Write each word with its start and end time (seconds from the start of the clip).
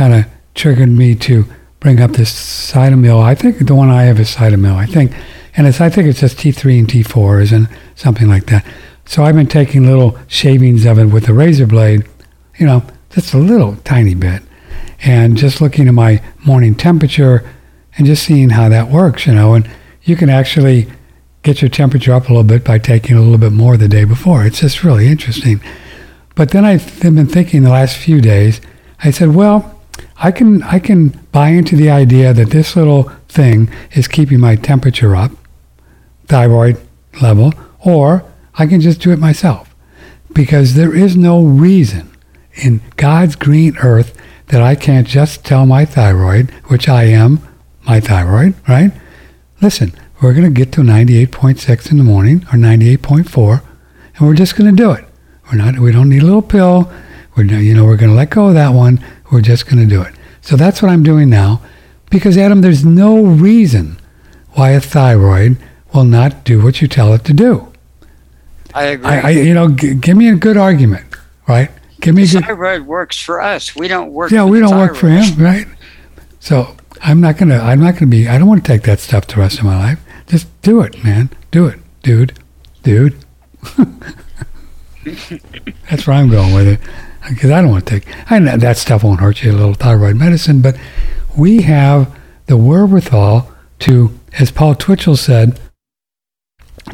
kind 0.00 0.14
of 0.14 0.24
triggered 0.54 0.88
me 0.88 1.14
to 1.14 1.44
bring 1.78 2.00
up 2.00 2.12
this 2.12 2.32
Cytomel. 2.32 3.22
I 3.22 3.34
think 3.34 3.66
the 3.66 3.74
one 3.74 3.90
I 3.90 4.04
have 4.04 4.18
is 4.18 4.34
Cytomel. 4.34 4.74
I 4.74 4.86
think, 4.86 5.12
and 5.54 5.66
it's 5.66 5.78
I 5.78 5.90
think 5.90 6.08
it's 6.08 6.20
just 6.20 6.38
T3 6.38 6.78
and 6.78 6.88
T4s 6.88 7.52
and 7.52 7.68
something 7.96 8.26
like 8.26 8.46
that. 8.46 8.64
So 9.04 9.24
I've 9.24 9.34
been 9.34 9.46
taking 9.46 9.84
little 9.84 10.18
shavings 10.26 10.86
of 10.86 10.98
it 10.98 11.04
with 11.04 11.28
a 11.28 11.34
razor 11.34 11.66
blade, 11.66 12.08
you 12.58 12.64
know, 12.64 12.82
just 13.10 13.34
a 13.34 13.36
little 13.36 13.76
tiny 13.84 14.14
bit, 14.14 14.42
and 15.02 15.36
just 15.36 15.60
looking 15.60 15.86
at 15.86 15.92
my 15.92 16.22
morning 16.46 16.74
temperature 16.74 17.46
and 17.98 18.06
just 18.06 18.22
seeing 18.22 18.48
how 18.48 18.70
that 18.70 18.88
works, 18.88 19.26
you 19.26 19.34
know, 19.34 19.52
and 19.52 19.68
you 20.04 20.16
can 20.16 20.30
actually 20.30 20.90
get 21.42 21.60
your 21.60 21.68
temperature 21.68 22.14
up 22.14 22.24
a 22.24 22.32
little 22.32 22.42
bit 22.42 22.64
by 22.64 22.78
taking 22.78 23.18
a 23.18 23.20
little 23.20 23.36
bit 23.36 23.52
more 23.52 23.76
the 23.76 23.86
day 23.86 24.04
before. 24.04 24.46
It's 24.46 24.60
just 24.60 24.82
really 24.82 25.08
interesting. 25.08 25.60
But 26.36 26.52
then 26.52 26.64
I've 26.64 27.00
been 27.02 27.26
thinking 27.26 27.64
the 27.64 27.68
last 27.68 27.98
few 27.98 28.22
days, 28.22 28.62
I 29.04 29.10
said, 29.10 29.34
well, 29.34 29.76
I 30.16 30.30
can 30.30 30.62
I 30.62 30.78
can 30.78 31.08
buy 31.32 31.48
into 31.48 31.76
the 31.76 31.90
idea 31.90 32.32
that 32.32 32.50
this 32.50 32.76
little 32.76 33.04
thing 33.28 33.70
is 33.92 34.08
keeping 34.08 34.40
my 34.40 34.56
temperature 34.56 35.16
up, 35.16 35.32
thyroid 36.26 36.78
level, 37.20 37.52
or 37.84 38.24
I 38.54 38.66
can 38.66 38.80
just 38.80 39.00
do 39.00 39.12
it 39.12 39.18
myself. 39.18 39.74
Because 40.32 40.74
there 40.74 40.94
is 40.94 41.16
no 41.16 41.42
reason 41.42 42.10
in 42.54 42.80
God's 42.96 43.36
green 43.36 43.76
earth 43.78 44.16
that 44.48 44.62
I 44.62 44.74
can't 44.74 45.06
just 45.06 45.44
tell 45.44 45.66
my 45.66 45.84
thyroid, 45.84 46.50
which 46.66 46.88
I 46.88 47.04
am 47.04 47.40
my 47.86 48.00
thyroid, 48.00 48.54
right? 48.68 48.92
Listen, 49.60 49.92
we're 50.20 50.34
going 50.34 50.44
to 50.44 50.50
get 50.50 50.72
to 50.72 50.82
98.6 50.82 51.90
in 51.90 51.98
the 51.98 52.04
morning 52.04 52.42
or 52.52 52.58
98.4, 52.58 53.62
and 54.16 54.26
we're 54.26 54.34
just 54.34 54.56
going 54.56 54.74
to 54.74 54.82
do 54.82 54.90
it. 54.92 55.04
We're 55.50 55.58
not. 55.58 55.78
We 55.78 55.92
don't 55.92 56.08
need 56.08 56.22
a 56.22 56.26
little 56.26 56.42
pill. 56.42 56.90
We're 57.40 57.58
you 57.58 57.74
know 57.74 57.84
we're 57.86 57.96
going 57.96 58.10
to 58.10 58.16
let 58.16 58.30
go 58.30 58.48
of 58.48 58.54
that 58.54 58.74
one. 58.74 59.02
We're 59.32 59.40
just 59.40 59.64
going 59.64 59.78
to 59.78 59.86
do 59.86 60.02
it. 60.02 60.14
So 60.42 60.56
that's 60.56 60.82
what 60.82 60.90
I'm 60.90 61.02
doing 61.02 61.30
now, 61.30 61.62
because 62.10 62.36
Adam, 62.36 62.60
there's 62.60 62.84
no 62.84 63.22
reason 63.24 63.98
why 64.52 64.70
a 64.70 64.80
thyroid 64.80 65.56
will 65.94 66.04
not 66.04 66.44
do 66.44 66.62
what 66.62 66.82
you 66.82 66.88
tell 66.88 67.14
it 67.14 67.24
to 67.24 67.32
do. 67.32 67.72
I 68.74 68.84
agree. 68.84 69.06
I, 69.08 69.20
I 69.20 69.30
you 69.30 69.54
know, 69.54 69.70
g- 69.70 69.94
give 69.94 70.16
me 70.16 70.28
a 70.28 70.34
good 70.34 70.56
argument, 70.56 71.06
right? 71.48 71.70
Give 72.00 72.14
me 72.14 72.24
the 72.24 72.38
a 72.38 72.40
good. 72.40 72.46
thyroid 72.48 72.82
works 72.82 73.18
for 73.18 73.40
us. 73.40 73.74
We 73.74 73.88
don't 73.88 74.12
work. 74.12 74.30
Yeah, 74.30 74.44
we 74.44 74.60
don't 74.60 74.76
work 74.76 74.96
for 74.96 75.08
him, 75.08 75.42
right? 75.42 75.66
So 76.40 76.76
I'm 77.02 77.20
not 77.20 77.38
gonna. 77.38 77.58
I'm 77.58 77.80
not 77.80 77.94
gonna 77.94 78.06
be. 78.06 78.28
I 78.28 78.36
don't 78.38 78.48
want 78.48 78.64
to 78.64 78.68
take 78.70 78.82
that 78.82 79.00
stuff 79.00 79.26
the 79.26 79.36
rest 79.36 79.58
of 79.58 79.64
my 79.64 79.78
life. 79.78 80.00
Just 80.26 80.46
do 80.62 80.82
it, 80.82 81.02
man. 81.02 81.30
Do 81.50 81.66
it, 81.66 81.78
dude, 82.02 82.38
dude. 82.82 83.16
That's 85.90 86.06
where 86.06 86.16
I'm 86.16 86.30
going 86.30 86.54
with 86.54 86.68
it, 86.68 86.80
because 87.28 87.50
I 87.50 87.60
don't 87.62 87.70
want 87.70 87.86
to 87.86 88.00
take. 88.00 88.30
I 88.30 88.38
know 88.38 88.56
that 88.56 88.76
stuff 88.76 89.04
won't 89.04 89.20
hurt 89.20 89.42
you. 89.42 89.52
A 89.52 89.52
little 89.52 89.74
thyroid 89.74 90.16
medicine, 90.16 90.62
but 90.62 90.76
we 91.36 91.62
have 91.62 92.14
the 92.46 92.56
wherewithal 92.56 93.50
to, 93.80 94.18
as 94.38 94.50
Paul 94.50 94.74
Twitchell 94.74 95.16
said, 95.16 95.60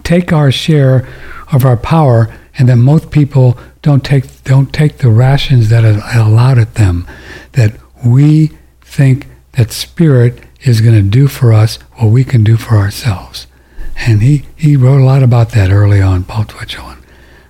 take 0.03 0.33
our 0.33 0.53
share 0.53 1.09
of 1.53 1.65
our 1.65 1.77
power, 1.77 2.35
and 2.59 2.69
that 2.69 2.77
most 2.77 3.11
people 3.11 3.59
don't 3.83 4.05
take 4.05 4.43
don't 4.45 4.73
take 4.73 4.99
the 4.99 5.11
rations 5.11 5.69
that 5.69 5.85
are 5.85 6.19
allowed 6.19 6.59
at 6.59 6.75
them. 6.75 7.07
That 7.53 7.77
we 8.05 8.53
think 8.83 9.27
that 9.53 9.73
spirit 9.73 10.43
is 10.63 10.81
going 10.81 10.95
to 10.95 11.09
do 11.09 11.29
for 11.29 11.53
us 11.53 11.77
what 11.95 12.09
we 12.09 12.25
can 12.25 12.45
do 12.45 12.57
for 12.57 12.77
ourselves. 12.77 13.47
And 13.99 14.23
he, 14.23 14.45
he 14.57 14.77
wrote 14.77 15.01
a 15.01 15.05
lot 15.05 15.23
about 15.23 15.51
that 15.51 15.71
early 15.71 16.03
on, 16.03 16.25
Paul 16.25 16.45
Twitchell. 16.45 16.97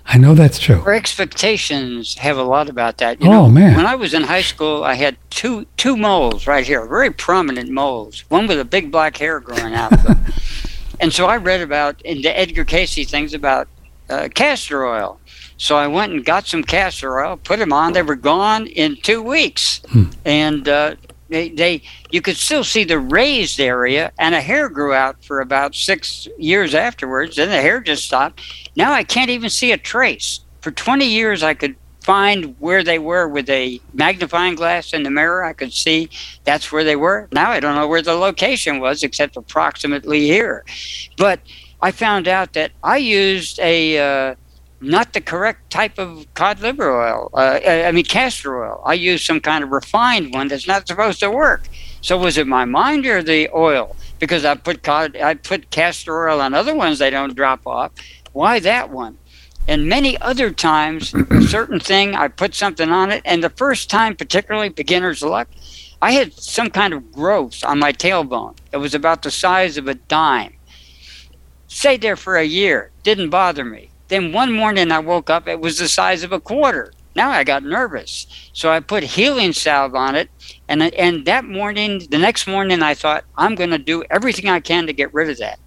I 0.08 0.18
know 0.18 0.34
that's 0.34 0.58
true. 0.60 0.80
Our 0.82 0.94
expectations 0.94 2.14
have 2.18 2.38
a 2.38 2.42
lot 2.44 2.68
about 2.68 2.98
that. 2.98 3.20
You 3.20 3.28
Oh, 3.28 3.32
know, 3.32 3.48
man. 3.48 3.76
When 3.76 3.86
I 3.86 3.96
was 3.96 4.14
in 4.14 4.22
high 4.22 4.42
school, 4.42 4.84
I 4.84 4.94
had 4.94 5.16
two 5.30 5.66
two 5.76 5.96
moles 5.96 6.46
right 6.46 6.64
here, 6.66 6.86
very 6.86 7.10
prominent 7.10 7.70
moles. 7.70 8.24
One 8.28 8.46
with 8.46 8.60
a 8.60 8.64
big 8.64 8.90
black 8.92 9.16
hair 9.16 9.40
growing 9.40 9.74
out 9.74 9.92
of 9.92 10.02
them. 10.04 10.24
and 11.00 11.12
so 11.12 11.26
I 11.26 11.36
read 11.38 11.60
about 11.60 12.00
in 12.02 12.22
the 12.22 12.38
Edgar 12.38 12.64
Cayce 12.64 13.10
things 13.10 13.34
about 13.34 13.68
uh, 14.08 14.28
castor 14.34 14.86
oil. 14.86 15.18
So 15.58 15.76
I 15.76 15.86
went 15.88 16.12
and 16.12 16.24
got 16.24 16.46
some 16.46 16.62
castor 16.62 17.18
oil, 17.18 17.36
put 17.38 17.58
them 17.58 17.72
on. 17.72 17.92
They 17.94 18.02
were 18.02 18.14
gone 18.14 18.66
in 18.68 18.96
two 19.02 19.22
weeks, 19.22 19.80
and 20.24 20.68
uh, 20.68 20.94
they, 21.28 21.82
you 22.10 22.22
could 22.22 22.36
still 22.36 22.64
see 22.64 22.84
the 22.84 22.98
raised 22.98 23.60
area, 23.60 24.12
and 24.18 24.34
a 24.34 24.40
hair 24.40 24.68
grew 24.68 24.92
out 24.92 25.24
for 25.24 25.40
about 25.40 25.74
six 25.74 26.28
years 26.38 26.74
afterwards. 26.74 27.36
Then 27.36 27.48
the 27.48 27.60
hair 27.60 27.80
just 27.80 28.04
stopped. 28.04 28.40
Now 28.76 28.92
I 28.92 29.04
can't 29.04 29.30
even 29.30 29.50
see 29.50 29.72
a 29.72 29.78
trace. 29.78 30.40
For 30.60 30.70
20 30.70 31.06
years, 31.06 31.42
I 31.42 31.54
could 31.54 31.76
find 32.06 32.54
where 32.60 32.84
they 32.84 33.00
were 33.00 33.26
with 33.26 33.50
a 33.50 33.80
magnifying 33.92 34.54
glass 34.54 34.92
in 34.92 35.02
the 35.02 35.10
mirror. 35.10 35.42
I 35.42 35.52
could 35.52 35.72
see 35.72 36.08
that's 36.44 36.70
where 36.70 36.84
they 36.84 36.94
were. 36.94 37.28
Now 37.32 37.50
I 37.50 37.58
don't 37.58 37.74
know 37.74 37.88
where 37.88 38.02
the 38.02 38.14
location 38.14 38.78
was, 38.78 39.02
except 39.02 39.36
approximately 39.36 40.20
here. 40.20 40.64
But 41.16 41.40
I 41.82 41.90
found 41.90 42.28
out 42.28 42.52
that 42.52 42.70
I 42.84 42.98
used 42.98 43.58
a 43.58 43.98
uh, 43.98 44.34
not 44.80 45.12
the 45.12 45.20
correct 45.20 45.70
type 45.70 45.98
of 45.98 46.26
cod 46.34 46.60
liver 46.60 47.02
oil. 47.02 47.30
Uh, 47.32 47.60
I 47.64 47.92
mean 47.92 48.04
castor 48.04 48.62
oil. 48.62 48.82
I 48.84 48.94
used 48.94 49.24
some 49.24 49.40
kind 49.40 49.64
of 49.64 49.70
refined 49.70 50.34
one 50.34 50.48
that's 50.48 50.66
not 50.66 50.86
supposed 50.86 51.20
to 51.20 51.30
work. 51.30 51.68
So 52.00 52.18
was 52.18 52.38
it 52.38 52.46
my 52.46 52.64
mind 52.64 53.06
or 53.06 53.22
the 53.22 53.48
oil? 53.54 53.96
Because 54.18 54.44
I 54.44 54.54
put 54.54 54.82
cod, 54.82 55.16
I 55.16 55.34
put 55.34 55.70
castor 55.70 56.28
oil 56.28 56.40
on 56.40 56.54
other 56.54 56.74
ones, 56.74 56.98
they 56.98 57.10
don't 57.10 57.34
drop 57.34 57.66
off. 57.66 57.92
Why 58.32 58.60
that 58.60 58.90
one? 58.90 59.18
And 59.68 59.88
many 59.88 60.16
other 60.20 60.50
times, 60.50 61.12
a 61.12 61.42
certain 61.48 61.80
thing, 61.80 62.14
I 62.14 62.28
put 62.28 62.54
something 62.54 62.90
on 62.90 63.10
it, 63.10 63.22
and 63.24 63.42
the 63.42 63.50
first 63.50 63.90
time, 63.90 64.14
particularly 64.14 64.68
beginner's 64.68 65.22
luck, 65.22 65.48
I 66.00 66.12
had 66.12 66.34
some 66.34 66.70
kind 66.70 66.94
of 66.94 67.10
growth 67.10 67.64
on 67.64 67.78
my 67.78 67.92
tailbone. 67.92 68.56
It 68.70 68.76
was 68.76 68.94
about 68.94 69.22
the 69.22 69.30
size 69.30 69.76
of 69.76 69.88
a 69.88 69.94
dime. 69.94 70.56
Stayed 71.66 72.02
there 72.02 72.16
for 72.16 72.36
a 72.36 72.44
year, 72.44 72.90
didn't 73.02 73.30
bother 73.30 73.64
me. 73.64 73.90
Then 74.08 74.32
one 74.32 74.52
morning 74.52 74.92
I 74.92 74.98
woke 74.98 75.30
up, 75.30 75.48
it 75.48 75.60
was 75.60 75.78
the 75.78 75.88
size 75.88 76.22
of 76.22 76.32
a 76.32 76.40
quarter. 76.40 76.92
Now 77.14 77.30
I 77.30 77.44
got 77.44 77.64
nervous. 77.64 78.26
So 78.52 78.70
I 78.70 78.80
put 78.80 79.02
healing 79.02 79.52
salve 79.52 79.94
on 79.94 80.14
it. 80.14 80.28
And, 80.68 80.82
and 80.82 81.24
that 81.24 81.44
morning, 81.44 82.06
the 82.10 82.18
next 82.18 82.46
morning, 82.46 82.82
I 82.82 82.94
thought, 82.94 83.24
I'm 83.36 83.54
going 83.54 83.70
to 83.70 83.78
do 83.78 84.04
everything 84.10 84.48
I 84.50 84.60
can 84.60 84.86
to 84.86 84.92
get 84.92 85.14
rid 85.14 85.30
of 85.30 85.38
that. 85.38 85.58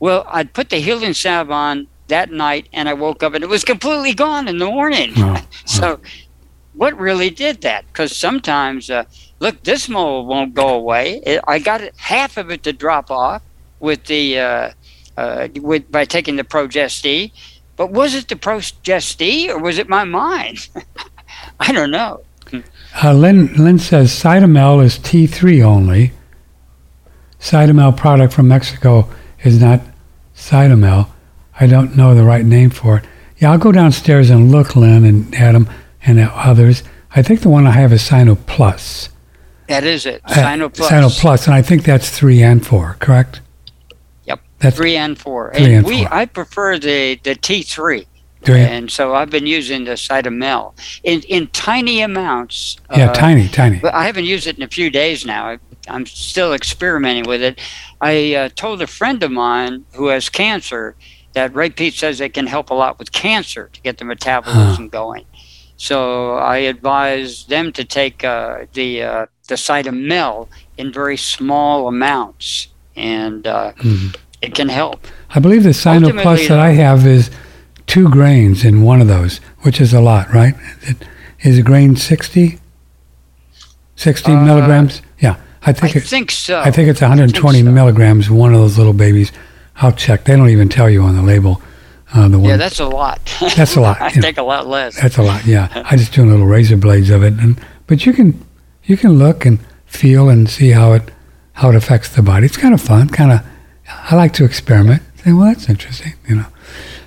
Well, 0.00 0.24
I 0.28 0.44
put 0.44 0.70
the 0.70 0.78
healing 0.80 1.14
salve 1.14 1.50
on 1.50 1.86
that 2.08 2.32
night 2.32 2.68
and 2.72 2.88
I 2.88 2.94
woke 2.94 3.22
up 3.22 3.34
and 3.34 3.44
it 3.44 3.48
was 3.48 3.64
completely 3.64 4.12
gone 4.14 4.48
in 4.48 4.58
the 4.58 4.66
morning. 4.66 5.14
So, 5.66 6.00
what 6.72 6.98
really 6.98 7.28
did 7.28 7.60
that? 7.60 7.86
Because 7.88 8.16
sometimes, 8.16 8.88
uh, 8.88 9.04
look, 9.38 9.62
this 9.64 9.88
mole 9.88 10.24
won't 10.26 10.54
go 10.54 10.68
away. 10.68 11.20
It, 11.26 11.40
I 11.46 11.58
got 11.58 11.82
it, 11.82 11.94
half 11.96 12.36
of 12.36 12.50
it 12.50 12.62
to 12.62 12.72
drop 12.72 13.10
off 13.10 13.42
with 13.80 14.04
the 14.04 14.38
uh, 14.38 14.70
uh, 15.16 15.48
with 15.60 15.90
by 15.90 16.04
taking 16.04 16.36
the 16.36 16.44
Progest-E. 16.44 17.32
But 17.78 17.92
was 17.92 18.14
it 18.14 18.28
the 18.28 18.36
Progest-E 18.36 19.50
or 19.50 19.58
was 19.58 19.78
it 19.78 19.88
my 19.88 20.04
mind? 20.04 20.68
I 21.60 21.72
don't 21.72 21.92
know. 21.92 22.22
Uh, 23.02 23.12
Lynn, 23.12 23.54
Lynn 23.54 23.78
says 23.78 24.10
Cytomel 24.10 24.84
is 24.84 24.98
T3 24.98 25.62
only. 25.62 26.12
Cytomel 27.38 27.96
product 27.96 28.32
from 28.32 28.48
Mexico 28.48 29.08
is 29.44 29.60
not 29.60 29.80
Cytomel. 30.34 31.08
I 31.60 31.68
don't 31.68 31.96
know 31.96 32.14
the 32.14 32.24
right 32.24 32.44
name 32.44 32.70
for 32.70 32.98
it. 32.98 33.04
Yeah, 33.38 33.52
I'll 33.52 33.58
go 33.58 33.70
downstairs 33.70 34.28
and 34.28 34.50
look, 34.50 34.74
Lynn 34.74 35.04
and 35.04 35.32
Adam 35.36 35.70
and 36.02 36.18
others. 36.18 36.82
I 37.14 37.22
think 37.22 37.40
the 37.42 37.48
one 37.48 37.66
I 37.66 37.70
have 37.70 37.92
is 37.92 38.02
Cynoplus. 38.02 39.10
That 39.68 39.84
is 39.84 40.04
it. 40.04 40.20
Uh, 40.24 40.34
Cynoplus. 40.34 40.88
Sino 40.88 41.08
Plus, 41.10 41.46
and 41.46 41.54
I 41.54 41.62
think 41.62 41.84
that's 41.84 42.10
three 42.10 42.42
and 42.42 42.66
four, 42.66 42.96
correct? 42.98 43.40
That's 44.60 44.76
Three 44.76 44.96
and 44.96 45.16
four. 45.18 45.52
Three 45.54 45.74
and 45.74 45.86
we 45.86 45.98
four. 46.04 46.14
I 46.14 46.26
prefer 46.26 46.78
the 46.78 47.18
the 47.22 47.34
T 47.34 47.62
three. 47.62 48.06
And 48.68 48.90
so 48.90 49.14
I've 49.14 49.30
been 49.30 49.46
using 49.46 49.84
the 49.84 49.92
Cytomel 49.96 50.72
in 51.02 51.20
in 51.22 51.48
tiny 51.48 52.00
amounts. 52.02 52.76
yeah, 52.96 53.10
uh, 53.10 53.14
tiny, 53.14 53.48
tiny. 53.48 53.78
But 53.80 53.94
I 53.94 54.04
haven't 54.06 54.24
used 54.24 54.46
it 54.46 54.56
in 54.56 54.62
a 54.62 54.68
few 54.68 54.90
days 54.90 55.24
now. 55.26 55.48
I, 55.50 55.58
I'm 55.88 56.06
still 56.06 56.52
experimenting 56.54 57.24
with 57.24 57.42
it. 57.42 57.60
I 58.00 58.34
uh, 58.34 58.48
told 58.54 58.80
a 58.82 58.86
friend 58.86 59.22
of 59.22 59.30
mine 59.32 59.84
who 59.94 60.06
has 60.08 60.28
cancer 60.28 60.94
that 61.32 61.54
Ray 61.54 61.70
Peat 61.70 61.94
says 61.94 62.20
it 62.20 62.32
can 62.34 62.46
help 62.46 62.70
a 62.70 62.74
lot 62.74 62.98
with 62.98 63.10
cancer 63.12 63.70
to 63.72 63.80
get 63.82 63.98
the 63.98 64.04
metabolism 64.04 64.88
going. 64.88 65.24
So 65.76 66.34
I 66.36 66.58
advise 66.58 67.44
them 67.46 67.72
to 67.72 67.84
take 67.84 68.24
uh, 68.24 68.66
the 68.72 69.02
uh, 69.02 69.26
the 69.48 69.54
Cytomel 69.56 70.48
in 70.76 70.92
very 70.92 71.16
small 71.16 71.88
amounts, 71.88 72.68
and 72.96 73.46
uh, 73.46 73.72
Mhm. 73.78 74.14
It 74.42 74.54
can 74.54 74.68
help. 74.68 75.06
I 75.30 75.40
believe 75.40 75.62
the 75.64 75.70
Cynoplus 75.74 76.48
that 76.48 76.60
I 76.60 76.70
have 76.70 77.06
is 77.06 77.30
two 77.86 78.08
grains 78.08 78.64
in 78.64 78.82
one 78.82 79.00
of 79.00 79.08
those, 79.08 79.38
which 79.62 79.80
is 79.80 79.92
a 79.92 80.00
lot, 80.00 80.32
right? 80.32 80.54
Is, 81.40 81.58
a 81.58 81.62
grain 81.62 81.96
60? 81.96 82.58
60 83.96 84.32
Uh, 84.32 84.44
milligrams? 84.44 85.02
Yeah, 85.20 85.36
I 85.62 85.70
I 85.70 85.72
think 85.72 85.96
it, 85.96 86.00
think 86.04 86.30
so. 86.30 86.60
I 86.60 86.70
think 86.70 86.88
it's 86.88 87.00
120 87.00 87.62
so. 87.62 87.70
milligrams. 87.70 88.30
One 88.30 88.54
of 88.54 88.60
those 88.60 88.78
little 88.78 88.92
babies. 88.92 89.32
I'll 89.76 89.92
check. 89.92 90.24
They 90.24 90.36
don't 90.36 90.48
even 90.50 90.68
tell 90.68 90.88
you 90.90 91.02
on 91.02 91.14
the 91.16 91.22
label. 91.22 91.60
Uh, 92.14 92.26
the 92.28 92.38
one 92.38 92.48
yeah, 92.50 92.56
that's 92.56 92.80
a 92.80 92.86
lot. 92.88 93.20
That's 93.56 93.76
a 93.76 93.80
lot, 93.80 94.00
I 94.00 94.08
know. 94.14 94.22
take 94.22 94.38
a 94.38 94.42
lot 94.42 94.66
less. 94.66 94.98
that's 95.00 95.18
a 95.18 95.22
lot. 95.22 95.44
Yeah, 95.44 95.82
I 95.84 95.96
just 95.96 96.12
do 96.14 96.24
a 96.24 96.26
little 96.26 96.46
razor 96.46 96.76
blades 96.76 97.10
of 97.10 97.22
it, 97.22 97.34
and 97.34 97.60
but 97.86 98.06
you 98.06 98.12
can 98.14 98.42
you 98.84 98.96
can 98.96 99.18
look 99.18 99.44
and 99.44 99.58
feel 99.84 100.28
and 100.30 100.48
see 100.48 100.70
how 100.70 100.92
it 100.94 101.10
how 101.54 101.68
it 101.70 101.74
affects 101.74 102.08
the 102.08 102.22
body. 102.22 102.46
It's 102.46 102.56
kind 102.56 102.72
of 102.72 102.80
fun. 102.80 103.08
Kind 103.08 103.32
of, 103.32 103.40
I 103.88 104.14
like 104.14 104.32
to 104.34 104.44
experiment. 104.44 105.02
Say, 105.16 105.32
well, 105.32 105.46
that's 105.46 105.68
interesting, 105.68 106.14
you 106.28 106.36
know. 106.36 106.46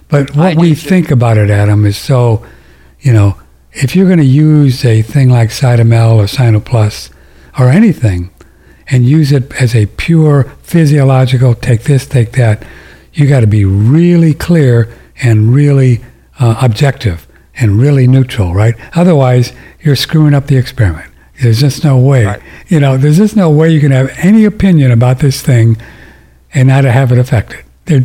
But 0.09 0.35
what 0.35 0.57
we 0.57 0.75
think 0.75 1.11
about 1.11 1.37
it, 1.37 1.49
Adam, 1.49 1.85
is 1.85 1.97
so, 1.97 2.45
you 2.99 3.13
know, 3.13 3.39
if 3.71 3.95
you're 3.95 4.07
going 4.07 4.19
to 4.19 4.25
use 4.25 4.83
a 4.83 5.01
thing 5.01 5.29
like 5.29 5.49
Cytomel 5.49 6.17
or 6.17 6.25
Cynoplus 6.25 7.09
or 7.57 7.69
anything, 7.69 8.29
and 8.91 9.05
use 9.05 9.31
it 9.31 9.51
as 9.53 9.73
a 9.73 9.85
pure 9.85 10.43
physiological, 10.61 11.55
take 11.55 11.83
this, 11.83 12.05
take 12.05 12.33
that, 12.33 12.63
you 13.13 13.27
got 13.27 13.39
to 13.39 13.47
be 13.47 13.63
really 13.63 14.33
clear 14.33 14.93
and 15.23 15.53
really 15.53 16.01
uh, 16.39 16.57
objective 16.61 17.27
and 17.55 17.79
really 17.79 18.05
neutral, 18.05 18.53
right? 18.53 18.75
Otherwise, 18.95 19.53
you're 19.81 19.95
screwing 19.95 20.33
up 20.33 20.47
the 20.47 20.57
experiment. 20.57 21.09
There's 21.41 21.61
just 21.61 21.83
no 21.83 21.97
way. 21.97 22.25
Right. 22.25 22.41
You 22.67 22.79
know, 22.79 22.97
there's 22.97 23.17
just 23.17 23.35
no 23.35 23.49
way 23.49 23.69
you 23.69 23.79
can 23.79 23.91
have 23.91 24.11
any 24.17 24.45
opinion 24.45 24.91
about 24.91 25.19
this 25.19 25.41
thing 25.41 25.77
and 26.53 26.67
not 26.67 26.81
to 26.81 26.91
have 26.91 27.11
it 27.11 27.17
affected. 27.17 27.63
There, 27.85 28.01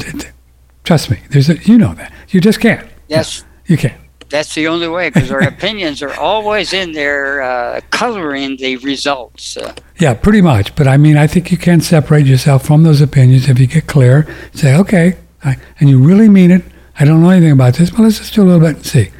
trust 0.85 1.11
me. 1.11 1.19
There's 1.31 1.49
a, 1.49 1.57
you 1.59 1.79
know 1.79 1.95
that. 1.95 2.13
You 2.29 2.41
just 2.41 2.61
can't. 2.61 2.89
Yes. 3.09 3.45
you 3.67 3.77
can't. 3.77 4.01
That's 4.29 4.55
the 4.55 4.67
only 4.67 4.89
way 4.89 5.11
because 5.11 5.31
our 5.31 5.41
opinions 5.49 6.03
are 6.03 6.13
always 6.15 6.73
in 6.73 6.93
there 6.93 7.43
uh, 7.43 7.81
coloring 7.91 8.57
the 8.57 8.77
results. 8.79 9.57
Uh, 9.57 9.75
yeah, 9.99 10.15
pretty 10.15 10.43
much. 10.43 10.75
But 10.75 10.89
I 10.89 10.97
mean, 10.97 11.17
I 11.17 11.27
think 11.27 11.53
you 11.53 11.59
can 11.59 11.81
separate 11.81 12.27
yourself 12.27 12.67
from 12.67 12.83
those 12.83 13.01
opinions 13.01 13.49
if 13.49 13.59
you 13.59 13.67
get 13.67 13.87
clear. 13.87 14.27
Say, 14.53 14.77
okay, 14.77 15.17
I, 15.45 15.57
and 15.79 15.89
you 15.89 15.99
really 16.03 16.29
mean 16.29 16.51
it. 16.51 16.63
I 16.99 17.05
don't 17.05 17.23
know 17.23 17.31
anything 17.31 17.53
about 17.53 17.75
this, 17.75 17.91
but 17.91 18.01
let's 18.01 18.19
just 18.19 18.35
do 18.35 18.43
a 18.43 18.45
little 18.45 18.61
bit 18.61 18.77
and 18.77 18.87
see. 18.87 19.11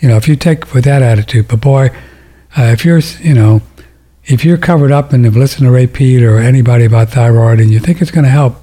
You 0.00 0.08
know, 0.08 0.16
if 0.16 0.28
you 0.28 0.36
take 0.36 0.74
with 0.74 0.84
that 0.84 1.02
attitude, 1.02 1.48
but 1.48 1.60
boy, 1.60 1.88
uh, 2.56 2.64
if 2.64 2.84
you're, 2.84 3.00
you 3.20 3.34
know, 3.34 3.62
if 4.26 4.44
you're 4.44 4.58
covered 4.58 4.92
up 4.92 5.12
and 5.12 5.24
have 5.24 5.36
listened 5.36 5.66
to 5.66 5.70
Ray 5.70 5.86
Peat 5.86 6.22
or 6.22 6.38
anybody 6.38 6.84
about 6.84 7.10
thyroid 7.10 7.60
and 7.60 7.70
you 7.70 7.80
think 7.80 8.00
it's 8.00 8.10
going 8.10 8.24
to 8.24 8.30
help, 8.30 8.56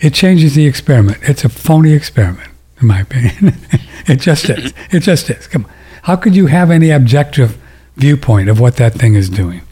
it 0.00 0.14
changes 0.14 0.54
the 0.54 0.66
experiment. 0.66 1.18
It's 1.22 1.44
a 1.44 1.48
phony 1.48 1.92
experiment, 1.92 2.50
in 2.80 2.86
my 2.86 3.00
opinion. 3.00 3.56
it 4.06 4.16
just 4.16 4.48
is. 4.48 4.72
It 4.90 5.00
just 5.00 5.28
is. 5.30 5.46
Come 5.46 5.64
on. 5.64 5.72
How 6.02 6.16
could 6.16 6.36
you 6.36 6.46
have 6.46 6.70
any 6.70 6.90
objective 6.90 7.58
viewpoint 7.96 8.48
of 8.48 8.60
what 8.60 8.76
that 8.76 8.94
thing 8.94 9.14
is 9.14 9.28
doing? 9.28 9.62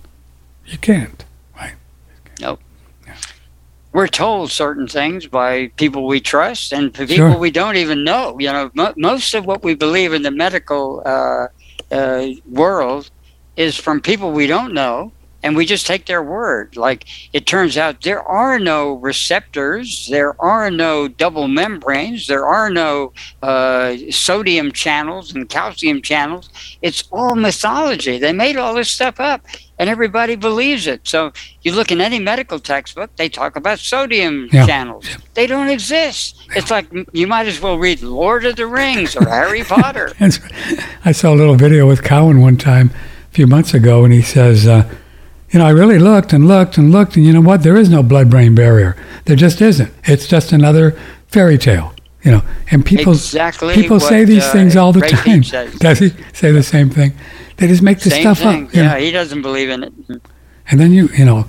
You 0.66 0.78
can't, 0.78 1.24
right? 1.56 1.74
Nope. 2.40 2.60
Yeah. 3.06 3.14
We're 3.92 4.08
told 4.08 4.50
certain 4.50 4.88
things 4.88 5.26
by 5.26 5.68
people 5.76 6.06
we 6.06 6.20
trust 6.20 6.72
and 6.72 6.92
people 6.92 7.14
Sure. 7.16 7.38
we 7.38 7.50
don't 7.52 7.76
even 7.76 8.02
know. 8.02 8.36
You 8.40 8.52
know, 8.52 8.70
mo- 8.74 8.94
most 8.96 9.32
of 9.34 9.46
what 9.46 9.62
we 9.62 9.74
believe 9.74 10.12
in 10.12 10.22
the 10.22 10.32
medical 10.32 11.02
uh, 11.06 11.46
uh, 11.92 12.26
world 12.50 13.10
is 13.56 13.76
from 13.76 14.00
people 14.00 14.32
we 14.32 14.46
don't 14.48 14.74
know 14.74 15.12
and 15.46 15.56
we 15.56 15.64
just 15.64 15.86
take 15.86 16.06
their 16.06 16.22
word. 16.24 16.76
Like 16.76 17.06
it 17.32 17.46
turns 17.46 17.78
out 17.78 18.02
there 18.02 18.20
are 18.22 18.58
no 18.58 18.94
receptors, 18.94 20.08
there 20.10 20.34
are 20.42 20.72
no 20.72 21.06
double 21.06 21.46
membranes, 21.46 22.26
there 22.26 22.44
are 22.46 22.68
no 22.68 23.12
uh, 23.42 23.96
sodium 24.10 24.72
channels 24.72 25.32
and 25.32 25.48
calcium 25.48 26.02
channels. 26.02 26.50
It's 26.82 27.04
all 27.12 27.36
mythology. 27.36 28.18
They 28.18 28.32
made 28.32 28.56
all 28.56 28.74
this 28.74 28.90
stuff 28.90 29.20
up 29.20 29.46
and 29.78 29.88
everybody 29.88 30.34
believes 30.34 30.88
it. 30.88 31.06
So 31.06 31.32
you 31.62 31.70
look 31.72 31.92
in 31.92 32.00
any 32.00 32.18
medical 32.18 32.58
textbook, 32.58 33.14
they 33.16 33.28
talk 33.28 33.54
about 33.54 33.78
sodium 33.78 34.48
Yeah. 34.52 34.66
channels. 34.66 35.06
They 35.34 35.46
don't 35.46 35.68
exist. 35.68 36.42
It's 36.56 36.70
like 36.72 36.86
you 37.12 37.28
might 37.28 37.46
as 37.46 37.60
well 37.60 37.78
read 37.78 38.02
Lord 38.02 38.44
of 38.46 38.56
the 38.56 38.66
Rings 38.66 39.14
or 39.14 39.28
Harry 39.28 39.62
Potter. 39.74 40.12
I 41.04 41.12
saw 41.12 41.32
a 41.32 41.36
little 41.36 41.54
video 41.54 41.86
with 41.86 42.02
Cowan 42.02 42.40
one 42.40 42.56
time 42.56 42.90
a 43.30 43.34
few 43.36 43.46
months 43.46 43.74
ago, 43.74 44.02
and 44.04 44.12
he 44.12 44.22
says, 44.22 44.66
uh, 44.66 44.82
"You 45.56 45.62
know, 45.62 45.68
I 45.68 45.70
really 45.70 45.98
looked 45.98 46.34
and 46.34 46.46
looked 46.46 46.76
and 46.76 46.92
looked, 46.92 47.16
and 47.16 47.24
you 47.24 47.32
know 47.32 47.40
what? 47.40 47.62
There 47.62 47.78
is 47.78 47.88
no 47.88 48.02
blood-brain 48.02 48.54
barrier. 48.54 48.94
There 49.24 49.36
just 49.36 49.62
isn't. 49.62 49.90
It's 50.04 50.26
just 50.28 50.52
another 50.52 50.94
fairy 51.28 51.56
tale." 51.56 51.94
You 52.22 52.32
know, 52.32 52.42
and 52.70 52.84
people 52.84 53.14
Exactly 53.14 53.72
people 53.72 53.98
say 53.98 54.26
these 54.26 54.44
uh, 54.44 54.52
things 54.52 54.76
all 54.76 54.92
the 54.92 55.00
Ray 55.00 55.08
time. 55.08 55.42
Says. 55.42 55.74
Does 55.78 55.98
he 56.00 56.10
say 56.34 56.52
the 56.52 56.62
same 56.62 56.90
thing? 56.90 57.14
They 57.56 57.68
just 57.68 57.80
make 57.80 58.00
this 58.00 58.12
Same 58.12 58.22
stuff 58.22 58.40
thing. 58.40 58.66
up. 58.66 58.74
you 58.74 58.82
know. 58.82 58.90
Yeah, 58.90 58.98
he 58.98 59.10
doesn't 59.10 59.40
believe 59.40 59.70
in 59.70 59.84
it. 59.84 59.94
And 60.68 60.78
then 60.78 60.92
you, 60.92 61.08
you 61.16 61.24
know, 61.24 61.46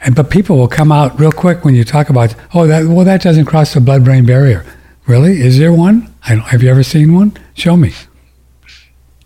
and 0.00 0.14
but 0.14 0.30
people 0.30 0.56
will 0.56 0.68
come 0.68 0.90
out 0.90 1.20
real 1.20 1.32
quick 1.32 1.66
when 1.66 1.74
you 1.74 1.84
talk 1.84 2.08
about, 2.08 2.34
oh, 2.54 2.66
that 2.66 2.86
well, 2.86 3.04
that 3.04 3.20
doesn't 3.20 3.44
cross 3.44 3.74
the 3.74 3.80
blood-brain 3.82 4.24
barrier. 4.24 4.64
Really? 5.06 5.42
Is 5.42 5.58
there 5.58 5.70
one? 5.70 6.14
I 6.26 6.36
don't, 6.36 6.44
have 6.44 6.62
you 6.62 6.70
ever 6.70 6.82
seen 6.82 7.12
one? 7.12 7.36
Show 7.52 7.76
me. 7.76 7.92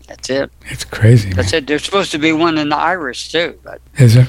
That's 0.09 0.29
it. 0.29 0.51
It's 0.65 0.83
crazy. 0.83 1.31
That's 1.31 1.51
Man. 1.53 1.63
it. 1.63 1.67
There's 1.67 1.85
supposed 1.85 2.11
to 2.11 2.17
be 2.19 2.33
one 2.33 2.57
in 2.57 2.69
the 2.69 2.75
iris 2.77 3.31
too, 3.31 3.57
but 3.63 3.79
Is 3.97 4.15
there? 4.15 4.27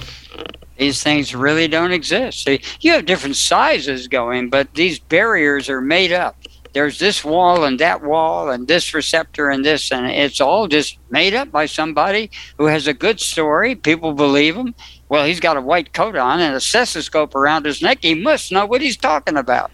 these 0.78 1.02
things 1.02 1.34
really 1.34 1.68
don't 1.68 1.90
exist. 1.92 2.44
See, 2.44 2.60
you 2.80 2.92
have 2.92 3.06
different 3.06 3.36
sizes 3.36 4.06
going, 4.08 4.50
but 4.50 4.72
these 4.74 4.98
barriers 4.98 5.68
are 5.68 5.80
made 5.80 6.12
up. 6.12 6.36
There's 6.72 7.00
this 7.00 7.24
wall 7.24 7.64
and 7.64 7.80
that 7.80 8.04
wall 8.04 8.48
and 8.50 8.68
this 8.68 8.94
receptor 8.94 9.50
and 9.50 9.64
this, 9.64 9.90
and 9.90 10.06
it's 10.06 10.40
all 10.40 10.68
just 10.68 10.98
made 11.10 11.34
up 11.34 11.50
by 11.50 11.66
somebody 11.66 12.30
who 12.58 12.66
has 12.66 12.86
a 12.86 12.94
good 12.94 13.18
story. 13.18 13.74
People 13.74 14.12
believe 14.12 14.54
him. 14.54 14.74
Well, 15.08 15.24
he's 15.26 15.40
got 15.40 15.56
a 15.56 15.60
white 15.60 15.92
coat 15.92 16.14
on 16.14 16.38
and 16.40 16.54
a 16.54 16.60
stethoscope 16.60 17.34
around 17.34 17.64
his 17.64 17.82
neck. 17.82 17.98
He 18.02 18.14
must 18.14 18.52
know 18.52 18.66
what 18.66 18.82
he's 18.82 18.96
talking 18.96 19.36
about. 19.36 19.72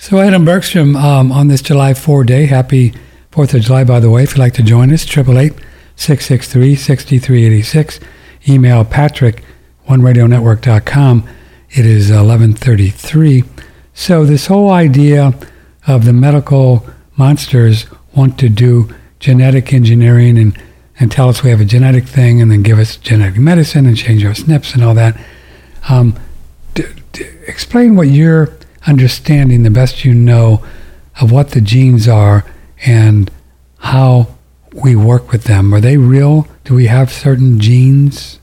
So 0.00 0.18
Adam 0.18 0.44
Bergstrom, 0.44 0.96
um, 0.96 1.30
on 1.30 1.46
this 1.48 1.62
July 1.62 1.94
4 1.94 2.24
day, 2.24 2.46
happy 2.46 2.94
4th 3.34 3.54
of 3.54 3.62
July, 3.62 3.82
by 3.82 3.98
the 3.98 4.10
way, 4.10 4.22
if 4.22 4.30
you'd 4.30 4.38
like 4.38 4.54
to 4.54 4.62
join 4.62 4.92
us, 4.92 5.04
888-663-6386. 5.06 8.00
Email 8.48 8.84
patrick, 8.84 9.42
oneradionetwork.com. 9.88 11.28
It 11.70 11.84
is 11.84 12.10
1133. 12.10 13.42
So 13.92 14.24
this 14.24 14.46
whole 14.46 14.70
idea 14.70 15.32
of 15.84 16.04
the 16.04 16.12
medical 16.12 16.86
monsters 17.16 17.86
want 18.14 18.38
to 18.38 18.48
do 18.48 18.94
genetic 19.18 19.72
engineering 19.72 20.38
and, 20.38 20.56
and 21.00 21.10
tell 21.10 21.28
us 21.28 21.42
we 21.42 21.50
have 21.50 21.60
a 21.60 21.64
genetic 21.64 22.04
thing 22.04 22.40
and 22.40 22.52
then 22.52 22.62
give 22.62 22.78
us 22.78 22.96
genetic 22.96 23.40
medicine 23.40 23.84
and 23.84 23.96
change 23.96 24.24
our 24.24 24.30
SNPs 24.30 24.74
and 24.74 24.84
all 24.84 24.94
that. 24.94 25.20
Um, 25.88 26.16
d- 26.74 26.84
d- 27.10 27.26
explain 27.48 27.96
what 27.96 28.06
you're 28.06 28.56
understanding 28.86 29.64
the 29.64 29.70
best 29.70 30.04
you 30.04 30.14
know 30.14 30.64
of 31.20 31.32
what 31.32 31.50
the 31.50 31.60
genes 31.60 32.06
are 32.06 32.44
and 32.86 33.30
how 33.78 34.28
we 34.72 34.96
work 34.96 35.30
with 35.30 35.44
them. 35.44 35.72
Are 35.74 35.80
they 35.80 35.96
real? 35.96 36.48
Do 36.64 36.74
we 36.74 36.86
have 36.86 37.12
certain 37.12 37.60
genes? 37.60 38.40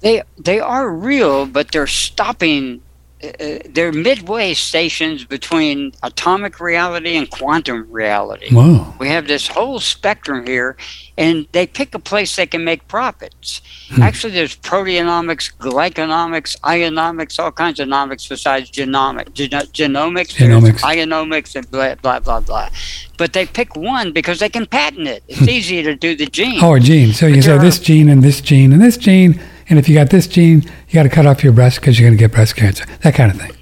They 0.00 0.22
they 0.38 0.60
are 0.60 0.90
real, 0.90 1.46
but 1.46 1.70
they're 1.70 1.86
stopping. 1.86 2.82
Uh, 3.22 3.58
they're 3.70 3.92
midway 3.92 4.52
stations 4.52 5.24
between 5.24 5.92
atomic 6.02 6.58
reality 6.58 7.16
and 7.16 7.30
quantum 7.30 7.86
reality. 7.90 8.52
Whoa. 8.52 8.92
We 8.98 9.08
have 9.08 9.28
this 9.28 9.46
whole 9.46 9.78
spectrum 9.78 10.44
here, 10.44 10.76
and 11.16 11.46
they 11.52 11.66
pick 11.68 11.94
a 11.94 12.00
place 12.00 12.34
they 12.34 12.46
can 12.46 12.64
make 12.64 12.88
profits. 12.88 13.60
Hmm. 13.90 14.02
Actually, 14.02 14.32
there's 14.32 14.56
proteomics, 14.56 15.52
glyconomics, 15.56 16.58
ionomics, 16.62 17.38
all 17.38 17.52
kinds 17.52 17.78
of 17.78 17.88
nomics 17.88 18.28
besides 18.28 18.70
genomic, 18.72 19.32
geno- 19.34 19.60
genomics, 19.60 20.34
Genomics. 20.34 20.80
ionomics, 20.80 21.54
and 21.54 21.70
blah 21.70 21.94
blah 21.94 22.18
blah 22.18 22.40
blah. 22.40 22.70
But 23.18 23.34
they 23.34 23.46
pick 23.46 23.76
one 23.76 24.10
because 24.12 24.40
they 24.40 24.48
can 24.48 24.66
patent 24.66 25.06
it. 25.06 25.22
It's 25.28 25.46
easier 25.46 25.84
to 25.84 25.94
do 25.94 26.16
the 26.16 26.26
gene. 26.26 26.58
Oh, 26.60 26.74
a 26.74 26.80
gene. 26.80 27.12
So 27.12 27.26
you 27.26 27.36
But 27.36 27.42
say 27.44 27.48
there 27.52 27.58
this 27.60 27.78
gene 27.78 28.08
and 28.08 28.22
this 28.22 28.40
gene 28.40 28.72
and 28.72 28.82
this 28.82 28.96
gene, 28.96 29.40
and 29.68 29.78
if 29.78 29.88
you 29.88 29.94
got 29.94 30.10
this 30.10 30.26
gene, 30.26 30.62
you 30.88 30.94
got 30.94 31.04
to 31.04 31.08
cut 31.08 31.26
off 31.26 31.42
your 31.44 31.52
breast 31.52 31.80
because 31.80 31.98
you're 31.98 32.08
going 32.08 32.16
to 32.18 32.22
get 32.22 32.32
breast 32.32 32.56
cancer. 32.56 32.84
That 33.02 33.14
kind 33.14 33.30
of 33.30 33.38
thing. 33.40 33.52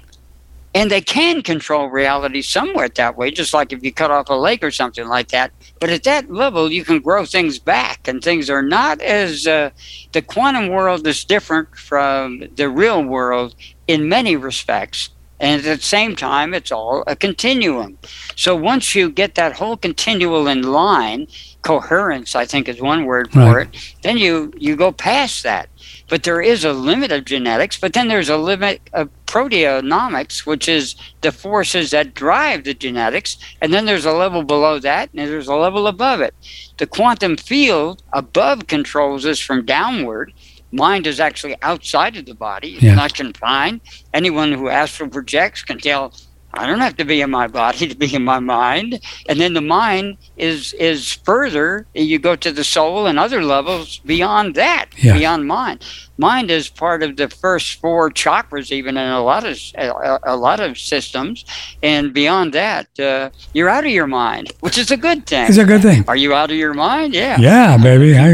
and 0.73 0.89
they 0.89 1.01
can 1.01 1.41
control 1.41 1.87
reality 1.89 2.41
somewhat 2.41 2.95
that 2.95 3.17
way, 3.17 3.29
just 3.29 3.53
like 3.53 3.73
if 3.73 3.83
you 3.83 3.91
cut 3.93 4.09
off 4.09 4.29
a 4.29 4.33
lake 4.33 4.63
or 4.63 4.71
something 4.71 5.05
like 5.07 5.27
that. 5.29 5.51
But 5.81 5.89
at 5.89 6.03
that 6.03 6.31
level, 6.31 6.71
you 6.71 6.85
can 6.85 7.01
grow 7.01 7.25
things 7.25 7.59
back, 7.59 8.07
and 8.07 8.23
things 8.23 8.49
are 8.49 8.61
not 8.61 9.01
as 9.01 9.45
uh, 9.47 9.71
the 10.13 10.21
quantum 10.21 10.69
world 10.69 11.05
is 11.07 11.25
different 11.25 11.75
from 11.75 12.43
the 12.55 12.69
real 12.69 13.03
world 13.03 13.53
in 13.87 14.07
many 14.07 14.37
respects. 14.37 15.09
And 15.41 15.65
at 15.65 15.79
the 15.79 15.83
same 15.83 16.15
time, 16.15 16.53
it's 16.53 16.71
all 16.71 17.03
a 17.07 17.15
continuum. 17.15 17.97
So 18.35 18.55
once 18.55 18.93
you 18.93 19.09
get 19.11 19.33
that 19.35 19.53
whole 19.53 19.75
continual 19.75 20.47
in 20.47 20.61
line, 20.61 21.25
coherence, 21.63 22.35
I 22.35 22.45
think 22.45 22.69
is 22.69 22.79
one 22.79 23.05
word 23.05 23.31
for 23.33 23.39
Right. 23.57 23.67
it, 23.73 23.95
then 24.03 24.17
you, 24.17 24.53
you 24.57 24.75
go 24.75 24.91
past 24.91 25.41
that. 25.43 25.67
But 26.11 26.23
there 26.23 26.41
is 26.41 26.65
a 26.65 26.73
limit 26.73 27.09
of 27.13 27.23
genetics, 27.23 27.77
but 27.77 27.93
then 27.93 28.09
there's 28.09 28.27
a 28.27 28.35
limit 28.35 28.81
of 28.91 29.09
proteomics, 29.27 30.45
which 30.45 30.67
is 30.67 30.97
the 31.21 31.31
forces 31.31 31.91
that 31.91 32.13
drive 32.13 32.65
the 32.65 32.73
genetics. 32.73 33.37
And 33.61 33.73
then 33.73 33.85
there's 33.85 34.03
a 34.05 34.11
level 34.11 34.43
below 34.43 34.77
that, 34.79 35.09
and 35.13 35.29
there's 35.29 35.47
a 35.47 35.55
level 35.55 35.87
above 35.87 36.19
it. 36.19 36.35
The 36.79 36.85
quantum 36.85 37.37
field 37.37 38.03
above 38.11 38.67
controls 38.67 39.25
us 39.25 39.39
from 39.39 39.65
downward. 39.65 40.33
Mind 40.73 41.07
is 41.07 41.21
actually 41.21 41.55
outside 41.61 42.17
of 42.17 42.25
the 42.25 42.35
body, 42.35 42.73
it's 42.73 42.83
Yeah. 42.83 42.95
not 42.95 43.13
confined. 43.13 43.79
Anyone 44.13 44.51
who 44.51 44.67
astral 44.67 45.07
projects 45.09 45.63
can 45.63 45.79
tell 45.79 46.13
I 46.53 46.67
don't 46.67 46.79
have 46.79 46.97
to 46.97 47.05
be 47.05 47.21
in 47.21 47.29
my 47.31 47.47
body 47.47 47.87
to 47.91 47.95
be 47.95 48.13
in 48.13 48.23
my 48.23 48.39
mind. 48.39 48.99
And 49.29 49.39
then 49.39 49.53
the 49.53 49.61
mind 49.61 50.17
is 50.37 50.73
is 50.73 51.11
further. 51.11 51.85
You 51.93 52.19
go 52.19 52.35
to 52.35 52.51
the 52.51 52.63
soul 52.63 53.05
and 53.07 53.17
other 53.19 53.43
levels 53.43 53.99
beyond 53.99 54.55
that, 54.55 54.87
Yeah. 54.97 55.13
beyond 55.17 55.47
mind. 55.47 55.83
Mind 56.17 56.51
is 56.51 56.69
part 56.69 57.01
of 57.03 57.15
the 57.17 57.29
first 57.29 57.79
four 57.81 58.11
chakras, 58.11 58.71
even 58.71 58.95
in 58.97 59.07
a 59.09 59.23
lot 59.23 59.43
of 59.45 59.57
a, 59.75 60.19
a 60.23 60.35
lot 60.35 60.59
of 60.59 60.77
systems. 60.77 61.45
And 61.81 62.13
beyond 62.13 62.53
that, 62.53 62.87
uh, 62.99 63.29
you're 63.53 63.69
out 63.69 63.85
of 63.85 63.91
your 63.91 64.07
mind, 64.07 64.51
which 64.59 64.77
is 64.77 64.91
a 64.91 64.97
good 64.97 65.25
thing. 65.25 65.47
It's 65.47 65.57
a 65.57 65.65
good 65.65 65.81
thing. 65.81 66.03
Are 66.07 66.15
you 66.17 66.33
out 66.33 66.51
of 66.51 66.57
your 66.57 66.73
mind? 66.73 67.13
Yeah. 67.13 67.39
Yeah, 67.39 67.77
baby. 67.77 68.15
I, 68.17 68.29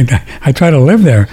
I, 0.00 0.38
I 0.46 0.52
try 0.52 0.70
to 0.70 0.80
live 0.80 1.02
there. 1.02 1.28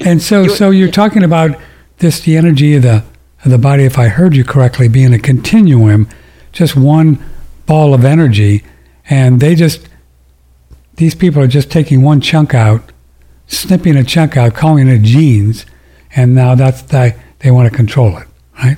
And 0.00 0.20
so, 0.22 0.42
You- 0.44 0.50
so 0.56 0.70
you're 0.70 0.90
talking 0.90 1.22
about 1.22 1.58
this, 1.98 2.20
the 2.20 2.36
energy 2.36 2.74
of 2.74 2.82
the, 2.82 3.04
the 3.48 3.58
body, 3.58 3.84
if 3.84 3.98
I 3.98 4.08
heard 4.08 4.34
you 4.34 4.44
correctly, 4.44 4.88
being 4.88 5.12
a 5.12 5.18
continuum, 5.18 6.08
just 6.52 6.76
one 6.76 7.22
ball 7.66 7.94
of 7.94 8.04
energy. 8.04 8.64
And 9.08 9.40
they 9.40 9.54
just, 9.54 9.88
these 10.94 11.14
people 11.14 11.42
are 11.42 11.48
just 11.48 11.70
taking 11.70 12.02
one 12.02 12.20
chunk 12.20 12.54
out, 12.54 12.92
snipping 13.46 13.96
a 13.96 14.04
chunk 14.04 14.36
out, 14.36 14.54
calling 14.54 14.88
it 14.88 15.02
genes. 15.02 15.66
And 16.14 16.34
now 16.34 16.54
that's, 16.54 16.82
the, 16.82 17.14
they 17.40 17.50
want 17.50 17.70
to 17.70 17.76
control 17.76 18.16
it, 18.18 18.26
right? 18.62 18.76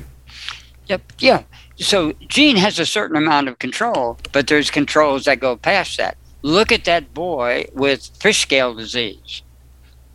Yep. 0.87 1.03
Yeah. 1.19 1.43
So 1.77 2.13
Gene 2.29 2.57
has 2.57 2.79
a 2.79 2.85
certain 2.85 3.17
amount 3.17 3.49
of 3.49 3.59
control, 3.59 4.19
but 4.33 4.47
there's 4.47 4.71
controls 4.71 5.25
that 5.25 5.41
go 5.41 5.57
past 5.57 5.97
that. 5.97 6.17
Look 6.43 6.73
at 6.73 6.85
that 6.85 7.15
boy 7.15 7.67
with 7.75 8.11
fish 8.21 8.43
scale 8.43 8.75
disease. 8.75 9.43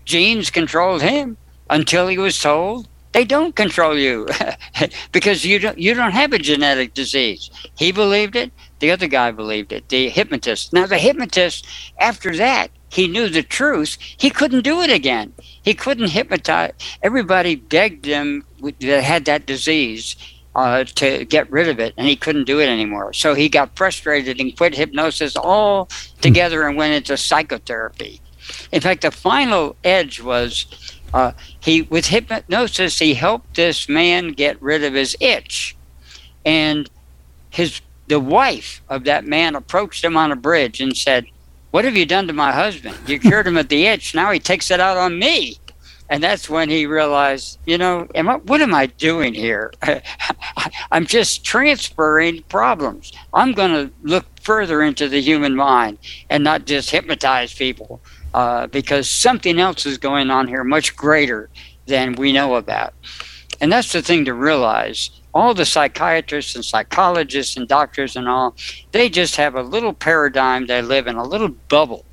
Genes 0.06 0.50
controlled 0.52 1.02
him 1.02 1.38
until 1.70 2.08
he 2.08 2.18
was 2.18 2.40
told 2.40 2.88
they 3.16 3.24
don't 3.24 3.56
control 3.56 3.98
you 3.98 4.28
because 5.14 5.46
you 5.46 5.58
don't 5.58 5.78
you 5.78 5.94
don't 5.94 6.12
have 6.12 6.34
a 6.34 6.38
genetic 6.38 6.94
disease. 6.94 7.50
He 7.78 7.94
believed 7.94 8.36
it. 8.36 8.52
The 8.80 8.92
other 8.92 9.08
guy 9.08 9.32
believed 9.32 9.72
it. 9.72 9.88
The 9.88 10.10
hypnotist. 10.10 10.74
Now 10.74 10.86
the 10.86 10.98
hypnotist, 10.98 11.66
after 11.98 12.36
that, 12.36 12.72
he 12.90 13.08
knew 13.08 13.30
the 13.30 13.42
truth. 13.42 13.98
He 14.18 14.30
couldn't 14.30 14.64
do 14.64 14.82
it 14.82 14.90
again. 14.90 15.32
He 15.64 15.74
couldn't 15.74 16.10
hypnotize. 16.10 16.74
Everybody 17.04 17.56
begged 17.56 18.04
him 18.04 18.44
that 18.82 19.02
had 19.02 19.24
that 19.26 19.46
disease 19.46 20.18
uh, 20.54 20.84
to 20.84 21.24
get 21.24 21.50
rid 21.50 21.70
of 21.70 21.80
it, 21.80 21.94
and 21.96 22.08
he 22.08 22.18
couldn't 22.18 22.44
do 22.44 22.60
it 22.60 22.68
anymore. 22.68 23.14
So 23.14 23.34
he 23.34 23.48
got 23.48 23.78
frustrated 23.78 24.42
and 24.42 24.58
quit 24.58 24.76
hypnosis 24.76 25.38
all 25.38 25.88
together 26.20 26.68
and 26.68 26.76
went 26.76 26.94
into 26.94 27.16
psychotherapy. 27.16 28.20
In 28.74 28.82
fact, 28.82 29.02
the 29.04 29.12
final 29.12 29.78
edge 29.86 30.22
was 30.22 30.66
uh, 31.16 31.32
he 31.62 31.84
with 31.84 32.08
hypnosis 32.08 33.00
he 33.00 33.14
helped 33.14 33.56
this 33.56 33.88
man 33.88 34.34
get 34.34 34.62
rid 34.62 34.84
of 34.84 34.94
his 34.94 35.16
itch, 35.22 35.78
and 36.44 36.90
his 37.50 37.80
the 38.08 38.20
wife 38.20 38.82
of 38.90 39.06
that 39.06 39.26
man 39.26 39.56
approached 39.56 40.04
him 40.04 40.18
on 40.18 40.34
a 40.34 40.36
bridge 40.36 40.82
and 40.82 40.96
said, 40.96 41.26
"What 41.72 41.86
have 41.86 41.96
you 41.96 42.06
done 42.06 42.28
to 42.28 42.34
my 42.34 42.52
husband? 42.52 42.98
You 43.08 43.18
cured 43.28 43.48
him 43.48 43.56
of 43.56 43.70
the 43.70 43.86
itch. 43.86 44.14
Now 44.14 44.30
he 44.32 44.40
takes 44.40 44.70
it 44.70 44.82
out 44.82 44.98
on 44.98 45.18
me." 45.18 45.58
And 46.10 46.22
that's 46.22 46.50
when 46.50 46.70
he 46.70 46.86
realized, 46.86 47.58
you 47.66 47.80
know, 47.80 48.08
am 48.14 48.30
I, 48.30 48.36
what 48.36 48.62
am 48.62 48.76
I 48.76 48.86
doing 48.86 49.34
here? 49.34 49.74
I'm 50.92 51.08
just 51.08 51.44
transferring 51.44 52.44
problems. 52.44 53.12
I'm 53.34 53.54
going 53.54 53.72
to 53.72 53.92
look 54.04 54.26
further 54.40 54.84
into 54.84 55.10
the 55.10 55.20
human 55.20 55.56
mind 55.56 55.98
and 56.30 56.44
not 56.44 56.66
just 56.66 56.92
hypnotize 56.92 57.56
people 57.56 58.02
uh, 58.36 58.68
because 58.68 59.10
something 59.10 59.62
else 59.62 59.86
is 59.86 59.98
going 59.98 60.30
on 60.30 60.46
here 60.46 60.66
much 60.66 60.94
greater 60.98 61.50
than 61.88 62.16
we 62.16 62.34
know 62.34 62.56
about. 62.56 62.94
And 63.62 63.72
that's 63.72 63.94
the 63.94 64.02
thing 64.02 64.26
to 64.26 64.34
realize. 64.34 65.22
All 65.34 65.54
the 65.54 65.64
psychiatrists 65.64 66.54
and 66.54 66.66
psychologists 66.66 67.56
and 67.56 67.66
doctors 67.66 68.18
and 68.18 68.28
all, 68.28 68.54
they 68.92 69.08
just 69.08 69.38
have 69.38 69.56
a 69.56 69.62
little 69.62 69.94
paradigm 69.94 70.68
they 70.68 70.82
live 70.82 71.08
in, 71.08 71.16
a 71.16 71.24
little 71.24 71.48
bubble, 71.48 72.04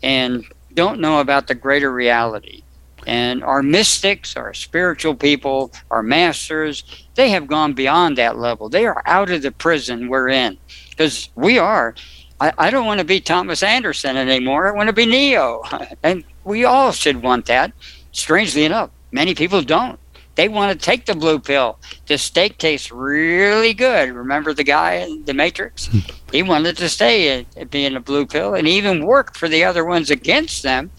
and 0.00 0.44
don't 0.74 1.00
know 1.00 1.18
about 1.18 1.48
the 1.48 1.56
greater 1.56 1.92
reality. 1.92 2.62
And 3.04 3.42
our 3.42 3.60
mystics, 3.60 4.36
our 4.36 4.54
spiritual 4.54 5.16
people, 5.16 5.72
our 5.90 6.04
masters, 6.04 6.84
they 7.16 7.30
have 7.30 7.48
gone 7.48 7.72
beyond 7.72 8.16
that 8.18 8.38
level. 8.38 8.68
They 8.68 8.86
are 8.86 9.02
out 9.06 9.28
of 9.28 9.42
the 9.42 9.50
prison 9.50 10.08
we're 10.08 10.28
in 10.28 10.56
because 10.90 11.30
we 11.34 11.58
are. 11.58 11.96
I, 12.40 12.52
I 12.58 12.70
don't 12.70 12.86
want 12.86 12.98
to 12.98 13.04
be 13.04 13.20
Thomas 13.20 13.62
Anderson 13.62 14.16
anymore. 14.16 14.68
I 14.68 14.76
want 14.76 14.88
to 14.88 14.92
be 14.92 15.06
Neo. 15.06 15.62
And 16.02 16.24
we 16.44 16.64
all 16.64 16.92
should 16.92 17.22
want 17.22 17.46
that. 17.46 17.72
Strangely 18.12 18.64
enough, 18.64 18.90
many 19.12 19.34
people 19.34 19.62
don't. 19.62 19.98
They 20.34 20.48
want 20.48 20.78
to 20.78 20.84
take 20.84 21.06
the 21.06 21.14
blue 21.14 21.38
pill. 21.38 21.78
The 22.06 22.18
steak 22.18 22.58
tastes 22.58 22.90
really 22.90 23.72
good. 23.72 24.12
Remember 24.12 24.52
the 24.52 24.64
guy 24.64 24.94
in 24.94 25.24
The 25.24 25.34
Matrix? 25.34 25.86
Hmm. 25.86 25.98
he 26.32 26.42
wanted 26.42 26.76
to 26.78 26.88
stay 26.88 27.46
at, 27.56 27.70
being 27.70 27.94
a 27.94 28.00
blue 28.00 28.26
pill 28.26 28.54
and 28.54 28.66
even 28.66 29.06
work 29.06 29.36
for 29.36 29.48
the 29.48 29.64
other 29.64 29.84
ones 29.84 30.10
against 30.10 30.62
them 30.62 30.90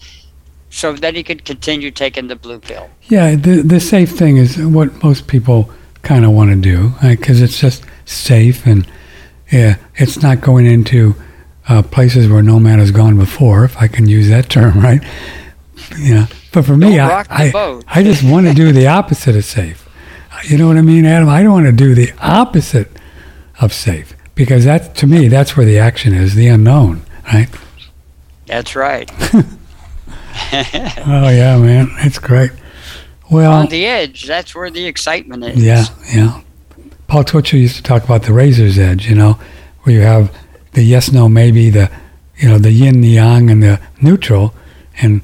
so 0.70 0.94
that 0.94 1.14
he 1.14 1.22
could 1.22 1.44
continue 1.44 1.90
taking 1.90 2.28
the 2.28 2.36
blue 2.36 2.58
pill. 2.58 2.88
Yeah, 3.04 3.36
the 3.36 3.62
the 3.62 3.80
safe 3.80 4.10
thing 4.10 4.36
is 4.36 4.58
what 4.58 5.02
most 5.02 5.26
people 5.26 5.70
kind 6.02 6.24
of 6.24 6.32
want 6.32 6.50
to 6.50 6.56
do 6.56 6.92
because 7.02 7.40
it's 7.40 7.58
just 7.58 7.84
safe 8.04 8.66
and 8.66 8.86
yeah, 9.52 9.76
it's 9.94 10.22
not 10.22 10.40
going 10.40 10.66
into 10.66 11.14
uh, 11.68 11.82
places 11.82 12.28
where 12.28 12.42
no 12.42 12.60
man 12.60 12.78
has 12.78 12.90
gone 12.90 13.16
before, 13.18 13.64
if 13.64 13.76
I 13.76 13.88
can 13.88 14.08
use 14.08 14.28
that 14.28 14.48
term, 14.48 14.80
right? 14.88 15.02
You 15.98 16.14
know, 16.14 16.26
but 16.52 16.64
for 16.64 16.76
me, 16.76 16.98
I 16.98 17.24
I. 17.28 17.82
I 17.86 18.02
just 18.02 18.22
want 18.24 18.46
to 18.46 18.54
do 18.54 18.72
the 18.72 18.86
opposite 18.86 19.36
of 19.36 19.44
safe. 19.44 19.88
You 20.44 20.58
know 20.58 20.68
what 20.68 20.76
I 20.76 20.82
mean, 20.82 21.04
Adam? 21.06 21.28
I 21.28 21.42
don't 21.42 21.52
want 21.52 21.66
to 21.66 21.72
do 21.72 21.94
the 21.94 22.12
opposite 22.20 22.90
of 23.60 23.72
safe 23.72 24.14
because 24.34 24.64
that 24.64 24.94
to 24.96 25.06
me 25.06 25.28
that's 25.28 25.56
where 25.56 25.64
the 25.66 25.78
action 25.78 26.14
is, 26.14 26.34
the 26.34 26.48
unknown, 26.48 27.02
right? 27.32 27.48
That's 28.46 28.76
right. 28.76 29.10
Oh 30.52 31.28
yeah, 31.28 31.58
man, 31.58 31.88
that's 31.96 32.18
great. 32.18 32.50
Well, 33.30 33.52
On 33.52 33.68
the 33.68 33.86
edge, 33.86 34.26
that's 34.26 34.54
where 34.54 34.70
the 34.70 34.84
excitement 34.86 35.44
is. 35.44 35.64
Yeah, 35.64 35.86
yeah. 36.14 36.42
Paul 37.08 37.24
Twitchell 37.24 37.58
used 37.58 37.76
to 37.76 37.82
talk 37.82 38.04
about 38.04 38.22
the 38.22 38.32
razor's 38.32 38.78
edge, 38.78 39.08
you 39.08 39.14
know, 39.14 39.38
where 39.82 39.94
you 39.94 40.02
have 40.02 40.32
the 40.76 40.82
yes, 40.82 41.10
no, 41.10 41.26
maybe, 41.26 41.70
the, 41.70 41.90
you 42.36 42.46
know, 42.46 42.58
the 42.58 42.70
yin, 42.70 43.00
the 43.00 43.08
yang, 43.08 43.48
and 43.48 43.62
the 43.62 43.80
neutral. 44.02 44.54
And 45.00 45.22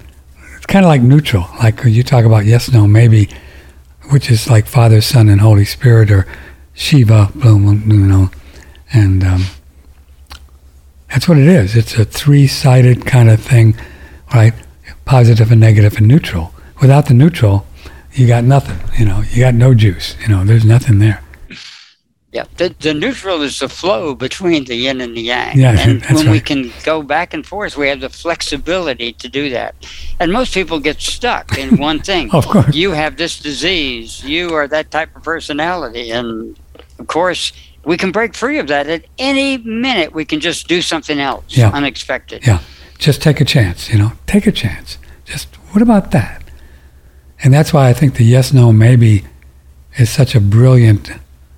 it's 0.57 0.65
kind 0.65 0.83
of 0.83 0.89
like 0.89 1.03
neutral. 1.03 1.47
Like 1.59 1.85
you 1.85 2.03
talk 2.03 2.25
about 2.25 2.47
yes, 2.47 2.73
no, 2.73 2.87
maybe, 2.87 3.29
which 4.11 4.31
is 4.31 4.49
like 4.49 4.67
Father, 4.67 5.03
Son, 5.03 5.29
and 5.29 5.43
Holy 5.43 5.67
Spirit, 5.67 6.11
or 6.11 6.27
Shiva, 6.73 7.31
boom, 7.35 7.91
you 7.91 7.99
know. 7.99 8.31
And 8.95 9.23
um, 9.23 9.45
that's 11.11 11.29
what 11.29 11.37
it 11.37 11.47
is. 11.47 11.77
It's 11.77 11.99
a 11.99 12.07
three 12.07 12.47
sided 12.47 13.05
kind 13.05 13.29
of 13.29 13.39
thing, 13.39 13.77
right? 14.35 14.55
Positive 15.05 15.53
and 15.53 15.61
negative 15.61 15.99
and 15.99 16.09
neutral. 16.09 16.55
Without 16.81 17.07
the 17.07 17.15
neutral, 17.15 17.67
you 18.15 18.27
got 18.27 18.43
nothing. 18.43 18.79
You 18.99 19.05
know, 19.05 19.23
you 19.31 19.41
got 19.41 19.53
no 19.53 19.75
juice. 19.75 20.17
You 20.23 20.29
know, 20.29 20.45
there's 20.45 20.65
nothing 20.65 20.99
there. 20.99 21.23
Yeah, 22.33 22.45
the, 22.57 22.75
the 22.81 22.95
neutral 22.95 23.43
is 23.43 23.59
the 23.59 23.69
flow 23.69 24.15
between 24.15 24.65
the 24.65 24.75
yin 24.75 25.03
and 25.03 25.15
the 25.15 25.21
yang. 25.21 25.59
Yeah, 25.59 25.79
and 25.79 26.03
when 26.17 26.31
we 26.31 26.41
can 26.41 26.73
go 26.83 27.03
back 27.03 27.35
and 27.35 27.45
forth, 27.47 27.77
we 27.77 27.89
have 27.89 28.01
the 28.01 28.09
flexibility 28.09 29.13
to 29.13 29.29
do 29.29 29.51
that. 29.51 29.75
And 30.19 30.33
most 30.33 30.55
people 30.55 30.81
get 30.81 30.99
stuck 30.99 31.59
in 31.59 31.77
one 31.89 32.01
thing. 32.01 32.31
Of 32.33 32.47
course. 32.49 32.75
You 32.75 32.93
have 32.93 33.19
this 33.19 33.39
disease. 33.39 34.25
You 34.25 34.55
are 34.55 34.67
that 34.69 34.91
type 34.91 35.15
of 35.15 35.23
personality. 35.23 36.11
And 36.11 36.59
of 36.99 37.07
course, 37.07 37.53
we 37.85 37.99
can 37.99 38.13
break 38.13 38.35
free 38.35 38.59
of 38.59 38.67
that 38.69 38.87
at 38.89 39.05
any 39.19 39.59
minute. 39.59 40.15
We 40.15 40.25
can 40.25 40.41
just 40.41 40.69
do 40.69 40.81
something 40.81 41.19
else 41.21 41.45
Yeah. 41.49 41.69
unexpected. 41.75 42.47
Yeah. 42.47 42.61
Just 42.99 43.21
take 43.21 43.43
a 43.43 43.45
chance, 43.45 43.91
you 43.93 43.99
know, 43.99 44.13
take 44.27 44.47
a 44.47 44.53
chance. 44.53 44.97
Just, 45.27 45.55
what 45.73 45.83
about 45.83 46.13
that? 46.13 46.43
And 47.43 47.53
that's 47.53 47.75
why 47.75 47.89
I 47.91 47.93
think 47.93 48.15
the 48.15 48.25
yes, 48.25 48.53
no, 48.55 48.73
maybe 48.73 49.25
is 49.99 50.09
such 50.09 50.35
a 50.35 50.41
brilliant 50.41 51.11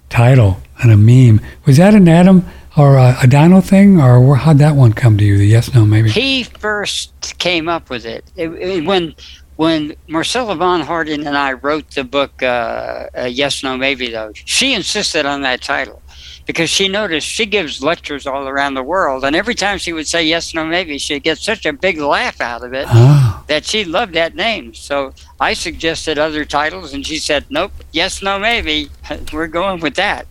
title 0.09 0.61
and 0.83 0.91
a 0.93 0.97
meme. 0.97 1.41
Was 1.67 1.77
that 1.79 1.95
an 1.95 2.09
Adam 2.09 2.45
or 2.77 2.97
a, 2.97 3.17
a 3.23 3.27
Dino 3.27 3.61
thing, 3.61 4.01
or 4.01 4.37
how'd 4.37 4.59
that 4.59 4.75
one 4.77 4.93
come 4.93 5.17
to 5.19 5.25
you? 5.25 5.39
The 5.39 5.47
yes, 5.47 5.73
no, 5.75 5.85
maybe. 5.87 6.11
He 6.11 6.43
first 6.45 7.39
came 7.39 7.69
up 7.69 7.91
with 7.91 8.05
it, 8.05 8.25
It- 8.37 8.51
it- 8.53 8.85
when 8.85 9.15
when 9.57 9.95
Marcella 10.09 10.57
von 10.57 10.81
Harden 10.81 11.25
and 11.29 11.37
I 11.39 11.53
wrote 11.53 11.89
the 11.93 12.03
book 12.03 12.43
uh, 12.43 13.07
uh, 13.17 13.29
Yes, 13.31 13.63
No, 13.63 13.77
Maybe. 13.77 14.11
Though 14.11 14.33
she 14.35 14.75
insisted 14.75 15.27
on 15.27 15.43
that 15.43 15.63
title 15.63 16.03
because 16.45 16.69
she 16.69 16.89
noticed 16.89 17.25
she 17.29 17.47
gives 17.47 17.81
lectures 17.81 18.27
all 18.27 18.49
around 18.49 18.75
the 18.75 18.83
world, 18.83 19.25
and 19.25 19.37
every 19.37 19.55
time 19.55 19.79
she 19.79 19.93
would 19.93 20.09
say 20.09 20.25
Yes, 20.25 20.55
No, 20.55 20.67
Maybe, 20.67 20.99
she'd 20.99 21.23
get 21.23 21.39
such 21.39 21.65
a 21.67 21.73
big 21.73 21.99
laugh 21.99 22.41
out 22.41 22.65
of 22.65 22.75
it 22.75 22.89
Oh, 22.91 23.45
that 23.47 23.65
she 23.65 23.85
loved 23.85 24.15
that 24.15 24.35
name. 24.35 24.75
So 24.75 25.15
I 25.39 25.53
suggested 25.55 26.19
other 26.19 26.45
titles, 26.45 26.93
and 26.93 27.07
she 27.07 27.19
said, 27.19 27.45
"Nope, 27.49 27.71
Yes, 27.93 28.23
No, 28.23 28.41
Maybe. 28.41 28.91
We're 29.33 29.47
going 29.47 29.79
with 29.79 29.95
that." 29.95 30.27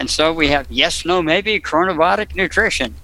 And 0.00 0.10
so 0.10 0.32
we 0.32 0.48
have 0.48 0.66
Yes, 0.70 1.04
No, 1.04 1.22
Maybe 1.22 1.58
Chronobiotic 1.60 2.36
Nutrition. 2.36 2.94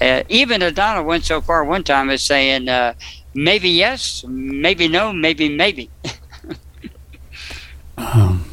Uh, 0.00 0.22
even 0.28 0.62
Adana 0.62 1.02
went 1.02 1.24
so 1.24 1.40
far 1.40 1.64
one 1.64 1.82
time 1.82 2.08
as 2.08 2.22
saying, 2.22 2.68
uh, 2.68 2.94
"Maybe 3.34 3.68
yes, 3.68 4.24
maybe 4.28 4.86
no, 4.86 5.12
maybe 5.12 5.48
maybe." 5.48 5.90
um, 7.96 8.44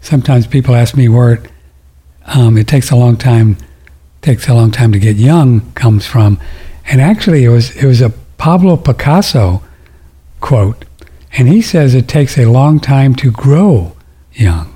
sometimes 0.00 0.46
people 0.46 0.74
ask 0.74 0.96
me 0.96 1.08
where 1.08 1.34
it, 1.34 1.50
um, 2.24 2.56
it 2.56 2.66
takes 2.66 2.90
a 2.90 2.96
long 2.96 3.16
time 3.16 3.58
takes 4.22 4.48
a 4.48 4.54
long 4.54 4.70
time 4.70 4.90
to 4.92 4.98
get 4.98 5.16
young 5.16 5.70
comes 5.72 6.06
from, 6.06 6.40
and 6.86 7.02
actually 7.02 7.44
it 7.44 7.50
was 7.50 7.76
it 7.76 7.84
was 7.84 8.00
a 8.00 8.10
Pablo 8.38 8.76
Picasso 8.78 9.62
quote, 10.40 10.86
and 11.32 11.46
he 11.46 11.60
says 11.60 11.94
it 11.94 12.08
takes 12.08 12.38
a 12.38 12.46
long 12.46 12.80
time 12.80 13.14
to 13.16 13.30
grow 13.30 13.94
young. 14.32 14.72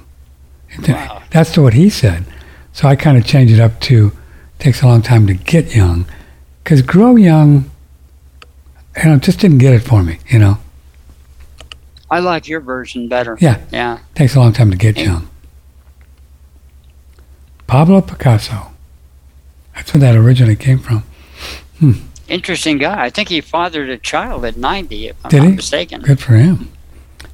Wow. 0.86 1.19
That's 1.30 1.56
what 1.56 1.74
he 1.74 1.88
said. 1.90 2.24
So 2.72 2.88
I 2.88 2.96
kind 2.96 3.16
of 3.16 3.24
changed 3.24 3.52
it 3.54 3.60
up 3.60 3.80
to 3.80 4.12
takes 4.58 4.82
a 4.82 4.86
long 4.86 5.02
time 5.02 5.26
to 5.26 5.34
get 5.34 5.74
young, 5.74 6.04
because 6.62 6.82
grow 6.82 7.16
young, 7.16 7.70
you 8.96 9.04
know, 9.08 9.16
just 9.18 9.40
didn't 9.40 9.58
get 9.58 9.72
it 9.74 9.80
for 9.80 10.02
me. 10.02 10.18
You 10.28 10.38
know, 10.38 10.58
I 12.10 12.18
like 12.18 12.46
your 12.48 12.60
version 12.60 13.08
better. 13.08 13.38
Yeah. 13.40 13.58
Yeah. 13.72 13.98
takes 14.14 14.34
a 14.34 14.40
long 14.40 14.52
time 14.52 14.70
to 14.70 14.76
get 14.76 14.96
young. 14.98 15.28
Pablo 17.66 18.00
Picasso. 18.00 18.72
That's 19.74 19.94
where 19.94 20.00
that 20.00 20.16
originally 20.16 20.56
came 20.56 20.78
from. 20.80 21.04
Hmm. 21.78 21.92
Interesting 22.28 22.78
guy. 22.78 23.04
I 23.04 23.10
think 23.10 23.28
he 23.28 23.40
fathered 23.40 23.88
a 23.88 23.96
child 23.98 24.44
at 24.44 24.56
90, 24.56 25.08
if 25.08 25.16
I'm 25.24 25.30
Did 25.30 25.38
not 25.38 25.46
he? 25.50 25.52
mistaken. 25.56 26.02
Good 26.02 26.20
for 26.20 26.34
him. 26.34 26.70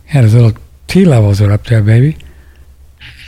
He 0.04 0.12
Had 0.12 0.24
his 0.24 0.34
little 0.34 0.52
T 0.86 1.04
levels 1.04 1.40
are 1.40 1.50
up 1.50 1.64
there, 1.64 1.82
baby. 1.82 2.16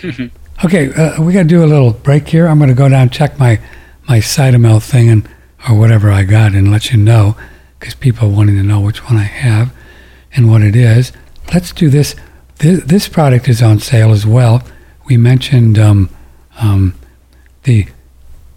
okay, 0.65 0.93
uh, 0.93 1.23
we 1.23 1.33
got 1.33 1.43
to 1.43 1.49
do 1.49 1.65
a 1.65 1.67
little 1.67 1.93
break 1.93 2.29
here. 2.29 2.47
I'm 2.47 2.59
going 2.59 2.69
to 2.69 2.75
go 2.75 2.89
down 2.89 3.11
check 3.11 3.39
my 3.39 3.61
my 4.09 4.19
Cytomel 4.19 4.83
thing 4.83 5.09
and 5.11 5.29
or 5.69 5.79
whatever 5.79 6.11
I 6.11 6.25
got 6.25 6.55
and 6.55 6.71
let 6.71 6.93
you 6.93 6.99
know 6.99 7.37
because 7.79 7.95
people 7.95 8.29
are 8.29 8.33
wanting 8.33 8.57
to 8.57 8.63
know 8.63 8.81
which 8.81 9.05
one 9.05 9.17
I 9.17 9.25
have 9.25 9.73
and 10.35 10.51
what 10.51 10.63
it 10.63 10.77
is. 10.77 11.13
Let's 11.53 11.73
do 11.73 11.89
this. 11.89 12.15
This, 12.57 12.83
this 12.85 13.09
product 13.09 13.49
is 13.49 13.63
on 13.63 13.79
sale 13.79 14.11
as 14.11 14.27
well. 14.27 14.63
We 15.07 15.17
mentioned 15.17 15.79
um, 15.79 16.11
um, 16.61 16.95
the 17.63 17.87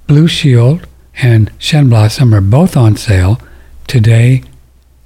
Blue 0.07 0.27
Shield 0.27 0.87
and 1.21 1.51
Shen 1.57 1.89
Blossom 1.89 2.33
are 2.33 2.41
both 2.41 2.75
on 2.75 2.97
sale 2.97 3.39
today, 3.87 4.43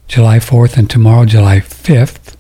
July 0.08 0.40
4th, 0.40 0.78
and 0.78 0.90
tomorrow, 0.90 1.26
July 1.26 1.60
5th. 1.60 2.35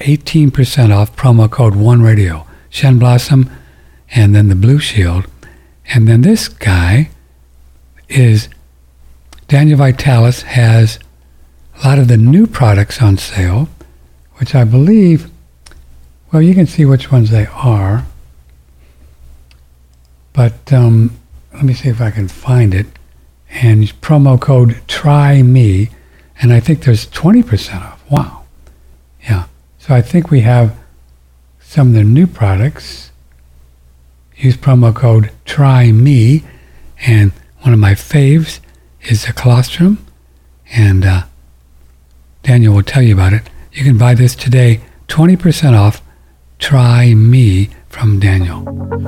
18% 0.00 0.94
off 0.94 1.16
promo 1.16 1.50
code 1.50 1.74
one 1.74 2.02
radio 2.02 2.46
shen 2.68 2.98
blossom 2.98 3.50
and 4.14 4.34
then 4.34 4.48
the 4.48 4.54
blue 4.54 4.78
shield. 4.78 5.26
And 5.88 6.06
then 6.06 6.22
this 6.22 6.48
guy 6.48 7.10
is 8.08 8.48
daniel 9.48 9.78
vitalis 9.78 10.42
has 10.42 10.98
a 11.82 11.88
lot 11.88 11.98
of 11.98 12.06
the 12.06 12.16
new 12.16 12.46
products 12.46 13.02
on 13.02 13.16
sale 13.16 13.68
which 14.34 14.54
i 14.54 14.62
believe 14.62 15.28
well 16.32 16.40
you 16.40 16.54
can 16.54 16.66
see 16.66 16.84
which 16.84 17.10
ones 17.10 17.30
they 17.30 17.46
are. 17.46 18.04
But 20.32 20.72
um, 20.72 21.18
let 21.54 21.64
me 21.64 21.72
see 21.72 21.88
if 21.88 22.00
i 22.00 22.10
can 22.10 22.28
find 22.28 22.74
it. 22.74 22.86
And 23.48 23.84
promo 24.02 24.38
code 24.38 24.82
try 24.86 25.42
me 25.42 25.88
and 26.40 26.52
i 26.52 26.60
think 26.60 26.84
there's 26.84 27.06
20% 27.06 27.82
off. 27.82 28.04
Wow 28.10 28.35
so 29.86 29.94
I 29.94 30.02
think 30.02 30.32
we 30.32 30.40
have 30.40 30.76
some 31.60 31.88
of 31.88 31.94
the 31.94 32.02
new 32.02 32.26
products. 32.26 33.12
Use 34.34 34.56
promo 34.56 34.92
code 34.92 35.30
Try 35.44 35.92
Me, 35.92 36.42
and 37.06 37.30
one 37.60 37.72
of 37.72 37.78
my 37.78 37.92
faves 37.92 38.58
is 39.02 39.26
the 39.26 39.32
colostrum, 39.32 40.04
and 40.72 41.04
uh, 41.04 41.22
Daniel 42.42 42.74
will 42.74 42.82
tell 42.82 43.02
you 43.02 43.14
about 43.14 43.32
it. 43.32 43.48
You 43.72 43.84
can 43.84 43.96
buy 43.96 44.14
this 44.14 44.34
today, 44.34 44.80
20% 45.06 45.78
off. 45.78 46.02
Try 46.58 47.14
Me 47.14 47.70
from 47.96 48.20
Daniel. 48.20 48.62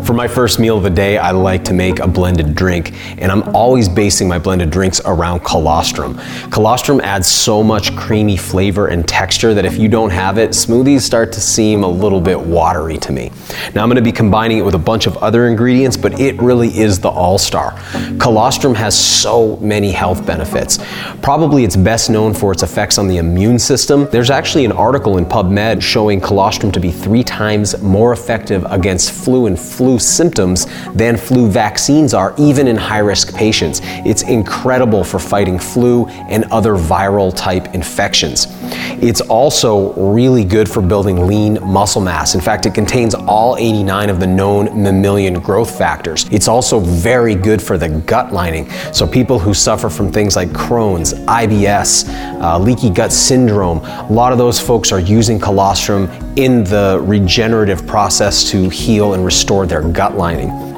For 0.04 0.12
my 0.12 0.26
first 0.26 0.59
meal 0.59 0.76
of 0.76 0.83
the 0.83 0.90
day, 0.90 1.18
I 1.18 1.30
like 1.30 1.64
to 1.64 1.75
make 1.75 1.99
a 1.99 2.09
blended 2.09 2.54
drink, 2.54 2.95
and 3.18 3.30
I'm 3.30 3.42
always 3.54 3.88
basing 3.88 4.28
my 4.28 4.38
blended 4.38 4.71
drinks 4.71 5.00
around 5.04 5.40
colostrum. 5.40 6.18
Colostrum 6.50 7.00
adds 7.02 7.26
so 7.28 7.62
much 7.62 7.95
creamy 7.97 8.37
flavor 8.37 8.88
and 8.88 9.07
texture 9.07 9.54
that 9.54 9.64
if 9.64 9.76
you 9.76 9.88
don't 9.88 10.11
have 10.11 10.38
it, 10.38 10.50
smoothies 10.50 11.02
start 11.02 11.33
to 11.33 11.40
seem 11.40 11.85
a 11.85 11.88
little 11.88 12.21
bit 12.21 12.38
watery 12.38 12.97
to 12.99 13.13
me. 13.13 13.30
Now 13.75 13.82
I'm 13.82 13.89
going 13.89 13.97
to 13.97 14.02
be 14.02 14.13
combining 14.13 14.58
it 14.58 14.63
with 14.63 14.75
a 14.75 14.78
bunch 14.78 15.06
of 15.06 15.17
other 15.19 15.47
ingredients, 15.47 15.97
but 15.97 16.19
it 16.19 16.41
really 16.41 16.76
is 16.78 16.99
the 16.99 17.10
all-star. 17.10 17.78
Colostrum 18.19 18.75
has 18.75 18.99
so 18.99 19.56
many 19.56 19.93
health 19.93 20.25
benefits. 20.25 20.78
Probably 21.23 21.65
it's 21.65 21.76
best 21.76 22.08
known 22.10 22.34
for 22.34 22.52
its 22.52 22.63
effects 22.63 22.99
on 22.99 23.06
the 23.08 23.19
immune 23.19 23.58
system. 23.58 24.08
There's 24.10 24.30
actually 24.30 24.65
an 24.65 24.73
article 24.73 25.19
in 25.19 25.26
PubMed 25.26 25.82
showing 25.82 26.21
colostrum 26.21 26.73
to 26.73 26.80
be 26.80 26.91
three 26.91 27.23
times 27.23 27.80
more 27.82 28.13
effective 28.13 28.65
against 28.78 29.12
flu 29.12 29.47
and 29.47 29.58
flu 29.58 29.99
symptoms 29.99 30.67
than 30.95 31.17
flu 31.17 31.49
vaccines 31.49 32.14
are, 32.14 32.34
even 32.38 32.67
in 32.69 32.76
high 32.76 32.99
risk 32.99 33.34
patients. 33.34 33.80
It's 33.84 34.23
incredible 34.23 35.04
for 35.04 35.19
fighting 35.19 35.58
flu 35.58 36.06
and 36.06 36.45
other 36.47 36.75
viral 36.75 37.34
type 37.34 37.75
infections. 37.75 38.47
It's 39.00 39.21
also 39.21 39.93
really 39.95 40.45
good 40.45 40.69
for 40.69 40.82
building 40.82 41.26
lean 41.26 41.58
muscle 41.62 42.00
mass. 42.00 42.34
In 42.34 42.41
fact, 42.41 42.67
it 42.67 42.75
contains 42.75 43.14
all 43.14 43.56
89 43.56 44.10
of 44.10 44.21
the 44.21 44.26
known 44.26 44.82
mammalian 44.82 45.41
growth 45.41 45.76
factors. 45.76 46.26
It's 46.30 46.49
also 46.49 46.80
very 46.80 47.34
good 47.34 47.62
for 47.62 47.78
the 47.78 47.88
gut 47.88 48.32
lining. 48.32 48.71
So, 48.93 49.06
people 49.06 49.38
who 49.38 49.54
suffer 49.54 49.88
from 49.88 50.12
things 50.12 50.36
like 50.36 50.49
Crohn's, 50.49 51.14
IBS, 51.14 52.08
uh, 52.41 52.58
leaky 52.58 52.91
gut 52.91 53.12
syndrome, 53.12 53.78
a 53.78 54.08
lot 54.10 54.32
of 54.32 54.38
those 54.38 54.60
folks 54.60 54.93
are 54.93 55.00
using 55.00 55.38
colostrum 55.38 56.08
in 56.39 56.63
the 56.63 57.01
regenerative 57.03 57.85
process 57.85 58.49
to 58.49 58.69
heal 58.69 59.15
and 59.15 59.25
restore 59.25 59.67
their 59.67 59.83
gut 59.83 60.17
lining. 60.17 60.68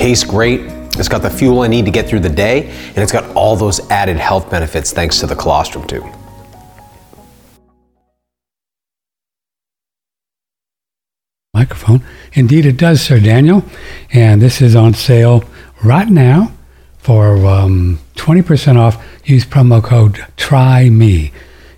Tastes 0.00 0.24
great. 0.24 0.60
It's 0.98 1.08
got 1.08 1.20
the 1.20 1.28
fuel 1.28 1.60
I 1.60 1.66
need 1.66 1.84
to 1.84 1.90
get 1.90 2.08
through 2.08 2.20
the 2.20 2.30
day, 2.30 2.70
and 2.70 2.98
it's 2.98 3.12
got 3.12 3.36
all 3.36 3.54
those 3.54 3.80
added 3.90 4.16
health 4.16 4.50
benefits 4.50 4.92
thanks 4.92 5.20
to 5.20 5.26
the 5.26 5.36
colostrum 5.36 5.86
too. 5.86 6.02
Microphone. 11.52 12.02
Indeed, 12.32 12.64
it 12.64 12.78
does, 12.78 13.02
Sir 13.02 13.20
Daniel. 13.20 13.62
And 14.10 14.40
this 14.40 14.62
is 14.62 14.74
on 14.74 14.94
sale 14.94 15.44
right 15.84 16.08
now 16.08 16.50
for 16.96 17.36
um, 17.46 17.98
20% 18.14 18.76
off. 18.76 19.04
Use 19.26 19.44
promo 19.44 19.84
code 19.84 20.24
Try 20.38 20.88
Me. 20.88 21.30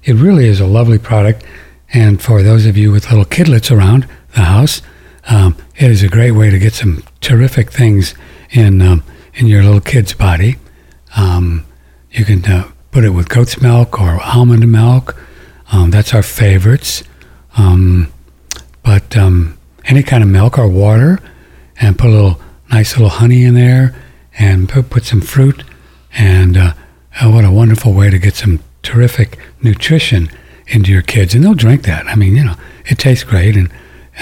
It 0.05 0.15
really 0.15 0.47
is 0.47 0.61
a 0.61 0.67
lovely 0.67 0.99
product. 0.99 1.45
And 1.93 2.23
for 2.23 2.45
those 2.45 2.67
of 2.67 2.77
you 2.77 2.93
with 2.93 3.11
little 3.11 3.25
kidlets 3.25 3.77
around 3.77 4.07
the 4.35 4.43
house, 4.43 4.81
um, 5.29 5.57
it 5.77 5.91
is 5.91 6.05
a 6.05 6.09
great 6.09 6.33
way 6.33 6.51
to 6.51 6.59
get 6.61 6.75
some 6.75 7.03
terrific 7.23 7.73
things 7.73 8.15
in 8.51 8.83
um, 8.83 9.03
in 9.35 9.47
your 9.47 9.63
little 9.63 9.81
kid's 9.81 10.13
body. 10.13 10.57
Um, 11.17 11.65
you 12.11 12.25
can 12.27 12.45
uh, 12.45 12.71
put 12.91 13.05
it 13.05 13.11
with 13.11 13.31
goat's 13.31 13.61
milk 13.63 13.99
or 13.99 14.21
almond 14.23 14.71
milk. 14.71 15.17
Um, 15.73 15.91
that's 15.91 16.13
our 16.13 16.23
favorites. 16.23 17.03
Um, 17.57 18.13
but 18.83 19.17
um, 19.17 19.59
any 19.87 20.03
kind 20.03 20.23
of 20.23 20.29
milk 20.29 20.59
or 20.59 20.69
water, 20.69 21.19
and 21.81 21.99
put 21.99 22.09
a 22.09 22.13
little 22.13 22.41
nice 22.71 22.93
little 22.93 23.09
honey 23.09 23.45
in 23.45 23.55
there, 23.55 23.95
and 24.39 24.69
put, 24.69 24.91
put 24.91 25.05
some 25.05 25.21
fruit, 25.21 25.65
and 26.15 26.57
uh, 26.57 26.75
oh, 27.21 27.31
what 27.31 27.45
a 27.45 27.51
wonderful 27.51 27.93
way 27.93 28.11
to 28.11 28.19
get 28.19 28.35
some 28.35 28.61
terrific 28.83 29.39
nutrition 29.63 30.29
into 30.67 30.93
your 30.93 31.03
kids, 31.03 31.35
and 31.35 31.45
they'll 31.45 31.55
drink 31.55 31.83
that. 31.83 32.07
I 32.07 32.15
mean, 32.15 32.37
you 32.37 32.45
know, 32.45 32.57
it 32.87 32.99
tastes 32.99 33.25
great, 33.25 33.57
and 33.57 33.71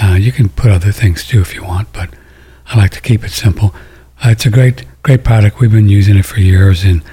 uh, 0.01 0.15
you 0.15 0.31
can 0.31 0.49
put 0.49 0.71
other 0.71 0.91
things 0.91 1.25
too 1.25 1.41
if 1.41 1.53
you 1.55 1.63
want, 1.63 1.91
but 1.93 2.09
I 2.71 2.77
like 2.77 2.91
to 2.91 3.01
keep 3.01 3.25
it 3.25 3.31
simple. 3.31 3.75
Uh, 4.23 4.29
it's 4.29 4.45
a 4.45 4.49
great, 4.49 4.85
great 5.03 5.25
product. 5.25 5.59
We've 5.59 5.71
been 5.71 5.89
using 5.89 6.15
it 6.15 6.25
for 6.25 6.39
years, 6.39 6.85
and 6.85 7.03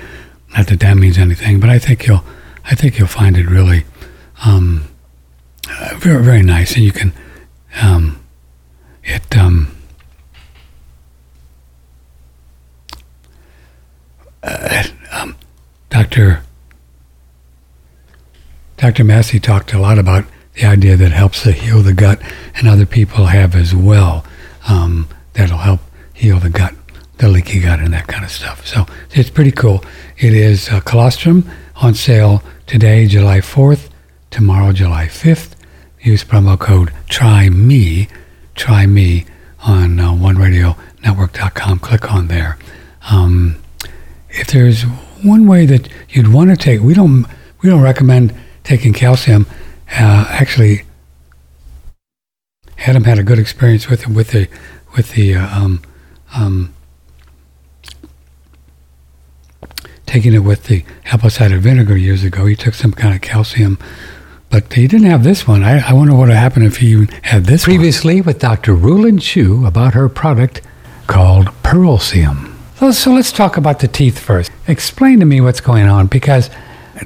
not 0.56 0.68
that 0.68 0.78
that 0.80 0.96
means 0.96 1.18
anything, 1.18 1.58
but 1.58 1.68
I 1.68 1.80
think 1.80 2.06
you'll, 2.06 2.22
I 2.64 2.76
think 2.76 2.96
you'll 2.96 3.08
find 3.08 3.36
it 3.36 3.46
really, 3.46 3.84
um, 4.44 4.84
uh, 5.68 5.94
very, 5.96 6.22
very 6.22 6.42
nice, 6.42 6.76
and 6.76 6.84
you 6.84 6.92
can, 6.92 7.12
um, 7.82 8.20
it, 9.02 9.36
um, 9.36 9.74
uh, 14.44 14.84
um, 15.10 15.36
Dr. 15.90 16.42
Dr. 18.76 19.02
Massey 19.02 19.40
talked 19.40 19.72
a 19.72 19.80
lot 19.80 19.98
about 19.98 20.24
the 20.54 20.66
idea 20.66 20.96
that 20.96 21.10
helps 21.10 21.42
to 21.42 21.50
heal 21.50 21.82
the 21.82 21.92
gut, 21.92 22.22
and 22.54 22.68
other 22.68 22.86
people 22.86 23.26
have 23.26 23.56
as 23.56 23.74
well. 23.74 24.24
Um, 24.68 25.08
that'll 25.38 25.58
help 25.58 25.80
heal 26.12 26.40
the 26.40 26.50
gut, 26.50 26.74
the 27.18 27.28
leaky 27.28 27.60
gut, 27.60 27.78
and 27.78 27.94
that 27.94 28.08
kind 28.08 28.24
of 28.24 28.30
stuff. 28.30 28.66
So 28.66 28.86
it's 29.12 29.30
pretty 29.30 29.52
cool. 29.52 29.84
It 30.18 30.34
is 30.34 30.68
uh, 30.68 30.80
colostrum 30.80 31.48
on 31.76 31.94
sale 31.94 32.42
today, 32.66 33.06
July 33.06 33.38
4th, 33.38 33.88
tomorrow, 34.30 34.72
July 34.72 35.06
5th. 35.06 35.54
Use 36.00 36.24
promo 36.24 36.58
code 36.58 36.92
Try 37.08 37.48
Me, 37.48 38.08
Try 38.56 38.86
Me 38.86 39.26
on 39.62 40.00
uh, 40.00 40.10
OneRadioNetwork.com. 40.10 41.78
Click 41.78 42.12
on 42.12 42.26
there. 42.26 42.58
Um, 43.08 43.62
if 44.30 44.48
there's 44.48 44.82
one 45.22 45.46
way 45.46 45.66
that 45.66 45.88
you'd 46.10 46.32
want 46.32 46.50
to 46.50 46.56
take, 46.56 46.80
we 46.80 46.94
don't 46.94 47.26
we 47.62 47.70
don't 47.70 47.82
recommend 47.82 48.34
taking 48.64 48.92
calcium. 48.92 49.46
Uh, 49.90 50.26
actually, 50.28 50.82
Adam 52.78 53.04
had 53.04 53.18
a 53.18 53.24
good 53.24 53.38
experience 53.38 53.88
with 53.88 54.06
with 54.08 54.30
the 54.30 54.48
with 54.98 55.12
the 55.12 55.36
uh, 55.36 55.56
um, 55.56 55.80
um, 56.34 56.74
taking 60.06 60.34
it 60.34 60.40
with 60.40 60.64
the 60.64 60.84
apple 61.06 61.30
cider 61.30 61.58
vinegar 61.58 61.96
years 61.96 62.24
ago. 62.24 62.46
He 62.46 62.56
took 62.56 62.74
some 62.74 62.92
kind 62.92 63.14
of 63.14 63.20
calcium, 63.20 63.78
but 64.50 64.70
he 64.72 64.88
didn't 64.88 65.06
have 65.06 65.22
this 65.22 65.46
one. 65.46 65.62
I, 65.62 65.88
I 65.88 65.92
wonder 65.92 66.14
what 66.14 66.26
would 66.26 66.36
happen 66.36 66.62
if 66.64 66.78
he 66.78 67.06
had 67.22 67.44
this 67.44 67.64
Previously 67.64 68.16
one. 68.16 68.26
with 68.26 68.40
Dr. 68.40 68.74
Rulin 68.74 69.20
Chu 69.20 69.64
about 69.64 69.94
her 69.94 70.08
product 70.08 70.62
called 71.06 71.46
Pearlsium. 71.62 72.54
So, 72.76 72.90
so 72.90 73.12
let's 73.12 73.30
talk 73.30 73.56
about 73.56 73.78
the 73.78 73.88
teeth 73.88 74.18
first. 74.18 74.50
Explain 74.66 75.20
to 75.20 75.26
me 75.26 75.40
what's 75.40 75.60
going 75.60 75.86
on 75.86 76.08
because 76.08 76.50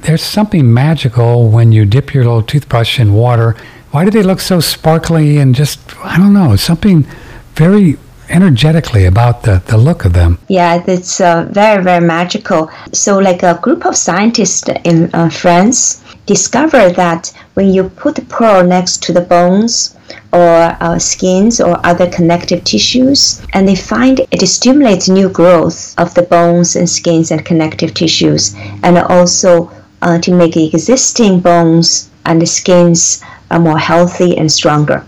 there's 0.00 0.22
something 0.22 0.72
magical 0.72 1.50
when 1.50 1.72
you 1.72 1.84
dip 1.84 2.14
your 2.14 2.24
little 2.24 2.42
toothbrush 2.42 2.98
in 2.98 3.12
water. 3.12 3.54
Why 3.90 4.06
do 4.06 4.10
they 4.10 4.22
look 4.22 4.40
so 4.40 4.60
sparkly 4.60 5.36
and 5.36 5.54
just, 5.54 5.78
I 5.98 6.16
don't 6.16 6.32
know, 6.32 6.56
something 6.56 7.06
very 7.54 7.98
energetically 8.28 9.04
about 9.04 9.42
the, 9.42 9.62
the 9.66 9.76
look 9.76 10.04
of 10.04 10.12
them. 10.12 10.38
Yeah, 10.48 10.82
it's 10.86 11.20
uh, 11.20 11.46
very, 11.50 11.82
very 11.82 12.04
magical. 12.04 12.70
So, 12.92 13.18
like 13.18 13.42
a 13.42 13.58
group 13.62 13.84
of 13.84 13.96
scientists 13.96 14.68
in 14.84 15.10
uh, 15.12 15.28
France 15.28 16.02
discovered 16.26 16.94
that 16.94 17.32
when 17.54 17.72
you 17.74 17.88
put 17.90 18.26
pearl 18.28 18.64
next 18.64 19.02
to 19.02 19.12
the 19.12 19.20
bones 19.20 19.96
or 20.32 20.76
uh, 20.80 20.98
skins 20.98 21.60
or 21.60 21.84
other 21.84 22.08
connective 22.10 22.64
tissues, 22.64 23.42
and 23.52 23.68
they 23.68 23.74
find 23.74 24.20
it 24.30 24.46
stimulates 24.46 25.08
new 25.08 25.28
growth 25.28 25.94
of 25.98 26.14
the 26.14 26.22
bones 26.22 26.76
and 26.76 26.88
skins 26.88 27.30
and 27.30 27.44
connective 27.44 27.92
tissues, 27.92 28.54
and 28.82 28.98
also 28.98 29.70
uh, 30.00 30.18
to 30.18 30.32
make 30.34 30.56
existing 30.56 31.40
bones 31.40 32.10
and 32.24 32.46
skins 32.48 33.22
uh, 33.50 33.58
more 33.58 33.78
healthy 33.78 34.36
and 34.36 34.50
stronger. 34.50 35.04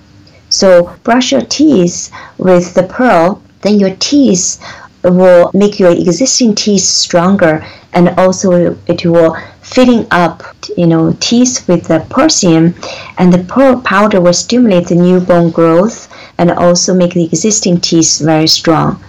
So 0.54 0.94
brush 1.02 1.32
your 1.32 1.42
teeth 1.42 2.12
with 2.38 2.74
the 2.74 2.84
pearl, 2.84 3.42
then 3.62 3.80
your 3.80 3.96
teeth 3.96 4.62
will 5.02 5.50
make 5.52 5.80
your 5.80 5.90
existing 5.90 6.54
teeth 6.54 6.84
stronger 6.84 7.66
and 7.92 8.10
also 8.10 8.76
it 8.86 9.04
will 9.04 9.36
filling 9.62 10.06
up 10.12 10.44
you 10.76 10.86
know 10.86 11.16
teeth 11.18 11.66
with 11.66 11.88
the 11.88 11.98
Pearlsium 12.08 12.72
and 13.18 13.32
the 13.32 13.42
pearl 13.52 13.80
powder 13.80 14.20
will 14.20 14.32
stimulate 14.32 14.86
the 14.86 14.94
new 14.94 15.18
bone 15.18 15.50
growth 15.50 16.08
and 16.38 16.52
also 16.52 16.94
make 16.94 17.14
the 17.14 17.24
existing 17.24 17.80
teeth 17.80 18.20
very 18.20 18.46
strong. 18.46 19.02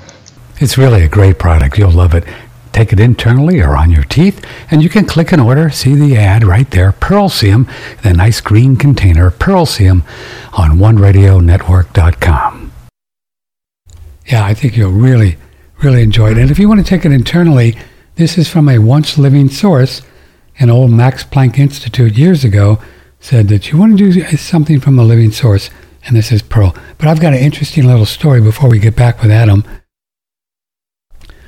It's 0.58 0.80
really 0.80 1.04
a 1.04 1.08
great 1.08 1.38
product. 1.38 1.78
You'll 1.78 1.92
love 1.92 2.16
it. 2.16 2.24
Take 2.76 2.92
it 2.92 3.00
internally 3.00 3.62
or 3.62 3.78
on 3.78 3.90
your 3.90 4.04
teeth, 4.04 4.46
and 4.70 4.84
you 4.84 4.90
can 4.90 5.06
click 5.06 5.32
an 5.32 5.40
order, 5.40 5.70
see 5.70 5.96
the 5.96 6.18
ad 6.18 6.44
right 6.44 6.70
there, 6.72 6.92
Pearlsium, 6.92 7.70
the 8.02 8.12
nice 8.12 8.42
green 8.42 8.76
container, 8.76 9.32
Pearlsium, 9.32 10.04
on 10.52 10.72
OneRadioNetwork.com. 10.72 12.74
Yeah, 14.28 14.44
I 14.44 14.54
think 14.54 14.76
you'll 14.76 14.92
really, 14.92 15.38
really 15.82 16.04
enjoy 16.04 16.32
it. 16.32 16.38
And 16.38 16.52
if 16.52 16.60
you 16.60 16.68
want 16.68 16.82
to 16.82 16.86
take 16.86 17.06
it 17.06 17.14
internally, 17.14 17.78
this 18.16 18.38
is 18.38 18.50
from 18.50 18.68
a 18.68 18.80
once 18.80 19.18
living 19.18 19.48
source. 19.48 20.02
An 20.60 20.70
old 20.70 20.92
Max 20.92 21.24
Planck 21.24 21.58
Institute 21.58 22.18
years 22.18 22.44
ago 22.44 22.80
said 23.22 23.48
that 23.48 23.72
you 23.72 23.78
want 23.78 23.98
to 23.98 24.12
do 24.12 24.22
something 24.36 24.82
from 24.82 25.00
a 25.00 25.04
living 25.06 25.32
source, 25.32 25.70
and 26.06 26.18
this 26.18 26.30
is 26.30 26.42
Pearl. 26.42 26.76
But 26.98 27.08
I've 27.08 27.22
got 27.22 27.32
an 27.32 27.40
interesting 27.40 27.88
little 27.88 28.06
story 28.06 28.42
before 28.42 28.70
we 28.70 28.80
get 28.80 28.98
back 28.98 29.22
with 29.22 29.32
Adam. 29.32 29.64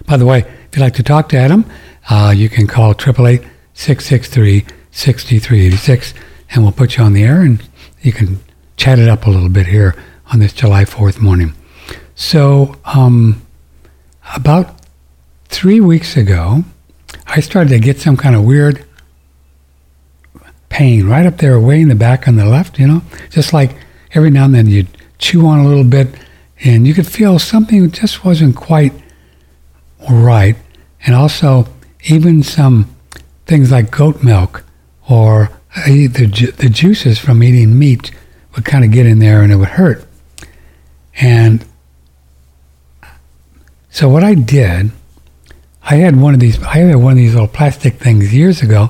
By 0.07 0.15
the 0.15 0.25
way, 0.25 0.39
if 0.39 0.69
you'd 0.71 0.81
like 0.81 0.93
to 0.93 1.03
talk 1.03 1.27
to 1.29 1.37
Adam, 1.37 1.65
uh, 2.09 2.33
you 2.35 2.47
can 2.47 2.65
call 2.65 2.91
888 2.91 3.45
663 3.73 4.65
6386 4.91 6.13
and 6.49 6.63
we'll 6.63 6.71
put 6.71 6.95
you 6.95 7.03
on 7.03 7.11
the 7.11 7.23
air 7.23 7.41
and 7.41 7.61
you 8.01 8.13
can 8.13 8.39
chat 8.77 8.99
it 8.99 9.09
up 9.09 9.27
a 9.27 9.29
little 9.29 9.49
bit 9.49 9.67
here 9.67 10.01
on 10.31 10.39
this 10.39 10.53
July 10.53 10.85
4th 10.85 11.19
morning. 11.19 11.53
So, 12.15 12.77
um, 12.85 13.41
about 14.33 14.79
three 15.49 15.81
weeks 15.81 16.15
ago, 16.15 16.63
I 17.25 17.41
started 17.41 17.69
to 17.71 17.79
get 17.79 17.99
some 17.99 18.15
kind 18.15 18.33
of 18.33 18.45
weird 18.45 18.85
pain 20.69 21.05
right 21.05 21.25
up 21.25 21.39
there, 21.39 21.59
way 21.59 21.81
in 21.81 21.89
the 21.89 21.95
back 21.95 22.29
on 22.29 22.37
the 22.37 22.45
left, 22.45 22.79
you 22.79 22.87
know, 22.87 23.01
just 23.29 23.51
like 23.51 23.75
every 24.13 24.29
now 24.29 24.45
and 24.45 24.55
then 24.55 24.67
you'd 24.67 24.87
chew 25.17 25.45
on 25.45 25.59
a 25.59 25.67
little 25.67 25.83
bit 25.83 26.07
and 26.63 26.87
you 26.87 26.93
could 26.93 27.07
feel 27.07 27.39
something 27.39 27.91
just 27.91 28.23
wasn't 28.23 28.55
quite 28.55 28.93
right, 30.15 30.55
and 31.05 31.15
also 31.15 31.67
even 32.05 32.43
some 32.43 32.95
things 33.45 33.71
like 33.71 33.91
goat 33.91 34.23
milk 34.23 34.63
or 35.09 35.49
the, 35.85 36.53
the 36.57 36.69
juices 36.69 37.19
from 37.19 37.43
eating 37.43 37.77
meat 37.77 38.11
would 38.55 38.65
kind 38.65 38.83
of 38.83 38.91
get 38.91 39.05
in 39.05 39.19
there 39.19 39.41
and 39.41 39.51
it 39.51 39.55
would 39.55 39.69
hurt. 39.69 40.05
And 41.19 41.65
so 43.89 44.09
what 44.09 44.23
I 44.23 44.33
did, 44.33 44.91
I 45.83 45.95
had 45.95 46.19
one 46.19 46.33
of 46.33 46.39
these. 46.39 46.61
I 46.61 46.77
had 46.77 46.95
one 46.97 47.13
of 47.13 47.17
these 47.17 47.33
little 47.33 47.47
plastic 47.47 47.95
things 47.95 48.33
years 48.33 48.61
ago. 48.61 48.89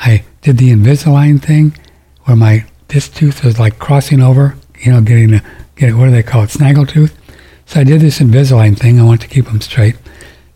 I 0.00 0.24
did 0.42 0.58
the 0.58 0.70
Invisalign 0.70 1.42
thing, 1.42 1.76
where 2.24 2.36
my 2.36 2.64
this 2.88 3.08
tooth 3.08 3.42
was 3.42 3.58
like 3.58 3.78
crossing 3.78 4.20
over. 4.20 4.56
You 4.78 4.92
know, 4.92 5.00
getting 5.00 5.34
a 5.34 5.42
get 5.74 5.94
what 5.94 6.04
do 6.04 6.10
they 6.12 6.22
call 6.22 6.44
it, 6.44 6.50
snaggle 6.50 6.86
tooth. 6.86 7.16
So 7.66 7.80
I 7.80 7.84
did 7.84 8.00
this 8.00 8.20
Invisalign 8.20 8.78
thing. 8.78 9.00
I 9.00 9.04
wanted 9.04 9.22
to 9.22 9.28
keep 9.28 9.46
them 9.46 9.60
straight 9.60 9.96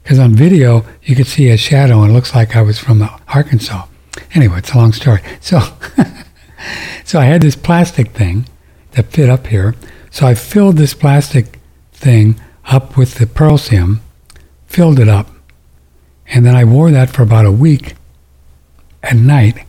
because 0.02 0.18
on 0.18 0.34
video 0.34 0.84
you 1.02 1.14
could 1.14 1.26
see 1.26 1.48
a 1.50 1.56
shadow 1.56 2.02
and 2.02 2.10
it 2.10 2.14
looks 2.14 2.34
like 2.34 2.56
I 2.56 2.62
was 2.62 2.78
from 2.78 3.02
uh, 3.02 3.18
Arkansas. 3.28 3.86
Anyway, 4.34 4.58
it's 4.58 4.72
a 4.72 4.76
long 4.76 4.92
story. 4.92 5.20
So, 5.40 5.60
so 7.04 7.20
I 7.20 7.24
had 7.24 7.40
this 7.40 7.56
plastic 7.56 8.10
thing 8.10 8.46
that 8.92 9.06
fit 9.06 9.28
up 9.28 9.46
here. 9.46 9.74
So 10.10 10.26
I 10.26 10.34
filled 10.34 10.76
this 10.76 10.94
plastic 10.94 11.58
thing 11.92 12.40
up 12.66 12.96
with 12.96 13.14
the 13.14 13.26
Pearlsium, 13.26 14.00
filled 14.66 14.98
it 14.98 15.08
up, 15.08 15.28
and 16.26 16.44
then 16.44 16.54
I 16.54 16.64
wore 16.64 16.90
that 16.90 17.10
for 17.10 17.22
about 17.22 17.46
a 17.46 17.52
week 17.52 17.94
at 19.02 19.16
night. 19.16 19.64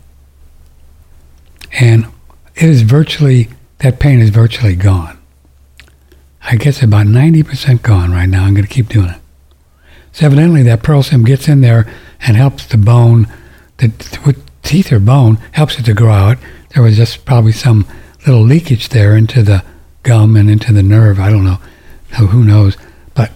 And 1.72 2.08
it 2.56 2.70
is 2.70 2.84
virtually, 2.84 3.50
that 3.80 4.00
pain 4.00 4.20
is 4.20 4.30
virtually 4.30 4.76
gone. 4.76 5.18
I 6.44 6.58
guess 6.58 6.84
about 6.84 7.08
90% 7.08 7.82
gone 7.82 8.12
right 8.12 8.28
now. 8.28 8.46
I'm 8.46 8.54
going 8.54 8.68
to 8.68 8.74
keep 8.74 8.90
doing 8.90 9.10
it. 9.10 9.23
So 10.14 10.28
evidently 10.28 10.62
that 10.64 10.84
Pearlsium 10.84 11.26
gets 11.26 11.48
in 11.48 11.62
there 11.62 11.92
and 12.22 12.38
helps 12.38 12.66
the 12.68 12.78
bone, 12.78 13.28
the 13.78 13.92
teeth 14.62 14.92
or 14.92 15.00
bone, 15.00 15.38
helps 15.52 15.78
it 15.80 15.86
to 15.86 15.94
grow 15.94 16.12
out. 16.12 16.38
There 16.70 16.84
was 16.84 16.96
just 16.98 17.26
probably 17.26 17.52
some 17.52 17.86
little 18.26 18.44
leakage 18.44 18.90
there 18.90 19.18
into 19.18 19.42
the 19.42 19.64
gum 20.04 20.36
and 20.36 20.50
into 20.50 20.72
the 20.72 20.84
nerve. 20.84 21.20
I 21.20 21.30
don't 21.30 21.44
know. 21.44 21.60
Who 22.18 22.44
knows? 22.44 22.78
But 23.16 23.32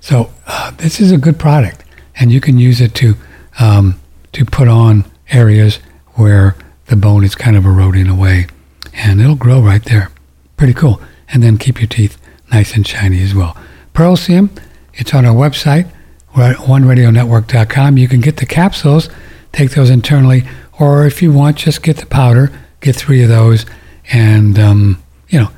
so 0.00 0.30
uh, 0.46 0.72
this 0.72 1.00
is 1.00 1.10
a 1.10 1.18
good 1.18 1.38
product, 1.38 1.84
and 2.16 2.30
you 2.30 2.40
can 2.40 2.58
use 2.58 2.80
it 2.82 2.94
to 2.96 3.14
um, 3.58 3.98
to 4.32 4.44
put 4.44 4.68
on 4.68 5.04
areas 5.30 5.78
where 6.14 6.54
the 6.86 6.96
bone 6.96 7.24
is 7.24 7.34
kind 7.34 7.56
of 7.56 7.64
eroding 7.64 8.08
away, 8.08 8.46
and 8.92 9.22
it'll 9.22 9.36
grow 9.36 9.60
right 9.60 9.84
there. 9.84 10.10
Pretty 10.58 10.74
cool. 10.74 11.00
And 11.28 11.42
then 11.42 11.56
keep 11.56 11.80
your 11.80 11.88
teeth 11.88 12.18
nice 12.52 12.74
and 12.74 12.86
shiny 12.86 13.22
as 13.22 13.34
well. 13.34 13.56
Pearlsium 13.94 14.50
it's 14.96 15.14
on 15.14 15.24
our 15.24 15.34
website. 15.34 15.88
We're 16.36 16.52
at 16.52 16.56
oneradionetwork.com. 16.56 17.98
You 17.98 18.08
can 18.08 18.20
get 18.20 18.38
the 18.38 18.46
capsules, 18.46 19.08
take 19.52 19.72
those 19.72 19.90
internally, 19.90 20.44
or 20.80 21.06
if 21.06 21.22
you 21.22 21.32
want, 21.32 21.58
just 21.58 21.82
get 21.82 21.98
the 21.98 22.06
powder, 22.06 22.50
get 22.80 22.96
three 22.96 23.22
of 23.22 23.28
those, 23.28 23.66
and, 24.12 24.58
um, 24.58 25.02
you 25.28 25.38
know, 25.38 25.50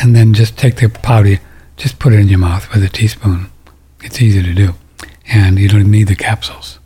and 0.00 0.16
then 0.16 0.32
just 0.32 0.56
take 0.56 0.76
the 0.76 0.88
powder, 0.88 1.38
just 1.76 1.98
put 1.98 2.12
it 2.12 2.20
in 2.20 2.28
your 2.28 2.38
mouth 2.38 2.72
with 2.72 2.82
a 2.82 2.88
teaspoon. 2.88 3.50
It's 4.02 4.22
easy 4.22 4.42
to 4.42 4.54
do. 4.54 4.74
And 5.26 5.58
you 5.58 5.68
don't 5.68 5.90
need 5.90 6.08
the 6.08 6.16
capsules. 6.16 6.78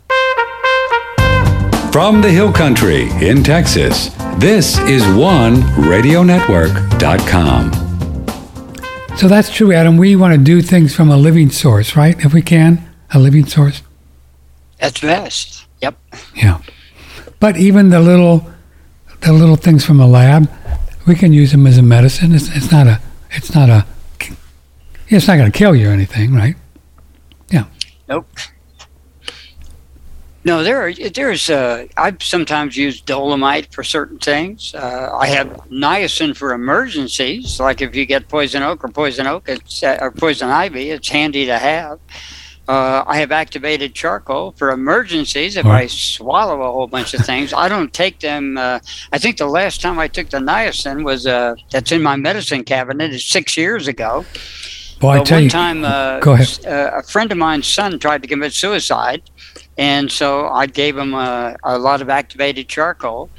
From 1.91 2.21
the 2.21 2.29
Hill 2.29 2.51
Country 2.51 3.09
in 3.25 3.43
Texas, 3.43 4.09
this 4.37 4.77
is 4.79 5.03
OneRadioNetwork.com. 5.03 7.86
So 9.17 9.27
that's 9.27 9.49
true, 9.49 9.71
Adam. 9.73 9.97
We 9.97 10.15
want 10.15 10.35
to 10.35 10.37
do 10.37 10.61
things 10.61 10.95
from 10.95 11.09
a 11.09 11.17
living 11.17 11.49
source, 11.49 11.95
right? 11.95 12.15
If 12.23 12.33
we 12.33 12.43
can, 12.43 12.87
a 13.11 13.17
living 13.17 13.47
source. 13.47 13.81
That's 14.79 15.01
best. 15.01 15.65
Yep. 15.81 15.97
Yeah. 16.35 16.61
But 17.39 17.57
even 17.57 17.89
the 17.89 17.99
little 17.99 18.47
the 19.21 19.33
little 19.33 19.55
things 19.55 19.83
from 19.83 19.99
a 19.99 20.07
lab, 20.07 20.47
we 21.07 21.15
can 21.15 21.33
use 21.33 21.51
them 21.51 21.65
as 21.65 21.79
a 21.79 21.81
medicine. 21.81 22.35
It's, 22.35 22.55
it's 22.55 22.71
not 22.71 22.85
a, 22.85 23.01
it's 23.31 23.55
not 23.55 23.69
a, 23.69 23.85
it's 25.07 25.27
not 25.27 25.37
going 25.37 25.51
to 25.51 25.57
kill 25.57 25.75
you 25.75 25.89
or 25.89 25.91
anything, 25.91 26.35
right? 26.35 26.55
Yeah. 27.49 27.65
Nope. 28.07 28.27
No, 30.47 30.63
there 30.63 30.81
are, 30.81 30.93
there's. 30.93 31.49
Uh, 31.49 31.87
I've 31.97 32.23
sometimes 32.23 32.77
used 32.77 33.05
dolomite 33.05 33.73
for 33.73 33.83
certain 33.83 34.17
things. 34.17 34.73
Uh, 34.73 35.09
I 35.13 35.27
have 35.27 35.47
niacin 35.69 36.37
for 36.37 36.53
emergencies, 36.53 37.59
like 37.59 37.81
if 37.81 37.93
you 37.93 38.05
get 38.05 38.29
poison 38.29 38.63
oak 38.63 38.81
or 38.81 38.87
poison 38.87 39.27
oak, 39.27 39.49
it's, 39.49 39.83
uh, 39.83 39.97
or 39.99 40.09
poison 40.09 40.47
ivy. 40.49 40.91
It's 40.91 41.09
handy 41.09 41.45
to 41.47 41.57
have. 41.57 41.99
Uh, 42.65 43.03
I 43.05 43.17
have 43.17 43.33
activated 43.33 43.93
charcoal 43.93 44.53
for 44.53 44.71
emergencies 44.71 45.57
if 45.57 45.65
Right. 45.65 45.83
I 45.83 45.87
swallow 45.87 46.61
a 46.61 46.71
whole 46.71 46.87
bunch 46.87 47.13
of 47.13 47.25
things. 47.25 47.51
I 47.53 47.67
don't 47.67 47.93
take 47.93 48.19
them. 48.21 48.57
Uh, 48.57 48.79
I 49.11 49.17
think 49.17 49.35
the 49.37 49.47
last 49.47 49.81
time 49.81 49.99
I 49.99 50.07
took 50.07 50.29
the 50.29 50.37
niacin 50.39 51.03
was 51.03 51.27
uh, 51.27 51.55
that's 51.71 51.91
in 51.91 52.01
my 52.01 52.15
medicine 52.15 52.63
cabinet 52.63 53.11
is 53.13 53.25
six 53.25 53.57
years 53.57 53.89
ago. 53.89 54.25
Well, 55.01 55.11
I 55.11 55.23
tell 55.23 55.37
one 55.37 55.43
you, 55.43 55.49
time, 55.49 55.83
uh, 55.83 56.19
go 56.21 56.31
ahead. 56.33 56.65
uh, 56.65 56.91
a 56.99 57.03
friend 57.03 57.31
of 57.33 57.37
mine's 57.37 57.67
son 57.67 57.99
tried 57.99 58.21
to 58.23 58.27
commit 58.27 58.51
suicide, 58.53 59.21
and 59.77 60.11
so 60.11 60.47
I 60.47 60.65
gave 60.65 60.97
him 60.97 61.13
a, 61.13 61.55
a 61.63 61.77
lot 61.77 62.01
of 62.01 62.09
activated 62.09 62.67
charcoal. 62.67 63.29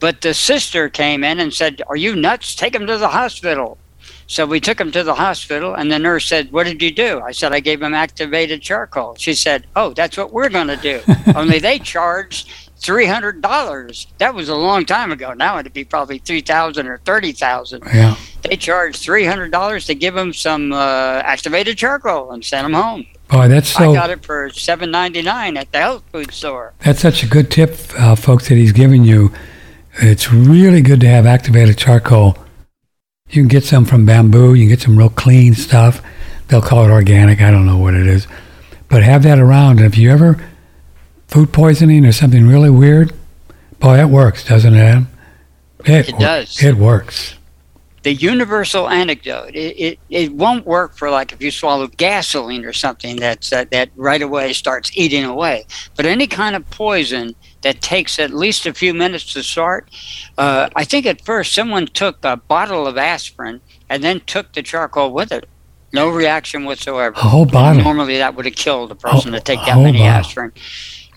But 0.00 0.20
the 0.20 0.32
sister 0.32 0.88
came 0.88 1.24
in 1.24 1.40
and 1.40 1.52
said, 1.52 1.82
"Are 1.88 1.96
you 1.96 2.14
nuts? 2.14 2.54
Take 2.54 2.74
him 2.74 2.86
to 2.86 2.98
the 2.98 3.08
hospital." 3.08 3.78
So 4.26 4.44
we 4.46 4.60
took 4.60 4.80
him 4.80 4.92
to 4.92 5.02
the 5.02 5.14
hospital, 5.14 5.74
and 5.74 5.90
the 5.90 5.98
nurse 5.98 6.26
said, 6.26 6.52
"What 6.52 6.66
did 6.66 6.82
you 6.82 6.90
do?" 6.90 7.20
I 7.20 7.32
said, 7.32 7.52
"I 7.52 7.60
gave 7.60 7.82
him 7.82 7.94
activated 7.94 8.62
charcoal." 8.62 9.16
She 9.18 9.34
said, 9.34 9.66
"Oh, 9.74 9.92
that's 9.92 10.16
what 10.16 10.32
we're 10.32 10.50
going 10.50 10.68
to 10.68 10.76
do." 10.76 11.00
Only 11.34 11.58
they 11.58 11.78
charged 11.78 12.48
three 12.78 13.06
hundred 13.06 13.42
dollars. 13.42 14.06
That 14.18 14.34
was 14.34 14.48
a 14.48 14.54
long 14.54 14.84
time 14.84 15.12
ago. 15.12 15.34
Now 15.34 15.58
it'd 15.58 15.72
be 15.72 15.84
probably 15.84 16.18
three 16.18 16.40
thousand 16.40 16.86
or 16.86 16.98
thirty 16.98 17.32
thousand 17.32 17.82
yeah. 17.86 18.16
they 18.42 18.56
charged 18.56 19.02
three 19.02 19.24
hundred 19.24 19.50
dollars 19.50 19.86
to 19.86 19.94
give 19.94 20.14
them 20.14 20.32
some 20.32 20.72
uh, 20.72 21.20
activated 21.24 21.76
charcoal 21.76 22.32
and 22.32 22.44
send 22.44 22.64
them 22.64 22.74
home. 22.74 23.06
Boy, 23.28 23.48
that's 23.48 23.76
I 23.76 23.92
got 23.92 24.10
it 24.10 24.24
for 24.24 24.50
seven 24.50 24.90
ninety 24.90 25.22
nine 25.22 25.56
at 25.56 25.70
the 25.72 25.78
health 25.78 26.04
food 26.12 26.32
store. 26.32 26.72
that's 26.80 27.00
such 27.00 27.22
a 27.22 27.26
good 27.26 27.50
tip, 27.50 27.76
uh, 27.98 28.14
folks, 28.14 28.48
that 28.48 28.54
he's 28.54 28.72
giving 28.72 29.04
you. 29.04 29.32
It's 30.00 30.32
really 30.32 30.80
good 30.80 31.00
to 31.00 31.08
have 31.08 31.26
activated 31.26 31.76
charcoal. 31.76 32.38
You 33.30 33.42
can 33.42 33.48
get 33.48 33.64
some 33.64 33.84
from 33.84 34.06
bamboo. 34.06 34.54
You 34.54 34.62
can 34.62 34.68
get 34.68 34.80
some 34.80 34.96
real 34.96 35.10
clean 35.10 35.54
stuff. 35.54 36.00
They'll 36.46 36.62
call 36.62 36.84
it 36.84 36.90
organic. 36.90 37.42
I 37.42 37.50
don't 37.50 37.66
know 37.66 37.76
what 37.76 37.94
it 37.94 38.06
is. 38.06 38.26
But 38.88 39.02
have 39.02 39.22
that 39.24 39.38
around. 39.38 39.78
And 39.78 39.86
if 39.86 39.98
you 39.98 40.10
ever 40.10 40.42
food 41.28 41.52
poisoning 41.52 42.04
or 42.04 42.12
something 42.12 42.48
really 42.48 42.70
weird, 42.70 43.12
boy, 43.78 43.96
that 43.96 44.08
works, 44.08 44.44
doesn't 44.44 44.74
it, 44.74 44.78
Adam? 44.78 45.08
It 45.84 46.10
wor- 46.12 46.20
does. 46.20 46.62
It 46.62 46.74
works. 46.74 47.34
The 48.02 48.14
universal 48.14 48.88
antidote. 48.88 49.54
It, 49.54 49.76
it, 49.78 49.98
it 50.08 50.32
won't 50.32 50.66
work 50.66 50.96
for 50.96 51.10
like 51.10 51.32
if 51.32 51.42
you 51.42 51.50
swallow 51.50 51.88
gasoline 51.88 52.64
or 52.64 52.72
something 52.72 53.16
that's 53.16 53.52
uh, 53.52 53.66
that 53.70 53.90
right 53.96 54.22
away 54.22 54.52
starts 54.52 54.90
eating 54.94 55.24
away. 55.24 55.66
But 55.96 56.06
any 56.06 56.26
kind 56.26 56.56
of 56.56 56.68
poison 56.70 57.34
that 57.62 57.82
takes 57.82 58.18
at 58.18 58.30
least 58.32 58.66
a 58.66 58.72
few 58.72 58.94
minutes 58.94 59.32
to 59.34 59.42
start. 59.42 59.90
Uh, 60.36 60.68
I 60.76 60.84
think 60.84 61.06
at 61.06 61.24
first 61.24 61.52
someone 61.54 61.86
took 61.86 62.24
a 62.24 62.36
bottle 62.36 62.86
of 62.86 62.96
aspirin 62.96 63.60
and 63.90 64.02
then 64.02 64.20
took 64.20 64.52
the 64.52 64.62
charcoal 64.62 65.12
with 65.12 65.32
it. 65.32 65.48
No 65.92 66.08
reaction 66.08 66.64
whatsoever. 66.64 67.14
A 67.16 67.20
whole 67.20 67.46
bottle. 67.46 67.82
Normally, 67.82 68.18
that 68.18 68.34
would 68.34 68.44
have 68.44 68.54
killed 68.54 68.90
a 68.90 68.94
person 68.94 69.32
to 69.32 69.40
take 69.40 69.58
that 69.60 69.76
many 69.78 69.98
bottle. 69.98 70.12
aspirin. 70.12 70.52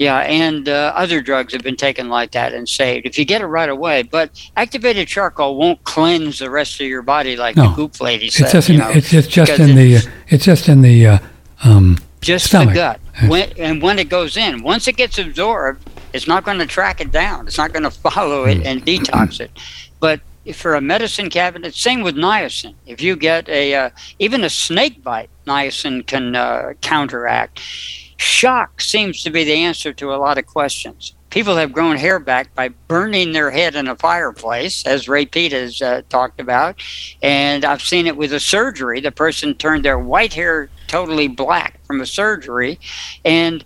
Yeah, 0.01 0.17
and 0.21 0.67
uh, 0.67 0.93
other 0.95 1.21
drugs 1.21 1.53
have 1.53 1.61
been 1.61 1.75
taken 1.75 2.09
like 2.09 2.31
that 2.31 2.53
and 2.53 2.67
saved 2.67 3.05
if 3.05 3.19
you 3.19 3.23
get 3.23 3.41
it 3.41 3.45
right 3.45 3.69
away. 3.69 4.01
But 4.01 4.31
activated 4.57 5.07
charcoal 5.07 5.57
won't 5.57 5.83
cleanse 5.83 6.39
the 6.39 6.49
rest 6.49 6.81
of 6.81 6.87
your 6.87 7.03
body 7.03 7.35
like 7.35 7.55
No. 7.55 7.69
the 7.69 7.75
goop 7.75 8.01
lady 8.01 8.31
said. 8.31 8.45
It's 8.45 8.51
just, 8.53 8.69
you 8.69 8.73
in, 8.75 8.79
know, 8.79 8.89
it's 8.89 9.11
just, 9.11 9.29
just 9.29 9.59
in 9.59 9.75
the, 9.75 9.93
it's 9.93 10.07
uh, 10.07 10.11
it's 10.29 10.45
just 10.45 10.69
in 10.69 10.81
the, 10.81 11.05
uh, 11.05 11.19
um, 11.63 11.99
just 12.19 12.47
stomach. 12.47 12.69
the 12.69 12.73
gut. 12.73 12.99
When, 13.29 13.51
and 13.59 13.79
when 13.79 13.99
it 13.99 14.09
goes 14.09 14.37
in, 14.37 14.63
once 14.63 14.87
it 14.87 14.97
gets 14.97 15.19
absorbed, 15.19 15.87
it's 16.13 16.27
not 16.27 16.45
going 16.45 16.57
to 16.57 16.65
track 16.65 16.99
it 16.99 17.11
down. 17.11 17.45
It's 17.45 17.59
not 17.59 17.71
going 17.71 17.83
to 17.91 17.91
follow 17.91 18.45
Hmm. 18.45 18.49
it 18.49 18.65
and 18.65 18.83
detox 18.83 19.39
it. 19.39 19.51
But 19.99 20.19
if 20.45 20.57
for 20.57 20.73
a 20.73 20.81
medicine 20.81 21.29
cabinet, 21.29 21.75
same 21.75 22.01
with 22.01 22.15
niacin. 22.15 22.73
If 22.87 23.03
you 23.03 23.15
get 23.15 23.47
a 23.49 23.75
uh, 23.75 23.89
even 24.17 24.43
a 24.43 24.49
snake 24.49 25.03
bite, 25.03 25.29
niacin 25.45 26.07
can 26.07 26.35
uh, 26.35 26.73
counteract. 26.81 27.61
Shock 28.21 28.81
seems 28.81 29.23
to 29.23 29.31
be 29.31 29.43
the 29.43 29.53
answer 29.53 29.91
to 29.93 30.13
a 30.13 30.17
lot 30.17 30.37
of 30.37 30.45
questions. 30.45 31.15
People 31.31 31.55
have 31.55 31.73
grown 31.73 31.97
hair 31.97 32.19
back 32.19 32.53
by 32.53 32.67
burning 32.67 33.31
their 33.31 33.49
head 33.49 33.75
in 33.75 33.87
a 33.87 33.95
fireplace, 33.95 34.85
as 34.85 35.09
Ray 35.09 35.25
Peat 35.25 35.53
has 35.53 35.81
uh, 35.81 36.03
talked 36.07 36.39
about. 36.39 36.79
And 37.23 37.65
I've 37.65 37.81
seen 37.81 38.05
it 38.05 38.15
with 38.15 38.31
a 38.31 38.39
surgery. 38.39 39.01
The 39.01 39.11
person 39.11 39.55
turned 39.55 39.83
their 39.83 39.97
white 39.97 40.33
hair 40.33 40.69
totally 40.85 41.29
black 41.29 41.83
from 41.87 41.99
a 41.99 42.05
surgery. 42.05 42.79
And 43.25 43.65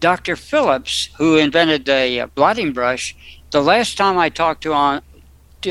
Dr. 0.00 0.34
Phillips, 0.34 1.10
who 1.18 1.36
invented 1.36 1.84
the 1.84 2.22
uh, 2.22 2.26
blotting 2.26 2.72
brush, 2.72 3.14
the 3.52 3.62
last 3.62 3.96
time 3.96 4.18
I 4.18 4.30
talked 4.30 4.64
to 4.64 4.72
on 4.72 5.02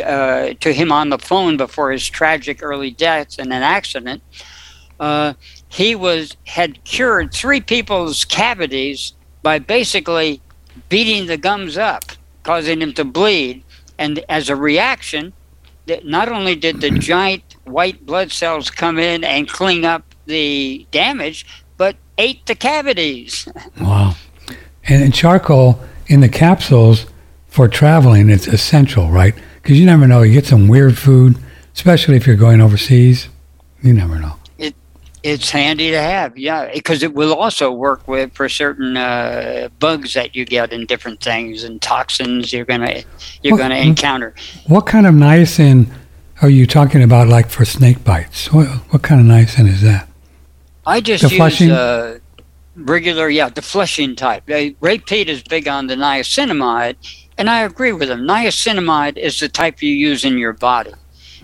uh, 0.05 0.53
to 0.61 0.71
him 0.71 0.89
on 0.89 1.09
the 1.09 1.19
phone 1.19 1.57
before 1.57 1.91
his 1.91 2.09
tragic 2.09 2.63
early 2.63 2.91
death 2.91 3.37
in 3.39 3.51
an 3.51 3.61
accident, 3.61 4.23
uh, 5.01 5.33
he 5.71 5.95
was 5.95 6.35
had 6.45 6.83
cured 6.83 7.33
three 7.33 7.61
people's 7.61 8.25
cavities 8.25 9.13
by 9.41 9.57
basically 9.57 10.41
beating 10.89 11.27
the 11.27 11.37
gums 11.37 11.77
up, 11.77 12.03
causing 12.43 12.79
them 12.79 12.93
to 12.93 13.05
bleed, 13.05 13.63
and 13.97 14.23
as 14.27 14.49
a 14.49 14.55
reaction, 14.55 15.31
that 15.87 16.05
not 16.05 16.27
only 16.27 16.55
did 16.55 16.81
the 16.81 16.91
giant 16.99 17.55
white 17.63 18.05
blood 18.05 18.31
cells 18.31 18.69
come 18.69 18.99
in 18.99 19.23
and 19.23 19.47
clean 19.47 19.85
up 19.85 20.03
the 20.25 20.85
damage, 20.91 21.45
but 21.77 21.95
ate 22.17 22.45
the 22.45 22.55
cavities. 22.55 23.47
Wow. 23.79 24.15
And, 24.87 25.03
and 25.03 25.13
charcoal 25.13 25.79
in 26.07 26.19
the 26.19 26.29
capsules 26.29 27.05
for 27.47 27.67
traveling, 27.67 28.29
it's 28.29 28.47
essential, 28.47 29.09
right? 29.09 29.35
Because 29.61 29.79
you 29.79 29.85
never 29.85 30.07
know. 30.07 30.21
You 30.21 30.33
get 30.33 30.45
some 30.45 30.67
weird 30.67 30.97
food, 30.97 31.37
especially 31.73 32.17
if 32.17 32.27
you're 32.27 32.35
going 32.35 32.59
overseas. 32.61 33.29
You 33.81 33.93
never 33.93 34.19
know. 34.19 34.40
It's 35.23 35.51
handy 35.51 35.91
to 35.91 36.01
have, 36.01 36.35
yeah, 36.35 36.71
because 36.73 37.03
it 37.03 37.13
will 37.13 37.35
also 37.35 37.71
work 37.71 38.07
with 38.07 38.33
for 38.33 38.49
certain 38.49 38.97
uh, 38.97 39.69
bugs 39.79 40.15
that 40.15 40.35
you 40.35 40.45
get 40.45 40.73
in 40.73 40.87
different 40.87 41.21
things 41.21 41.63
and 41.63 41.79
toxins 41.79 42.51
you're 42.51 42.65
gonna 42.65 43.03
you're 43.43 43.57
gonna 43.57 43.75
encounter. 43.75 44.33
What 44.65 44.87
kind 44.87 45.05
of 45.05 45.13
niacin 45.13 45.87
are 46.41 46.49
you 46.49 46.65
talking 46.65 47.03
about, 47.03 47.27
like 47.27 47.49
for 47.51 47.65
snake 47.65 48.03
bites? 48.03 48.51
What, 48.51 48.67
what 48.89 49.03
kind 49.03 49.21
of 49.21 49.27
niacin 49.27 49.67
is 49.67 49.81
that? 49.83 50.07
I 50.87 51.01
just 51.01 51.21
The 51.21 51.29
use 51.29 51.37
flushing? 51.37 51.69
uh, 51.69 52.17
regular, 52.75 53.29
yeah, 53.29 53.49
the 53.49 53.61
flushing 53.61 54.15
type. 54.15 54.43
Ray 54.47 54.97
Peat 54.97 55.29
is 55.29 55.43
big 55.43 55.67
on 55.67 55.85
the 55.85 55.95
niacinamide, 55.95 56.95
and 57.37 57.47
I 57.47 57.61
agree 57.61 57.91
with 57.91 58.09
him. 58.09 58.21
Niacinamide 58.21 59.17
is 59.17 59.39
the 59.39 59.49
type 59.49 59.83
you 59.83 59.93
use 59.93 60.25
in 60.25 60.39
your 60.39 60.53
body, 60.53 60.93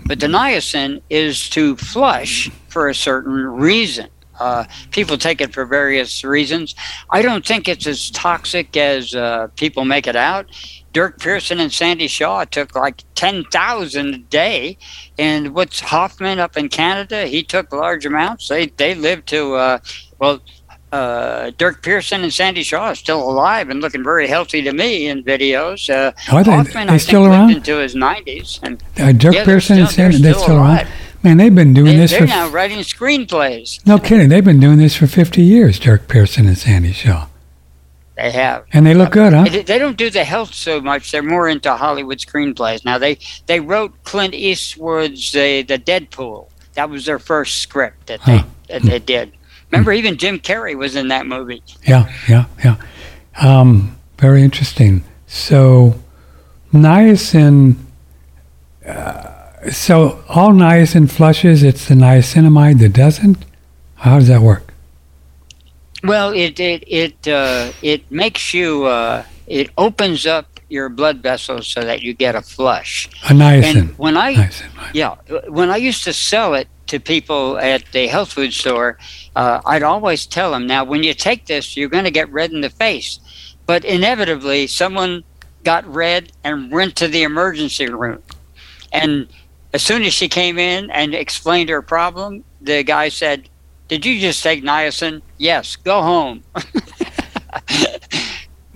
but 0.07 0.19
the 0.19 0.27
niacin 0.27 1.01
is 1.09 1.49
to 1.49 1.75
flush 1.75 2.49
for 2.69 2.87
a 2.87 2.95
certain 2.95 3.45
reason. 3.45 4.09
Uh, 4.39 4.65
people 4.91 5.17
take 5.17 5.41
it 5.41 5.53
for 5.53 5.65
various 5.65 6.23
reasons. 6.23 6.75
I 7.09 7.21
don't 7.21 7.45
think 7.45 7.67
it's 7.67 7.87
as 7.87 8.11
toxic 8.11 8.77
as 8.77 9.15
uh, 9.15 9.47
people 9.55 9.83
make 9.83 10.07
it 10.07 10.15
out. 10.15 10.45
Dirk 10.93 11.19
Pearson 11.19 11.59
and 11.59 11.71
Sandy 11.71 12.07
Shaw 12.07 12.45
took 12.45 12.75
like 12.75 13.03
10,000 13.15 14.13
a 14.13 14.17
day. 14.17 14.77
And 15.17 15.53
what's 15.53 15.79
Hoffman 15.79 16.39
up 16.39 16.55
in 16.55 16.69
Canada? 16.69 17.25
He 17.25 17.43
took 17.43 17.71
large 17.71 18.05
amounts. 18.05 18.47
They, 18.47 18.67
they 18.67 18.95
lived 18.95 19.27
to, 19.29 19.55
uh, 19.55 19.79
well, 20.19 20.39
uh, 20.91 21.51
Dirk 21.57 21.83
Pearson 21.83 22.23
and 22.23 22.33
Sandy 22.33 22.63
Shaw 22.63 22.85
are 22.85 22.95
still 22.95 23.21
alive 23.29 23.69
and 23.69 23.81
looking 23.81 24.03
very 24.03 24.27
healthy 24.27 24.61
to 24.61 24.71
me 24.73 25.07
in 25.07 25.23
videos. 25.23 25.89
Uh, 25.89 26.11
Are 26.33 26.43
they- 26.43 26.51
Hoffman, 26.51 26.87
they 26.87 26.93
I 26.93 26.97
still 26.97 27.25
around? 27.25 27.51
into 27.51 27.77
his 27.77 27.93
90s. 27.95 28.59
And 28.63 28.81
Uh, 28.99 29.11
Dirk 29.11 29.33
Yeah, 29.35 29.43
Pearson 29.45 29.79
and 29.79 29.89
Sandy, 29.89 30.17
they're 30.17 30.33
still 30.33 30.43
still 30.43 30.55
around. 30.57 30.65
alive. 30.69 30.87
Man, 31.23 31.37
they've 31.37 31.53
been 31.53 31.73
doing 31.73 31.93
they, 31.95 31.97
this 31.97 32.11
they're 32.11 32.21
for 32.21 32.27
now 32.27 32.47
writing 32.47 32.79
screenplays. 32.79 33.85
no 33.85 33.97
kidding. 33.97 34.29
They've 34.29 34.45
been 34.45 34.59
doing 34.59 34.77
this 34.77 34.95
for 34.95 35.07
50 35.07 35.41
years. 35.41 35.79
Dirk 35.79 36.07
Pearson 36.07 36.47
and 36.47 36.57
Sandy 36.57 36.93
Shaw, 36.93 37.25
They 38.15 38.31
have. 38.31 38.63
and 38.71 38.85
they 38.85 38.93
look 38.93 39.11
good, 39.11 39.33
huh? 39.33 39.45
They, 39.49 39.63
they 39.63 39.79
don't 39.79 39.97
do 39.97 40.09
the 40.09 40.23
health 40.23 40.53
so 40.53 40.79
much. 40.79 41.11
They're 41.11 41.23
more 41.23 41.49
into 41.49 41.75
Hollywood 41.75 42.19
screenplays. 42.19 42.85
Now 42.85 42.97
they 42.97 43.17
they 43.47 43.59
wrote 43.59 43.93
Clint 44.03 44.35
Eastwood's 44.35 45.31
the 45.31 45.63
the 45.63 45.77
Dead 45.77 46.11
Pool. 46.11 46.49
That 46.75 46.89
was 46.89 47.05
their 47.05 47.19
first 47.19 47.57
script 47.57 48.07
that 48.07 48.23
they 48.25 48.37
Huh. 48.37 48.43
that 48.69 48.83
they 48.83 48.99
did. 48.99 49.31
Remember, 49.71 49.91
even 49.91 50.17
Jim 50.17 50.39
Carrey 50.39 50.75
was 50.75 50.95
in 50.95 51.09
that 51.09 51.25
movie. 51.25 51.61
Yeah, 51.83 52.11
yeah, 52.27 52.45
yeah. 52.63 52.77
Um, 53.41 53.97
very 54.17 54.41
interesting. 54.41 55.03
So, 55.27 55.95
niacin. 56.73 57.75
Uh, 58.85 59.69
so 59.69 60.23
all 60.29 60.51
niacin 60.51 61.11
flushes. 61.11 61.63
It's 61.63 61.87
the 61.87 61.95
niacinamide 61.95 62.79
that 62.79 62.93
doesn't. 62.93 63.45
How 63.95 64.19
does 64.19 64.27
that 64.29 64.41
work? 64.41 64.73
Well, 66.03 66.31
it 66.31 66.59
it 66.59 66.83
it 66.87 67.27
uh, 67.27 67.71
it 67.81 68.09
makes 68.11 68.53
you 68.53 68.85
uh, 68.85 69.23
it 69.47 69.71
opens 69.77 70.25
up 70.25 70.56
your 70.69 70.89
blood 70.89 71.21
vessels 71.21 71.67
so 71.67 71.81
that 71.81 72.01
you 72.01 72.13
get 72.13 72.35
a 72.35 72.41
flush. 72.41 73.07
A 73.29 73.33
niacin. 73.33 73.63
And 73.63 73.97
when 73.97 74.17
I 74.17 74.35
Niacin, 74.35 74.69
yeah, 74.93 75.15
when 75.47 75.69
I 75.69 75.77
used 75.77 76.03
to 76.03 76.13
sell 76.13 76.53
it 76.55 76.67
to 76.87 76.99
people 76.99 77.57
at 77.57 77.85
the 77.91 78.07
health 78.07 78.33
food 78.33 78.53
store, 78.53 78.97
uh, 79.35 79.61
I'd 79.65 79.83
always 79.83 80.25
tell 80.25 80.51
them, 80.51 80.67
now 80.67 80.83
when 80.83 81.03
you 81.03 81.13
take 81.13 81.45
this, 81.45 81.77
you're 81.77 81.89
going 81.89 82.05
to 82.05 82.11
get 82.11 82.31
red 82.31 82.51
in 82.51 82.61
the 82.61 82.69
face. 82.69 83.19
But 83.65 83.83
inevitably, 83.83 84.67
someone 84.67 85.23
got 85.63 85.85
red 85.85 86.31
and 86.43 86.71
went 86.71 86.95
to 86.97 87.07
the 87.07 87.23
emergency 87.23 87.87
room. 87.87 88.21
And 88.93 89.27
as 89.73 89.83
soon 89.83 90.03
as 90.03 90.13
she 90.13 90.29
came 90.29 90.57
in 90.57 90.89
and 90.91 91.13
explained 91.13 91.69
her 91.69 91.81
problem, 91.81 92.43
the 92.61 92.83
guy 92.83 93.09
said, 93.09 93.49
Did 93.89 94.05
you 94.05 94.19
just 94.19 94.41
take 94.41 94.63
niacin? 94.63 95.21
Yes, 95.37 95.75
go 95.75 96.01
home. 96.01 96.43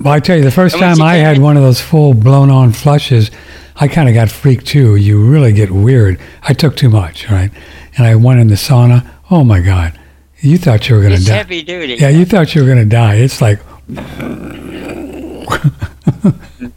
Well, 0.03 0.13
I 0.13 0.19
tell 0.19 0.37
you, 0.37 0.43
the 0.43 0.51
first 0.51 0.77
time 0.77 1.01
I 1.01 1.15
had 1.15 1.37
one 1.37 1.57
of 1.57 1.63
those 1.63 1.79
full 1.79 2.13
blown 2.13 2.49
on 2.49 2.71
flushes, 2.71 3.29
I 3.75 3.87
kind 3.87 4.09
of 4.09 4.15
got 4.15 4.29
freaked 4.29 4.65
too. 4.65 4.95
You 4.95 5.23
really 5.23 5.53
get 5.53 5.71
weird. 5.71 6.19
I 6.43 6.53
took 6.53 6.75
too 6.75 6.89
much, 6.89 7.29
right? 7.29 7.51
And 7.97 8.07
I 8.07 8.15
went 8.15 8.39
in 8.39 8.47
the 8.47 8.55
sauna. 8.55 9.07
Oh 9.29 9.43
my 9.43 9.61
God. 9.61 9.97
You 10.39 10.57
thought 10.57 10.89
you 10.89 10.95
were 10.95 11.01
going 11.01 11.17
to 11.17 11.23
die. 11.23 11.35
heavy 11.35 11.61
duty. 11.61 11.95
Yeah, 11.95 12.09
you 12.09 12.25
thought 12.25 12.55
you 12.55 12.61
were 12.61 12.67
going 12.67 12.79
to 12.79 12.85
die. 12.85 13.15
It's 13.15 13.41
like, 13.41 13.59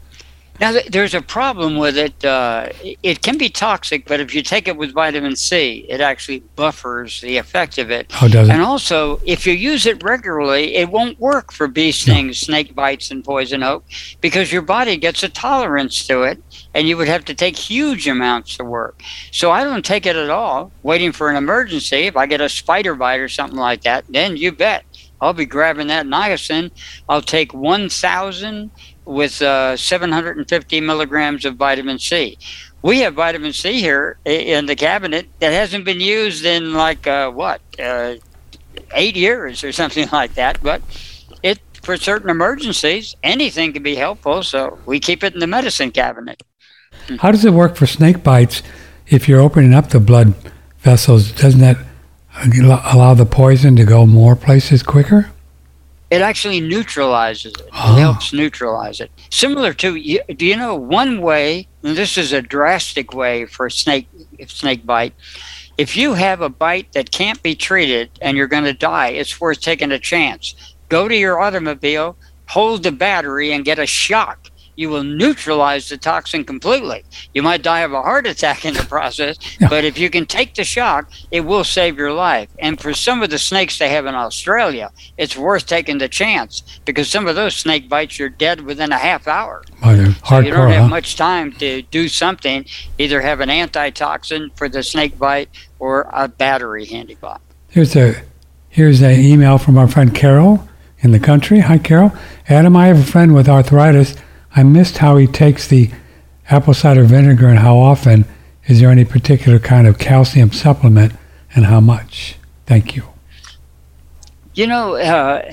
Now, 0.61 0.71
th- 0.73 0.87
there's 0.87 1.15
a 1.15 1.21
problem 1.21 1.77
with 1.77 1.99
it. 1.99 2.25
Uh, 2.25 2.69
it- 3.03 3.23
can 3.23 3.39
be 3.39 3.49
toxic, 3.49 4.07
but 4.07 4.21
if 4.21 4.35
you 4.35 4.43
take 4.43 4.69
it 4.69 4.77
with 4.77 4.93
vitamin 4.93 5.35
C, 5.35 5.85
it 5.89 6.01
actually 6.01 6.41
buffers 6.57 7.21
the 7.23 7.39
effect 7.39 7.79
of 7.79 7.91
it. 7.91 8.13
oh, 8.23 8.29
does 8.29 8.49
it? 8.49 8.53
And 8.53 8.63
also, 8.63 9.21
if 9.25 9.47
you 9.47 9.53
use 9.55 9.85
it 9.87 10.03
regularly, 10.03 10.75
it 10.77 10.91
won't 10.91 11.19
work 11.19 11.53
for 11.53 11.67
bee 11.67 11.91
stings, 11.91 12.39
snake 12.39 12.75
bites, 12.75 13.11
and 13.11 13.25
poison 13.25 13.63
oak 13.63 13.85
because 14.21 14.53
your 14.53 14.63
body 14.63 14.97
gets 14.97 15.23
a 15.23 15.29
tolerance 15.29 16.07
to 16.07 16.23
it, 16.23 16.43
and 16.75 16.87
you 16.87 16.97
would 16.97 17.09
have 17.09 17.25
to 17.27 17.35
take 17.35 17.57
huge 17.57 18.07
amounts 18.07 18.57
to 18.59 18.65
work. 18.65 19.01
So 19.33 19.51
I 19.51 19.65
don't 19.65 19.85
take 19.85 20.07
it 20.07 20.17
at 20.17 20.31
all, 20.31 20.71
waiting 20.83 21.13
for 21.13 21.31
an 21.31 21.37
emergency. 21.37 22.07
If 22.07 22.17
I 22.17 22.27
get 22.27 22.41
a 22.41 22.49
spider 22.49 22.95
bite 22.95 23.21
or 23.21 23.29
something 23.29 23.59
like 23.59 23.83
that, 23.83 24.05
then 24.09 24.37
you 24.37 24.53
bet 24.53 24.85
I'll 25.21 25.33
be 25.33 25.47
grabbing 25.47 25.87
that 25.87 26.07
niacin. 26.07 26.71
I'll 27.09 27.23
take 27.23 27.55
1,000 27.55 28.71
with 29.05 29.43
uh, 29.43 29.77
750 29.77 30.81
milligrams 30.81 31.45
of 31.45 31.57
vitamin 31.57 31.99
C. 31.99 32.39
We 32.83 33.01
have 33.01 33.15
vitamin 33.15 33.53
C 33.53 33.81
here 33.81 34.19
in 34.25 34.67
the 34.67 34.77
cabinet 34.77 35.27
that 35.41 35.53
hasn't 35.53 35.85
been 35.85 36.01
used 36.01 36.45
in 36.45 36.75
like 36.75 37.07
uh, 37.07 37.31
what 37.31 37.61
uh, 37.79 38.17
eight 38.93 39.17
years 39.17 39.65
or 39.65 39.73
something 39.81 40.09
like 40.13 40.35
that. 40.35 40.63
But 40.63 40.83
it 41.43 41.61
for 41.83 41.97
certain 41.97 42.31
emergencies, 42.31 43.17
anything 43.23 43.73
can 43.73 43.83
be 43.83 43.95
helpful. 43.95 44.43
So 44.43 44.79
we 44.87 45.01
keep 45.01 45.23
it 45.25 45.35
in 45.35 45.41
the 45.41 45.47
medicine 45.47 45.91
cabinet. 45.91 46.43
How 47.19 47.31
does 47.31 47.45
it 47.45 47.53
work 47.53 47.77
for 47.77 47.87
snake 47.87 48.23
bites 48.23 48.63
if 49.07 49.29
you're 49.29 49.41
opening 49.41 49.75
up 49.75 49.91
the 49.91 50.01
blood 50.01 50.35
vessels? 50.79 51.33
Doesn't 51.33 51.61
that 51.61 51.77
allow 52.93 53.15
the 53.15 53.27
poison 53.27 53.77
to 53.77 53.85
go 53.85 54.07
more 54.07 54.35
places 54.37 54.83
quicker? 54.83 55.31
It 56.15 56.23
actually 56.23 56.61
neutralizes 56.61 57.55
it. 57.55 57.69
Oh. 57.73 57.97
It 57.97 58.01
helps 58.01 58.33
neutralize 58.33 59.01
it. 59.01 59.11
Similar 59.31 59.73
to, 59.75 59.95
do 60.35 60.47
you 60.47 60.57
know 60.57 60.77
one 60.77 61.21
way? 61.21 61.67
And 61.83 61.97
this 61.97 62.17
is 62.17 62.33
a 62.33 62.41
drastic 62.41 63.13
way 63.13 63.47
for 63.47 63.69
snake 63.69 64.09
snake 64.47 64.87
bite. 64.87 65.15
If 65.77 65.97
you 65.97 66.15
have 66.15 66.41
a 66.41 66.49
bite 66.49 66.93
that 66.93 67.11
can't 67.11 67.43
be 67.43 67.57
treated 67.57 68.11
and 68.23 68.37
you're 68.37 68.47
going 68.47 68.65
to 68.65 68.73
die, 68.73 69.09
it's 69.09 69.41
worth 69.41 69.61
taking 69.61 69.91
a 69.91 69.99
chance. 69.99 70.55
Go 70.89 71.09
to 71.09 71.17
your 71.17 71.41
automobile, 71.41 72.17
hold 72.47 72.85
the 72.85 72.93
battery, 72.93 73.53
and 73.53 73.65
get 73.65 73.81
a 73.81 73.87
shock. 73.87 74.51
You 74.77 74.89
will 74.91 75.05
neutralize 75.05 75.89
the 75.89 75.97
toxin 75.97 76.45
completely. 76.45 77.05
You 77.33 77.43
might 77.43 77.63
die 77.63 77.81
of 77.81 77.93
a 77.93 78.03
heart 78.03 78.27
attack 78.27 78.65
in 78.65 78.75
the 78.75 78.83
process, 78.89 79.37
Yeah. 79.61 79.69
but 79.69 79.85
if 79.85 79.99
you 79.99 80.11
can 80.11 80.27
take 80.27 80.55
the 80.55 80.65
shock, 80.65 81.11
it 81.31 81.41
will 81.41 81.65
save 81.65 81.97
your 81.97 82.13
life. 82.13 82.49
And 82.59 82.81
for 82.81 82.93
some 82.95 83.23
of 83.23 83.31
the 83.31 83.39
snakes 83.39 83.79
they 83.79 83.89
have 83.91 84.07
in 84.07 84.15
Australia, 84.15 84.91
it's 85.17 85.37
worth 85.37 85.67
taking 85.67 85.99
the 85.99 86.09
chance 86.09 86.63
because 86.85 87.09
some 87.09 87.27
of 87.27 87.35
those 87.37 87.55
snake 87.57 87.89
bites 87.89 88.19
you're 88.19 88.29
dead 88.29 88.61
within 88.63 88.93
a 88.93 88.99
half 88.99 89.29
hour. 89.29 89.63
They're 89.83 90.15
So 90.27 90.39
you 90.41 90.51
don't 90.51 90.71
have 90.71 90.83
huh? 90.85 90.89
much 90.89 91.17
time 91.17 91.53
to 91.53 91.83
do 91.83 92.09
something, 92.09 92.65
either 92.99 93.21
have 93.21 93.41
an 93.41 93.51
antitoxin 93.51 94.51
for 94.57 94.69
the 94.69 94.83
snake 94.83 95.19
bite 95.19 95.49
or 95.79 96.09
a 96.13 96.29
battery 96.29 96.87
handy 96.87 97.15
by. 97.15 97.39
Here's 97.69 97.95
a 97.97 98.23
here's 98.69 99.03
an 99.03 99.21
email 99.21 99.59
from 99.59 99.79
our 99.79 99.87
friend 99.89 100.15
Carol 100.15 100.69
in 101.01 101.11
the 101.13 101.21
country. 101.21 101.61
Hi, 101.61 101.79
Carol. 101.79 102.13
Adam, 102.49 102.77
I 102.77 102.87
have 102.87 102.99
a 102.99 103.05
friend 103.05 103.35
with 103.35 103.49
arthritis. 103.49 104.15
I 104.57 104.63
missed 104.63 104.99
how 104.99 105.17
he 105.17 105.27
takes 105.27 105.67
the 105.67 105.91
apple 106.49 106.75
cider 106.75 107.05
vinegar 107.05 107.49
and 107.49 107.59
how 107.59 107.77
often. 107.77 108.25
Is 108.67 108.81
there 108.81 108.91
any 108.91 109.05
particular 109.05 109.59
kind 109.59 109.87
of 109.87 109.99
calcium 109.99 110.51
supplement 110.53 111.13
and 111.55 111.67
how 111.67 111.81
much? 111.81 112.37
Thank 112.67 112.97
you. 112.97 113.05
You 114.55 114.67
know, 114.67 114.95
uh, 114.95 115.53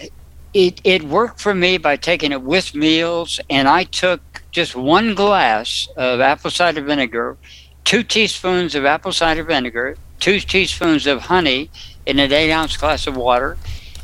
it 0.54 0.80
it 0.84 1.04
worked 1.04 1.40
for 1.40 1.54
me 1.54 1.78
by 1.78 1.98
taking 1.98 2.32
it 2.32 2.42
with 2.42 2.76
meals, 2.76 3.40
and 3.50 3.68
I 3.68 3.84
took 3.84 4.44
just 4.52 4.76
one 4.76 5.16
glass 5.16 5.88
of 5.98 6.20
apple 6.20 6.52
cider 6.52 6.82
vinegar, 6.82 7.38
two 7.84 8.04
teaspoons 8.04 8.76
of 8.76 8.86
apple 8.86 9.12
cider 9.12 9.44
vinegar, 9.44 9.98
two 10.20 10.40
teaspoons 10.40 11.08
of 11.08 11.24
honey 11.24 11.70
in 12.06 12.20
an 12.20 12.32
eight 12.32 12.52
ounce 12.52 12.78
glass 12.78 13.08
of 13.08 13.18
water, 13.18 13.58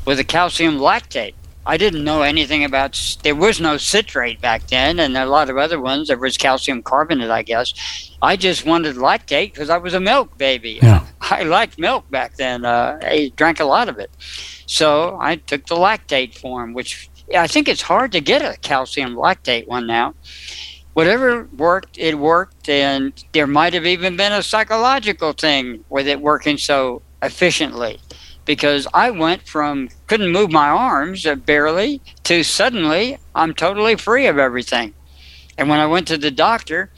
with 0.05 0.19
a 0.19 0.23
calcium 0.23 0.79
lactate. 0.79 1.33
I 1.67 1.75
didn't 1.75 2.05
know 2.05 2.21
anything 2.21 2.63
about. 2.63 3.17
There 3.23 3.35
was 3.35 3.59
no 3.59 3.75
citrate 3.75 4.39
back 4.39 4.67
then, 4.67 4.99
and 5.01 5.17
a 5.17 5.25
lot 5.25 5.49
of 5.49 5.57
other 5.57 5.81
ones. 5.81 6.07
There 6.07 6.17
was 6.17 6.37
calcium 6.37 6.81
carbonate, 6.81 7.29
I 7.29 7.43
guess. 7.43 7.73
I 8.21 8.37
just 8.37 8.65
wanted 8.65 8.95
lactate 8.95 9.53
because 9.53 9.69
I 9.69 9.77
was 9.77 9.93
a 9.93 9.99
milk 9.99 10.37
baby. 10.37 10.79
Yeah. 10.81 11.05
I 11.21 11.43
liked 11.43 11.77
milk 11.77 12.09
back 12.09 12.37
then. 12.37 12.63
Uh, 12.63 12.97
I 13.01 13.33
drank 13.35 13.59
a 13.59 13.65
lot 13.65 13.89
of 13.89 13.99
it. 13.99 14.09
So 14.65 15.17
I 15.19 15.35
took 15.35 15.65
the 15.65 15.75
lactate 15.75 16.37
form, 16.37 16.73
which 16.73 17.09
I 17.35 17.47
think 17.47 17.67
it's 17.67 17.81
hard 17.81 18.13
to 18.13 18.21
get 18.21 18.41
a 18.41 18.57
calcium 18.59 19.15
lactate 19.15 19.67
one 19.67 19.85
now. 19.87 20.15
Whatever 20.93 21.49
worked, 21.57 21.97
it 21.97 22.17
worked, 22.17 22.69
and 22.69 23.11
there 23.33 23.45
might 23.45 23.73
have 23.73 23.85
even 23.85 24.15
been 24.15 24.31
a 24.31 24.41
psychological 24.41 25.33
thing 25.33 25.83
with 25.89 26.07
it 26.07 26.21
working 26.21 26.57
so 26.57 27.01
efficiently. 27.21 27.99
Because 28.47 28.87
I 28.93 29.11
went 29.11 29.43
from 29.43 29.89
couldn't 30.07 30.31
move 30.31 30.51
my 30.51 30.69
arms 30.69 31.27
uh, 31.27 31.35
barely 31.35 32.01
to 32.23 32.43
suddenly 32.43 33.19
I'm 33.35 33.53
totally 33.53 33.95
free 33.95 34.25
of 34.25 34.39
everything. 34.39 34.95
And 35.57 35.69
when 35.69 35.79
I 35.79 35.85
went 35.85 36.07
to 36.07 36.17
the 36.17 36.31
doctor, 36.31 36.89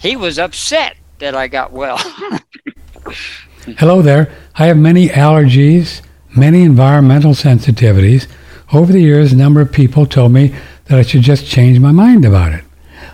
he 0.00 0.16
was 0.16 0.38
upset 0.38 0.96
that 1.18 1.34
I 1.34 1.48
got 1.48 1.72
well. 1.72 1.98
Hello 3.78 4.02
there. 4.02 4.32
I 4.54 4.66
have 4.66 4.76
many 4.76 5.08
allergies, 5.08 6.02
many 6.36 6.62
environmental 6.62 7.32
sensitivities. 7.32 8.26
Over 8.72 8.92
the 8.92 9.00
years, 9.00 9.32
a 9.32 9.36
number 9.36 9.60
of 9.60 9.72
people 9.72 10.06
told 10.06 10.32
me 10.32 10.54
that 10.86 10.98
I 10.98 11.02
should 11.02 11.22
just 11.22 11.46
change 11.46 11.78
my 11.78 11.92
mind 11.92 12.24
about 12.24 12.52
it. 12.52 12.64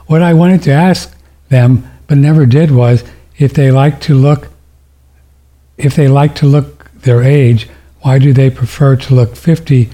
What 0.07 0.23
I 0.23 0.35
wanted 0.35 0.63
to 0.63 0.73
ask 0.73 1.17
them, 1.49 1.91
but 2.07 2.19
never 2.19 2.47
did, 2.47 2.71
was 2.71 3.05
if 3.37 3.53
they 3.53 3.71
like 3.71 4.01
to 4.03 4.15
look, 4.15 4.49
if 5.77 5.97
they 5.97 6.09
like 6.09 6.35
to 6.37 6.47
look 6.47 6.74
their 7.05 7.23
age, 7.23 7.69
why 8.01 8.19
do 8.19 8.33
they 8.33 8.51
prefer 8.51 8.97
to 8.97 9.15
look 9.15 9.37
50, 9.37 9.91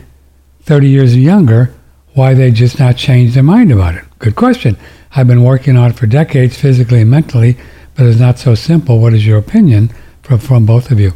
30 0.62 0.88
years 0.88 1.16
younger? 1.16 1.74
Why 2.14 2.34
they 2.34 2.50
just 2.50 2.78
not 2.80 2.96
change 2.96 3.34
their 3.34 3.42
mind 3.42 3.70
about 3.70 3.94
it? 3.94 4.04
Good 4.18 4.34
question. 4.34 4.76
I've 5.14 5.28
been 5.28 5.44
working 5.44 5.76
on 5.76 5.90
it 5.90 5.96
for 5.96 6.06
decades, 6.06 6.58
physically 6.58 7.02
and 7.02 7.10
mentally, 7.10 7.56
but 7.94 8.06
it's 8.06 8.18
not 8.18 8.38
so 8.38 8.54
simple. 8.54 9.00
What 9.00 9.14
is 9.14 9.26
your 9.26 9.38
opinion 9.38 9.90
from, 10.22 10.38
from 10.38 10.66
both 10.66 10.90
of 10.90 10.98
you? 10.98 11.12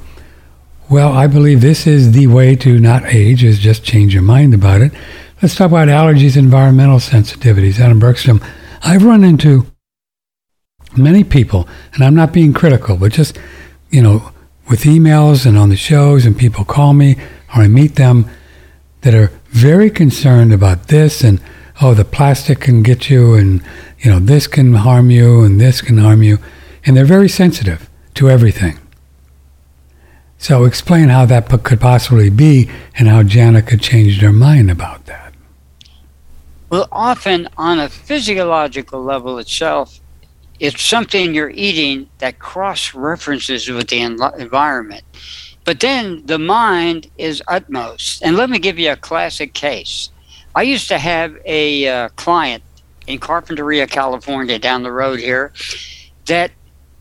Well, 0.90 1.12
I 1.12 1.26
believe 1.26 1.60
this 1.60 1.86
is 1.86 2.12
the 2.12 2.26
way 2.26 2.56
to 2.56 2.78
not 2.78 3.06
age, 3.06 3.42
is 3.42 3.58
just 3.58 3.84
change 3.84 4.12
your 4.12 4.22
mind 4.22 4.52
about 4.54 4.82
it. 4.82 4.92
Let's 5.40 5.54
talk 5.54 5.70
about 5.70 5.88
allergies, 5.88 6.36
environmental 6.36 6.98
sensitivities. 6.98 7.80
Adam 7.80 7.98
Bergstrom, 7.98 8.40
I've 8.82 9.04
run 9.04 9.24
into 9.24 9.66
many 10.96 11.24
people, 11.24 11.68
and 11.94 12.04
I'm 12.04 12.14
not 12.14 12.32
being 12.32 12.52
critical, 12.52 12.96
but 12.96 13.12
just, 13.12 13.38
you 13.90 14.02
know, 14.02 14.30
with 14.68 14.82
emails 14.82 15.46
and 15.46 15.58
on 15.58 15.68
the 15.68 15.76
shows, 15.76 16.24
and 16.26 16.36
people 16.36 16.64
call 16.64 16.94
me 16.94 17.16
or 17.54 17.62
I 17.62 17.68
meet 17.68 17.96
them 17.96 18.28
that 19.02 19.14
are 19.14 19.30
very 19.48 19.90
concerned 19.90 20.52
about 20.52 20.88
this 20.88 21.22
and, 21.22 21.40
oh, 21.80 21.94
the 21.94 22.04
plastic 22.04 22.60
can 22.60 22.82
get 22.82 23.10
you, 23.10 23.34
and, 23.34 23.62
you 23.98 24.10
know, 24.10 24.18
this 24.18 24.46
can 24.46 24.74
harm 24.74 25.10
you, 25.10 25.42
and 25.42 25.60
this 25.60 25.80
can 25.80 25.98
harm 25.98 26.22
you. 26.22 26.38
And 26.84 26.96
they're 26.96 27.04
very 27.04 27.28
sensitive 27.28 27.88
to 28.14 28.28
everything. 28.28 28.78
So 30.38 30.64
explain 30.64 31.08
how 31.08 31.26
that 31.26 31.48
could 31.62 31.80
possibly 31.80 32.28
be 32.28 32.68
and 32.98 33.08
how 33.08 33.22
Jana 33.22 33.62
could 33.62 33.80
change 33.80 34.20
their 34.20 34.32
mind 34.32 34.70
about 34.70 35.06
that. 35.06 35.32
Well, 36.68 36.88
often 36.90 37.48
on 37.56 37.78
a 37.78 37.88
physiological 37.88 39.02
level 39.02 39.38
itself, 39.38 40.00
it's 40.60 40.82
something 40.84 41.34
you're 41.34 41.50
eating 41.50 42.08
that 42.18 42.38
cross 42.38 42.94
references 42.94 43.68
with 43.68 43.88
the 43.88 43.98
envi- 44.00 44.38
environment. 44.38 45.02
But 45.64 45.80
then 45.80 46.24
the 46.26 46.38
mind 46.38 47.10
is 47.18 47.42
utmost. 47.48 48.22
And 48.22 48.36
let 48.36 48.50
me 48.50 48.58
give 48.58 48.78
you 48.78 48.92
a 48.92 48.96
classic 48.96 49.54
case. 49.54 50.10
I 50.54 50.62
used 50.62 50.88
to 50.88 50.98
have 50.98 51.36
a 51.44 51.88
uh, 51.88 52.08
client 52.10 52.62
in 53.06 53.18
Carpinteria, 53.18 53.88
California, 53.90 54.58
down 54.58 54.82
the 54.82 54.92
road 54.92 55.18
here, 55.18 55.52
that 56.26 56.50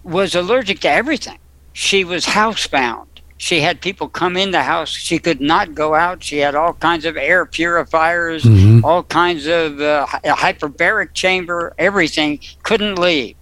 was 0.03 0.35
allergic 0.35 0.79
to 0.81 0.89
everything. 0.89 1.37
She 1.73 2.03
was 2.03 2.25
housebound. 2.25 3.07
She 3.37 3.61
had 3.61 3.81
people 3.81 4.07
come 4.09 4.37
in 4.37 4.51
the 4.51 4.63
house. 4.63 4.89
She 4.89 5.19
could 5.19 5.41
not 5.41 5.75
go 5.75 5.95
out. 5.95 6.23
She 6.23 6.37
had 6.37 6.55
all 6.55 6.73
kinds 6.73 7.03
of 7.05 7.17
air 7.17 7.45
purifiers, 7.45 8.43
Mhm. 8.43 8.83
all 8.83 9.03
kinds 9.03 9.45
of 9.47 9.81
uh, 9.81 10.05
hyperbaric 10.07 11.13
chamber, 11.13 11.73
everything. 11.77 12.39
Couldn't 12.63 12.97
leave. 12.99 13.35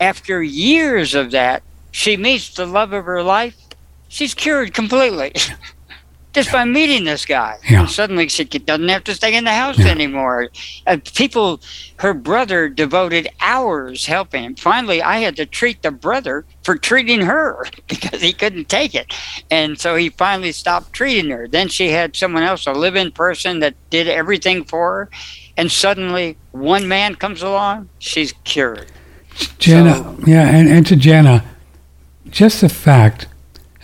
After 0.00 0.42
years 0.42 1.14
of 1.14 1.30
that, 1.30 1.62
she 1.90 2.16
meets 2.16 2.54
the 2.54 2.66
love 2.66 2.92
of 2.92 3.04
her 3.06 3.22
life. 3.22 3.56
She's 4.08 4.34
cured 4.34 4.74
completely. 4.74 5.32
Just 6.34 6.52
by 6.52 6.66
meeting 6.66 7.04
this 7.04 7.24
guy. 7.24 7.56
Yeah. 7.66 7.80
And 7.80 7.90
suddenly 7.90 8.28
she 8.28 8.44
doesn't 8.44 8.90
have 8.90 9.04
to 9.04 9.14
stay 9.14 9.34
in 9.34 9.44
the 9.44 9.54
house 9.54 9.78
Yeah. 9.78 9.86
anymore. 9.88 10.50
Uh, 10.86 10.98
people, 11.14 11.62
her 12.00 12.12
brother 12.12 12.68
devoted 12.68 13.26
hours 13.40 14.04
helping 14.04 14.44
him. 14.44 14.54
Finally, 14.54 15.00
I 15.00 15.20
had 15.20 15.36
to 15.36 15.46
treat 15.46 15.80
the 15.80 15.90
brother 15.90 16.44
for 16.62 16.76
treating 16.76 17.22
her 17.22 17.64
because 17.88 18.20
he 18.20 18.34
couldn't 18.34 18.68
take 18.68 18.94
it. 18.94 19.14
And 19.50 19.80
so 19.80 19.96
he 19.96 20.10
finally 20.10 20.52
stopped 20.52 20.92
treating 20.92 21.30
her. 21.30 21.48
Then 21.48 21.68
she 21.68 21.88
had 21.88 22.14
someone 22.14 22.42
else, 22.42 22.66
a 22.66 22.72
live 22.72 22.96
in 22.96 23.12
person 23.12 23.60
that 23.60 23.74
did 23.88 24.06
everything 24.06 24.62
for 24.64 24.90
her. 24.92 25.10
And 25.56 25.72
suddenly, 25.72 26.36
one 26.50 26.86
man 26.86 27.14
comes 27.14 27.40
along, 27.40 27.88
she's 27.98 28.34
cured. 28.44 28.92
Jenna, 29.58 29.94
So- 29.96 30.16
yeah, 30.26 30.48
and, 30.48 30.68
and 30.68 30.86
to 30.86 30.96
Jenna, 30.96 31.44
just 32.30 32.60
the 32.60 32.68
fact, 32.68 33.26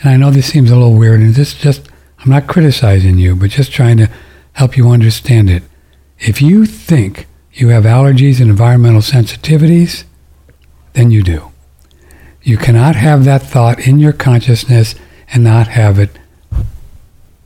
and 0.00 0.10
I 0.10 0.16
know 0.16 0.30
this 0.30 0.46
seems 0.46 0.70
a 0.70 0.76
little 0.76 0.94
weird, 0.96 1.20
and 1.20 1.34
this 1.34 1.54
just, 1.54 1.88
I'm 2.18 2.30
not 2.30 2.46
criticizing 2.46 3.18
you, 3.18 3.36
but 3.36 3.50
just 3.50 3.72
trying 3.72 3.96
to 3.98 4.10
help 4.52 4.76
you 4.76 4.90
understand 4.90 5.50
it. 5.50 5.62
If 6.18 6.40
you 6.42 6.66
think 6.66 7.26
you 7.52 7.68
have 7.68 7.84
allergies 7.84 8.40
and 8.40 8.50
environmental 8.50 9.00
sensitivities, 9.00 10.04
then 10.94 11.10
you 11.10 11.22
do. 11.22 11.50
You 12.42 12.56
cannot 12.56 12.96
have 12.96 13.24
that 13.24 13.42
thought 13.42 13.86
in 13.86 13.98
your 13.98 14.12
consciousness 14.12 14.94
and 15.32 15.44
not 15.44 15.68
have 15.68 15.98
it 15.98 16.10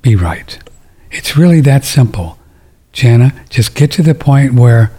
be 0.03 0.17
right. 0.17 0.59
It's 1.11 1.37
really 1.37 1.61
that 1.63 1.85
simple. 1.85 2.39
Jana, 2.93 3.33
just 3.51 3.75
get 3.75 3.91
to 3.93 4.03
the 4.03 4.15
point 4.15 4.55
where 4.55 4.91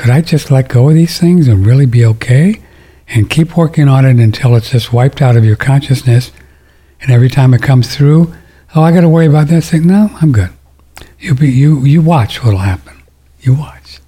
could 0.00 0.08
I 0.08 0.22
just 0.22 0.50
let 0.50 0.70
go 0.70 0.88
of 0.88 0.94
these 0.94 1.20
things 1.20 1.46
and 1.46 1.66
really 1.66 1.84
be 1.84 2.06
okay? 2.06 2.62
And 3.06 3.28
keep 3.28 3.54
working 3.54 3.86
on 3.86 4.06
it 4.06 4.18
until 4.18 4.56
it's 4.56 4.70
just 4.70 4.94
wiped 4.94 5.20
out 5.20 5.36
of 5.36 5.44
your 5.44 5.56
consciousness. 5.56 6.32
And 7.02 7.10
every 7.10 7.28
time 7.28 7.52
it 7.52 7.60
comes 7.60 7.94
through, 7.94 8.32
oh, 8.74 8.80
I 8.80 8.92
got 8.92 9.02
to 9.02 9.10
worry 9.10 9.26
about 9.26 9.48
this 9.48 9.70
thing. 9.70 9.86
No, 9.86 10.08
I'm 10.22 10.32
good. 10.32 10.48
You 11.18 11.34
be 11.34 11.50
you 11.50 11.84
you 11.84 12.00
watch 12.00 12.42
what'll 12.42 12.60
happen. 12.60 13.02
You 13.40 13.52
watch. 13.52 14.00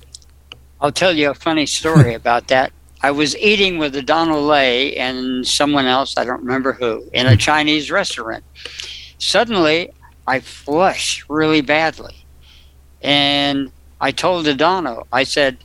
I'll 0.80 0.92
tell 0.92 1.12
you 1.12 1.28
a 1.28 1.34
funny 1.34 1.66
story 1.66 2.14
about 2.22 2.48
that. 2.48 2.72
I 3.02 3.10
was 3.10 3.36
eating 3.36 3.76
with 3.76 3.94
a 3.94 4.02
Donald 4.02 4.44
Lay 4.44 4.96
and 4.96 5.46
someone 5.46 5.84
else, 5.84 6.16
I 6.16 6.24
don't 6.24 6.40
remember 6.40 6.72
who, 6.72 7.06
in 7.12 7.26
a 7.26 7.32
hmm. 7.32 7.36
Chinese 7.36 7.90
restaurant. 7.90 8.44
Suddenly, 9.18 9.90
I 10.26 10.40
flush 10.40 11.22
really 11.28 11.60
badly. 11.60 12.24
And 13.02 13.70
I 14.00 14.10
told 14.10 14.48
Adano, 14.48 15.06
I 15.12 15.24
said, 15.24 15.58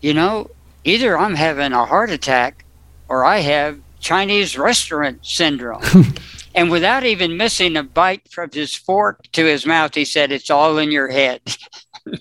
you 0.00 0.14
know, 0.14 0.50
either 0.84 1.18
I'm 1.18 1.34
having 1.34 1.72
a 1.72 1.84
heart 1.84 2.10
attack 2.10 2.64
or 3.08 3.24
I 3.24 3.38
have 3.38 3.80
Chinese 4.00 4.56
restaurant 4.56 5.24
syndrome. 5.24 5.82
and 6.54 6.70
without 6.70 7.04
even 7.04 7.36
missing 7.36 7.76
a 7.76 7.82
bite 7.82 8.28
from 8.30 8.50
his 8.50 8.74
fork 8.74 9.22
to 9.32 9.44
his 9.44 9.66
mouth, 9.66 9.94
he 9.94 10.04
said, 10.04 10.32
it's 10.32 10.50
all 10.50 10.78
in 10.78 10.90
your 10.90 11.08
head. 11.08 11.40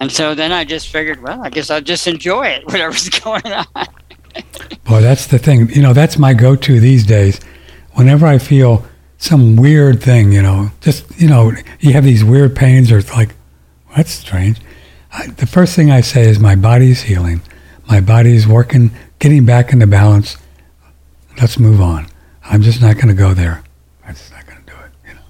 And 0.00 0.10
so 0.10 0.34
then 0.34 0.52
I 0.52 0.64
just 0.64 0.88
figured, 0.88 1.22
well, 1.22 1.42
I 1.42 1.50
guess 1.50 1.70
I'll 1.70 1.80
just 1.80 2.06
enjoy 2.06 2.46
it, 2.46 2.66
whatever's 2.66 3.08
going 3.08 3.46
on. 3.46 3.86
Boy, 4.84 5.00
that's 5.00 5.28
the 5.28 5.38
thing. 5.38 5.70
You 5.70 5.82
know, 5.82 5.92
that's 5.92 6.18
my 6.18 6.34
go-to 6.34 6.80
these 6.80 7.06
days. 7.06 7.40
Whenever 7.92 8.26
I 8.26 8.38
feel 8.38 8.84
some 9.18 9.56
weird 9.56 10.02
thing, 10.02 10.32
you 10.32 10.42
know, 10.42 10.70
just 10.80 11.18
you 11.18 11.28
know, 11.28 11.52
you 11.78 11.92
have 11.92 12.04
these 12.04 12.24
weird 12.24 12.56
pains, 12.56 12.90
or 12.90 12.98
it's 12.98 13.12
like, 13.12 13.34
that's 13.96 14.10
strange. 14.10 14.58
I, 15.14 15.28
the 15.28 15.46
first 15.46 15.76
thing 15.76 15.90
I 15.90 16.00
say 16.00 16.28
is, 16.28 16.38
my 16.38 16.56
body's 16.56 17.02
healing. 17.02 17.40
My 17.88 18.00
body's 18.00 18.46
working, 18.46 18.90
getting 19.20 19.44
back 19.44 19.72
into 19.72 19.86
balance. 19.86 20.36
Let's 21.40 21.58
move 21.58 21.80
on. 21.80 22.08
I'm 22.44 22.62
just 22.62 22.80
not 22.80 22.96
going 22.96 23.08
to 23.08 23.14
go 23.14 23.32
there. 23.32 23.62
I'm 24.04 24.14
just 24.14 24.32
not 24.32 24.44
going 24.46 24.58
to 24.58 24.66
do 24.66 24.72
it. 24.72 24.90
You 25.08 25.14
know. 25.14 25.20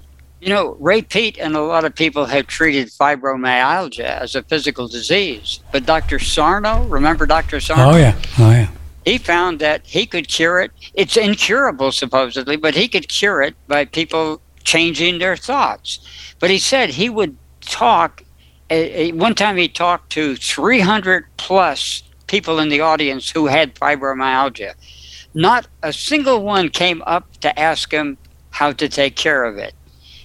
You 0.41 0.49
know, 0.49 0.77
Ray 0.79 1.01
Peat 1.01 1.37
and 1.37 1.55
a 1.55 1.61
lot 1.61 1.85
of 1.85 1.93
people 1.93 2.25
have 2.25 2.47
treated 2.47 2.87
fibromyalgia 2.87 3.99
as 4.03 4.35
a 4.35 4.43
physical 4.43 4.87
disease. 4.87 5.59
But 5.71 5.85
Dr. 5.85 6.19
Sarno, 6.19 6.83
remember 6.85 7.25
Dr. 7.25 7.59
Sarno? 7.59 7.95
Oh 7.95 7.97
yeah. 7.97 8.19
Oh 8.39 8.51
yeah. 8.51 8.69
He 9.05 9.19
found 9.19 9.59
that 9.59 9.85
he 9.85 10.07
could 10.07 10.27
cure 10.27 10.59
it. 10.61 10.71
It's 10.95 11.15
incurable, 11.15 11.91
supposedly, 11.91 12.55
but 12.55 12.73
he 12.73 12.87
could 12.87 13.07
cure 13.07 13.41
it 13.43 13.55
by 13.67 13.85
people 13.85 14.41
changing 14.63 15.19
their 15.19 15.37
thoughts. 15.37 15.99
But 16.39 16.49
he 16.49 16.57
said 16.57 16.89
he 16.89 17.09
would 17.09 17.37
talk. 17.61 18.23
One 18.69 19.35
time 19.35 19.57
he 19.57 19.67
talked 19.67 20.11
to 20.13 20.35
300 20.35 21.25
plus 21.37 22.03
people 22.27 22.59
in 22.59 22.69
the 22.69 22.81
audience 22.81 23.29
who 23.29 23.45
had 23.47 23.75
fibromyalgia. 23.75 24.73
Not 25.33 25.67
a 25.83 25.93
single 25.93 26.43
one 26.43 26.69
came 26.69 27.03
up 27.05 27.37
to 27.41 27.59
ask 27.59 27.91
him 27.91 28.17
how 28.51 28.71
to 28.71 28.87
take 28.89 29.15
care 29.15 29.43
of 29.43 29.57
it. 29.57 29.73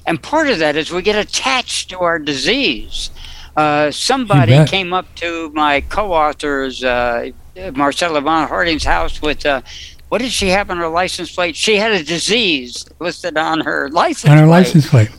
And 0.06 0.22
part 0.22 0.48
of 0.48 0.58
that 0.60 0.76
is 0.76 0.90
we 0.90 1.02
get 1.02 1.16
attached 1.16 1.90
to 1.90 1.98
our 1.98 2.18
disease. 2.18 3.10
Uh, 3.56 3.90
somebody 3.90 4.52
came 4.66 4.92
up 4.92 5.12
to 5.16 5.50
my 5.50 5.82
co-author's 5.82 6.82
uh, 6.82 7.30
Marcella 7.74 8.20
von 8.20 8.48
Harding's 8.48 8.84
house 8.84 9.20
with 9.20 9.44
uh, 9.44 9.60
what 10.08 10.20
did 10.22 10.32
she 10.32 10.48
have 10.48 10.70
on 10.70 10.78
her 10.78 10.88
license 10.88 11.32
plate? 11.34 11.54
She 11.56 11.76
had 11.76 11.92
a 11.92 12.02
disease 12.02 12.86
listed 13.00 13.36
on 13.36 13.60
her 13.60 13.88
license 13.90 14.30
On 14.30 14.38
our 14.38 14.44
plate. 14.44 14.50
license 14.50 14.88
plate. 14.88 15.10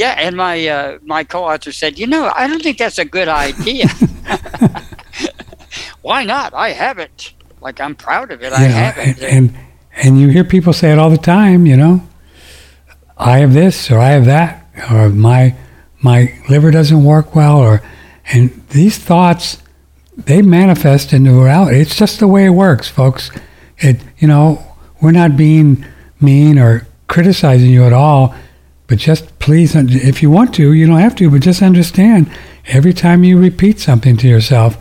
Yeah, 0.00 0.14
and 0.16 0.34
my 0.34 0.66
uh, 0.66 0.98
my 1.02 1.24
co-author 1.24 1.72
said, 1.72 1.98
you 1.98 2.06
know, 2.06 2.32
I 2.34 2.46
don't 2.46 2.62
think 2.62 2.78
that's 2.78 2.98
a 2.98 3.04
good 3.04 3.28
idea. 3.28 3.86
Why 6.00 6.24
not? 6.24 6.54
I 6.54 6.70
have 6.70 6.98
it. 6.98 7.34
Like 7.60 7.82
I'm 7.82 7.94
proud 7.94 8.30
of 8.30 8.42
it. 8.42 8.50
I 8.50 8.66
know, 8.66 8.72
have 8.72 8.96
and, 8.96 9.18
it. 9.18 9.22
and 9.22 9.54
and 9.92 10.18
you 10.18 10.28
hear 10.28 10.42
people 10.42 10.72
say 10.72 10.90
it 10.90 10.98
all 10.98 11.10
the 11.10 11.18
time. 11.18 11.66
You 11.66 11.76
know, 11.76 12.08
I 13.18 13.40
have 13.40 13.52
this 13.52 13.90
or 13.90 13.98
I 13.98 14.12
have 14.12 14.24
that 14.24 14.66
or 14.90 15.10
my 15.10 15.54
my 16.00 16.34
liver 16.48 16.70
doesn't 16.70 17.04
work 17.04 17.34
well 17.34 17.58
or 17.58 17.82
and 18.32 18.48
these 18.70 18.96
thoughts 18.96 19.62
they 20.16 20.40
manifest 20.40 21.12
into 21.12 21.44
reality. 21.44 21.78
It's 21.78 21.94
just 21.94 22.20
the 22.20 22.26
way 22.26 22.46
it 22.46 22.56
works, 22.56 22.88
folks. 22.88 23.30
It 23.76 24.00
you 24.16 24.28
know 24.28 24.64
we're 25.02 25.12
not 25.12 25.36
being 25.36 25.84
mean 26.22 26.58
or 26.58 26.86
criticizing 27.06 27.68
you 27.68 27.84
at 27.84 27.92
all, 27.92 28.34
but 28.90 28.98
just 28.98 29.38
please, 29.38 29.76
if 29.76 30.20
you 30.20 30.30
want 30.30 30.52
to, 30.56 30.72
you 30.72 30.84
don't 30.84 30.98
have 30.98 31.14
to, 31.14 31.30
but 31.30 31.42
just 31.42 31.62
understand 31.62 32.28
every 32.66 32.92
time 32.92 33.22
you 33.22 33.38
repeat 33.38 33.78
something 33.78 34.16
to 34.16 34.26
yourself, 34.26 34.76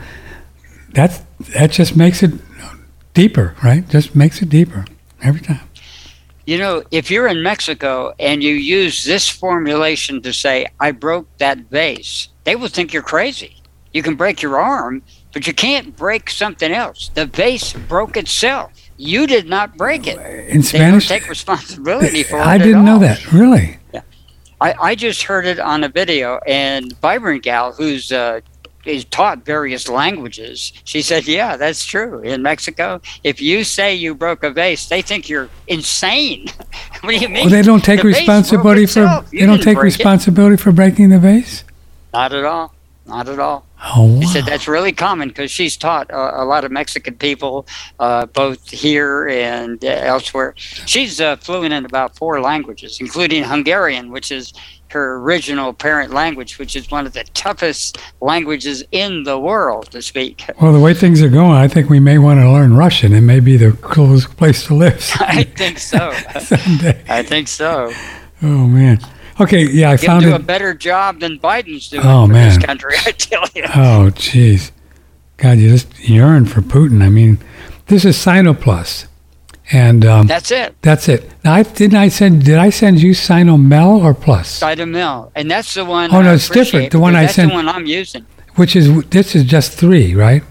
that's 0.90 1.20
that 1.54 1.70
just 1.70 1.96
makes 1.96 2.24
it 2.24 2.32
deeper, 3.14 3.56
right? 3.64 3.88
Just 3.88 4.16
makes 4.16 4.42
it 4.42 4.50
deeper 4.50 4.86
every 5.22 5.42
time. 5.42 5.62
You 6.48 6.58
know, 6.58 6.84
if 6.90 7.12
you're 7.12 7.28
in 7.28 7.44
Mexico 7.44 8.12
and 8.18 8.42
you 8.42 8.56
use 8.56 9.04
this 9.04 9.30
formulation 9.30 10.24
to 10.24 10.34
say, 10.34 10.66
I 10.80 10.90
broke 10.90 11.28
that 11.38 11.60
vase, 11.70 12.30
they 12.46 12.56
will 12.56 12.68
think 12.68 12.92
you're 12.92 13.04
crazy. 13.04 13.58
You 13.94 14.02
can 14.02 14.16
break 14.16 14.42
your 14.42 14.60
arm, 14.60 15.04
but 15.34 15.46
you 15.46 15.54
can't 15.54 15.96
break 15.96 16.32
something 16.32 16.72
else. 16.72 17.12
The 17.14 17.28
vase 17.28 17.74
broke 17.74 18.18
itself. 18.18 18.72
You 18.98 19.28
did 19.28 19.48
not 19.48 19.78
break 19.78 20.08
it. 20.08 20.18
In 20.50 20.62
They 20.62 20.64
Spanish, 20.64 21.08
take 21.08 21.30
responsibility 21.30 22.24
for 22.24 22.40
it. 22.40 22.48
I 22.48 22.58
didn't 22.58 22.86
know 22.86 22.94
all. 22.94 23.00
that. 23.00 23.32
Really? 23.32 23.79
I, 24.62 24.74
I 24.80 24.96
just 24.96 25.24
heard 25.24 25.46
it 25.46 25.60
on 25.60 25.84
a 25.84 25.90
video, 25.90 26.40
and 26.46 26.98
Vibrant 27.00 27.44
Gal, 27.44 27.72
who's 27.72 28.12
uh, 28.12 28.42
is 28.86 29.06
taught 29.06 29.46
various 29.46 29.88
languages, 29.88 30.74
she 30.84 31.02
said, 31.02 31.28
"Yeah, 31.28 31.58
that's 31.58 31.86
true. 31.86 32.20
In 32.20 32.42
Mexico, 32.42 33.02
if 33.24 33.42
you 33.42 33.64
say 33.64 33.96
you 33.96 34.16
broke 34.16 34.44
a 34.44 34.52
vase, 34.52 34.88
they 34.88 35.02
think 35.02 35.30
you're 35.30 35.50
insane. 35.68 36.48
what 37.02 37.12
do 37.12 37.18
you 37.18 37.30
mean? 37.30 37.46
Well, 37.46 37.50
they 37.50 37.62
don't 37.62 37.84
take 37.84 38.02
The 38.02 38.08
responsibility 38.08 38.86
for. 38.86 39.24
They 39.32 39.46
don't 39.46 39.62
take 39.62 39.78
it. 39.78 39.82
responsibility 39.82 40.58
for 40.58 40.72
breaking 40.72 41.10
the 41.10 41.20
vase. 41.20 41.64
Not 42.14 42.34
at 42.34 42.44
all. 42.44 42.74
Not 43.06 43.30
at 43.30 43.40
all. 43.40 43.66
Oh, 43.82 44.06
wow. 44.20 44.22
said 44.28 44.46
that's 44.46 44.68
really 44.68 44.92
common 44.92 45.30
because 45.30 45.50
she's 45.52 45.78
taught 45.78 46.12
uh, 46.12 46.32
a 46.36 46.44
lot 46.46 46.66
of 46.66 46.72
Mexican 46.72 47.16
people, 47.16 47.66
uh, 48.00 48.26
both 48.26 48.70
here 48.70 49.28
and 49.28 49.84
uh, 49.84 49.88
elsewhere. 49.88 50.54
She's 50.58 51.22
uh, 51.22 51.38
fluent 51.38 51.74
in 51.74 51.86
about 51.86 52.16
four 52.18 52.42
languages, 52.42 53.00
including 53.00 53.44
Hungarian, 53.44 54.12
which 54.12 54.32
is 54.32 54.54
her 54.90 55.18
original 55.18 55.72
parent 55.72 56.12
language, 56.12 56.58
which 56.58 56.76
is 56.76 56.90
one 56.92 57.06
of 57.06 57.14
the 57.14 57.24
toughest 57.34 57.98
languages 58.22 58.84
in 58.92 59.24
the 59.24 59.40
world 59.40 59.92
to 59.92 60.02
speak. 60.02 60.44
Well, 60.62 60.74
the 60.74 60.80
way 60.80 60.94
things 60.94 61.22
are 61.22 61.30
going, 61.30 61.54
I 61.54 61.70
think 61.70 61.90
we 61.90 62.02
may 62.02 62.18
want 62.18 62.42
to 62.42 62.52
learn 62.52 62.76
Russian. 62.76 63.14
It 63.14 63.22
may 63.22 63.40
be 63.40 63.56
the 63.56 63.72
coolest 63.72 64.36
place 64.36 64.66
to 64.68 64.74
live 64.76 65.10
I 65.20 65.44
think 65.44 65.80
so. 65.80 66.12
someday. 66.40 67.02
I 67.08 67.24
think 67.24 67.48
so. 67.48 67.94
Oh 68.42 68.68
man. 68.68 69.00
Okay, 69.40 69.64
yeah, 69.70 69.92
I 69.92 69.96
He'll 69.98 70.08
found 70.08 70.24
do 70.26 70.36
a 70.36 70.40
better 70.40 70.74
job 70.74 71.20
than 71.22 71.40
Biden's 71.40 71.90
doing 71.90 72.04
Oh, 72.06 72.26
for 72.28 72.34
man. 72.34 72.50
this 72.50 72.66
country. 72.66 72.94
I 73.06 73.12
tell 73.12 73.46
you. 73.56 73.64
Oh, 73.66 74.12
jeez. 74.14 74.72
God, 75.38 75.58
you 75.60 75.70
just 75.70 75.98
yearn 76.00 76.46
for 76.46 76.62
Putin. 76.62 77.02
I 77.02 77.10
mean, 77.10 77.38
this 77.88 78.04
is 78.04 78.18
Cynoplus. 78.18 79.06
And 79.72 80.04
um, 80.04 80.26
That's 80.26 80.50
it. 80.50 80.76
that's 80.82 81.08
it. 81.08 81.30
Now, 81.44 81.54
I, 81.54 81.62
didn't 81.62 81.96
I 81.98 82.08
send, 82.10 82.44
did 82.44 82.58
I 82.58 82.72
send 82.72 83.00
you 83.04 83.12
Cytomel 83.12 84.04
or 84.04 84.16
Plus? 84.16 84.60
Cytomel, 84.60 85.32
and 85.36 85.50
that's 85.50 85.76
the 85.76 85.86
one. 85.86 86.12
Oh, 86.12 86.22
no, 86.24 86.32
I 86.32 86.34
it's 86.34 86.50
different. 86.50 86.92
The 86.92 86.98
one 87.00 87.16
I 87.16 87.22
that's 87.22 87.36
sent- 87.36 87.52
the 87.52 87.56
one 87.56 87.70
I'm 87.70 87.86
using. 87.86 88.26
Which 88.56 88.76
is, 88.76 89.04
this 89.10 89.36
is 89.36 89.44
just 89.44 89.72
three, 89.74 90.16
right? 90.16 90.42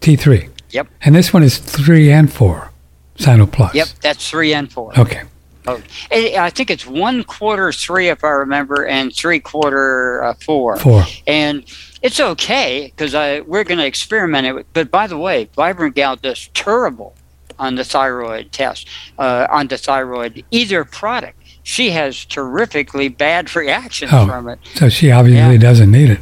T3. 0.00 0.50
Yep. 0.70 0.88
And 1.02 1.14
this 1.14 1.32
one 1.32 1.44
is 1.44 1.58
three 1.58 2.10
and 2.10 2.32
four, 2.32 2.72
Cynoplus. 3.16 3.74
Yep, 3.74 3.88
that's 4.02 4.28
three 4.28 4.52
and 4.52 4.70
four. 4.72 4.98
Okay. 4.98 5.22
Oh, 5.66 5.80
I 6.10 6.36
I 6.38 6.50
think 6.50 6.70
it's 6.70 6.86
one 6.86 7.22
quarter 7.24 7.72
three, 7.72 8.08
if 8.08 8.24
I 8.24 8.30
remember, 8.30 8.84
and 8.86 9.14
three 9.14 9.40
quarter 9.40 10.22
uh, 10.24 10.34
four. 10.34 10.76
Four. 10.78 11.04
And 11.26 11.64
it's 12.02 12.18
okay 12.18 12.92
because 12.96 13.14
we're 13.46 13.64
going 13.64 13.78
to 13.78 13.86
experiment 13.86 14.46
it. 14.58 14.66
But 14.72 14.90
by 14.90 15.06
the 15.06 15.18
way, 15.18 15.48
Vibrant 15.54 15.94
Gal 15.94 16.16
does 16.16 16.48
terrible 16.54 17.14
on 17.58 17.76
the 17.76 17.84
thyroid 17.84 18.50
test, 18.50 18.88
uh, 19.18 19.46
on 19.50 19.68
the 19.68 19.78
thyroid 19.78 20.44
either 20.50 20.84
product. 20.84 21.38
She 21.62 21.90
has 21.90 22.24
terrifically 22.24 23.08
bad 23.08 23.54
reactions 23.54 24.10
Oh. 24.12 24.26
from 24.26 24.48
it. 24.48 24.58
So 24.74 24.88
she 24.88 25.12
obviously 25.12 25.52
Yeah. 25.52 25.58
doesn't 25.60 25.92
need 25.92 26.10
it. 26.10 26.20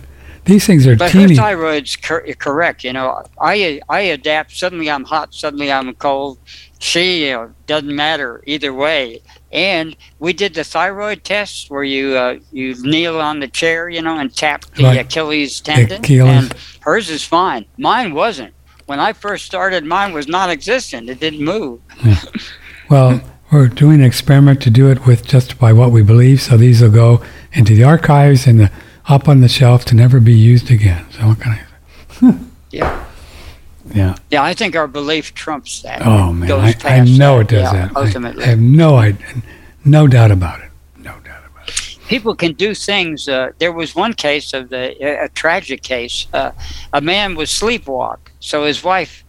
These 0.50 0.66
things 0.66 0.84
are 0.86 0.96
But 0.96 1.12
her 1.12 1.20
teeny. 1.20 1.36
thyroid's 1.36 1.94
cor- 1.94 2.26
correct. 2.38 2.82
You 2.82 2.92
know, 2.92 3.22
I 3.40 3.80
I 3.88 4.00
adapt. 4.00 4.56
Suddenly 4.56 4.90
I'm 4.90 5.04
hot. 5.04 5.32
Suddenly 5.32 5.70
I'm 5.70 5.94
cold. 5.94 6.38
She 6.80 7.26
you 7.26 7.32
know, 7.32 7.52
doesn't 7.66 7.94
matter 7.94 8.42
either 8.46 8.72
way. 8.74 9.22
And 9.52 9.96
we 10.18 10.32
did 10.32 10.54
the 10.54 10.64
thyroid 10.64 11.22
test 11.22 11.70
where 11.70 11.84
you 11.84 12.16
uh, 12.16 12.38
you 12.50 12.74
kneel 12.82 13.20
on 13.20 13.38
the 13.38 13.46
chair, 13.48 13.88
you 13.88 14.02
know, 14.02 14.18
and 14.18 14.34
tap 14.34 14.64
the 14.76 14.82
Right. 14.84 14.98
Achilles 14.98 15.60
tendon. 15.60 16.00
Achilles. 16.00 16.28
And 16.44 16.54
hers 16.80 17.10
is 17.10 17.24
fine. 17.24 17.64
Mine 17.78 18.12
wasn't. 18.12 18.52
When 18.86 18.98
I 18.98 19.12
first 19.12 19.46
started, 19.46 19.84
mine 19.84 20.12
was 20.12 20.26
non-existent. 20.26 21.08
It 21.08 21.20
didn't 21.20 21.44
move. 21.44 21.78
Well, 22.88 23.20
we're 23.52 23.68
doing 23.68 24.00
an 24.00 24.04
experiment 24.06 24.60
to 24.62 24.70
do 24.70 24.90
it 24.90 25.06
with 25.06 25.24
just 25.24 25.58
by 25.60 25.72
what 25.72 25.92
we 25.92 26.02
believe. 26.02 26.40
So 26.42 26.56
these 26.56 26.82
will 26.82 26.90
go 26.90 27.22
into 27.52 27.74
the 27.76 27.84
archives 27.84 28.48
and 28.48 28.58
the, 28.60 28.70
up 29.10 29.28
on 29.28 29.40
the 29.40 29.48
shelf 29.48 29.84
to 29.86 29.94
never 29.94 30.20
be 30.20 30.32
used 30.32 30.70
again. 30.70 31.04
So 31.10 31.28
what 31.28 31.40
can 31.40 31.52
I 31.52 32.38
Yeah. 32.70 33.06
Yeah. 33.92 34.16
Yeah, 34.30 34.42
I 34.44 34.54
think 34.54 34.76
our 34.76 34.86
belief 34.86 35.34
trumps 35.34 35.82
that. 35.82 36.06
Oh 36.06 36.32
man, 36.32 36.50
I, 36.52 36.74
I 36.84 37.00
know 37.04 37.38
that, 37.38 37.52
it 37.52 37.56
does 37.56 37.72
yeah, 37.72 37.88
that. 37.88 37.96
I- 37.96 38.04
Ultimately. 38.06 38.44
I, 38.44 38.46
have 38.46 38.60
no 38.60 38.96
idea, 38.96 39.26
no 39.84 40.06
doubt 40.06 40.30
about 40.30 40.60
it. 40.60 40.70
No 40.96 41.18
doubt 41.24 41.42
about 41.50 41.68
it. 41.68 41.98
people 42.06 42.36
can 42.36 42.52
do 42.52 42.72
things. 42.74 43.28
Uh, 43.28 43.50
there 43.58 43.72
was 43.72 43.96
one 43.96 44.12
case 44.12 44.52
of 44.52 44.68
the 44.68 45.24
a 45.24 45.28
tragic 45.30 45.82
case. 45.82 46.28
Uh, 46.32 46.52
a 46.92 47.00
man 47.00 47.34
was 47.34 47.50
sleepwalk, 47.50 48.18
so 48.38 48.64
his 48.64 48.84
wife 48.84 49.24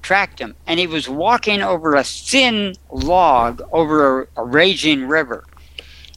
tracked 0.00 0.38
him, 0.38 0.54
and 0.66 0.80
he 0.80 0.86
was 0.86 1.08
walking 1.08 1.60
over 1.60 1.94
a 1.94 2.04
thin 2.04 2.74
log 2.90 3.60
over 3.72 4.22
a, 4.22 4.26
a 4.36 4.44
raging 4.44 5.06
river. 5.06 5.44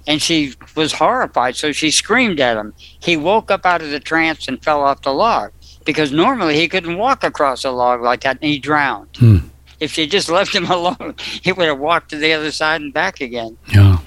And 0.10 0.22
she 0.22 0.56
was 0.76 0.92
horrified, 0.92 1.56
so 1.56 1.72
she 1.72 1.92
screamed 1.92 2.42
at 2.42 2.58
him. 2.58 2.74
He 3.00 3.16
woke 3.16 3.50
up 3.50 3.66
out 3.66 3.82
of 3.82 3.92
the 3.92 4.00
trance 4.02 4.48
and 4.48 4.62
fell 4.62 4.82
off 4.82 5.04
the 5.04 5.14
log 5.14 5.52
because 5.86 6.12
normally 6.12 6.56
he 6.56 6.68
couldn't 6.68 6.98
walk 6.98 7.24
across 7.24 7.64
a 7.64 7.72
log 7.72 8.02
like 8.02 8.22
that, 8.22 8.40
and 8.42 8.52
he 8.52 8.60
drowned. 8.60 9.16
Hmm. 9.16 9.38
If 9.80 9.94
she 9.94 10.08
just 10.08 10.28
left 10.38 10.54
him 10.54 10.66
alone, 10.66 11.16
he 11.42 11.54
would 11.54 11.68
have 11.68 11.80
walked 11.80 12.10
to 12.10 12.18
the 12.18 12.34
other 12.34 12.52
side 12.52 12.82
and 12.82 12.94
back 12.94 13.22
again. 13.22 13.58
Yeah. 13.72 14.00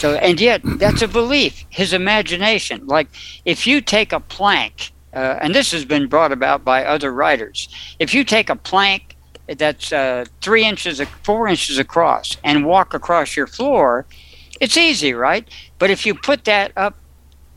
So, 0.00 0.14
and 0.14 0.40
yet, 0.40 0.62
that's 0.64 1.02
a 1.02 1.08
belief, 1.08 1.66
his 1.68 1.92
imagination. 1.92 2.86
Like, 2.86 3.08
if 3.44 3.66
you 3.66 3.82
take 3.82 4.14
a 4.14 4.20
plank, 4.20 4.92
uh, 5.12 5.38
and 5.42 5.54
this 5.54 5.72
has 5.72 5.84
been 5.84 6.08
brought 6.08 6.32
about 6.32 6.64
by 6.64 6.86
other 6.86 7.12
writers, 7.12 7.68
if 7.98 8.14
you 8.14 8.24
take 8.24 8.48
a 8.48 8.56
plank 8.56 9.14
that's 9.58 9.92
uh, 9.92 10.24
three 10.40 10.64
inches, 10.64 11.02
four 11.22 11.48
inches 11.48 11.76
across, 11.76 12.38
and 12.42 12.64
walk 12.64 12.94
across 12.94 13.36
your 13.36 13.46
floor, 13.46 14.06
it's 14.60 14.76
easy, 14.76 15.14
right? 15.14 15.48
But 15.78 15.90
if 15.90 16.06
you 16.06 16.14
put 16.14 16.44
that 16.44 16.72
up 16.76 16.96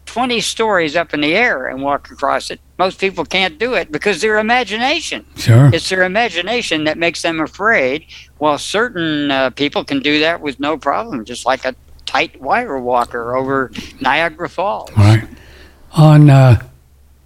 20 0.05 0.39
stories 0.41 0.95
up 0.95 1.13
in 1.13 1.21
the 1.21 1.35
air 1.35 1.67
and 1.67 1.81
walk 1.81 2.11
across 2.11 2.49
it, 2.49 2.59
most 2.79 2.99
people 2.99 3.25
can't 3.25 3.57
do 3.59 3.73
it 3.73 3.91
because 3.91 4.21
their 4.21 4.39
imagination. 4.39 5.25
Sure. 5.35 5.69
It's 5.73 5.89
their 5.89 6.03
imagination 6.03 6.85
that 6.85 6.97
makes 6.97 7.21
them 7.21 7.39
afraid, 7.39 8.05
while 8.37 8.57
certain 8.57 9.31
uh, 9.31 9.49
people 9.51 9.83
can 9.83 9.99
do 9.99 10.19
that 10.19 10.41
with 10.41 10.59
no 10.59 10.77
problem, 10.77 11.25
just 11.25 11.45
like 11.45 11.65
a 11.65 11.75
tight 12.05 12.39
wire 12.41 12.79
walker 12.79 13.35
over 13.35 13.71
Niagara 14.01 14.49
Falls. 14.49 14.89
All 14.97 15.03
right. 15.03 15.27
On 15.93 16.29
uh, 16.29 16.61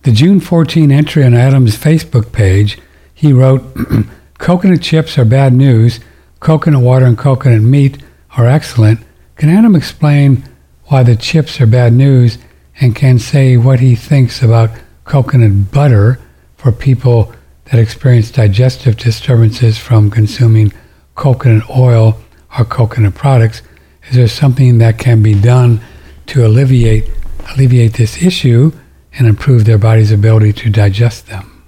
the 0.04 0.12
June 0.12 0.40
14 0.40 0.92
entry 0.92 1.24
on 1.24 1.34
Adam's 1.34 1.78
Facebook 1.78 2.32
page, 2.32 2.80
he 3.14 3.34
wrote, 3.34 3.64
"Coconut 4.38 4.82
chips 4.82 5.18
are 5.18 5.26
bad 5.26 5.54
news. 5.54 6.00
Coconut 6.40 6.82
water 6.82 7.06
and 7.06 7.18
coconut 7.18 7.62
meat 7.62 8.04
are 8.38 8.46
excellent. 8.46 9.00
Can 9.38 9.50
Adam 9.50 9.76
explain 9.76 10.44
why 10.86 11.04
the 11.04 11.16
chips 11.16 11.62
are 11.62 11.68
bad 11.68 11.94
news 11.94 12.40
and 12.82 12.96
can 12.96 13.20
say 13.20 13.56
what 13.56 13.80
he 13.80 13.96
thinks 13.96 14.42
about 14.42 14.72
coconut 15.04 15.72
butter 15.72 16.20
for 16.56 16.72
people 16.72 17.34
that 17.66 17.80
experience 17.80 18.32
digestive 18.32 18.98
disturbances 18.98 19.78
from 19.78 20.10
consuming 20.10 20.74
coconut 21.14 21.70
oil 21.70 22.20
or 22.58 22.66
coconut 22.66 23.14
products? 23.14 23.62
Is 24.10 24.16
there 24.16 24.28
something 24.28 24.80
that 24.80 24.98
can 24.98 25.22
be 25.22 25.40
done 25.40 25.82
to 26.28 26.46
alleviate 26.46 27.06
alleviate 27.54 27.94
this 27.94 28.22
issue 28.22 28.72
and 29.14 29.28
improve 29.28 29.66
their 29.66 29.78
body's 29.78 30.12
ability 30.12 30.52
to 30.54 30.70
digest 30.72 31.28
them?" 31.28 31.64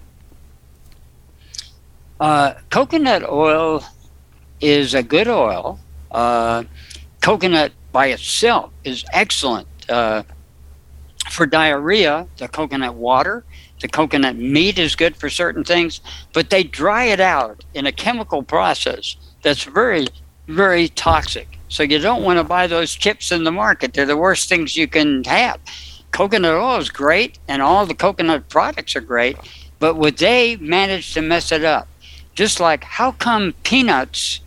Uh, 2.19 2.55
coconut 2.71 3.23
oil 3.29 3.83
is 4.59 4.95
a 4.95 5.03
good 5.03 5.27
oil. 5.27 5.79
Uh, 6.09 6.63
coconut 7.21 7.71
by 7.91 8.07
itself 8.07 8.71
is 8.83 9.05
excellent 9.13 9.67
uh, 9.89 10.23
for 11.29 11.45
diarrhea. 11.45 12.27
The 12.37 12.47
coconut 12.47 12.95
water, 12.95 13.43
the 13.81 13.87
coconut 13.87 14.35
meat 14.35 14.77
is 14.77 14.95
good 14.95 15.15
for 15.15 15.29
certain 15.29 15.63
things, 15.63 16.01
but 16.33 16.49
they 16.49 16.63
dry 16.63 17.05
it 17.05 17.19
out 17.19 17.63
in 17.73 17.85
a 17.85 17.91
chemical 17.91 18.43
process 18.43 19.15
that's 19.41 19.63
very, 19.63 20.07
very 20.47 20.89
toxic. 20.89 21.59
So 21.69 21.83
you 21.83 21.99
don't 21.99 22.23
want 22.23 22.39
to 22.39 22.43
buy 22.43 22.67
those 22.67 22.95
chips 22.95 23.31
in 23.31 23.43
the 23.43 23.51
market. 23.51 23.93
They're 23.93 24.05
the 24.05 24.17
worst 24.17 24.49
things 24.49 24.75
you 24.75 24.87
can 24.87 25.23
have. 25.25 25.59
Coconut 26.11 26.55
oil 26.55 26.77
is 26.77 26.89
great, 26.89 27.37
and 27.47 27.61
all 27.61 27.85
the 27.85 27.93
coconut 27.93 28.49
products 28.49 28.95
are 28.95 29.01
great, 29.01 29.37
but 29.77 29.95
would 29.95 30.17
they 30.17 30.55
manage 30.57 31.13
to 31.13 31.21
mess 31.21 31.51
it 31.51 31.63
up? 31.63 31.87
Just 32.33 32.59
like 32.59 32.83
how 32.83 33.11
come 33.11 33.53
peanuts? 33.63 34.41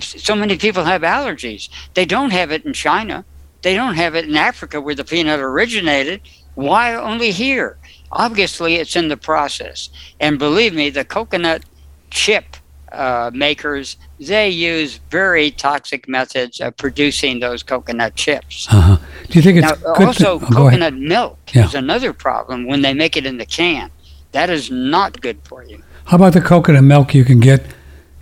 So 0.00 0.34
many 0.34 0.56
people 0.56 0.84
have 0.84 1.02
allergies. 1.02 1.68
They 1.94 2.04
don't 2.04 2.30
have 2.30 2.50
it 2.52 2.64
in 2.64 2.72
China. 2.72 3.24
They 3.62 3.74
don't 3.74 3.94
have 3.94 4.14
it 4.14 4.24
in 4.28 4.36
Africa 4.36 4.80
where 4.80 4.94
the 4.94 5.04
peanut 5.04 5.40
originated. 5.40 6.20
Why 6.54 6.94
only 6.94 7.30
here? 7.32 7.76
Obviously, 8.12 8.76
it's 8.76 8.96
in 8.96 9.08
the 9.08 9.16
process. 9.16 9.90
And 10.20 10.38
believe 10.38 10.74
me, 10.74 10.90
the 10.90 11.04
coconut 11.04 11.64
chip 12.10 12.56
uh, 12.92 13.30
makers 13.34 13.96
they 14.18 14.48
use 14.48 14.98
very 15.10 15.50
toxic 15.50 16.08
methods 16.08 16.60
of 16.60 16.76
producing 16.76 17.38
those 17.40 17.62
coconut 17.62 18.14
chips. 18.16 18.66
Uh-huh. 18.70 18.96
Do 19.28 19.38
you 19.38 19.42
think 19.42 19.58
it's 19.58 19.82
Now, 19.82 19.94
good? 19.94 20.06
also, 20.06 20.38
to, 20.38 20.46
oh, 20.46 20.48
coconut 20.48 20.94
milk 20.94 21.38
Yeah. 21.52 21.66
is 21.66 21.74
another 21.74 22.12
problem 22.12 22.66
when 22.66 22.82
they 22.82 22.94
make 22.94 23.16
it 23.16 23.26
in 23.26 23.38
the 23.38 23.46
can. 23.46 23.90
That 24.32 24.50
is 24.50 24.70
not 24.70 25.20
good 25.20 25.38
for 25.44 25.62
you. 25.64 25.82
How 26.06 26.16
about 26.16 26.32
the 26.32 26.40
coconut 26.40 26.84
milk 26.84 27.14
you 27.14 27.24
can 27.24 27.38
get 27.40 27.64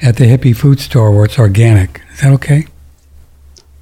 at 0.01 0.16
the 0.16 0.24
hippie 0.24 0.57
food 0.57 0.80
store 0.80 1.11
where 1.11 1.24
it's 1.24 1.38
organic? 1.38 2.01
Is 2.12 2.20
that 2.20 2.32
okay? 2.32 2.66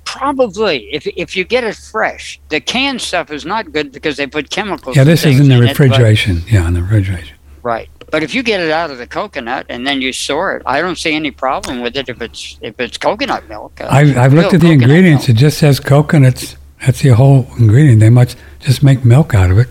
Probably, 0.04 0.88
if 0.92 1.06
if 1.16 1.36
you 1.36 1.44
get 1.44 1.64
it 1.64 1.74
fresh, 1.74 2.40
the 2.48 2.60
canned 2.60 3.00
stuff 3.00 3.32
is 3.32 3.44
not 3.44 3.72
good 3.72 3.90
because 3.90 4.16
they 4.16 4.26
put 4.26 4.48
chemicals. 4.48 4.96
Yeah, 4.96 5.04
this 5.04 5.24
is 5.26 5.40
in 5.40 5.48
the 5.48 5.56
it, 5.56 5.70
refrigeration. 5.70 6.42
yeah, 6.46 6.68
in 6.68 6.74
the 6.74 6.82
refrigeration. 6.82 7.36
right, 7.62 7.88
but 8.10 8.22
if 8.22 8.32
you 8.32 8.44
get 8.44 8.60
it 8.60 8.70
out 8.70 8.92
of 8.92 8.98
the 8.98 9.08
coconut 9.08 9.66
and 9.68 9.84
then 9.84 10.00
you 10.00 10.12
store 10.12 10.56
it, 10.56 10.62
I 10.66 10.80
don't 10.80 10.96
see 10.96 11.14
any 11.14 11.32
problem 11.32 11.80
with 11.80 11.96
it 11.96 12.08
if 12.08 12.22
it's 12.22 12.58
if 12.60 12.78
it's 12.78 12.96
coconut 12.96 13.48
milk. 13.48 13.80
uh, 13.80 13.88
I've, 13.90 14.16
I've 14.16 14.34
looked 14.34 14.54
at 14.54 14.60
the 14.60 14.70
ingredients. 14.70 15.26
milk. 15.26 15.36
It 15.36 15.40
just 15.40 15.58
says 15.58 15.80
coconuts. 15.80 16.56
That's 16.86 17.00
the 17.00 17.10
whole 17.10 17.48
ingredient. 17.58 17.98
They 17.98 18.10
must 18.10 18.36
just 18.60 18.84
make 18.84 19.04
milk 19.04 19.34
out 19.34 19.50
of 19.50 19.58
it. 19.58 19.68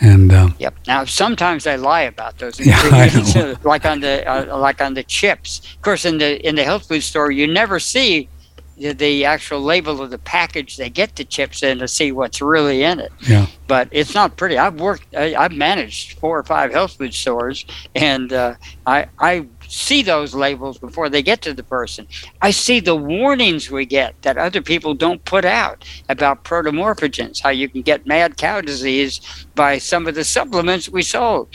And 0.00 0.32
um, 0.32 0.54
Yep. 0.58 0.74
Now 0.86 1.04
sometimes 1.04 1.64
they 1.64 1.76
lie 1.76 2.02
about 2.02 2.38
those 2.38 2.58
Yeah, 2.64 2.82
ingredients, 2.84 3.34
know. 3.34 3.56
like 3.64 3.84
on 3.84 4.00
the 4.00 4.26
uh, 4.28 4.56
like 4.56 4.80
on 4.80 4.94
the 4.94 5.02
chips. 5.04 5.60
Of 5.76 5.82
course, 5.82 6.04
in 6.04 6.18
the 6.18 6.46
in 6.46 6.54
the 6.54 6.64
health 6.64 6.86
food 6.86 7.02
store, 7.02 7.30
you 7.32 7.46
never 7.46 7.80
see 7.80 8.30
the, 8.76 8.92
the 8.92 9.24
actual 9.24 9.60
label 9.60 10.00
of 10.00 10.10
the 10.10 10.18
package 10.18 10.76
they 10.76 10.88
get 10.88 11.16
the 11.16 11.24
chips 11.24 11.62
in 11.64 11.78
to 11.78 11.88
see 11.88 12.12
what's 12.12 12.40
really 12.40 12.84
in 12.84 13.00
it. 13.00 13.12
yeah, 13.26 13.46
But 13.66 13.88
it's 13.90 14.14
not 14.14 14.36
pretty. 14.36 14.56
I've 14.56 14.78
worked. 14.80 15.06
I, 15.16 15.34
I've 15.34 15.52
managed 15.52 16.18
four 16.20 16.38
or 16.38 16.44
five 16.44 16.70
health 16.72 16.96
food 16.96 17.12
stores, 17.14 17.64
and 17.96 18.32
uh, 18.32 18.54
I 18.86 19.06
I 19.18 19.46
see 19.68 20.02
those 20.02 20.34
labels 20.34 20.78
before 20.78 21.08
they 21.08 21.22
get 21.22 21.42
to 21.42 21.54
the 21.54 21.62
person. 21.62 22.06
I 22.42 22.50
see 22.50 22.80
the 22.80 22.96
warnings 22.96 23.70
we 23.70 23.86
get 23.86 24.20
that 24.22 24.36
other 24.36 24.62
people 24.62 24.94
don't 24.94 25.24
put 25.24 25.44
out 25.44 25.84
about 26.08 26.44
protomorphogens, 26.44 27.40
how 27.40 27.50
you 27.50 27.68
can 27.68 27.82
get 27.82 28.06
mad 28.06 28.36
cow 28.36 28.60
disease 28.60 29.20
by 29.54 29.78
some 29.78 30.06
of 30.06 30.14
the 30.14 30.24
supplements 30.24 30.88
we 30.88 31.02
sold. 31.02 31.48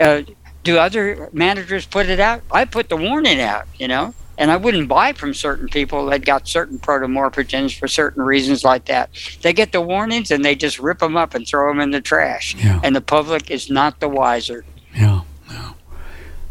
Uh, 0.00 0.22
do 0.64 0.78
other 0.78 1.28
managers 1.32 1.86
put 1.86 2.08
it 2.08 2.20
out? 2.20 2.42
I 2.50 2.64
put 2.64 2.88
the 2.88 2.96
warning 2.96 3.40
out, 3.40 3.66
you 3.78 3.88
know, 3.88 4.14
and 4.36 4.50
I 4.50 4.56
wouldn't 4.56 4.88
buy 4.88 5.12
from 5.12 5.34
certain 5.34 5.68
people 5.68 6.06
that 6.06 6.24
got 6.24 6.48
certain 6.48 6.78
protomorphogens 6.78 7.78
for 7.78 7.88
certain 7.88 8.22
reasons 8.22 8.64
like 8.64 8.86
that. 8.86 9.10
They 9.42 9.52
get 9.52 9.72
the 9.72 9.80
warnings 9.80 10.30
and 10.30 10.44
they 10.44 10.54
just 10.54 10.78
rip 10.78 11.00
them 11.00 11.16
up 11.16 11.34
and 11.34 11.46
throw 11.46 11.70
them 11.70 11.80
in 11.80 11.90
the 11.90 12.00
trash. 12.00 12.54
Yeah. 12.54 12.80
And 12.82 12.94
the 12.94 13.00
public 13.00 13.50
is 13.50 13.70
not 13.70 14.00
the 14.00 14.08
wiser. 14.08 14.64
Yeah, 14.94 15.22
yeah. 15.50 15.72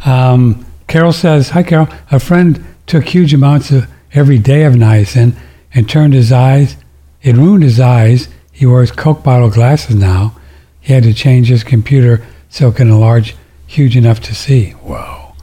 Um, 0.06 0.66
Carol 0.88 1.12
says, 1.12 1.50
Hi, 1.50 1.64
Carol. 1.64 1.90
A 2.12 2.20
friend 2.20 2.64
took 2.86 3.06
huge 3.06 3.34
amounts 3.34 3.72
of 3.72 3.88
every 4.14 4.40
day 4.40 4.64
of 4.64 4.74
niacin 4.74 5.36
and 5.74 5.90
turned 5.90 6.14
his 6.14 6.32
eyes. 6.32 6.78
It 7.22 7.36
ruined 7.36 7.64
his 7.64 7.80
eyes. 7.80 8.30
He 8.52 8.66
wears 8.66 8.92
Coke 8.92 9.24
bottle 9.24 9.50
glasses 9.50 9.96
now. 9.96 10.36
He 10.80 10.94
had 10.94 11.04
to 11.04 11.14
change 11.14 11.50
his 11.50 11.64
computer 11.64 12.26
so 12.50 12.70
it 12.70 12.78
can 12.78 12.88
enlarge 12.88 13.36
huge 13.68 13.98
enough 13.98 14.22
to 14.22 14.34
see. 14.34 14.72
Whoa, 14.72 15.34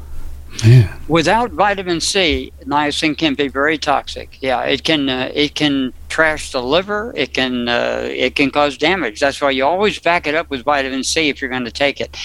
man. 0.64 0.98
Without 1.08 1.50
vitamin 1.50 2.00
C, 2.00 2.50
niacin 2.64 3.16
can 3.16 3.34
be 3.34 3.48
very 3.48 3.76
toxic. 3.76 4.38
Yeah, 4.40 4.62
it 4.62 4.82
can 4.82 5.10
uh, 5.10 5.30
it 5.34 5.54
can 5.54 5.92
trash 6.08 6.52
the 6.52 6.62
liver. 6.62 7.12
It 7.14 7.34
can 7.34 7.68
uh, 7.68 8.08
it 8.10 8.34
can 8.34 8.50
cause 8.50 8.78
damage. 8.78 9.20
That's 9.20 9.40
why 9.42 9.50
you 9.50 9.66
always 9.66 9.98
back 9.98 10.26
it 10.26 10.34
up 10.34 10.48
with 10.48 10.64
vitamin 10.64 11.04
C 11.04 11.28
if 11.28 11.42
you're 11.42 11.50
going 11.50 11.66
to 11.66 11.70
take 11.70 12.00
it. 12.00 12.16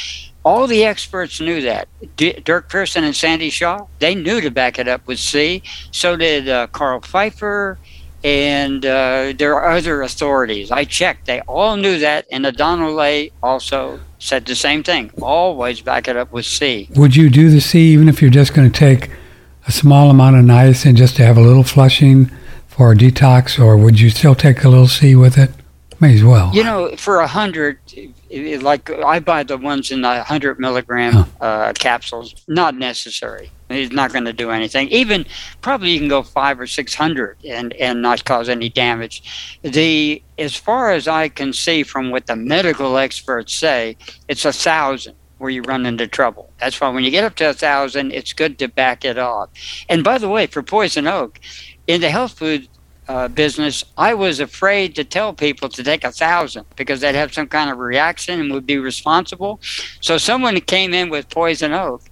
All 0.44 0.68
the 0.68 0.86
experts 0.86 1.40
knew 1.40 1.62
that. 1.62 1.88
D- 2.16 2.34
Dirk 2.34 2.70
Pearson 2.70 3.04
and 3.04 3.16
Sandy 3.16 3.50
Shaw, 3.50 3.88
they 4.00 4.16
knew 4.16 4.42
to 4.42 4.50
back 4.50 4.80
it 4.80 4.88
up 4.88 5.06
with 5.06 5.20
C. 5.20 5.62
So 5.92 6.16
did 6.16 6.48
uh, 6.48 6.68
Carl 6.68 7.02
Pfeiffer, 7.02 7.78
and 8.24 8.86
uh, 8.86 9.34
there 9.38 9.56
are 9.56 9.72
other 9.72 10.02
authorities. 10.02 10.72
I 10.72 10.86
checked; 10.86 11.26
they 11.26 11.42
all 11.42 11.76
knew 11.76 12.00
that, 12.00 12.26
and 12.32 12.46
Adon 12.46 12.96
Lay 12.96 13.32
also 13.44 14.00
said 14.20 14.46
the 14.46 14.56
same 14.56 14.84
thing. 14.84 15.12
Always 15.22 15.82
back 15.82 16.08
it 16.08 16.16
up 16.16 16.32
with 16.32 16.46
C. 16.46 16.90
Would 16.96 17.16
you 17.16 17.30
do 17.30 17.50
the 17.50 17.62
C 17.62 17.94
even 17.94 18.08
if 18.10 18.22
you're 18.22 18.32
just 18.32 18.54
going 18.54 18.70
to 18.72 18.78
take 18.78 19.12
a 19.68 19.72
small 19.72 20.10
amount 20.10 20.38
of 20.38 20.46
niacin 20.46 20.96
just 20.96 21.16
to 21.18 21.26
have 21.26 21.38
a 21.38 21.42
little 21.42 21.64
flushing 21.64 22.32
for 22.68 22.92
a 22.94 22.96
detox, 22.96 23.60
or 23.64 23.76
would 23.78 24.00
you 24.00 24.10
still 24.10 24.36
take 24.36 24.64
a 24.64 24.70
little 24.70 24.88
C 24.88 25.16
with 25.16 25.38
it? 25.38 25.52
May 26.00 26.16
as 26.16 26.24
well. 26.24 26.52
You 26.54 26.64
know, 26.64 26.96
for 26.96 27.20
a 27.20 27.28
hundred, 27.28 27.78
like 28.32 28.90
I 28.92 29.20
buy 29.20 29.44
the 29.44 29.58
ones 29.58 29.92
in 29.92 30.02
the 30.02 30.24
hundred 30.24 30.60
milligram 30.60 31.26
uh, 31.42 31.74
capsules. 31.74 32.36
Not 32.48 32.76
necessary. 32.76 33.52
It's 33.70 33.94
not 33.94 34.12
going 34.12 34.26
to 34.26 34.34
do 34.34 34.50
anything. 34.50 34.88
Even 34.90 35.26
probably 35.62 35.92
you 35.92 36.00
can 36.00 36.08
go 36.08 36.24
five 36.24 36.60
or 36.60 36.68
six 36.68 36.94
hundred 36.94 37.38
and 37.46 37.74
and 37.74 38.02
not 38.02 38.26
cause 38.26 38.50
any 38.50 38.70
damage. 38.70 39.60
The 39.62 40.22
as 40.38 40.56
far 40.56 40.92
as 40.92 41.08
I 41.08 41.30
can 41.30 41.54
see 41.54 41.84
from 41.84 42.12
what 42.12 42.28
the 42.28 42.36
medical 42.36 42.98
experts 42.98 43.54
say, 43.54 43.98
it's 44.28 44.46
a 44.46 44.54
thousand 44.54 45.16
where 45.38 45.50
you 45.50 45.62
run 45.62 45.86
into 45.86 46.08
trouble. 46.08 46.52
That's 46.60 46.80
why 46.80 46.90
when 46.90 47.04
you 47.04 47.12
get 47.12 47.24
up 47.24 47.36
to 47.36 47.50
a 47.50 47.54
thousand, 47.54 48.12
it's 48.12 48.34
good 48.34 48.60
to 48.60 48.68
back 48.68 49.06
it 49.06 49.18
off. 49.18 49.50
And 49.88 50.04
by 50.04 50.18
the 50.18 50.30
way, 50.30 50.48
for 50.48 50.62
poison 50.62 51.08
oak, 51.08 51.40
in 51.88 52.02
the 52.02 52.10
health 52.10 52.38
food 52.38 52.68
uh, 53.10 53.28
business, 53.28 53.84
I 53.98 54.14
was 54.14 54.40
afraid 54.40 54.94
to 54.96 55.04
tell 55.04 55.34
people 55.34 55.68
to 55.70 55.84
take 55.84 56.04
a 56.04 56.12
thousand 56.12 56.66
because 56.76 57.02
they'd 57.02 57.16
have 57.16 57.34
some 57.34 57.48
kind 57.48 57.72
of 57.72 57.80
reaction 57.80 58.40
and 58.40 58.54
would 58.54 58.68
be 58.68 58.78
responsible. 58.78 59.60
So 60.00 60.20
someone 60.20 60.62
came 60.62 60.94
in 60.94 61.10
with 61.10 61.28
poison 61.30 61.74
oak 61.74 62.04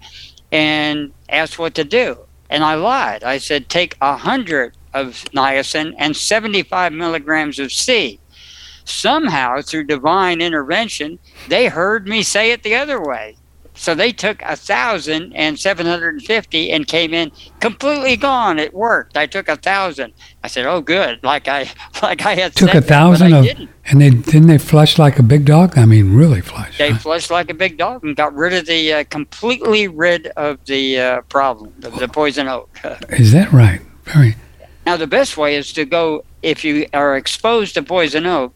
and 0.51 1.13
asked 1.29 1.59
what 1.59 1.75
to 1.75 1.83
do, 1.83 2.17
and 2.49 2.63
I 2.63 2.73
lied. 2.73 3.23
I 3.23 3.37
said 3.37 3.69
take 3.69 3.95
a 4.01 4.17
hundred 4.17 4.75
of 4.91 5.23
niacin 5.35 5.93
and 5.99 6.17
75 6.17 6.91
milligrams 6.93 7.59
of 7.59 7.71
C. 7.71 8.19
Somehow, 8.83 9.61
through 9.61 9.83
divine 9.83 10.41
intervention, 10.41 11.19
they 11.47 11.67
heard 11.67 12.07
me 12.07 12.23
say 12.23 12.51
it 12.51 12.63
the 12.63 12.73
other 12.73 12.99
way. 12.99 13.35
So 13.77 13.93
they 13.93 14.11
took 14.11 14.41
a 14.41 14.55
thousand 14.55 15.33
and 15.33 15.59
seven 15.59 15.85
hundred 15.85 16.15
and 16.15 16.23
fifty 16.23 16.71
and 16.71 16.87
came 16.87 17.13
in 17.13 17.31
completely 17.59 18.17
gone. 18.17 18.57
It 18.57 18.73
worked. 18.73 19.15
I 19.15 19.27
took 19.27 19.47
a 19.47 19.55
thousand. 19.55 20.13
I 20.43 20.47
said, 20.47 20.65
"Oh, 20.65 20.81
good." 20.81 21.23
Like 21.23 21.47
I, 21.47 21.69
like 22.01 22.25
I 22.25 22.33
had 22.35 22.55
Took 22.55 22.73
a 22.73 22.81
thousand 22.81 23.33
of, 23.33 23.43
didn't. 23.45 23.69
and 23.85 24.01
they 24.01 24.09
didn't 24.09 24.47
they 24.47 24.57
flush 24.57 24.97
like 24.97 25.19
a 25.19 25.23
big 25.23 25.45
dog? 25.45 25.77
I 25.77 25.85
mean, 25.85 26.13
really 26.15 26.41
flush. 26.41 26.77
They 26.77 26.91
huh? 26.91 26.97
flushed 26.97 27.29
like 27.29 27.49
a 27.51 27.53
big 27.53 27.77
dog 27.77 28.03
and 28.03 28.15
got 28.15 28.33
rid 28.35 28.53
of 28.53 28.65
the 28.65 28.93
uh, 28.93 29.03
completely 29.05 29.87
rid 29.87 30.27
of 30.35 30.65
the 30.65 30.99
uh, 30.99 31.21
problem, 31.21 31.73
the, 31.79 31.91
the 31.91 32.07
poison 32.07 32.47
oak. 32.47 32.69
Is 33.09 33.31
that 33.31 33.51
right? 33.53 33.81
Very. 34.05 34.35
Now, 34.85 34.97
the 34.97 35.07
best 35.07 35.37
way 35.37 35.55
is 35.55 35.71
to 35.73 35.85
go 35.85 36.23
if 36.41 36.63
you 36.63 36.87
are 36.93 37.15
exposed 37.17 37.75
to 37.75 37.83
poison 37.83 38.25
oak. 38.25 38.53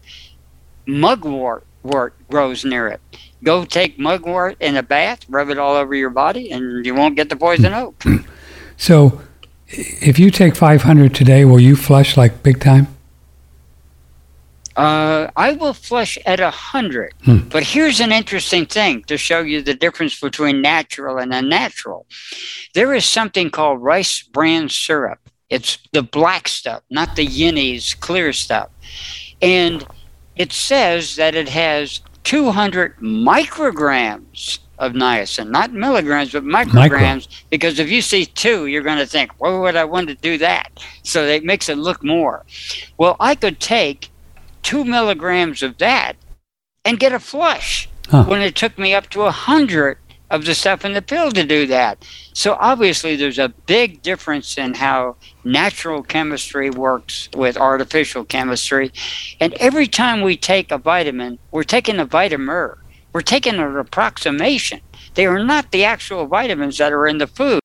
Mugwort 0.86 1.62
wort 1.84 2.14
grows 2.28 2.64
near 2.64 2.88
it. 2.88 3.00
Go 3.42 3.64
take 3.64 3.98
mugwort 3.98 4.56
in 4.60 4.76
a 4.76 4.82
bath, 4.82 5.20
rub 5.28 5.50
it 5.50 5.58
all 5.58 5.74
over 5.76 5.94
your 5.94 6.10
body, 6.10 6.50
and 6.52 6.84
you 6.86 6.94
won't 6.94 7.16
get 7.16 7.28
the 7.28 7.36
poison 7.36 7.72
oak. 7.72 8.02
So, 8.78 9.20
if 9.68 10.18
you 10.18 10.30
take 10.32 10.56
500 10.56 11.14
today, 11.14 11.44
will 11.44 11.60
you 11.60 11.76
flush 11.76 12.16
like 12.16 12.42
big 12.42 12.58
time? 12.58 12.88
Uh, 14.74 15.28
I 15.36 15.52
will 15.52 15.74
flush 15.74 16.16
at 16.24 16.40
a 16.40 16.50
hundred, 16.50 17.12
Hmm. 17.24 17.40
but 17.50 17.62
here's 17.62 18.00
an 18.00 18.10
interesting 18.10 18.64
thing 18.66 19.04
to 19.04 19.18
show 19.18 19.40
you 19.40 19.60
the 19.60 19.74
difference 19.74 20.18
between 20.18 20.62
natural 20.62 21.18
and 21.18 21.32
unnatural. 21.32 22.06
There 22.74 22.94
is 22.94 23.04
something 23.04 23.50
called 23.50 23.82
rice 23.82 24.22
bran 24.22 24.68
syrup. 24.70 25.18
It's 25.50 25.76
the 25.92 26.02
black 26.02 26.48
stuff, 26.48 26.82
not 26.90 27.14
the 27.14 27.26
Yinny's 27.26 27.92
clear 27.94 28.32
stuff, 28.32 28.70
and 29.42 29.86
it 30.36 30.52
says 30.52 31.16
that 31.16 31.34
it 31.34 31.50
has 31.50 32.00
200 32.24 32.96
micrograms 32.98 34.58
of 34.78 34.92
niacin, 34.92 35.50
not 35.50 35.72
milligrams, 35.72 36.32
but 36.32 36.44
micrograms. 36.44 37.28
Because 37.50 37.78
if 37.78 37.90
you 37.90 38.02
see 38.02 38.26
two, 38.26 38.66
you're 38.66 38.82
going 38.82 38.98
to 38.98 39.06
think, 39.06 39.30
why 39.38 39.56
would 39.56 39.76
I 39.76 39.84
want 39.84 40.08
to 40.08 40.14
do 40.14 40.38
that? 40.38 40.70
So 41.02 41.24
it 41.24 41.44
makes 41.44 41.68
it 41.68 41.78
look 41.78 42.02
more. 42.02 42.44
Well, 42.98 43.16
I 43.20 43.34
could 43.34 43.60
take 43.60 44.10
two 44.62 44.84
milligrams 44.84 45.62
of 45.62 45.78
that 45.78 46.14
and 46.84 46.98
get 46.98 47.12
a 47.12 47.20
flush 47.20 47.88
Huh. 48.08 48.24
when 48.24 48.42
it 48.42 48.56
took 48.56 48.76
me 48.78 48.92
up 48.92 49.08
to 49.10 49.22
a 49.22 49.30
hundred 49.30 49.96
of 50.32 50.46
the 50.46 50.54
stuff 50.54 50.84
in 50.84 50.94
the 50.94 51.02
pill 51.02 51.30
to 51.30 51.44
do 51.44 51.66
that. 51.66 52.04
So 52.32 52.56
obviously 52.58 53.16
there's 53.16 53.38
a 53.38 53.50
big 53.66 54.00
difference 54.00 54.56
in 54.56 54.74
how 54.74 55.16
natural 55.44 56.02
chemistry 56.02 56.70
works 56.70 57.28
with 57.36 57.58
artificial 57.58 58.24
chemistry. 58.24 58.90
And 59.40 59.52
every 59.54 59.86
time 59.86 60.22
we 60.22 60.38
take 60.38 60.72
a 60.72 60.78
vitamin, 60.78 61.38
we're 61.50 61.64
taking 61.64 62.00
a 62.00 62.06
vitamer. 62.06 62.78
We're 63.12 63.20
taking 63.20 63.56
an 63.56 63.76
approximation. 63.76 64.80
They 65.14 65.26
are 65.26 65.44
not 65.44 65.70
the 65.70 65.84
actual 65.84 66.26
vitamins 66.26 66.78
that 66.78 66.92
are 66.92 67.06
in 67.06 67.18
the 67.18 67.26
food. 67.26 67.60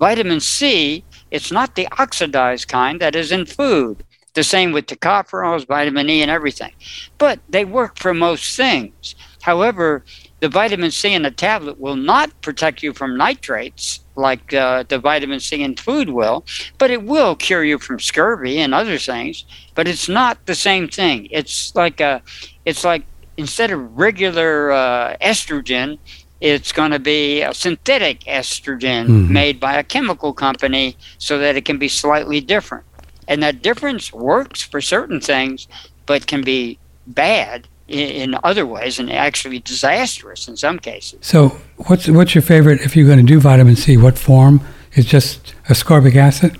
Vitamin 0.00 0.40
C, 0.40 1.04
it's 1.30 1.52
not 1.52 1.76
the 1.76 1.86
oxidized 1.96 2.66
kind 2.66 3.00
that 3.00 3.14
is 3.14 3.30
in 3.30 3.46
food. 3.46 4.02
The 4.34 4.42
same 4.42 4.72
with 4.72 4.86
tocopherols, 4.86 5.66
vitamin 5.66 6.10
E, 6.10 6.22
and 6.22 6.30
everything. 6.30 6.72
But 7.18 7.38
they 7.48 7.64
work 7.64 7.98
for 7.98 8.14
most 8.14 8.56
things. 8.56 9.14
However, 9.42 10.04
the 10.40 10.48
vitamin 10.48 10.90
C 10.90 11.12
in 11.14 11.24
a 11.24 11.30
tablet 11.30 11.78
will 11.78 11.96
not 11.96 12.30
protect 12.42 12.82
you 12.82 12.92
from 12.92 13.16
nitrates 13.16 14.00
like 14.16 14.52
uh, 14.54 14.84
the 14.88 14.98
vitamin 14.98 15.40
C 15.40 15.62
in 15.62 15.76
food 15.76 16.10
will, 16.10 16.44
but 16.78 16.90
it 16.90 17.02
will 17.04 17.34
cure 17.36 17.64
you 17.64 17.78
from 17.78 17.98
scurvy 18.00 18.58
and 18.58 18.74
other 18.74 18.98
things. 18.98 19.44
But 19.74 19.88
it's 19.88 20.08
not 20.08 20.46
the 20.46 20.54
same 20.54 20.88
thing. 20.88 21.28
It's 21.30 21.74
like 21.74 22.00
a, 22.00 22.22
it's 22.64 22.84
like 22.84 23.04
instead 23.36 23.70
of 23.70 23.80
regular 23.98 24.72
uh, 24.72 25.16
estrogen, 25.22 25.98
it's 26.40 26.72
going 26.72 26.90
to 26.90 26.98
be 26.98 27.42
a 27.42 27.52
synthetic 27.54 28.20
estrogen 28.24 29.06
Mhm. 29.06 29.28
made 29.28 29.60
by 29.60 29.74
a 29.76 29.84
chemical 29.84 30.32
company 30.32 30.96
so 31.18 31.38
that 31.38 31.56
it 31.56 31.64
can 31.64 31.78
be 31.78 31.88
slightly 31.88 32.40
different. 32.40 32.84
And 33.28 33.42
that 33.42 33.62
difference 33.62 34.12
works 34.12 34.62
for 34.62 34.80
certain 34.80 35.20
things, 35.20 35.68
but 36.06 36.26
can 36.26 36.42
be 36.42 36.78
bad 37.06 37.68
in, 37.90 38.36
other 38.44 38.64
ways 38.64 38.98
and 38.98 39.12
actually 39.12 39.58
disastrous 39.58 40.48
in 40.48 40.56
some 40.56 40.78
cases. 40.78 41.18
So, 41.22 41.60
what's 41.76 42.08
what's 42.08 42.34
your 42.34 42.42
favorite 42.42 42.80
if 42.80 42.96
you're 42.96 43.06
going 43.06 43.18
to 43.18 43.24
do 43.24 43.40
vitamin 43.40 43.76
C? 43.76 43.96
What 43.96 44.18
form? 44.18 44.60
It's 44.92 45.08
just 45.08 45.54
ascorbic 45.68 46.16
acid. 46.16 46.58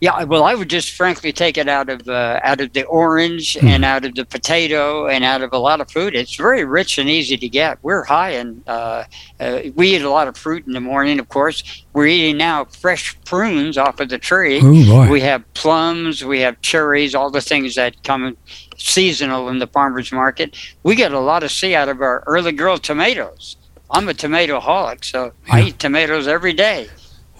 Yeah, 0.00 0.22
well, 0.22 0.44
I 0.44 0.54
would 0.54 0.70
just 0.70 0.92
frankly 0.92 1.32
take 1.32 1.58
it 1.58 1.68
out 1.68 1.88
of 1.88 2.08
uh, 2.08 2.38
out 2.44 2.60
of 2.60 2.72
the 2.72 2.84
orange 2.84 3.58
Hmm. 3.58 3.66
and 3.66 3.84
out 3.84 4.04
of 4.04 4.14
the 4.14 4.24
potato 4.24 5.08
and 5.08 5.24
out 5.24 5.42
of 5.42 5.52
a 5.52 5.58
lot 5.58 5.80
of 5.80 5.90
food. 5.90 6.14
It's 6.14 6.36
very 6.36 6.64
rich 6.64 6.98
and 6.98 7.10
easy 7.10 7.36
to 7.36 7.48
get. 7.48 7.78
We're 7.82 8.04
high 8.04 8.30
in 8.30 8.62
uh, 8.68 9.04
uh, 9.40 9.60
we 9.74 9.96
eat 9.96 10.02
a 10.02 10.10
lot 10.10 10.28
of 10.28 10.36
fruit 10.36 10.66
in 10.68 10.72
the 10.72 10.80
morning. 10.80 11.18
Of 11.18 11.28
course, 11.30 11.64
we're 11.94 12.06
eating 12.06 12.36
now 12.36 12.66
fresh 12.66 13.16
prunes 13.24 13.76
off 13.76 13.98
of 13.98 14.08
the 14.08 14.18
tree. 14.18 14.60
Oh 14.62 14.86
boy! 14.86 15.10
We 15.10 15.20
have 15.22 15.42
plums, 15.54 16.24
we 16.24 16.40
have 16.42 16.60
cherries, 16.60 17.16
all 17.16 17.30
the 17.30 17.40
things 17.40 17.74
that 17.74 18.00
come 18.04 18.36
seasonal 18.76 19.48
in 19.48 19.58
the 19.58 19.66
farmers 19.66 20.12
market. 20.12 20.56
We 20.84 20.94
get 20.94 21.10
a 21.12 21.18
lot 21.18 21.42
of 21.42 21.50
C 21.50 21.74
out 21.74 21.88
of 21.88 22.00
our 22.00 22.22
early 22.26 22.52
girl 22.52 22.78
tomatoes. 22.78 23.56
I'm 23.90 24.08
a 24.08 24.14
tomato 24.14 24.60
holic, 24.60 25.04
so 25.04 25.32
I 25.50 25.62
eat 25.62 25.78
tomatoes 25.80 26.28
every 26.28 26.52
day. 26.52 26.88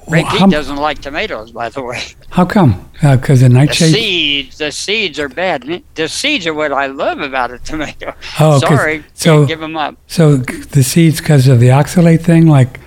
Ray 0.08 0.22
Well, 0.22 0.48
doesn't 0.48 0.76
like 0.76 1.00
tomatoes, 1.00 1.52
by 1.52 1.68
the 1.68 1.82
way. 1.82 2.02
How 2.30 2.44
come? 2.44 2.88
Because 2.94 3.40
the 3.40 3.48
The 3.48 3.54
nightshade. 3.54 3.92
seeds, 3.92 4.58
the 4.58 4.72
seeds 4.72 5.18
are 5.18 5.28
bad. 5.28 5.82
The 5.94 6.08
seeds 6.08 6.46
are 6.46 6.54
what 6.54 6.72
I 6.72 6.86
love 6.86 7.20
about 7.20 7.50
a 7.50 7.58
tomato. 7.58 8.14
Oh, 8.40 8.58
Sorry, 8.58 9.04
so- 9.14 9.46
give 9.46 9.60
them 9.60 9.76
up. 9.76 9.96
So 10.06 10.36
the 10.36 10.82
seeds, 10.82 11.20
because 11.20 11.46
of 11.48 11.60
the 11.60 11.68
oxalate 11.68 12.22
thing, 12.22 12.46
like 12.46 12.80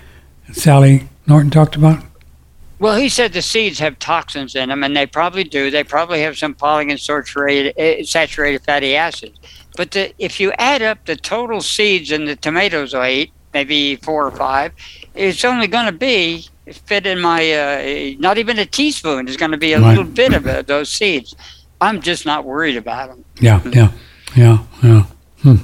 Sally 0.51 1.07
Norton 1.27 1.49
talked 1.51 1.75
about. 1.75 2.03
Well, 2.79 2.95
he 2.97 3.09
said 3.09 3.33
the 3.33 3.43
seeds 3.43 3.77
have 3.77 3.99
toxins 3.99 4.55
in 4.55 4.69
them, 4.69 4.83
and 4.83 4.97
they 4.97 5.05
probably 5.05 5.43
do. 5.43 5.69
They 5.69 5.83
probably 5.83 6.21
have 6.23 6.35
some 6.35 6.55
polyunsaturated 6.55 7.73
eh, 7.77 8.03
saturated 8.03 8.63
fatty 8.63 8.95
acids. 8.95 9.37
But 9.77 9.91
the, 9.91 10.13
if 10.17 10.39
you 10.39 10.51
add 10.53 10.81
up 10.81 11.05
the 11.05 11.15
total 11.15 11.61
seeds 11.61 12.11
in 12.11 12.25
the 12.25 12.35
tomatoes 12.35 12.95
I 12.95 13.09
eat, 13.11 13.33
maybe 13.53 13.95
four 13.97 14.25
or 14.25 14.31
five, 14.31 14.71
it's 15.15 15.43
only 15.45 15.67
going 15.67 15.85
to 15.85 15.91
be 15.91 16.47
fit 16.71 17.05
in 17.05 17.19
my 17.19 17.51
uh, 17.51 18.15
not 18.19 18.37
even 18.37 18.59
a 18.59 18.65
teaspoon. 18.65 19.27
It's 19.27 19.37
going 19.37 19.51
to 19.51 19.57
be 19.57 19.73
a 19.73 19.79
Right. 19.79 19.89
little 19.89 20.03
bit 20.03 20.33
of 20.33 20.47
uh, 20.47 20.61
those 20.61 20.89
seeds. 20.89 21.35
I'm 21.79 22.01
just 22.01 22.25
not 22.25 22.45
worried 22.45 22.77
about 22.77 23.09
them. 23.09 23.25
Yeah, 23.39 23.61
yeah, 23.73 23.91
yeah, 24.35 24.57
yeah. 24.83 25.03
Hmm. 25.41 25.55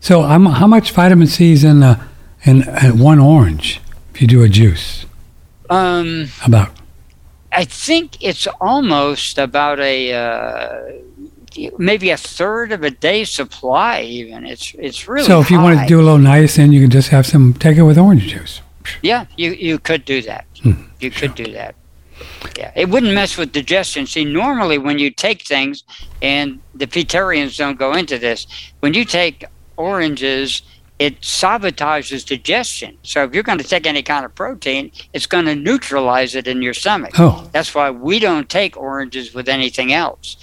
So, 0.00 0.22
I'm, 0.22 0.46
how 0.46 0.66
much 0.66 0.92
vitamin 0.92 1.26
C 1.26 1.52
is 1.52 1.64
in 1.64 1.82
uh, 1.82 2.06
in 2.44 2.62
uh, 2.62 2.90
one 2.92 3.18
orange 3.18 3.80
if 4.14 4.20
you 4.22 4.26
do 4.26 4.42
a 4.42 4.48
juice? 4.48 5.04
Um, 5.70 6.28
About 6.46 6.70
I 7.52 7.64
think 7.64 8.22
it's 8.22 8.46
almost 8.60 9.38
about 9.38 9.80
a 9.80 10.12
uh, 10.12 10.80
maybe 11.78 12.10
a 12.10 12.16
third 12.16 12.72
of 12.72 12.82
a 12.82 12.90
day's 12.90 13.30
supply. 13.30 14.02
Even 14.02 14.46
it's 14.46 14.74
it's 14.78 15.08
really 15.08 15.26
so 15.26 15.40
if 15.40 15.50
you 15.50 15.60
want 15.60 15.78
to 15.80 15.86
do 15.86 16.00
a 16.00 16.02
little 16.02 16.18
niacin, 16.18 16.72
you 16.72 16.80
can 16.80 16.90
just 16.90 17.08
have 17.08 17.26
some 17.26 17.54
take 17.54 17.76
it 17.76 17.82
with 17.82 17.98
orange 17.98 18.28
juice. 18.28 18.60
Yeah, 19.02 19.26
you 19.36 19.52
you 19.52 19.78
could 19.78 20.04
do 20.04 20.22
that. 20.22 20.44
Hmm, 20.62 20.84
You 21.00 21.10
could 21.10 21.34
do 21.34 21.52
that. 21.52 21.74
Yeah, 22.56 22.72
it 22.74 22.88
wouldn't 22.88 23.14
mess 23.14 23.36
with 23.36 23.52
digestion. 23.52 24.06
See, 24.06 24.24
normally 24.24 24.78
when 24.78 24.98
you 24.98 25.10
take 25.10 25.42
things, 25.46 25.84
and 26.20 26.58
the 26.74 26.86
Peatarians 26.86 27.56
don't 27.56 27.78
go 27.78 27.92
into 27.92 28.18
this, 28.18 28.46
when 28.80 28.92
you 28.94 29.04
take 29.04 29.44
oranges, 29.76 30.62
it 30.98 31.20
sabotages 31.20 32.26
digestion. 32.26 32.96
So 33.04 33.22
if 33.24 33.32
you're 33.34 33.44
going 33.44 33.58
to 33.58 33.64
take 33.64 33.86
any 33.86 34.02
kind 34.02 34.24
of 34.24 34.34
protein, 34.34 34.90
it's 35.12 35.26
going 35.26 35.44
to 35.46 35.54
neutralize 35.54 36.34
it 36.34 36.48
in 36.48 36.60
your 36.60 36.74
stomach. 36.74 37.12
Oh, 37.18 37.48
That's 37.52 37.72
why 37.74 37.90
we 37.90 38.18
don't 38.18 38.48
take 38.48 38.76
oranges 38.76 39.32
with 39.32 39.48
anything 39.48 39.92
else. 39.92 40.36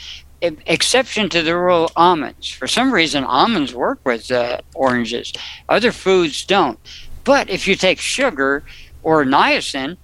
Exception 0.66 1.30
to 1.30 1.42
the 1.42 1.58
rule, 1.58 1.92
almonds. 1.96 2.50
For 2.50 2.68
some 2.68 2.94
reason, 2.94 3.24
almonds 3.24 3.74
work 3.74 4.00
with 4.04 4.32
uh, 4.32 4.62
oranges. 4.74 5.34
Other 5.70 5.92
foods 5.92 6.46
don't. 6.46 6.80
But 7.24 7.50
if 7.50 7.68
you 7.68 7.76
take 7.76 8.00
sugar 8.00 8.64
or 9.04 9.26
niacin, 9.26 9.98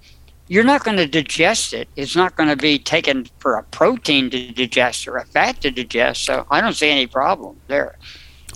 you're 0.48 0.64
not 0.64 0.84
going 0.84 0.96
to 0.96 1.06
digest 1.06 1.72
it. 1.72 1.88
It's 1.96 2.16
not 2.16 2.36
going 2.36 2.48
to 2.48 2.56
be 2.56 2.78
taken 2.78 3.26
for 3.38 3.56
a 3.56 3.62
protein 3.62 4.30
to 4.30 4.52
digest 4.52 5.06
or 5.08 5.16
a 5.16 5.24
fat 5.24 5.60
to 5.62 5.70
digest. 5.70 6.24
So 6.24 6.46
I 6.50 6.60
don't 6.60 6.74
see 6.74 6.90
any 6.90 7.06
problem 7.06 7.56
there. 7.68 7.96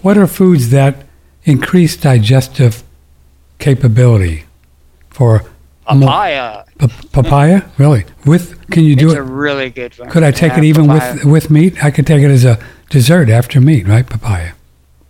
what 0.02 0.18
are 0.18 0.26
foods 0.26 0.70
that 0.70 1.06
increase 1.44 1.96
digestive 1.96 2.82
capability 3.58 4.44
for 5.10 5.44
mo- 5.94 6.06
Papaya, 6.06 6.64
pa- 6.78 6.88
papaya? 7.12 7.62
Really? 7.78 8.04
With 8.24 8.68
can 8.70 8.84
you 8.84 8.96
do 8.96 9.06
it's 9.06 9.14
it? 9.14 9.18
a 9.18 9.22
really 9.22 9.70
good 9.70 9.96
one. 9.98 10.10
Could 10.10 10.22
I 10.24 10.30
take 10.30 10.52
Yeah, 10.52 10.58
it 10.58 10.64
even 10.64 10.86
papaya. 10.88 11.12
with 11.14 11.24
with 11.24 11.50
meat? 11.50 11.82
I 11.84 11.90
could 11.90 12.06
take 12.06 12.22
it 12.22 12.30
as 12.30 12.44
a 12.44 12.58
dessert 12.90 13.28
after 13.28 13.60
meat, 13.60 13.86
right? 13.86 14.06
Papaya. 14.08 14.52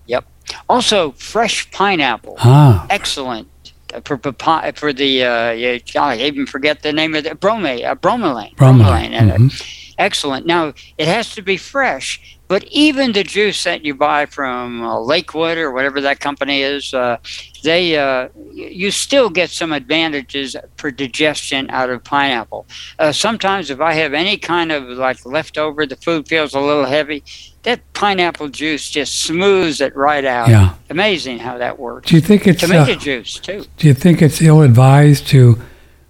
Yep. 0.07 0.25
Also, 0.69 1.13
fresh 1.13 1.71
pineapple. 1.71 2.37
Ah, 2.39 2.87
excellent 2.91 3.49
uh, 3.95 4.01
for 4.05 4.19
papi- 4.19 4.77
for 4.77 4.93
the 4.93 5.25
uh, 5.25 5.51
yeah, 5.53 5.79
I 5.97 6.17
even 6.19 6.47
forget 6.47 6.83
the 6.83 6.93
name 6.93 7.15
of 7.15 7.25
the 7.25 7.35
brome 7.35 7.65
uh, 7.65 7.95
bromelain 7.95 8.55
bromelain. 8.57 9.13
in 9.13 9.31
it. 9.31 9.41
mhm. 9.41 9.95
excellent 9.99 10.45
now 10.47 10.75
it 10.99 11.09
has 11.09 11.35
to 11.35 11.43
be 11.43 11.57
fresh 11.57 12.36
but 12.49 12.63
even 12.71 13.13
the 13.13 13.25
juice 13.25 13.65
that 13.65 13.85
you 13.85 13.95
buy 13.95 14.25
from 14.27 14.83
uh, 14.83 14.99
Lakewood 15.01 15.59
or 15.59 15.73
whatever 15.73 16.01
that 16.01 16.21
company 16.21 16.63
is 16.63 16.95
uh, 16.95 17.17
they 17.63 17.97
uh, 17.97 18.29
you 18.53 18.91
still 18.91 19.29
get 19.31 19.51
some 19.51 19.73
advantages 19.73 20.57
for 20.77 20.91
digestion 20.91 21.69
out 21.71 21.91
of 21.91 22.03
pineapple 22.05 22.67
uh, 22.99 23.13
sometimes 23.13 23.71
if 23.71 23.81
I 23.81 23.93
have 23.95 24.15
any 24.15 24.37
kind 24.37 24.73
of 24.73 24.85
like 24.85 25.25
leftover 25.27 25.87
the 25.87 25.97
food 25.97 26.29
feels 26.29 26.55
a 26.55 26.61
little 26.61 26.87
heavy 26.87 27.23
that 27.65 27.81
pineapple 27.95 28.49
juice 28.49 28.89
just 28.91 29.19
smooths 29.23 29.81
it 29.81 29.95
right 29.97 30.25
out 30.25 30.49
Yeah. 30.49 30.75
amazing 30.91 31.39
how 31.39 31.59
that 31.59 31.79
works 31.79 32.09
Do 32.09 32.15
you 32.15 32.21
think 32.21 32.47
it's 32.47 32.61
tomato 32.61 32.93
uh, 32.93 32.97
juice 32.97 33.39
too. 33.41 33.65
Do 33.77 33.87
you 33.89 33.95
think 33.95 34.23
it's 34.23 34.41
ill 34.41 34.63
advised 34.63 35.27
to, 35.29 35.61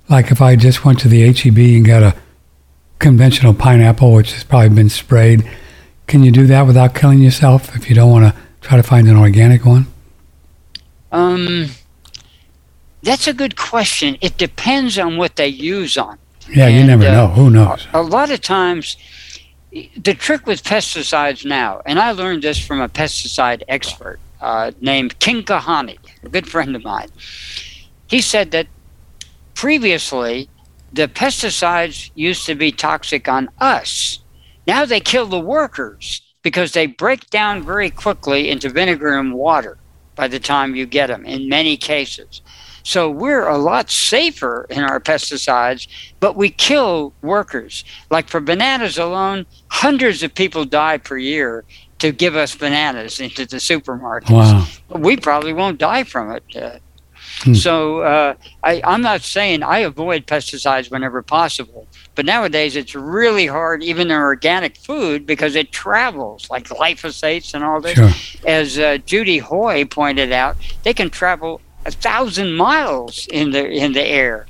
like, 0.09 0.31
if 0.31 0.41
I 0.43 0.55
just 0.57 0.85
went 0.85 1.01
to 1.01 1.09
the 1.09 1.33
HEB 1.33 1.57
and 1.59 1.85
got 1.87 2.03
a 2.03 2.15
conventional 2.99 3.55
pineapple, 3.55 4.13
which 4.13 4.33
has 4.35 4.45
probably 4.45 4.69
been 4.71 4.89
sprayed, 4.89 5.49
can 6.07 6.23
you 6.23 6.31
do 6.31 6.47
that 6.47 6.67
without 6.67 6.95
killing 6.95 7.19
yourself 7.19 7.75
if 7.77 7.89
you 7.89 7.95
don't 7.95 8.11
want 8.11 8.25
to 8.25 8.41
try 8.61 8.77
to 8.77 8.83
find 8.83 9.09
an 9.09 9.17
organic 9.17 9.65
one? 9.65 9.87
Um, 11.13 11.69
that's 13.03 13.27
a 13.27 13.33
good 13.33 13.57
question. 13.57 14.17
It 14.21 14.37
depends 14.37 14.99
on 14.99 15.17
what 15.17 15.37
they 15.37 15.49
use 15.49 15.97
on. 15.97 16.19
Yeah, 16.49 16.69
you 16.69 16.85
never 16.85 17.07
uh, 17.07 17.13
know. 17.13 17.27
Who 17.29 17.51
knows? 17.51 17.87
A 17.93 18.03
lot 18.03 18.31
of 18.31 18.41
times, 18.41 18.97
the 19.97 20.15
trick 20.15 20.47
with 20.47 20.63
pesticides 20.63 21.45
now, 21.45 21.83
and 21.87 21.99
I 21.99 22.13
learned 22.13 22.43
this 22.43 22.59
from 22.59 22.81
a 22.81 22.89
pesticide 22.89 23.63
expert 23.69 24.19
uh, 24.41 24.73
named 24.81 25.19
King 25.19 25.43
Kahani, 25.43 25.99
a 26.23 26.29
good 26.29 26.49
friend 26.49 26.77
of 26.77 26.85
mine. 26.85 27.09
He 28.07 28.21
said 28.21 28.53
that 28.53 28.69
previously 29.55 30.49
the 30.93 31.09
pesticides 31.09 32.11
used 32.15 32.47
to 32.47 32.55
be 32.55 32.71
toxic 32.71 33.29
on 33.29 33.49
us. 33.59 34.21
Now 34.67 34.85
they 34.85 35.01
kill 35.01 35.27
the 35.27 35.41
workers 35.41 36.23
because 36.43 36.73
they 36.73 36.87
break 36.87 37.29
down 37.31 37.63
very 37.65 37.91
quickly 37.91 38.51
into 38.51 38.69
vinegar 38.69 39.19
and 39.19 39.35
water 39.35 39.79
by 40.15 40.29
the 40.29 40.41
time 40.41 40.75
you 40.75 40.87
get 40.87 41.09
them 41.09 41.25
in 41.25 41.49
many 41.49 41.77
cases. 41.77 42.41
So 42.83 43.11
we're 43.11 43.49
a 43.49 43.59
lot 43.59 43.91
safer 43.91 44.65
in 44.71 44.85
our 44.85 45.01
pesticides, 45.01 45.89
but 46.21 46.37
we 46.37 46.51
kill 46.51 47.13
workers. 47.21 47.85
Like 48.11 48.29
for 48.29 48.41
bananas 48.41 48.97
alone, 48.97 49.45
hundreds 49.69 50.23
of 50.23 50.33
people 50.35 50.65
die 50.65 50.99
per 50.99 51.17
year 51.17 51.65
to 51.99 52.13
give 52.13 52.37
us 52.37 52.55
bananas 52.55 53.19
into 53.19 53.45
the 53.45 53.57
supermarkets. 53.57 54.31
Wow. 54.31 54.67
We 54.89 55.17
probably 55.17 55.53
won't 55.53 55.79
die 55.79 56.05
from 56.05 56.31
it. 56.31 56.45
Uh, 56.55 56.79
Hmm. 57.39 57.55
So 57.55 58.01
uh, 58.01 58.35
I, 58.65 58.81
I'm 58.85 59.03
not 59.03 59.23
saying 59.23 59.63
I 59.63 59.81
avoid 59.81 60.27
pesticides 60.27 60.91
whenever 60.91 61.23
possible, 61.23 61.87
but 62.15 62.25
nowadays 62.25 62.77
it's 62.77 62.95
really 62.95 63.47
hard, 63.47 63.83
even 63.83 64.11
in 64.11 64.17
organic 64.17 64.77
food, 64.77 65.27
because 65.27 65.55
it 65.55 65.71
travels 65.71 66.49
like 66.51 66.65
glyphosates 66.69 67.53
and 67.55 67.63
all 67.63 67.81
this 67.81 67.95
Sure. 67.95 68.11
as 68.47 68.79
uh, 68.79 68.99
Judy 69.05 69.39
Hoy 69.39 69.85
pointed 69.85 70.33
out, 70.33 70.57
they 70.83 70.95
can 70.95 71.11
travel 71.11 71.61
a 71.85 71.91
thousand 71.91 72.55
miles 72.55 73.27
in 73.31 73.51
the 73.51 73.69
in 73.71 73.93
the 73.93 74.03
air. 74.05 74.47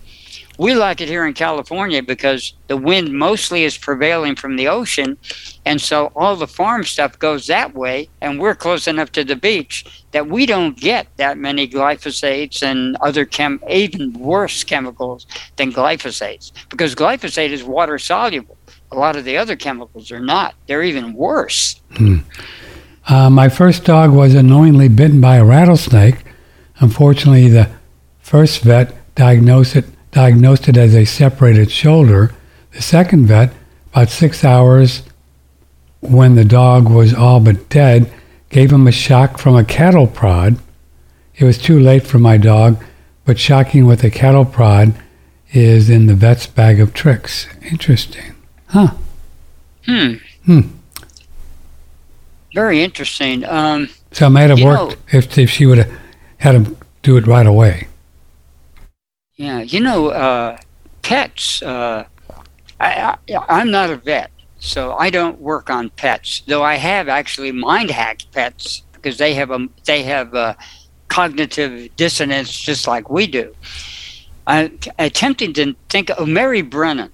We 0.58 0.74
like 0.74 1.00
it 1.00 1.08
here 1.08 1.26
in 1.26 1.34
California 1.34 2.02
because 2.02 2.54
the 2.68 2.76
wind 2.76 3.12
mostly 3.12 3.64
is 3.64 3.76
prevailing 3.76 4.36
from 4.36 4.56
the 4.56 4.68
ocean, 4.68 5.18
and 5.64 5.80
so 5.80 6.12
all 6.16 6.36
the 6.36 6.46
farm 6.46 6.84
stuff 6.84 7.18
goes 7.18 7.46
that 7.46 7.74
way, 7.74 8.08
and 8.20 8.40
we're 8.40 8.54
close 8.54 8.86
enough 8.86 9.12
to 9.12 9.24
the 9.24 9.36
beach 9.36 10.04
that 10.12 10.28
we 10.28 10.46
don't 10.46 10.78
get 10.78 11.08
that 11.16 11.36
many 11.38 11.68
glyphosates 11.68 12.62
and 12.62 12.96
other 13.02 13.24
chem 13.24 13.60
even 13.68 14.12
worse 14.14 14.64
chemicals 14.64 15.26
than 15.56 15.72
glyphosates 15.72 16.52
because 16.70 16.94
glyphosate 16.94 17.50
is 17.50 17.62
water 17.62 17.98
soluble. 17.98 18.56
A 18.92 18.96
lot 18.96 19.16
of 19.16 19.24
the 19.24 19.36
other 19.36 19.56
chemicals 19.56 20.10
are 20.12 20.20
not. 20.20 20.54
They're 20.66 20.82
even 20.82 21.12
worse. 21.12 21.80
Uh, 23.08 23.30
my 23.30 23.48
first 23.48 23.84
dog 23.84 24.10
was 24.12 24.34
unknowingly 24.34 24.88
bitten 24.88 25.20
by 25.20 25.36
a 25.36 25.44
rattlesnake. 25.44 26.24
Unfortunately, 26.78 27.48
the 27.48 27.70
first 28.18 28.62
vet 28.62 29.14
diagnosed 29.14 29.76
it, 29.76 29.84
diagnosed 30.16 30.66
it 30.66 30.78
as 30.78 30.94
a 30.94 31.04
separated 31.04 31.70
shoulder. 31.70 32.32
The 32.72 32.80
second 32.80 33.26
vet, 33.26 33.52
about 33.92 34.08
six 34.08 34.44
hours 34.44 35.02
when 36.00 36.36
the 36.36 36.44
dog 36.44 36.88
was 36.88 37.12
all 37.12 37.38
but 37.38 37.68
dead, 37.68 38.10
gave 38.48 38.72
him 38.72 38.86
a 38.86 38.92
shock 38.92 39.36
from 39.36 39.54
a 39.54 39.62
cattle 39.62 40.06
prod. 40.06 40.56
It 41.34 41.44
was 41.44 41.58
too 41.58 41.78
late 41.78 42.06
for 42.06 42.18
my 42.18 42.38
dog, 42.38 42.82
but 43.26 43.38
shocking 43.38 43.84
with 43.84 44.02
a 44.04 44.10
cattle 44.10 44.46
prod 44.46 44.94
is 45.52 45.90
in 45.90 46.06
the 46.06 46.14
vet's 46.14 46.46
bag 46.46 46.80
of 46.80 46.94
tricks. 46.94 47.46
Interesting. 47.70 48.34
Huh. 48.68 48.94
Hmm. 49.84 50.14
Hmm. 50.46 50.60
Very 52.54 52.82
interesting. 52.82 53.44
Um, 53.44 53.90
So 54.12 54.28
it 54.28 54.30
might 54.30 54.48
have 54.48 54.62
worked 54.62 54.96
if, 55.12 55.36
if 55.36 55.50
she 55.50 55.66
would 55.66 55.76
have 55.76 55.92
had 56.38 56.54
him 56.54 56.74
do 57.02 57.18
it 57.18 57.26
right 57.26 57.46
away. 57.46 57.88
Yeah, 59.36 59.60
you 59.60 59.80
know, 59.80 60.08
uh, 60.08 60.56
pets. 61.02 61.62
Uh, 61.62 62.06
I, 62.80 63.16
I, 63.28 63.44
I'm 63.48 63.70
not 63.70 63.90
a 63.90 63.96
vet, 63.96 64.30
so 64.58 64.94
I 64.94 65.10
don't 65.10 65.40
work 65.40 65.70
on 65.70 65.90
pets. 65.90 66.42
Though 66.46 66.62
I 66.62 66.76
have 66.76 67.08
actually 67.08 67.52
mind 67.52 67.90
hacked 67.90 68.32
pets 68.32 68.82
because 68.92 69.18
they 69.18 69.34
have 69.34 69.50
a 69.50 69.68
they 69.84 70.02
have 70.02 70.34
uh, 70.34 70.54
cognitive 71.08 71.94
dissonance 71.96 72.50
just 72.58 72.86
like 72.86 73.10
we 73.10 73.26
do. 73.26 73.54
I'm 74.46 74.78
attempting 74.98 75.52
to 75.54 75.74
think 75.88 76.10
of 76.10 76.28
Mary 76.28 76.62
Brennan. 76.62 77.12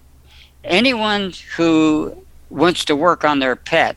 Anyone 0.64 1.32
who 1.56 2.16
wants 2.50 2.84
to 2.84 2.94
work 2.94 3.24
on 3.24 3.40
their 3.40 3.56
pet 3.56 3.96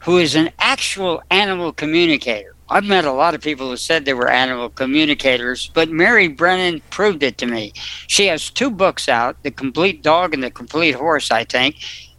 who 0.00 0.18
is 0.18 0.34
an 0.34 0.50
actual 0.58 1.22
animal 1.30 1.72
communicator. 1.72 2.55
I've 2.68 2.84
met 2.84 3.04
a 3.04 3.12
lot 3.12 3.34
of 3.34 3.40
people 3.40 3.68
who 3.70 3.76
said 3.76 4.04
they 4.04 4.14
were 4.14 4.28
animal 4.28 4.70
communicators, 4.70 5.70
but 5.72 5.88
Mary 5.88 6.28
Brennan 6.28 6.82
proved 6.90 7.22
it 7.22 7.38
to 7.38 7.46
me. 7.46 7.72
She 8.08 8.26
has 8.26 8.50
two 8.50 8.70
books 8.70 9.08
out 9.08 9.40
The 9.42 9.50
Complete 9.52 10.02
Dog 10.02 10.34
and 10.34 10.42
The 10.42 10.50
Complete 10.50 10.94
Horse, 10.94 11.30
I 11.30 11.44
think, 11.44 11.76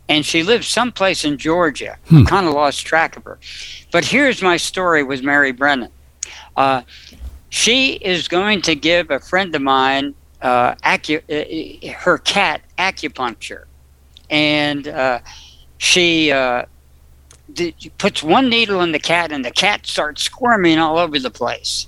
and 0.07 0.25
she 0.25 0.43
lives 0.43 0.67
someplace 0.67 1.25
in 1.25 1.37
Georgia. 1.37 1.97
Hmm. 2.07 2.23
Kind 2.23 2.47
of 2.47 2.53
lost 2.53 2.85
track 2.85 3.17
of 3.17 3.25
her. 3.25 3.39
But 3.91 4.05
here's 4.05 4.41
my 4.41 4.55
story 4.55 5.03
with 5.03 5.21
Mary 5.21 5.51
Brennan. 5.51 5.91
Uh, 6.55 6.83
she 7.49 7.93
is 7.95 8.27
going 8.27 8.61
to 8.63 8.75
give 8.75 9.11
a 9.11 9.19
friend 9.19 9.53
of 9.53 9.61
mine 9.61 10.15
uh, 10.41 10.75
acu- 10.75 11.23
uh, 11.29 11.93
her 11.99 12.17
cat 12.19 12.61
acupuncture, 12.77 13.65
and 14.29 14.87
uh, 14.87 15.19
she 15.77 16.31
uh, 16.31 16.65
puts 17.97 18.23
one 18.23 18.49
needle 18.49 18.81
in 18.81 18.91
the 18.91 18.99
cat, 18.99 19.31
and 19.31 19.43
the 19.43 19.51
cat 19.51 19.85
starts 19.85 20.23
squirming 20.23 20.79
all 20.79 20.97
over 20.97 21.19
the 21.19 21.31
place. 21.31 21.87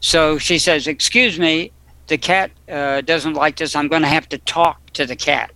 So 0.00 0.38
she 0.38 0.58
says, 0.58 0.86
"Excuse 0.86 1.38
me, 1.38 1.72
the 2.06 2.18
cat 2.18 2.50
uh, 2.68 3.00
doesn't 3.02 3.34
like 3.34 3.56
this. 3.56 3.74
I'm 3.74 3.88
going 3.88 4.02
to 4.02 4.08
have 4.08 4.28
to 4.30 4.38
talk 4.38 4.92
to 4.92 5.06
the 5.06 5.16
cat." 5.16 5.52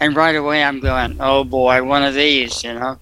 And 0.00 0.16
right 0.16 0.34
away, 0.34 0.64
I'm 0.64 0.80
going, 0.80 1.16
"Oh 1.20 1.44
boy, 1.44 1.82
one 1.84 2.02
of 2.02 2.14
these," 2.14 2.64
you 2.64 2.74
know. 2.74 2.98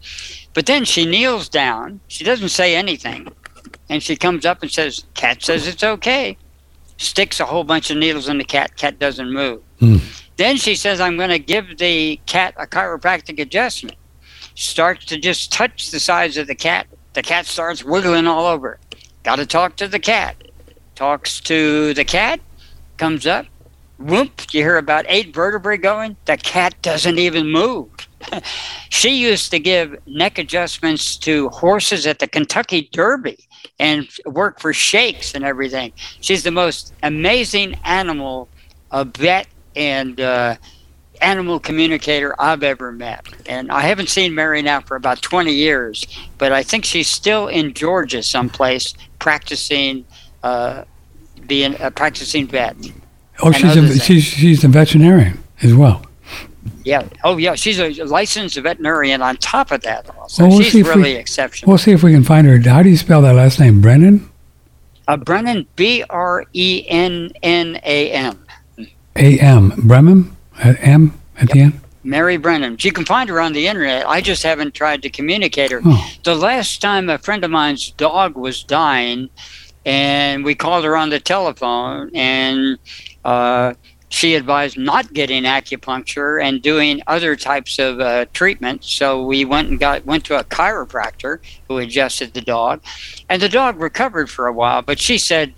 But 0.53 0.67
then 0.67 0.85
she 0.85 1.07
kneels 1.07 1.49
down. 1.49 2.01
She 2.09 2.25
doesn't 2.25 2.51
say 2.51 2.75
anything, 2.75 3.29
and 3.89 4.03
she 4.03 4.17
comes 4.17 4.45
up 4.45 4.63
and 4.63 4.71
says, 4.71 5.05
"Cat 5.15 5.43
says 5.43 5.67
it's 5.67 5.85
okay." 5.85 6.37
Sticks 6.97 7.41
a 7.41 7.47
whole 7.47 7.65
bunch 7.65 7.91
of 7.91 7.97
needles 7.97 8.29
in 8.29 8.37
the 8.37 8.45
cat. 8.45 8.77
Cat 8.77 8.99
doesn't 8.99 9.33
move. 9.33 9.63
Mm. 9.81 10.03
Then 10.37 10.57
she 10.57 10.75
says, 10.75 11.01
"I'm 11.01 11.17
going 11.17 11.31
to 11.31 11.39
give 11.39 11.79
the 11.79 12.21
cat 12.27 12.55
a 12.59 12.67
chiropractic 12.67 13.39
adjustment." 13.41 13.97
Starts 14.61 15.05
to 15.07 15.19
just 15.19 15.53
touch 15.53 15.91
the 15.91 16.01
sides 16.01 16.37
of 16.37 16.47
the 16.47 16.55
cat. 16.55 16.87
The 17.15 17.23
cat 17.23 17.47
starts 17.47 17.83
wiggling 17.83 18.27
all 18.27 18.47
over. 18.47 18.79
Got 19.23 19.37
to 19.37 19.47
talk 19.47 19.77
to 19.77 19.89
the 19.89 19.99
cat. 19.99 20.37
Talks 20.95 21.41
to 21.41 21.95
the 21.95 22.05
cat, 22.05 22.41
comes 22.99 23.27
up, 23.27 23.47
whoop, 23.99 24.53
you 24.53 24.63
hear 24.63 24.77
about 24.77 25.07
eight 25.09 25.35
vertebrae 25.35 25.79
going. 25.79 26.17
The 26.27 26.37
cat 26.37 26.75
doesn't 26.83 27.19
even 27.19 27.51
move. 27.51 27.89
she 28.91 29.11
used 29.11 29.51
to 29.53 29.59
give 29.59 29.97
neck 30.07 30.37
adjustments 30.37 31.17
to 31.19 31.49
horses 31.49 32.07
at 32.07 32.19
the 32.19 32.27
Kentucky 32.27 32.91
Derby 32.93 33.39
and 33.79 34.09
work 34.27 34.61
for 34.61 34.75
shakes 34.75 35.35
and 35.35 35.43
everything. 35.43 35.93
She's 36.21 36.43
the 36.43 36.51
most 36.51 36.93
amazing 37.03 37.77
animal, 37.85 38.49
a 38.91 39.07
vet, 39.07 39.47
and 39.75 40.21
uh, 40.21 40.57
animal 41.23 41.61
communicator 41.61 42.35
I've 42.39 42.63
ever 42.63 42.93
met. 42.93 43.27
And 43.47 43.71
I 43.71 43.81
haven't 43.81 44.09
seen 44.09 44.35
Mary 44.35 44.63
now 44.63 44.81
for 44.81 44.97
about 44.97 45.23
20 45.23 45.53
years, 45.53 46.07
but 46.39 46.53
I 46.53 46.63
think 46.63 46.85
she's 46.85 47.09
still 47.09 47.49
in 47.49 47.75
Georgia 47.75 48.23
someplace 48.23 48.95
practicing 49.19 50.05
uh, 50.43 50.85
being 51.47 51.77
a 51.81 51.91
practicing 51.91 52.47
vet. 52.47 52.77
Oh, 53.43 53.53
she's 53.53 53.77
a, 53.77 53.99
she's 53.99 54.25
she's 54.25 54.65
a 54.65 54.69
veterinarian 54.69 55.43
as 55.63 55.75
well. 55.75 56.05
Yeah. 56.85 57.09
Oh, 57.25 57.37
yeah. 57.37 57.55
She's 57.55 57.79
a 57.79 57.91
licensed 58.05 58.57
veterinarian 58.57 59.23
on 59.23 59.37
top 59.39 59.71
of 59.71 59.83
that. 59.83 60.09
Also. 60.17 60.43
Well, 60.43 60.59
we'll 60.59 60.63
she's 60.63 60.87
really 60.87 61.15
we, 61.15 61.17
exceptional. 61.17 61.71
We'll 61.71 61.79
see 61.79 61.93
if 61.93 62.03
we 62.03 62.13
can 62.13 62.25
find 62.25 62.47
her. 62.47 62.59
How 62.59 62.83
do 62.83 62.91
you 62.91 62.97
spell 62.97 63.23
that 63.23 63.35
last 63.35 63.61
name? 63.61 63.81
Brennan? 63.81 64.29
Uh, 65.09 65.17
Brennan, 65.17 65.67
B 65.77 66.05
R 66.09 66.45
E 66.53 66.85
N 66.89 67.31
N 67.43 67.81
A 67.83 68.11
M. 68.13 68.47
A 69.17 69.39
M. 69.39 69.71
Bremen? 69.77 70.37
M 70.63 71.21
at 71.37 71.49
yep. 71.49 71.51
the 71.51 71.61
end? 71.61 71.81
Mary 72.03 72.37
Brennan. 72.39 72.77
You 72.81 72.93
can 72.93 73.05
find 73.05 73.29
her 73.29 73.41
on 73.41 73.53
the 73.53 73.67
internet. 73.67 74.09
I 74.09 74.21
just 74.21 74.43
haven't 74.43 74.75
tried 74.75 75.03
to 75.03 75.11
communicate 75.11 75.71
her. 75.71 75.81
Oh. 75.85 76.11
The 76.25 76.35
last 76.35 76.81
time 76.81 77.11
a 77.11 77.19
friend 77.19 77.45
of 77.45 77.51
mine's 77.51 77.91
dog 77.91 78.37
was 78.37 78.63
dying, 78.63 79.29
and 79.85 80.45
we 80.45 80.55
called 80.55 80.85
her 80.85 80.97
on 80.97 81.11
the 81.11 81.21
telephone, 81.21 82.11
and 82.15 82.79
uh, 83.25 83.75
she 84.09 84.35
advised 84.35 84.79
not 84.79 85.13
getting 85.13 85.45
acupuncture 85.45 86.43
and 86.43 86.63
doing 86.63 87.03
other 87.07 87.37
types 87.37 87.79
of 87.79 88.01
uh, 88.01 88.25
treatment. 88.33 88.85
So 88.85 89.23
we 89.23 89.45
went 89.45 89.69
and 89.69 89.79
got 89.79 90.05
went 90.07 90.25
to 90.27 90.39
a 90.39 90.45
chiropractor 90.45 91.39
who 91.69 91.79
adjusted 91.79 92.33
the 92.33 92.41
dog, 92.41 92.83
and 93.29 93.43
the 93.43 93.49
dog 93.49 93.79
recovered 93.79 94.31
for 94.31 94.47
a 94.47 94.53
while. 94.53 94.83
But 94.83 94.99
she 94.99 95.19
said 95.19 95.55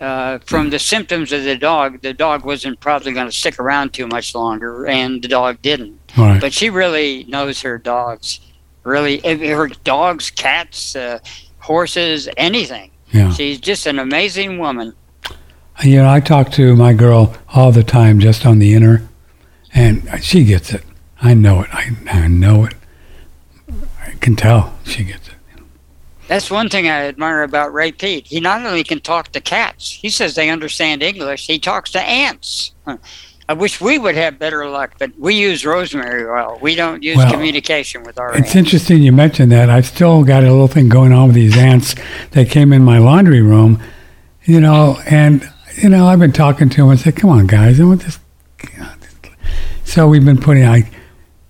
uh, 0.00 0.38
from 0.40 0.70
the 0.70 0.78
symptoms 0.78 1.32
of 1.32 1.44
the 1.44 1.56
dog, 1.56 2.02
the 2.02 2.12
dog 2.12 2.44
wasn't 2.44 2.80
probably 2.80 3.12
going 3.12 3.26
to 3.26 3.32
stick 3.32 3.58
around 3.58 3.92
too 3.92 4.06
much 4.06 4.34
longer, 4.34 4.86
and 4.86 5.22
the 5.22 5.28
dog 5.28 5.62
didn't. 5.62 5.98
Right. 6.16 6.40
But 6.40 6.52
she 6.52 6.70
really 6.70 7.24
knows 7.24 7.62
her 7.62 7.78
dogs. 7.78 8.40
Really, 8.84 9.18
her 9.18 9.66
dogs, 9.82 10.30
cats, 10.30 10.94
uh, 10.94 11.18
horses, 11.58 12.28
anything. 12.36 12.92
Yeah. 13.12 13.32
She's 13.32 13.58
just 13.58 13.86
an 13.86 13.98
amazing 13.98 14.58
woman. 14.58 14.94
You 15.82 15.96
know, 15.96 16.08
I 16.08 16.20
talk 16.20 16.52
to 16.52 16.76
my 16.76 16.92
girl 16.92 17.34
all 17.48 17.72
the 17.72 17.82
time 17.82 18.20
just 18.20 18.46
on 18.46 18.60
the 18.60 18.74
inner, 18.74 19.06
and 19.74 20.08
she 20.22 20.44
gets 20.44 20.72
it. 20.72 20.84
I 21.20 21.34
know 21.34 21.62
it. 21.62 21.68
I, 21.72 21.96
I 22.10 22.28
know 22.28 22.64
it. 22.64 22.74
I 24.00 24.12
can 24.20 24.36
tell 24.36 24.78
she 24.84 25.04
gets 25.04 25.25
it. 25.25 25.25
That's 26.28 26.50
one 26.50 26.68
thing 26.68 26.88
I 26.88 27.06
admire 27.06 27.42
about 27.42 27.72
Ray 27.72 27.92
Peat. 27.92 28.26
He 28.26 28.40
not 28.40 28.64
only 28.64 28.82
can 28.82 29.00
talk 29.00 29.28
to 29.32 29.40
cats, 29.40 29.92
he 29.92 30.10
says 30.10 30.34
they 30.34 30.50
understand 30.50 31.02
English, 31.02 31.46
he 31.46 31.58
talks 31.58 31.92
to 31.92 32.00
ants. 32.00 32.72
I 33.48 33.52
wish 33.52 33.80
we 33.80 33.96
would 33.96 34.16
have 34.16 34.40
better 34.40 34.68
luck, 34.68 34.96
but 34.98 35.12
we 35.18 35.36
use 35.36 35.64
rosemary 35.64 36.24
oil. 36.24 36.58
We 36.60 36.74
don't 36.74 37.04
use 37.04 37.16
well, 37.16 37.30
communication 37.30 38.02
with 38.02 38.18
our 38.18 38.30
It's 38.30 38.38
ants. 38.38 38.56
interesting 38.56 39.04
you 39.04 39.12
mentioned 39.12 39.52
that. 39.52 39.70
I've 39.70 39.86
still 39.86 40.24
got 40.24 40.42
a 40.42 40.50
little 40.50 40.66
thing 40.66 40.88
going 40.88 41.12
on 41.12 41.28
with 41.28 41.36
these 41.36 41.56
ants 41.56 41.94
that 42.32 42.50
came 42.50 42.72
in 42.72 42.82
my 42.82 42.98
laundry 42.98 43.42
room, 43.42 43.80
you 44.42 44.60
know, 44.60 44.98
and, 45.06 45.48
you 45.76 45.88
know, 45.88 46.06
I've 46.06 46.18
been 46.18 46.32
talking 46.32 46.68
to 46.70 46.76
them 46.76 46.90
and 46.90 46.98
said, 46.98 47.14
come 47.14 47.30
on, 47.30 47.46
guys, 47.46 47.78
I 47.80 47.84
want 47.84 48.02
this. 48.02 48.18
So 49.84 50.08
we've 50.08 50.24
been 50.24 50.38
putting, 50.38 50.64
I 50.64 50.90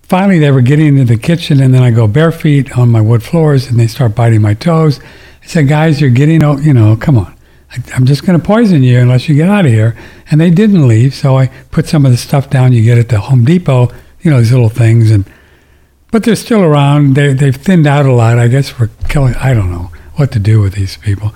finally 0.08 0.38
they 0.38 0.50
were 0.50 0.60
getting 0.60 0.86
into 0.86 1.04
the 1.04 1.16
kitchen 1.16 1.60
and 1.60 1.74
then 1.74 1.82
I 1.82 1.90
go 1.90 2.06
bare 2.06 2.32
feet 2.32 2.76
on 2.78 2.90
my 2.90 3.00
wood 3.00 3.22
floors 3.22 3.66
and 3.66 3.78
they 3.78 3.86
start 3.86 4.14
biting 4.14 4.40
my 4.40 4.54
toes. 4.54 5.00
I 5.42 5.46
said, 5.46 5.68
guys, 5.68 6.00
you're 6.00 6.10
getting, 6.10 6.42
oh, 6.42 6.58
you 6.58 6.72
know, 6.72 6.96
come 6.96 7.18
on. 7.18 7.34
I, 7.70 7.82
I'm 7.94 8.06
just 8.06 8.24
going 8.24 8.38
to 8.38 8.44
poison 8.44 8.82
you 8.82 8.98
unless 8.98 9.28
you 9.28 9.34
get 9.34 9.48
out 9.48 9.66
of 9.66 9.72
here. 9.72 9.96
And 10.30 10.40
they 10.40 10.50
didn't 10.50 10.86
leave. 10.86 11.14
So 11.14 11.36
I 11.36 11.48
put 11.70 11.86
some 11.86 12.06
of 12.06 12.12
the 12.12 12.18
stuff 12.18 12.48
down 12.50 12.72
you 12.72 12.82
get 12.82 12.98
at 12.98 13.08
the 13.08 13.20
Home 13.20 13.44
Depot, 13.44 13.90
you 14.20 14.30
know, 14.30 14.38
these 14.38 14.52
little 14.52 14.68
things. 14.68 15.10
And, 15.10 15.24
but 16.10 16.24
they're 16.24 16.36
still 16.36 16.62
around. 16.62 17.14
They, 17.14 17.32
they've 17.32 17.56
thinned 17.56 17.86
out 17.86 18.06
a 18.06 18.12
lot, 18.12 18.38
I 18.38 18.48
guess, 18.48 18.68
for 18.68 18.90
killing, 19.08 19.34
I 19.34 19.54
don't 19.54 19.70
know 19.70 19.90
what 20.14 20.32
to 20.32 20.38
do 20.38 20.60
with 20.60 20.74
these 20.74 20.96
people. 20.96 21.34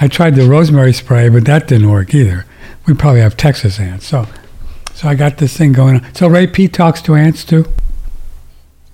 I 0.00 0.08
tried 0.08 0.34
the 0.34 0.48
rosemary 0.48 0.92
spray, 0.92 1.28
but 1.28 1.44
that 1.46 1.68
didn't 1.68 1.90
work 1.90 2.14
either. 2.14 2.44
We 2.86 2.94
probably 2.94 3.20
have 3.20 3.36
Texas 3.36 3.80
ants. 3.80 4.06
So, 4.06 4.26
so 4.94 5.08
I 5.08 5.14
got 5.14 5.38
this 5.38 5.56
thing 5.56 5.72
going 5.72 5.96
on. 5.96 6.14
So 6.14 6.28
Ray 6.28 6.46
Peat 6.46 6.72
talks 6.72 7.00
to 7.02 7.14
ants 7.14 7.44
too? 7.44 7.66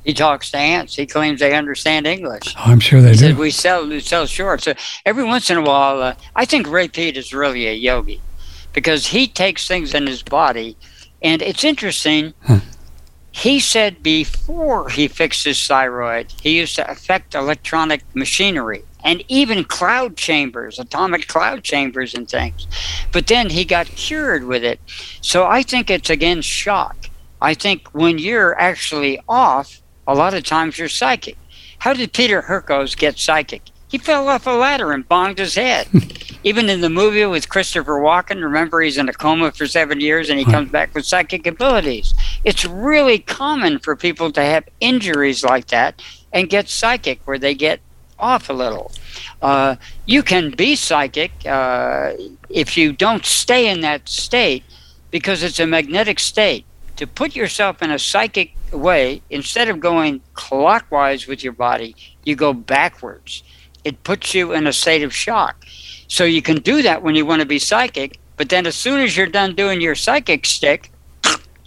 He 0.05 0.15
talks 0.15 0.51
to 0.51 0.59
ants. 0.59 0.97
He 0.97 1.07
claims 1.07 1.41
they 1.41 1.55
understand 1.55 2.07
English. 2.07 2.55
Oh, 2.59 2.63
I'm 2.65 2.81
sure 2.81 3.01
they 3.01 3.11
he 3.11 3.17
do. 3.17 3.27
Said 3.29 3.39
we 3.39 3.51
sell 3.51 3.89
we 3.89 4.01
sell 4.01 4.27
short. 4.27 4.63
So 4.63 4.75
every 5.07 5.25
once 5.25 5.51
in 5.51 5.59
a 5.59 5.63
while, 5.63 6.03
uh, 6.03 6.15
I 6.35 6.45
think 6.45 6.69
Ray 6.69 6.89
Peat 6.89 7.17
is 7.17 7.33
really 7.33 7.67
a 7.69 7.73
yogi 7.73 8.21
because 8.73 9.07
he 9.09 9.27
takes 9.27 9.69
things 9.69 9.95
in 9.95 10.07
his 10.07 10.23
body, 10.23 10.77
and 11.23 11.41
it's 11.43 11.65
interesting. 11.65 12.35
Huh. 12.43 12.61
He 13.35 13.61
said 13.61 14.03
before 14.03 14.91
he 14.91 15.09
fixed 15.09 15.45
his 15.45 15.67
thyroid, 15.67 16.33
he 16.43 16.59
used 16.59 16.77
to 16.77 16.91
affect 16.91 17.35
electronic 17.35 18.03
machinery 18.15 18.85
and 19.05 19.25
even 19.29 19.65
cloud 19.65 20.17
chambers, 20.17 20.79
atomic 20.79 21.27
cloud 21.29 21.65
chambers, 21.65 22.15
and 22.15 22.29
things. 22.29 22.67
But 23.11 23.27
then 23.27 23.51
he 23.51 23.65
got 23.65 23.87
cured 23.87 24.45
with 24.45 24.65
it. 24.65 24.81
So 25.23 25.47
I 25.47 25.63
think 25.63 25.91
it's 25.91 26.11
again 26.11 26.43
shock. 26.43 26.97
I 27.41 27.55
think 27.55 27.89
when 27.89 28.19
you're 28.19 28.59
actually 28.61 29.21
off, 29.29 29.82
a 30.07 30.15
lot 30.15 30.35
of 30.35 30.45
times 30.45 30.79
you're 30.79 30.89
psychic. 30.89 31.37
How 31.79 31.93
did 31.93 32.13
Peter 32.13 32.43
Hurkos 32.43 32.97
get 32.97 33.19
psychic? 33.19 33.63
He 33.89 33.99
fell 33.99 34.29
off 34.29 34.47
a 34.47 34.51
ladder 34.51 34.93
and 34.93 35.09
bonged 35.09 35.39
his 35.39 35.55
head. 35.55 35.87
Even 36.45 36.69
in 36.69 36.81
the 36.81 36.89
movie 36.89 37.25
with 37.27 37.49
Christopher 37.49 38.01
Walken, 38.01 38.43
remember 38.43 38.81
he's 38.81 38.99
in 38.99 39.09
a 39.09 39.13
coma 39.13 39.53
for 39.53 39.67
seven 39.67 40.01
years 40.01 40.29
and 40.29 40.39
he 40.39 40.45
comes 40.45 40.71
back 40.71 40.95
with 40.95 41.07
psychic 41.07 41.47
abilities. 41.47 42.15
It's 42.43 42.65
really 42.65 43.19
common 43.19 43.79
for 43.79 43.95
people 43.95 44.33
to 44.33 44.43
have 44.43 44.65
injuries 44.81 45.45
like 45.45 45.69
that 45.69 46.03
and 46.33 46.49
get 46.49 46.69
psychic 46.69 47.21
where 47.27 47.39
they 47.39 47.55
get 47.55 47.81
off 48.19 48.49
a 48.49 48.53
little. 48.53 48.91
Uh, 49.43 49.77
you 50.07 50.23
can 50.23 50.51
be 50.51 50.75
psychic 50.75 51.33
uh, 51.47 52.13
if 52.49 52.77
you 52.77 52.93
don't 52.93 53.27
stay 53.27 53.69
in 53.69 53.81
that 53.81 54.09
state 54.09 54.65
because 55.11 55.43
it's 55.43 55.61
a 55.61 55.67
magnetic 55.67 56.19
state. 56.19 56.65
To 56.97 57.07
put 57.07 57.35
yourself 57.35 57.83
in 57.83 57.91
a 57.91 57.99
psychic 57.99 58.55
way, 58.73 59.23
instead 59.31 59.69
of 59.69 59.81
going 59.81 60.21
clockwise 60.35 61.27
with 61.27 61.43
your 61.43 61.53
body, 61.55 61.97
you 62.25 62.37
go 62.37 62.53
backwards. 62.53 63.43
it 63.85 64.05
puts 64.05 64.33
you 64.33 64.53
in 64.53 64.65
a 64.69 64.73
state 64.73 65.03
of 65.03 65.13
shock. 65.13 65.65
So 66.07 66.23
you 66.23 66.41
can 66.41 66.59
do 66.59 66.83
that 66.83 67.03
when 67.03 67.17
you 67.17 67.27
want 67.27 67.41
to 67.41 67.47
be 67.47 67.59
psychic, 67.59 68.17
but 68.37 68.49
then 68.49 68.65
as 68.65 68.77
soon 68.77 69.01
as 69.01 69.17
you're 69.17 69.27
done 69.27 69.57
doing 69.57 69.81
your 69.81 69.97
psychic 69.97 70.47
stick, 70.47 70.93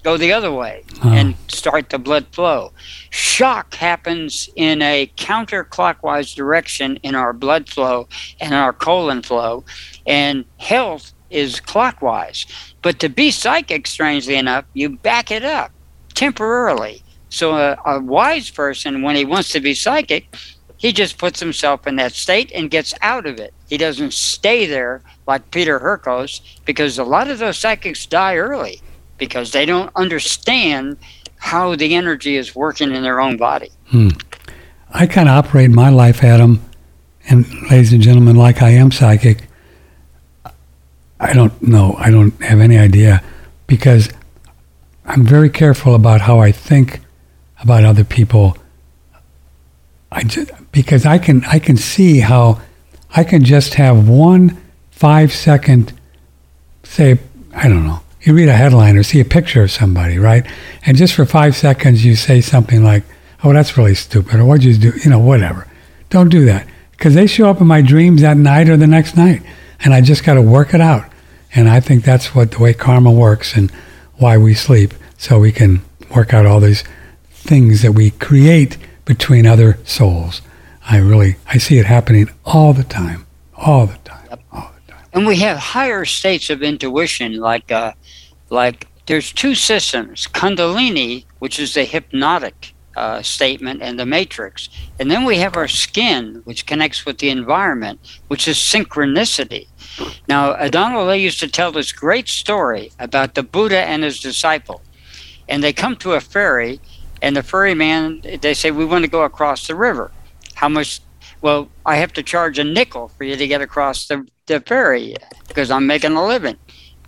go 0.02 0.16
the 0.16 0.32
other 0.32 0.50
way 0.54 0.84
Oh. 1.04 1.10
and 1.12 1.36
start 1.50 1.90
the 1.90 2.00
blood 2.00 2.28
flow. 2.32 2.72
Shock 3.10 3.74
happens 3.74 4.50
in 4.56 4.82
a 4.82 5.12
counterclockwise 5.18 6.34
direction 6.34 6.98
in 7.04 7.16
our 7.16 7.34
blood 7.34 7.68
flow 7.68 8.08
and 8.40 8.54
our 8.54 8.72
colon 8.72 9.22
flow, 9.22 9.66
and 10.08 10.46
health 10.56 11.12
is 11.36 11.60
clockwise. 11.60 12.46
But 12.82 13.00
to 13.00 13.10
be 13.10 13.30
psychic, 13.30 13.86
strangely 13.88 14.36
enough, 14.36 14.66
you 14.74 14.90
back 14.90 15.30
it 15.30 15.44
up 15.44 15.72
temporarily. 16.14 17.04
So 17.30 17.56
a, 17.56 17.78
a 17.86 18.00
wise 18.00 18.50
person, 18.50 19.02
when 19.02 19.16
he 19.16 19.26
wants 19.26 19.50
to 19.50 19.60
be 19.60 19.74
psychic, 19.74 20.34
he 20.78 20.94
just 20.94 21.18
puts 21.18 21.40
himself 21.40 21.88
in 21.88 21.98
that 21.98 22.14
state 22.14 22.52
and 22.54 22.72
gets 22.72 22.94
out 23.02 23.26
of 23.26 23.40
it. 23.40 23.54
He 23.68 23.78
doesn't 23.78 24.14
stay 24.14 24.66
there 24.66 25.02
like 25.28 25.52
Peter 25.52 25.80
Hurkos 25.80 26.42
because 26.66 26.98
a 26.98 27.04
lot 27.04 27.30
of 27.30 27.40
those 27.40 27.58
psychics 27.58 28.06
die 28.06 28.36
early 28.38 28.82
because 29.18 29.52
they 29.52 29.66
don't 29.66 29.92
understand 29.96 30.98
how 31.38 31.76
the 31.76 31.96
energy 31.96 32.36
is 32.38 32.56
working 32.56 32.94
in 32.94 33.04
their 33.04 33.20
own 33.20 33.38
body. 33.38 33.70
Hmm. 33.88 34.10
I 34.92 35.08
kind 35.08 35.28
of 35.28 35.46
operate 35.46 35.72
my 35.72 35.90
life, 35.90 36.24
Adam, 36.24 36.62
and 37.28 37.46
ladies 37.70 37.92
and 37.92 38.02
gentlemen, 38.02 38.36
like 38.36 38.62
I 38.62 38.70
am 38.70 38.92
psychic. 38.92 39.45
I 41.20 41.34
don't 41.34 41.62
know. 41.62 41.96
I 41.98 42.12
don't 42.12 42.40
have 42.42 42.60
any 42.60 42.78
idea 42.78 43.24
because 43.68 44.10
I'm 45.06 45.24
very 45.24 45.50
careful 45.50 45.96
about 45.96 46.22
how 46.22 46.40
I 46.40 46.52
think 46.52 47.02
about 47.62 47.84
other 47.84 48.04
people. 48.04 48.58
I 50.12 50.24
just, 50.24 50.52
because 50.72 51.06
I 51.06 51.18
can 51.18 51.44
I 51.46 51.60
can 51.60 51.78
see 51.78 52.20
how 52.20 52.62
I 53.16 53.24
can 53.24 53.44
just 53.44 53.76
have 53.76 54.08
one 54.08 54.62
five 54.92 55.34
second 55.34 55.94
say 56.84 57.20
I 57.54 57.68
don't 57.68 57.86
know. 57.86 58.02
You 58.22 58.34
read 58.34 58.50
a 58.50 58.54
headline 58.54 58.98
or 58.98 59.04
see 59.04 59.20
a 59.20 59.26
picture 59.26 59.64
of 59.64 59.72
somebody, 59.72 60.18
right? 60.18 60.46
And 60.86 60.98
just 60.98 61.14
for 61.14 61.26
five 61.26 61.56
seconds 61.56 62.04
you 62.04 62.16
say 62.16 62.42
something 62.42 62.84
like, 62.84 63.04
"Oh, 63.44 63.54
that's 63.54 63.78
really 63.78 63.96
stupid," 63.96 64.36
or 64.40 64.46
"What'd 64.46 64.64
you 64.64 64.76
do?" 64.78 64.98
You 65.04 65.12
know, 65.12 65.20
whatever. 65.20 65.68
Don't 66.10 66.30
do 66.30 66.46
that 66.46 66.68
because 66.92 67.14
they 67.14 67.28
show 67.28 67.50
up 67.50 67.62
in 67.62 67.68
my 67.68 67.82
dreams 67.82 68.22
that 68.22 68.38
night 68.38 68.70
or 68.70 68.78
the 68.78 68.88
next 68.88 69.16
night, 69.16 69.44
and 69.80 69.94
I 69.94 70.02
just 70.02 70.24
got 70.24 70.36
to 70.36 70.42
work 70.42 70.74
it 70.74 70.82
out. 70.82 71.06
And 71.54 71.70
I 71.70 71.80
think 71.80 72.04
that's 72.04 72.36
what 72.36 72.52
the 72.52 72.60
way 72.60 72.74
karma 72.74 73.12
works 73.12 73.56
and 73.56 73.72
why 74.16 74.38
we 74.38 74.54
sleep, 74.54 74.94
so 75.18 75.40
we 75.40 75.52
can 75.52 75.82
work 76.16 76.34
out 76.34 76.46
all 76.46 76.60
these 76.60 76.84
things 77.30 77.82
that 77.82 77.94
we 77.94 78.12
create 78.12 78.78
between 79.06 79.46
other 79.46 79.78
souls. 79.86 80.42
I 80.88 80.98
really 80.98 81.38
I 81.48 81.58
see 81.58 81.78
it 81.78 81.86
happening 81.86 82.30
all 82.44 82.74
the 82.74 82.84
time, 82.84 83.26
all 83.56 83.88
the 83.88 83.98
time, 84.00 84.40
all 84.52 84.72
the 84.86 84.92
time. 84.92 85.04
and 85.14 85.26
we 85.26 85.38
have 85.38 85.58
higher 85.58 86.06
states 86.06 86.50
of 86.50 86.62
intuition 86.62 87.38
like 87.38 87.72
uh, 87.72 87.94
like 88.50 88.88
there's 89.06 89.32
two 89.32 89.56
systems 89.56 90.28
kundalini 90.28 91.26
which 91.40 91.60
is 91.60 91.74
the 91.74 91.86
hypnotic 91.86 92.75
uh, 92.96 93.22
statement 93.22 93.82
and 93.82 94.00
the 94.00 94.06
matrix. 94.06 94.70
And 95.00 95.12
then 95.12 95.26
we 95.26 95.38
have 95.38 95.58
our 95.58 95.68
skin 95.68 96.42
which 96.46 96.66
connects 96.66 97.06
with 97.06 97.18
the 97.18 97.30
environment 97.30 98.00
which 98.28 98.48
is 98.48 98.58
synchronicity. 98.58 99.68
Now 100.28 100.56
Donald 100.68 101.08
Lay 101.08 101.22
used 101.22 101.40
to 101.42 101.48
tell 101.48 101.72
this 101.72 101.92
great 101.92 102.28
story 102.28 102.92
about 103.00 103.36
the 103.36 103.44
buddha 103.44 103.80
and 103.80 104.04
his 104.04 104.20
disciple. 104.20 104.82
And 105.48 105.64
they 105.64 105.74
come 105.74 105.96
to 105.98 106.14
a 106.14 106.22
ferry 106.22 106.80
and 107.22 107.36
the 107.36 107.44
ferryman 107.44 108.22
they 108.42 108.54
say 108.54 108.72
we 108.72 108.86
want 108.86 109.04
to 109.04 109.12
go 109.12 109.24
across 109.24 109.68
the 109.68 109.76
river. 109.76 110.12
How 110.54 110.70
much 110.70 111.02
well 111.42 111.70
i 111.86 111.98
have 111.98 112.14
to 112.14 112.24
charge 112.24 112.60
a 112.60 112.64
nickel 112.64 113.10
for 113.10 113.24
you 113.26 113.36
to 113.36 113.48
get 113.48 113.62
across 113.62 114.08
the, 114.08 114.26
the 114.46 114.60
ferry 114.62 115.16
because 115.48 115.70
i'm 115.70 115.86
making 115.86 116.14
a 116.14 116.26
living. 116.26 116.58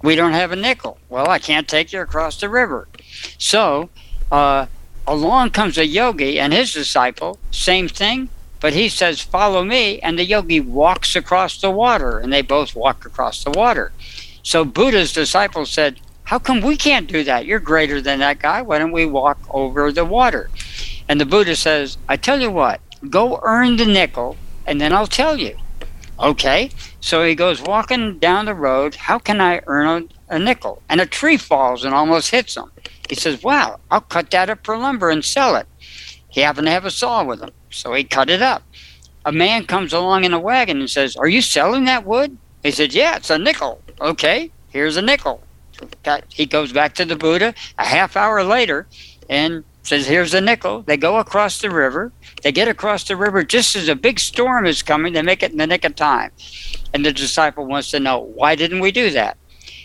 We 0.04 0.16
don't 0.16 0.34
have 0.34 0.52
a 0.52 0.56
nickel. 0.56 0.98
Well 1.10 1.30
i 1.30 1.40
can't 1.40 1.68
take 1.68 1.94
you 1.94 2.02
across 2.02 2.40
the 2.40 2.50
river. 2.50 2.88
So 3.38 3.90
uh, 4.32 4.68
along 5.08 5.49
comes 5.49 5.78
a 5.78 5.88
yogi 5.88 6.39
and 6.39 6.53
his 6.53 6.74
disciple 6.74 7.39
same 7.49 7.88
thing 7.88 8.30
but 8.60 8.74
he 8.74 8.89
says 8.89 9.22
follow 9.22 9.64
me 9.64 9.99
and 9.99 10.18
the 10.18 10.26
yogi 10.26 10.60
walks 10.60 11.16
across 11.16 11.60
the 11.62 11.72
water 11.72 12.20
and 12.20 12.34
they 12.34 12.41
both 12.41 12.76
walk 12.76 13.05
across 13.05 13.43
the 13.43 13.51
water. 13.51 13.91
So 14.43 14.66
buddha's 14.66 15.14
disciple 15.14 15.66
said 15.66 15.99
how 16.24 16.39
come 16.39 16.60
we 16.60 16.76
can't 16.76 17.08
do 17.08 17.24
that? 17.24 17.45
You're 17.45 17.60
greater 17.60 18.01
than 18.01 18.20
that 18.20 18.39
guy. 18.39 18.62
Why 18.62 18.80
don't 18.80 18.91
we 18.91 19.05
walk 19.05 19.39
over 19.49 19.93
the 19.93 20.03
water? 20.03 20.49
And 21.08 21.22
the 21.22 21.26
buddha 21.26 21.55
says 21.55 21.97
i 22.10 22.18
tell 22.18 22.41
you 22.41 22.51
what 22.51 22.82
go 23.10 23.39
earn 23.43 23.78
the 23.78 23.86
nickel 23.86 24.36
and 24.66 24.82
then 24.82 24.91
i'll 24.91 25.08
tell 25.08 25.38
you. 25.38 25.55
Okay 26.20 26.72
so 26.99 27.24
he 27.24 27.36
goes 27.36 27.62
walking 27.62 28.18
down 28.18 28.45
the 28.45 28.55
road. 28.55 28.95
How 28.95 29.20
can 29.20 29.39
i 29.39 29.62
earn 29.68 30.10
a, 30.30 30.36
a 30.36 30.39
nickel? 30.39 30.82
And 30.89 30.99
a 30.99 31.05
tree 31.05 31.38
falls 31.38 31.86
and 31.86 31.93
almost 31.93 32.32
hits 32.32 32.58
him 32.58 32.72
he 33.10 33.16
says 33.16 33.43
wow 33.43 33.80
i'll 33.91 34.01
cut 34.01 34.32
that 34.32 34.49
up 34.49 34.60
for 34.64 34.78
lumber 34.78 35.10
and 35.10 35.24
sell 35.24 35.55
it. 35.55 35.68
He 36.30 36.41
happened 36.41 36.68
to 36.68 36.72
have 36.72 36.86
a 36.86 36.91
saw 36.91 37.24
with 37.24 37.41
him 37.41 37.51
so 37.70 37.93
he 37.93 38.03
cut 38.03 38.30
it 38.30 38.41
up. 38.41 38.64
A 39.26 39.32
man 39.32 39.66
comes 39.66 39.91
along 39.93 40.24
in 40.24 40.34
a 40.34 40.39
wagon 40.39 40.80
and 40.80 40.89
says 40.89 41.16
are 41.16 41.28
you 41.28 41.41
selling 41.41 41.86
that 41.86 42.05
wood? 42.05 42.38
He 42.64 42.72
said 42.72 42.93
yeah 42.93 43.18
it's 43.18 43.30
a 43.30 43.38
nickel. 43.38 43.82
Okay 44.01 44.51
here's 44.70 44.97
a 44.97 45.01
nickel. 45.01 45.43
He 46.30 46.45
goes 46.45 46.74
back 46.74 46.95
to 46.95 47.05
the 47.05 47.16
buddha 47.16 47.53
a 47.78 47.86
half 47.86 48.16
hour 48.16 48.43
later 48.43 48.88
and 49.30 49.64
says 49.88 50.05
here's 50.05 50.34
a 50.34 50.41
nickel. 50.41 50.82
They 50.82 50.97
go 50.97 51.18
across 51.18 51.62
the 51.62 51.70
river. 51.70 52.12
They 52.43 52.51
get 52.51 52.68
across 52.68 53.05
the 53.05 53.16
river 53.16 53.43
just 53.43 53.76
as 53.76 53.88
a 53.88 53.95
big 53.95 54.20
storm 54.20 54.66
is 54.66 54.84
coming. 54.84 55.14
They 55.14 55.22
make 55.22 55.41
it 55.41 55.51
in 55.51 55.58
the 55.58 55.68
nick 55.68 55.86
of 55.86 55.95
time. 55.95 56.32
And 56.93 57.05
the 57.05 57.14
disciple 57.14 57.66
wants 57.66 57.91
to 57.91 57.99
know 57.99 58.20
why 58.20 58.55
didn't 58.55 58.82
we 58.82 58.91
do 58.91 59.10
that? 59.12 59.38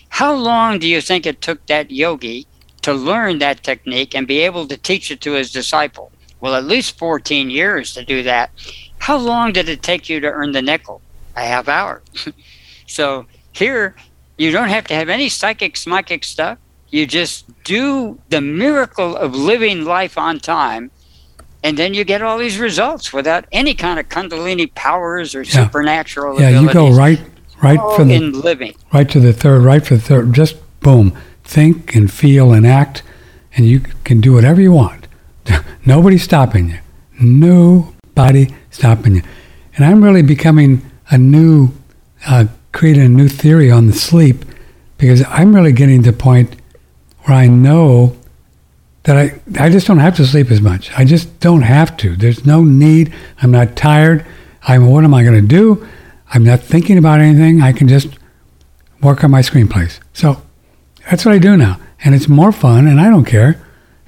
How 0.08 0.34
long 0.34 0.78
do 0.78 0.88
you 0.88 1.00
think 1.00 1.24
it 1.24 1.40
took 1.40 1.64
that 1.66 1.90
yogi 1.90 2.46
to 2.82 2.92
learn 2.92 3.38
that 3.38 3.62
technique 3.62 4.14
and 4.14 4.26
be 4.26 4.40
able 4.40 4.66
to 4.66 4.76
teach 4.76 5.10
it 5.10 5.20
to 5.20 5.32
his 5.32 5.50
disciple 5.52 6.12
well 6.40 6.54
at 6.54 6.64
least 6.64 6.98
14 6.98 7.50
years 7.50 7.94
to 7.94 8.04
do 8.04 8.22
that 8.22 8.50
how 8.98 9.16
long 9.16 9.52
did 9.52 9.68
it 9.68 9.82
take 9.82 10.08
you 10.08 10.20
to 10.20 10.26
earn 10.28 10.52
the 10.52 10.62
nickel 10.62 11.00
a 11.36 11.40
half 11.40 11.68
hour 11.68 12.02
so 12.86 13.26
here 13.52 13.94
you 14.38 14.50
don't 14.50 14.68
have 14.68 14.86
to 14.86 14.94
have 14.94 15.08
any 15.08 15.28
psychic 15.28 15.74
smichic 15.74 16.24
stuff 16.24 16.58
you 16.90 17.06
just 17.06 17.46
do 17.64 18.18
the 18.28 18.40
miracle 18.40 19.16
of 19.16 19.34
living 19.34 19.84
life 19.84 20.18
on 20.18 20.38
time 20.38 20.90
and 21.64 21.78
then 21.78 21.94
you 21.94 22.04
get 22.04 22.22
all 22.22 22.38
these 22.38 22.58
results 22.58 23.12
without 23.12 23.44
any 23.52 23.72
kind 23.72 23.98
of 24.00 24.08
kundalini 24.08 24.72
powers 24.74 25.34
or 25.34 25.42
Yeah. 25.42 25.64
supernatural 25.64 26.40
Yeah, 26.40 26.48
you 26.50 26.64
go 26.66 26.86
abilities. 26.88 26.98
right 26.98 27.20
right 27.62 27.78
oh. 27.78 27.82
All 27.90 27.96
for 27.96 28.04
the 28.04 28.18
living 28.18 28.74
right 28.92 29.08
to 29.10 29.20
the 29.20 29.32
third, 29.32 29.60
right 29.62 29.84
for 29.86 29.94
the 29.94 30.00
third. 30.02 30.32
Just 30.34 30.56
boom, 30.80 31.16
think 31.44 31.94
and 31.94 32.12
feel 32.12 32.52
and 32.52 32.66
act, 32.66 33.02
and 33.56 33.66
you 33.66 33.80
can 34.04 34.20
do 34.20 34.32
whatever 34.32 34.60
you 34.60 34.72
want. 34.72 35.06
Nobody's 35.86 36.22
stopping 36.22 36.70
you. 36.70 36.78
Nobody 37.20 38.54
stopping 38.70 39.16
you. 39.16 39.22
And 39.76 39.84
I'm 39.84 40.02
really 40.02 40.22
becoming 40.22 40.82
a 41.10 41.18
new, 41.18 41.70
uh, 42.26 42.46
creating 42.72 43.04
a 43.04 43.08
new 43.08 43.28
theory 43.28 43.70
on 43.70 43.86
the 43.86 43.92
sleep 43.92 44.44
because 44.98 45.24
I'm 45.28 45.54
really 45.54 45.72
getting 45.72 46.02
to 46.02 46.12
the 46.12 46.16
point 46.16 46.56
where 47.24 47.36
I 47.36 47.46
know 47.46 48.16
that 49.04 49.16
I, 49.16 49.40
I 49.58 49.68
just 49.68 49.86
don't 49.86 49.98
have 49.98 50.16
to 50.16 50.26
sleep 50.26 50.50
as 50.50 50.60
much. 50.60 50.96
I 50.96 51.04
just 51.04 51.40
don't 51.40 51.62
have 51.62 51.96
to. 51.98 52.14
There's 52.14 52.46
no 52.46 52.62
need. 52.62 53.12
I'm 53.40 53.50
not 53.50 53.74
tired. 53.74 54.24
I'm, 54.62 54.86
what 54.86 55.04
am 55.04 55.12
I 55.12 55.24
going 55.24 55.40
to 55.40 55.46
do? 55.46 55.86
I'm 56.32 56.44
not 56.44 56.60
thinking 56.60 56.98
about 56.98 57.20
anything. 57.20 57.60
I 57.62 57.72
can 57.72 57.88
just 57.88 58.08
work 59.00 59.24
on 59.24 59.30
my 59.30 59.40
screenplays. 59.40 59.98
So 60.12 60.40
that's 61.10 61.24
what 61.24 61.34
I 61.34 61.38
do 61.38 61.56
now. 61.56 61.78
And 62.04 62.14
it's 62.14 62.28
more 62.28 62.52
fun, 62.52 62.86
and 62.86 63.00
I 63.00 63.08
don't 63.10 63.24
care. 63.24 63.60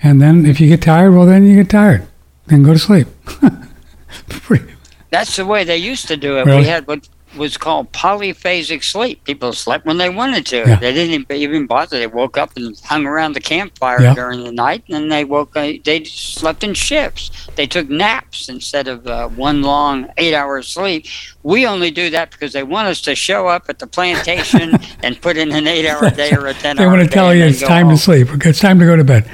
And 0.03 0.21
then 0.21 0.45
if 0.47 0.61
you 0.61 0.69
get 0.69 0.83
tired, 0.83 1.13
well, 1.13 1.27
then 1.27 1.45
you 1.45 1.55
get 1.57 1.71
tired. 1.71 2.07
Then 2.47 2.63
go 2.63 2.73
to 2.73 2.79
sleep. 2.79 3.09
Pretty- 4.29 4.73
that's 5.11 5.37
the 5.37 5.47
way 5.47 5.63
they 5.65 5.77
used 5.77 6.09
to 6.09 6.17
do 6.17 6.39
it 6.39 6.45
Really? 6.47 6.59
we 6.63 6.65
had 6.67 6.87
what 6.89 7.09
was 7.37 7.57
called 7.57 7.91
polyphasic 7.93 8.83
sleep 8.85 9.23
people 9.25 9.53
slept 9.53 9.85
when 9.87 9.99
they 9.99 10.09
wanted 10.09 10.45
to 10.47 10.59
Yeah. 10.67 10.77
they 10.77 10.93
didn't 10.93 11.31
even 11.31 11.67
bother 11.67 11.99
they 11.99 12.07
woke 12.07 12.37
up 12.39 12.57
and 12.57 12.79
hung 12.85 13.07
around 13.07 13.33
the 13.33 13.41
campfire 13.41 14.03
Yeah. 14.03 14.15
during 14.15 14.45
the 14.45 14.53
night 14.53 14.85
and 14.89 14.95
then 14.95 15.09
they 15.09 15.25
woke 15.25 15.53
they 15.55 16.05
slept 16.05 16.63
in 16.65 16.75
shifts 16.75 17.31
they 17.57 17.67
took 17.67 17.89
naps 17.89 18.49
instead 18.49 18.89
of 18.89 19.07
uh, 19.07 19.29
one 19.29 19.63
long 19.63 20.09
eight 20.17 20.35
hour 20.35 20.63
sleep 20.63 21.07
we 21.43 21.67
only 21.67 21.91
do 21.91 22.11
that 22.11 22.31
because 22.31 22.53
they 22.53 22.63
want 22.63 22.89
us 22.89 23.01
to 23.03 23.15
show 23.15 23.49
up 23.49 23.65
at 23.69 23.79
the 23.79 23.87
plantation 23.87 24.79
and 25.03 25.21
put 25.21 25.37
in 25.37 25.53
an 25.53 25.67
eight 25.67 25.87
hour 25.87 26.09
day 26.11 26.33
or 26.33 26.47
a 26.47 26.55
ten-hour. 26.55 26.85
they 26.85 26.91
want 26.97 27.03
to 27.03 27.13
tell 27.13 27.35
you 27.35 27.45
it's 27.45 27.61
time 27.61 27.87
home. 27.87 27.97
to 27.97 28.01
sleep. 28.01 28.29
It's 28.47 28.61
time 28.61 28.79
to 28.79 28.87
go 28.87 28.97
to 28.97 29.05
bed. 29.05 29.29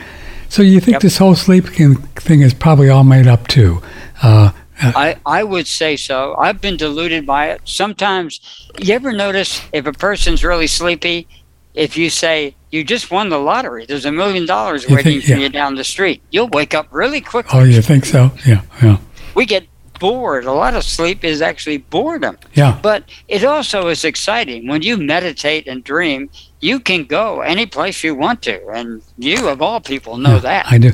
So 0.48 0.62
you 0.62 0.80
think 0.80 0.94
Yep. 0.96 1.02
this 1.02 1.18
whole 1.18 1.36
sleep 1.36 1.66
thing 1.68 1.94
thing 2.16 2.40
is 2.40 2.52
probably 2.52 2.88
all 2.88 3.04
made 3.04 3.28
up 3.28 3.46
too? 3.46 3.80
Uh, 4.22 4.50
I, 4.82 5.16
I 5.26 5.44
would 5.44 5.66
say 5.66 5.96
so. 5.96 6.34
I've 6.38 6.60
been 6.60 6.76
deluded 6.76 7.26
by 7.26 7.50
it. 7.50 7.60
Sometimes, 7.64 8.40
you 8.78 8.94
ever 8.94 9.12
notice 9.12 9.62
if 9.72 9.86
a 9.86 9.92
person's 9.92 10.42
really 10.44 10.66
sleepy, 10.66 11.28
if 11.74 11.96
you 11.96 12.10
say 12.10 12.54
you 12.70 12.84
just 12.84 13.10
won 13.10 13.28
the 13.28 13.38
lottery, 13.38 13.86
there's 13.86 14.04
a 14.04 14.12
million 14.12 14.46
dollars 14.46 14.88
waiting 14.88 15.20
think- 15.20 15.24
for 15.24 15.30
yeah. 15.32 15.38
you 15.38 15.48
down 15.48 15.74
the 15.74 15.84
street, 15.84 16.22
you'll 16.30 16.48
wake 16.48 16.74
up 16.74 16.88
really 16.90 17.20
quickly. 17.20 17.58
oh, 17.58 17.64
you 17.64 17.82
think 17.82 18.04
so? 18.04 18.32
Yeah, 18.46 18.62
yeah. 18.82 18.98
We 19.34 19.46
get 19.46 19.66
bored. 20.00 20.44
A 20.46 20.52
lot 20.52 20.74
of 20.74 20.82
sleep 20.82 21.22
is 21.22 21.40
actually 21.40 21.78
boredom. 21.78 22.36
Yeah. 22.54 22.78
But 22.82 23.04
it 23.28 23.44
also 23.44 23.86
is 23.88 24.04
exciting. 24.04 24.66
When 24.66 24.82
you 24.82 24.96
meditate 24.96 25.68
and 25.68 25.84
dream, 25.84 26.28
you 26.58 26.80
can 26.80 27.04
go 27.04 27.42
any 27.42 27.66
place 27.66 28.02
you 28.02 28.16
want 28.16 28.42
to. 28.42 28.66
And 28.68 29.02
you, 29.16 29.48
of 29.48 29.62
all 29.62 29.80
people, 29.80 30.16
know 30.16 30.34
Yeah, 30.34 30.38
that. 30.40 30.66
I 30.72 30.78
do. 30.78 30.90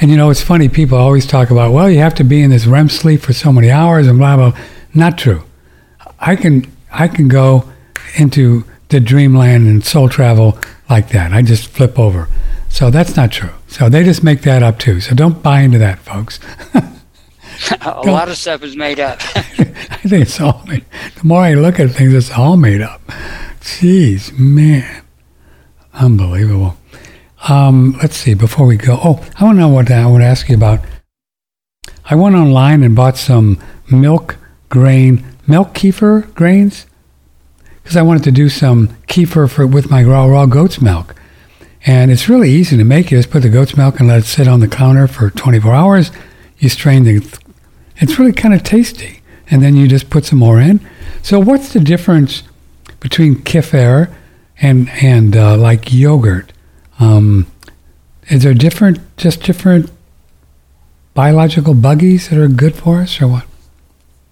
And 0.00 0.10
you 0.10 0.16
know, 0.18 0.28
it's 0.28 0.42
funny. 0.42 0.68
People 0.68 0.98
always 0.98 1.26
talk 1.26 1.50
about, 1.50 1.72
well, 1.72 1.90
you 1.90 2.00
have 2.00 2.14
to 2.16 2.24
be 2.24 2.42
in 2.42 2.50
this 2.50 2.66
REM 2.66 2.90
sleep 2.90 3.22
for 3.22 3.32
so 3.32 3.50
many 3.52 3.70
hours 3.70 4.06
and 4.06 4.18
blah 4.18 4.36
blah. 4.36 4.52
Not 4.92 5.16
true. 5.16 5.44
I 6.20 6.36
can 6.36 6.70
I 6.92 7.08
can 7.08 7.28
go 7.28 7.64
into 8.16 8.64
the 8.88 9.00
dreamland 9.00 9.66
and 9.66 9.84
soul 9.84 10.08
travel 10.08 10.58
like 10.90 11.10
that. 11.10 11.32
I 11.32 11.42
just 11.42 11.68
flip 11.68 11.98
over. 11.98 12.28
So 12.68 12.90
that's 12.90 13.16
not 13.16 13.32
true. 13.32 13.50
So 13.68 13.88
they 13.88 14.04
just 14.04 14.22
make 14.22 14.42
that 14.42 14.62
up 14.62 14.78
too. 14.78 15.00
So 15.00 15.14
don't 15.14 15.42
buy 15.42 15.60
into 15.60 15.78
that, 15.78 15.98
folks. 16.00 16.38
a 17.80 18.02
lot 18.02 18.28
of 18.28 18.36
stuff 18.36 18.62
is 18.62 18.76
made 18.76 19.00
up. 19.00 19.18
I 19.34 20.00
think 20.02 20.22
it's 20.22 20.40
all 20.40 20.62
made. 20.66 20.84
The 21.16 21.24
more 21.24 21.42
I 21.42 21.54
look 21.54 21.80
at 21.80 21.90
things, 21.90 22.14
it's 22.14 22.30
all 22.30 22.56
made 22.56 22.80
up. 22.80 23.00
Jeez, 23.60 24.36
man, 24.38 25.02
unbelievable. 25.92 26.76
Um, 27.48 27.96
let's 28.02 28.16
see. 28.16 28.34
Before 28.34 28.66
we 28.66 28.76
go, 28.76 28.98
oh, 29.02 29.24
I 29.38 29.44
want 29.44 29.56
to 29.56 29.60
know 29.60 29.68
what 29.68 29.90
I 29.90 30.06
want 30.06 30.22
to 30.22 30.26
ask 30.26 30.48
you 30.48 30.56
about. 30.56 30.80
I 32.04 32.14
went 32.14 32.36
online 32.36 32.82
and 32.82 32.96
bought 32.96 33.16
some 33.16 33.60
milk 33.90 34.36
grain, 34.68 35.24
milk 35.46 35.74
kefir 35.74 36.32
grains, 36.34 36.86
because 37.82 37.96
I 37.96 38.02
wanted 38.02 38.24
to 38.24 38.32
do 38.32 38.48
some 38.48 38.88
kefir 39.06 39.50
for 39.50 39.66
with 39.66 39.90
my 39.90 40.02
raw 40.02 40.24
raw 40.24 40.46
goat's 40.46 40.80
milk. 40.80 41.14
And 41.86 42.10
it's 42.10 42.28
really 42.28 42.50
easy 42.50 42.76
to 42.76 42.84
make. 42.84 43.10
You 43.10 43.18
just 43.18 43.30
put 43.30 43.42
the 43.42 43.48
goat's 43.48 43.76
milk 43.76 43.98
and 43.98 44.08
let 44.08 44.20
it 44.20 44.26
sit 44.26 44.48
on 44.48 44.60
the 44.60 44.68
counter 44.68 45.06
for 45.06 45.30
24 45.30 45.74
hours. 45.74 46.10
You 46.58 46.68
strain 46.68 47.04
the. 47.04 47.20
It's 47.98 48.18
really 48.18 48.32
kind 48.32 48.54
of 48.54 48.62
tasty, 48.62 49.20
and 49.50 49.62
then 49.62 49.76
you 49.76 49.88
just 49.88 50.10
put 50.10 50.24
some 50.24 50.38
more 50.38 50.60
in. 50.60 50.80
So, 51.22 51.38
what's 51.40 51.72
the 51.72 51.80
difference 51.80 52.42
between 53.00 53.36
kefir 53.36 54.12
and 54.60 54.88
and 55.02 55.36
uh, 55.36 55.56
like 55.56 55.92
yogurt? 55.92 56.52
Um, 57.00 57.46
is 58.28 58.42
there 58.42 58.54
different, 58.54 58.98
just 59.16 59.42
different 59.42 59.90
biological 61.14 61.74
buggies 61.74 62.28
that 62.28 62.38
are 62.38 62.48
good 62.48 62.74
for 62.74 63.00
us, 63.00 63.20
or 63.20 63.28
what? 63.28 63.46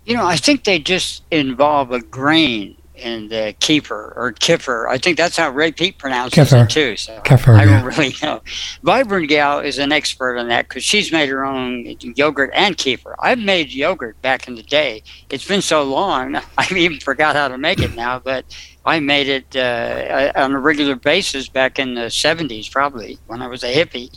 You 0.04 0.14
know, 0.14 0.26
I 0.26 0.36
think 0.36 0.64
they 0.64 0.78
just 0.78 1.22
involve 1.30 1.90
a 1.90 2.00
grain 2.00 2.75
in 2.96 3.28
the 3.28 3.54
keeper 3.60 4.12
or 4.16 4.32
kiffer. 4.32 4.88
I 4.88 4.98
think 4.98 5.16
that's 5.16 5.36
how 5.36 5.50
Ray 5.50 5.72
Peat 5.72 5.98
pronounces 5.98 6.50
Kefir. 6.50 6.64
it 6.64 6.70
too. 6.70 6.96
So 6.96 7.20
Kefir, 7.24 7.54
I 7.54 7.64
don't 7.64 7.84
really 7.84 8.14
know. 8.22 8.42
Vibrant 8.82 9.28
Gal 9.28 9.60
is 9.60 9.78
an 9.78 9.92
expert 9.92 10.38
on 10.38 10.48
that 10.48 10.68
because 10.68 10.84
she's 10.84 11.12
made 11.12 11.28
her 11.28 11.44
own 11.44 11.96
yogurt 12.00 12.50
and 12.54 12.76
kefir. 12.76 13.14
I've 13.20 13.38
made 13.38 13.70
yogurt 13.70 14.20
back 14.22 14.48
in 14.48 14.54
the 14.54 14.62
day. 14.62 15.02
It's 15.30 15.46
been 15.46 15.62
so 15.62 15.82
long, 15.82 16.36
I 16.58 16.68
even 16.74 17.00
forgot 17.00 17.36
how 17.36 17.48
to 17.48 17.58
make 17.58 17.80
it 17.80 17.94
now. 17.94 18.18
But 18.18 18.44
I 18.84 19.00
made 19.00 19.28
it 19.28 19.56
uh, 19.56 20.32
on 20.36 20.52
a 20.52 20.60
regular 20.60 20.96
basis 20.96 21.48
back 21.48 21.78
in 21.78 21.94
the 21.94 22.02
70s, 22.02 22.70
probably 22.70 23.18
when 23.26 23.42
I 23.42 23.48
was 23.48 23.64
a 23.64 23.74
hippie. 23.74 24.10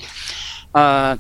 Uh, 0.74 1.18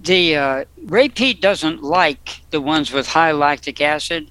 the 0.00 0.36
uh, 0.36 0.64
Ray 0.84 1.08
Peat 1.08 1.40
doesn't 1.40 1.82
like 1.82 2.42
the 2.50 2.60
ones 2.60 2.92
with 2.92 3.06
high 3.08 3.32
lactic 3.32 3.80
acid. 3.80 4.30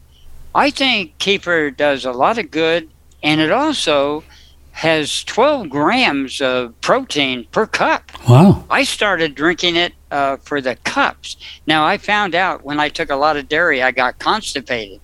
I 0.56 0.70
think 0.70 1.18
kefir 1.18 1.76
does 1.76 2.06
a 2.06 2.12
lot 2.12 2.38
of 2.38 2.51
good, 2.51 2.89
and 3.22 3.41
it 3.41 3.51
also 3.51 4.24
has 4.72 5.24
12 5.24 5.70
grams 5.70 6.41
of 6.41 6.80
protein 6.82 7.45
per 7.51 7.66
cup. 7.66 8.12
Wow. 8.28 8.66
I 8.70 8.84
started 8.84 9.36
drinking 9.36 9.76
it 9.76 9.93
uh, 10.12 10.38
for 10.38 10.62
the 10.62 10.76
cups. 10.78 11.38
Now, 11.68 11.86
I 11.86 11.97
found 11.97 12.36
out 12.36 12.64
when 12.64 12.80
I 12.80 12.89
took 12.89 13.10
a 13.10 13.16
lot 13.16 13.38
of 13.38 13.47
dairy, 13.47 13.82
I 13.84 13.91
got 13.91 14.20
constipated. 14.20 14.99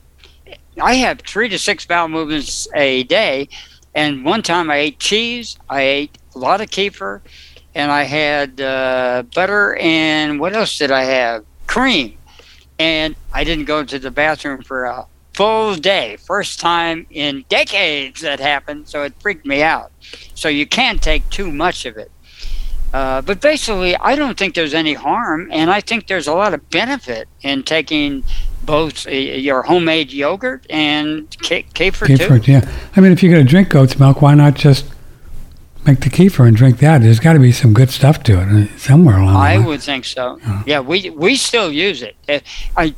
I 0.82 0.96
have 0.96 1.22
three 1.22 1.50
to 1.50 1.60
six 1.60 1.86
bowel 1.86 2.08
movements 2.08 2.68
a 2.76 3.04
day, 3.04 3.50
and 3.94 4.24
one 4.26 4.42
time 4.42 4.72
I 4.72 4.78
ate 4.78 5.00
cheese, 5.00 5.58
I 5.70 5.82
ate 5.82 6.18
a 6.36 6.40
lot 6.40 6.62
of 6.62 6.70
kefir, 6.70 7.22
and 7.76 7.92
I 7.92 8.04
had 8.04 8.62
uh, 8.62 9.24
butter 9.34 9.76
and 9.76 10.40
what 10.40 10.54
else 10.54 10.78
did 10.78 10.92
I 10.92 11.04
have? 11.04 11.46
Cream. 11.68 12.18
And 12.78 13.16
I 13.34 13.44
didn't 13.44 13.66
go 13.66 13.84
to 13.84 14.00
the 14.00 14.12
bathroom 14.12 14.64
for 14.64 14.86
a 14.86 15.06
full 15.40 15.76
day. 15.76 16.18
First 16.18 16.60
time 16.60 17.08
in 17.10 17.46
decades 17.48 18.20
that 18.20 18.42
happened, 18.42 18.90
so 18.90 19.04
it 19.04 19.14
freaked 19.22 19.46
me 19.46 19.64
out. 19.64 19.90
So 20.36 20.50
you 20.50 20.68
can't 20.68 21.02
take 21.02 21.30
too 21.30 21.50
much 21.50 21.86
of 21.86 21.96
it. 21.96 22.12
Uh, 22.94 23.22
but 23.22 23.40
basically, 23.40 23.96
I 23.96 24.18
don't 24.18 24.38
think 24.38 24.54
there's 24.54 24.74
any 24.74 24.96
harm, 24.96 25.48
and 25.50 25.72
I 25.72 25.80
think 25.80 26.08
there's 26.08 26.28
a 26.28 26.34
lot 26.34 26.54
of 26.54 26.70
benefit 26.72 27.30
in 27.42 27.64
taking 27.64 28.26
both 28.64 29.08
uh, 29.08 29.12
your 29.12 29.64
homemade 29.64 30.12
yogurt 30.12 30.66
and 30.70 31.30
ke- 31.38 31.64
kefir, 31.74 32.08
too. 32.08 32.18
Kefir, 32.18 32.46
yeah. 32.46 32.70
I 32.98 33.00
mean, 33.00 33.14
if 33.14 33.24
you're 33.24 33.32
going 33.32 33.46
to 33.46 33.50
drink 33.50 33.70
goat's 33.70 33.98
milk, 33.98 34.22
why 34.22 34.34
not 34.34 34.56
just 34.56 34.86
make 35.86 36.02
the 36.02 36.10
kefir 36.10 36.48
and 36.48 36.56
drink 36.56 36.80
that? 36.80 37.02
There's 37.02 37.20
got 37.20 37.34
to 37.34 37.40
be 37.40 37.52
some 37.52 37.74
good 37.74 37.90
stuff 37.90 38.24
to 38.24 38.42
it 38.42 38.48
uh, 38.48 38.78
somewhere 38.78 39.18
along 39.18 39.34
the 39.34 39.40
I 39.40 39.58
would 39.58 39.82
think 39.82 40.06
so. 40.06 40.40
Yeah, 40.66 40.80
we 40.80 41.10
we 41.10 41.36
still 41.36 41.72
use 41.72 42.02
it. 42.02 42.16
Uh, 42.28 42.40
I 42.78 42.96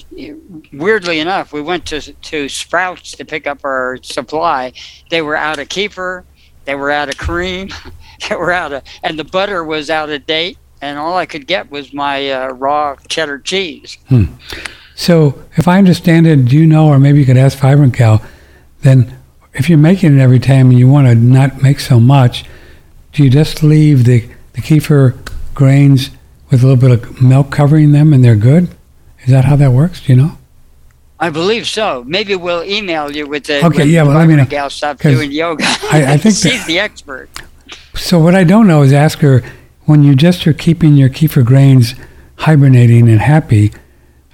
weirdly 0.74 1.20
enough, 1.20 1.54
we 1.54 1.62
went 1.62 1.86
to 1.88 2.02
to 2.02 2.50
Sprouts 2.50 3.14
to 3.14 3.26
pick 3.26 3.48
up 3.48 3.64
our 3.64 3.98
supply. 4.02 4.74
They 5.10 5.22
were 5.22 5.36
out 5.36 5.60
of 5.60 5.70
kefir, 5.70 6.24
they 6.66 6.76
were 6.76 6.92
out 6.92 7.10
of 7.10 7.18
cream, 7.18 7.70
they 8.30 8.36
were 8.36 8.52
out 8.52 8.74
of, 8.74 8.84
and 9.04 9.18
the 9.18 9.24
butter 9.24 9.64
was 9.64 9.90
out 9.90 10.10
of 10.10 10.26
date. 10.26 10.58
And 10.84 10.98
all 10.98 11.16
I 11.16 11.28
could 11.28 11.46
get 11.46 11.70
was 11.70 11.94
my 11.94 12.32
uh, 12.32 12.48
raw 12.54 12.96
cheddar 13.08 13.38
cheese. 13.38 14.00
So, 14.96 15.44
if 15.56 15.68
I 15.68 15.78
understand 15.78 16.26
it, 16.26 16.46
do 16.46 16.58
you 16.58 16.66
know, 16.66 16.88
or 16.88 16.98
maybe 16.98 17.20
you 17.20 17.26
could 17.26 17.38
ask 17.38 17.58
Vibrant 17.60 17.96
Gal, 17.96 18.20
then 18.82 19.16
if 19.54 19.70
you're 19.70 19.78
making 19.78 20.18
it 20.18 20.22
every 20.22 20.40
time 20.40 20.70
and 20.70 20.80
you 20.80 20.88
want 20.88 21.08
to 21.08 21.16
not 21.16 21.62
make 21.62 21.80
so 21.80 22.00
much, 22.00 22.46
do 23.12 23.24
you 23.24 23.30
just 23.30 23.64
leave 23.64 24.06
the, 24.06 24.28
the 24.54 24.62
kefir 24.62 25.18
grains 25.54 26.12
with 26.50 26.64
a 26.64 26.68
little 26.68 26.82
bit 26.90 26.92
of 26.92 27.22
milk 27.22 27.52
covering 27.52 27.92
them 27.92 28.14
and 28.14 28.24
they're 28.24 28.36
good? 28.36 28.70
Is 29.24 29.30
that 29.30 29.46
how 29.46 29.56
that 29.58 29.72
works? 29.72 30.02
Do 30.02 30.14
you 30.14 30.22
know? 30.22 30.38
I 31.20 31.30
believe 31.30 31.68
so. 31.68 32.04
Maybe 32.08 32.36
we'll 32.36 32.64
email 32.64 33.12
you 33.16 33.28
with 33.28 33.44
the 33.46 33.64
Okay, 33.66 33.80
with 33.80 33.88
yeah, 33.88 34.04
well, 34.04 34.18
let 34.18 34.28
me 34.28 34.34
Vibrant 34.36 34.50
know, 34.52 34.70
gal 34.70 34.70
'cause 34.96 35.14
doing 35.14 35.32
yoga. 35.32 35.64
I- 35.92 36.14
I 36.14 36.18
think 36.18 36.36
that- 36.40 36.50
she's 36.52 36.66
the 36.66 36.80
expert. 36.80 37.30
So, 37.94 38.18
what 38.20 38.34
I 38.34 38.44
don't 38.44 38.68
know 38.68 38.82
is 38.82 38.92
ask 38.92 39.20
her 39.20 39.44
when 39.86 40.02
you 40.04 40.16
just 40.16 40.48
are 40.48 40.54
keeping 40.54 40.96
your 40.96 41.10
kefir 41.10 41.46
grains 41.46 41.94
hibernating 42.38 43.08
and 43.10 43.20
happy, 43.22 43.72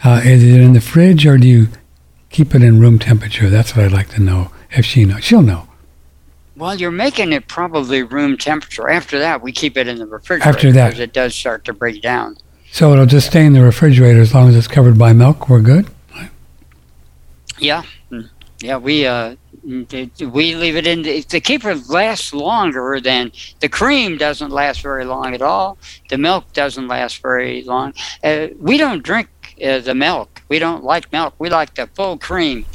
uh, 0.04 0.22
is 0.24 0.44
it 0.44 0.62
in 0.62 0.72
the 0.74 0.80
fridge 0.82 1.26
or 1.26 1.38
do 1.38 1.48
you 1.48 1.68
keep 2.30 2.56
it 2.56 2.62
in 2.64 2.80
room 2.80 3.00
temperature? 3.00 3.50
That's 3.50 3.76
what 3.76 3.84
I'd 3.86 3.92
like 3.92 4.10
to 4.10 4.22
know. 4.22 4.52
If 4.72 4.86
she 4.86 5.04
knows, 5.06 5.24
she'll 5.24 5.42
know. 5.42 5.67
Well, 6.58 6.76
you're 6.76 6.90
making 6.92 7.34
it 7.34 7.48
probably 7.48 8.02
room 8.02 8.36
temperature. 8.36 8.90
After 8.90 9.20
that, 9.20 9.42
we 9.44 9.52
keep 9.52 9.78
it 9.78 9.88
in 9.88 9.98
the 10.00 10.08
refrigerator. 10.08 10.50
After 10.58 10.72
that. 10.72 10.88
because 10.88 11.00
it 11.00 11.14
does 11.14 11.36
start 11.36 11.64
to 11.66 11.74
break 11.74 12.02
down. 12.02 12.36
So 12.72 12.92
it'll 12.94 13.06
just 13.06 13.28
stay 13.28 13.46
in 13.46 13.54
the 13.54 13.62
refrigerator 13.62 14.20
as 14.20 14.34
long 14.34 14.50
as 14.50 14.56
it's 14.56 14.68
covered 14.68 14.98
by 14.98 15.14
milk. 15.14 15.50
We're 15.50 15.62
good. 15.62 15.88
Yeah, 17.60 17.84
Mm. 18.12 18.30
yeah. 18.60 18.78
We 18.78 19.08
uh, 19.08 19.36
mm, 19.66 20.32
we 20.32 20.56
leave 20.56 20.76
it 20.76 20.86
in. 20.86 21.02
The, 21.02 21.22
the 21.22 21.42
kefir 21.42 21.90
lasts 21.90 22.34
longer 22.34 23.00
than 23.02 23.32
the 23.62 23.70
cream 23.70 24.18
doesn't 24.18 24.52
last 24.52 24.82
very 24.82 25.06
long 25.06 25.34
at 25.34 25.42
all. 25.42 25.78
The 26.10 26.18
milk 26.20 26.54
doesn't 26.54 26.88
last 26.88 27.22
very 27.24 27.64
long. 27.64 27.94
Uh, 28.24 28.48
we 28.60 28.78
don't 28.78 29.02
drink 29.02 29.30
uh, 29.66 29.80
the 29.80 29.96
milk. 29.96 30.37
We 30.50 30.60
don't 30.60 30.84
like 30.84 31.12
milk. 31.12 31.34
We 31.40 31.50
like 31.50 31.76
the 31.76 31.88
full 31.88 32.18
cream. 32.18 32.66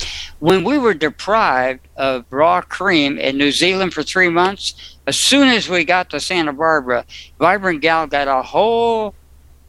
When 0.40 0.65
we 0.65 0.78
were 0.78 0.94
deprived 0.94 1.89
of 1.97 2.24
raw 2.31 2.61
cream 2.61 3.19
in 3.19 3.39
New 3.39 3.53
Zealand 3.53 3.94
for 3.94 4.03
three 4.03 4.28
months, 4.28 4.97
as 5.07 5.16
soon 5.16 5.49
as 5.49 5.69
we 5.69 5.85
got 5.85 6.11
to 6.11 6.20
Santa 6.20 6.53
Barbara, 6.53 7.05
Vibrant 7.39 7.81
Gal 7.81 8.07
got 8.07 8.28
a 8.28 8.43
whole 8.43 9.15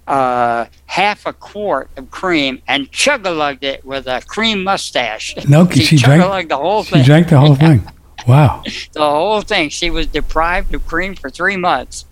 uh, 0.07 0.65
half 0.85 1.25
a 1.25 1.33
quart 1.33 1.89
of 1.95 2.11
cream 2.11 2.61
and 2.67 2.91
chug-a-lugged 2.91 3.63
it 3.63 3.85
with 3.85 4.05
a 4.07 4.21
cream 4.27 4.63
mustache. 4.63 5.35
No, 5.47 5.69
she, 5.69 5.83
she 5.83 5.97
drank- 5.97 6.49
the 6.49 6.57
whole 6.57 6.83
thing. 6.83 7.01
She 7.01 7.05
drank 7.05 7.29
the 7.29 7.39
whole 7.39 7.55
thing. 7.55 7.87
Wow. 8.25 8.63
The 8.93 9.01
whole 9.01 9.41
thing. 9.41 9.67
She 9.67 9.89
was 9.89 10.07
deprived 10.07 10.73
of 10.73 10.87
cream 10.87 11.13
for 11.13 11.29
three 11.29 11.57
months. 11.57 12.05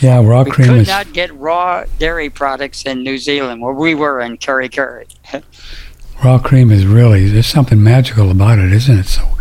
Yeah, 0.00 0.22
raw 0.24 0.42
We 0.42 0.50
cream 0.50 0.68
could 0.68 0.76
is. 0.78 0.88
not 0.88 1.12
get 1.12 1.34
raw 1.34 1.84
dairy 1.98 2.28
products 2.28 2.82
in 2.84 3.02
New 3.02 3.18
Zealand, 3.18 3.62
where 3.62 3.72
we 3.72 3.94
were 3.94 4.20
in 4.20 4.36
Kerikeri. 4.36 5.06
Raw 6.24 6.38
cream 6.38 6.70
is 6.70 6.86
really. 6.86 7.28
There's 7.28 7.46
something 7.46 7.82
magical 7.82 8.30
about 8.30 8.58
it, 8.58 8.72
isn't 8.72 9.00
it? 9.00 9.04
So, 9.04 9.36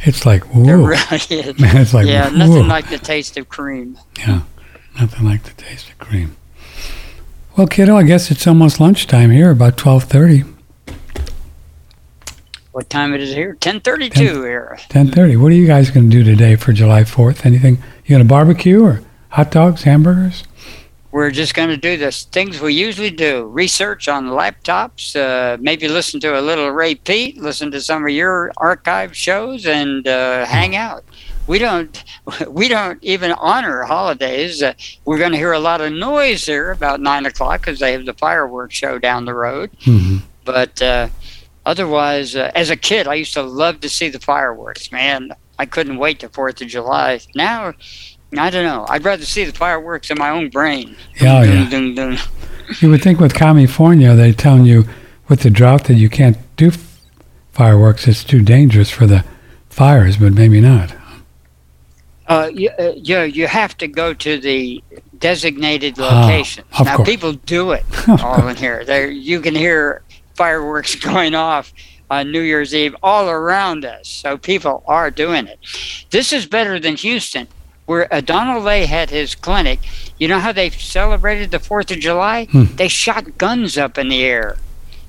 it's 0.00 0.24
like 0.24 0.42
whoa. 0.44 0.62
really. 0.62 1.52
Man, 1.58 1.76
it's 1.76 1.92
like 1.92 2.06
yeah, 2.06 2.30
whoa. 2.30 2.36
nothing 2.36 2.66
like 2.68 2.88
the 2.88 2.98
taste 2.98 3.36
of 3.36 3.50
cream. 3.50 3.98
Yeah, 4.18 4.42
nothing 4.98 5.26
like 5.26 5.42
the 5.42 5.52
taste 5.52 5.90
of 5.90 5.98
cream. 5.98 6.36
Well, 7.56 7.66
kiddo, 7.66 7.96
I 7.96 8.04
guess 8.04 8.30
it's 8.30 8.46
almost 8.46 8.80
lunchtime 8.80 9.30
here, 9.30 9.50
about 9.50 9.76
twelve 9.76 10.04
thirty. 10.04 10.44
What 12.72 12.90
time 12.90 13.14
it 13.14 13.20
is 13.20 13.32
here? 13.32 13.50
1032 13.50 14.42
here. 14.42 14.78
Ten 14.88 15.08
thirty. 15.08 15.36
What 15.36 15.52
are 15.52 15.54
you 15.54 15.66
guys 15.66 15.90
going 15.90 16.10
to 16.10 16.16
do 16.16 16.24
today 16.24 16.56
for 16.56 16.72
July 16.72 17.04
Fourth? 17.04 17.46
Anything? 17.46 17.74
You 18.04 18.16
going 18.16 18.22
to 18.22 18.28
barbecue 18.28 18.82
or 18.82 19.00
hot 19.34 19.50
dogs, 19.50 19.82
hamburgers? 19.82 20.44
we're 21.14 21.30
just 21.30 21.54
going 21.54 21.68
to 21.68 21.76
do 21.76 21.96
the 21.96 22.10
things 22.10 22.60
we 22.60 22.74
usually 22.74 23.08
do 23.08 23.44
research 23.44 24.08
on 24.08 24.26
laptops, 24.26 25.14
uh, 25.14 25.56
maybe 25.60 25.86
listen 25.86 26.18
to 26.18 26.36
a 26.36 26.42
little 26.42 26.72
Ray 26.72 26.96
Peat, 26.96 27.38
listen 27.38 27.70
to 27.70 27.80
some 27.80 28.02
of 28.02 28.10
your 28.10 28.50
archive 28.56 29.16
shows, 29.16 29.64
and 29.64 30.08
uh, 30.08 30.44
hang 30.44 30.74
out. 30.74 31.04
We 31.46 31.60
don't, 31.60 32.02
we 32.48 32.66
don't 32.66 32.98
even 33.04 33.30
honor 33.30 33.84
holidays. 33.84 34.60
Uh, 34.60 34.74
we're 35.04 35.18
going 35.18 35.30
to 35.30 35.38
hear 35.38 35.52
a 35.52 35.60
lot 35.60 35.80
of 35.80 35.92
noise 35.92 36.46
here 36.46 36.72
about 36.72 37.00
nine 37.00 37.26
o'clock 37.26 37.60
because 37.60 37.78
they 37.78 37.92
have 37.92 38.06
the 38.06 38.14
fireworks 38.14 38.74
show 38.74 38.98
down 38.98 39.24
the 39.24 39.34
road. 39.34 39.70
hmm 39.84 40.16
But 40.44 40.82
uh, 40.82 41.10
otherwise, 41.64 42.34
uh, 42.34 42.50
as 42.56 42.70
a 42.70 42.76
kid, 42.76 43.06
I 43.06 43.14
used 43.14 43.34
to 43.34 43.42
love 43.42 43.78
to 43.82 43.88
see 43.88 44.08
the 44.08 44.18
fireworks. 44.18 44.90
Man, 44.90 45.30
I 45.60 45.66
couldn't 45.66 45.98
wait 45.98 46.18
to 46.20 46.28
Fourth 46.28 46.60
of 46.60 46.66
July. 46.66 47.20
Now, 47.36 47.74
I 48.38 48.50
don't 48.50 48.64
know. 48.64 48.86
I'd 48.88 49.04
rather 49.04 49.24
see 49.24 49.44
the 49.44 49.52
fireworks 49.52 50.10
in 50.10 50.18
my 50.18 50.30
own 50.30 50.48
brain. 50.50 50.96
Yeah, 51.20 51.38
oh, 51.40 51.46
Dun, 51.46 51.56
yeah. 51.56 51.70
dun, 51.70 51.94
dun. 51.94 52.18
You 52.80 52.88
would 52.90 53.02
think 53.02 53.20
with 53.20 53.34
California, 53.34 54.14
they're 54.14 54.32
telling 54.32 54.64
you 54.64 54.84
with 55.28 55.40
the 55.40 55.50
drought 55.50 55.84
that 55.84 55.94
you 55.94 56.08
can't 56.08 56.36
do 56.56 56.72
fireworks. 57.52 58.08
It's 58.08 58.24
too 58.24 58.42
dangerous 58.42 58.90
for 58.90 59.06
the 59.06 59.24
fires, 59.68 60.16
but 60.16 60.32
maybe 60.32 60.60
not. 60.60 60.94
Uh, 62.26 62.50
you, 62.54 62.70
uh, 62.78 62.92
you, 62.96 63.20
you 63.20 63.46
have 63.46 63.76
to 63.76 63.86
go 63.86 64.14
to 64.14 64.38
the 64.38 64.82
designated 65.18 65.94
Ah, 65.98 66.22
locations. 66.22 66.66
of 66.78 66.86
now, 66.86 66.96
course. 66.96 67.08
people 67.08 67.32
do 67.34 67.72
it 67.72 67.84
all 68.22 68.48
in 68.48 68.56
here. 68.56 68.84
There, 68.84 69.10
you 69.10 69.40
can 69.40 69.54
hear 69.54 70.02
fireworks 70.34 70.94
going 71.12 71.34
off 71.34 71.72
on 72.10 72.32
New 72.32 72.40
Year's 72.40 72.74
Eve 72.74 72.96
all 73.02 73.28
around 73.28 73.84
us. 73.84 74.08
So 74.08 74.38
people 74.38 74.82
are 74.86 75.10
doing 75.10 75.46
it. 75.46 75.58
This 76.10 76.32
is 76.32 76.46
better 76.46 76.80
than 76.80 76.96
Houston, 76.96 77.46
where 77.86 78.06
Donald 78.24 78.64
Lay 78.64 78.86
had 78.86 79.10
his 79.10 79.34
clinic. 79.34 79.80
You 80.18 80.28
know 80.28 80.38
how 80.38 80.52
they 80.52 80.70
celebrated 80.70 81.50
the 81.50 81.58
Fourth 81.58 81.90
of 81.90 81.98
July? 81.98 82.46
Hmm. 82.46 82.64
They 82.76 82.88
shot 82.88 83.38
guns 83.38 83.76
up 83.76 83.98
in 83.98 84.08
the 84.08 84.24
air. 84.24 84.56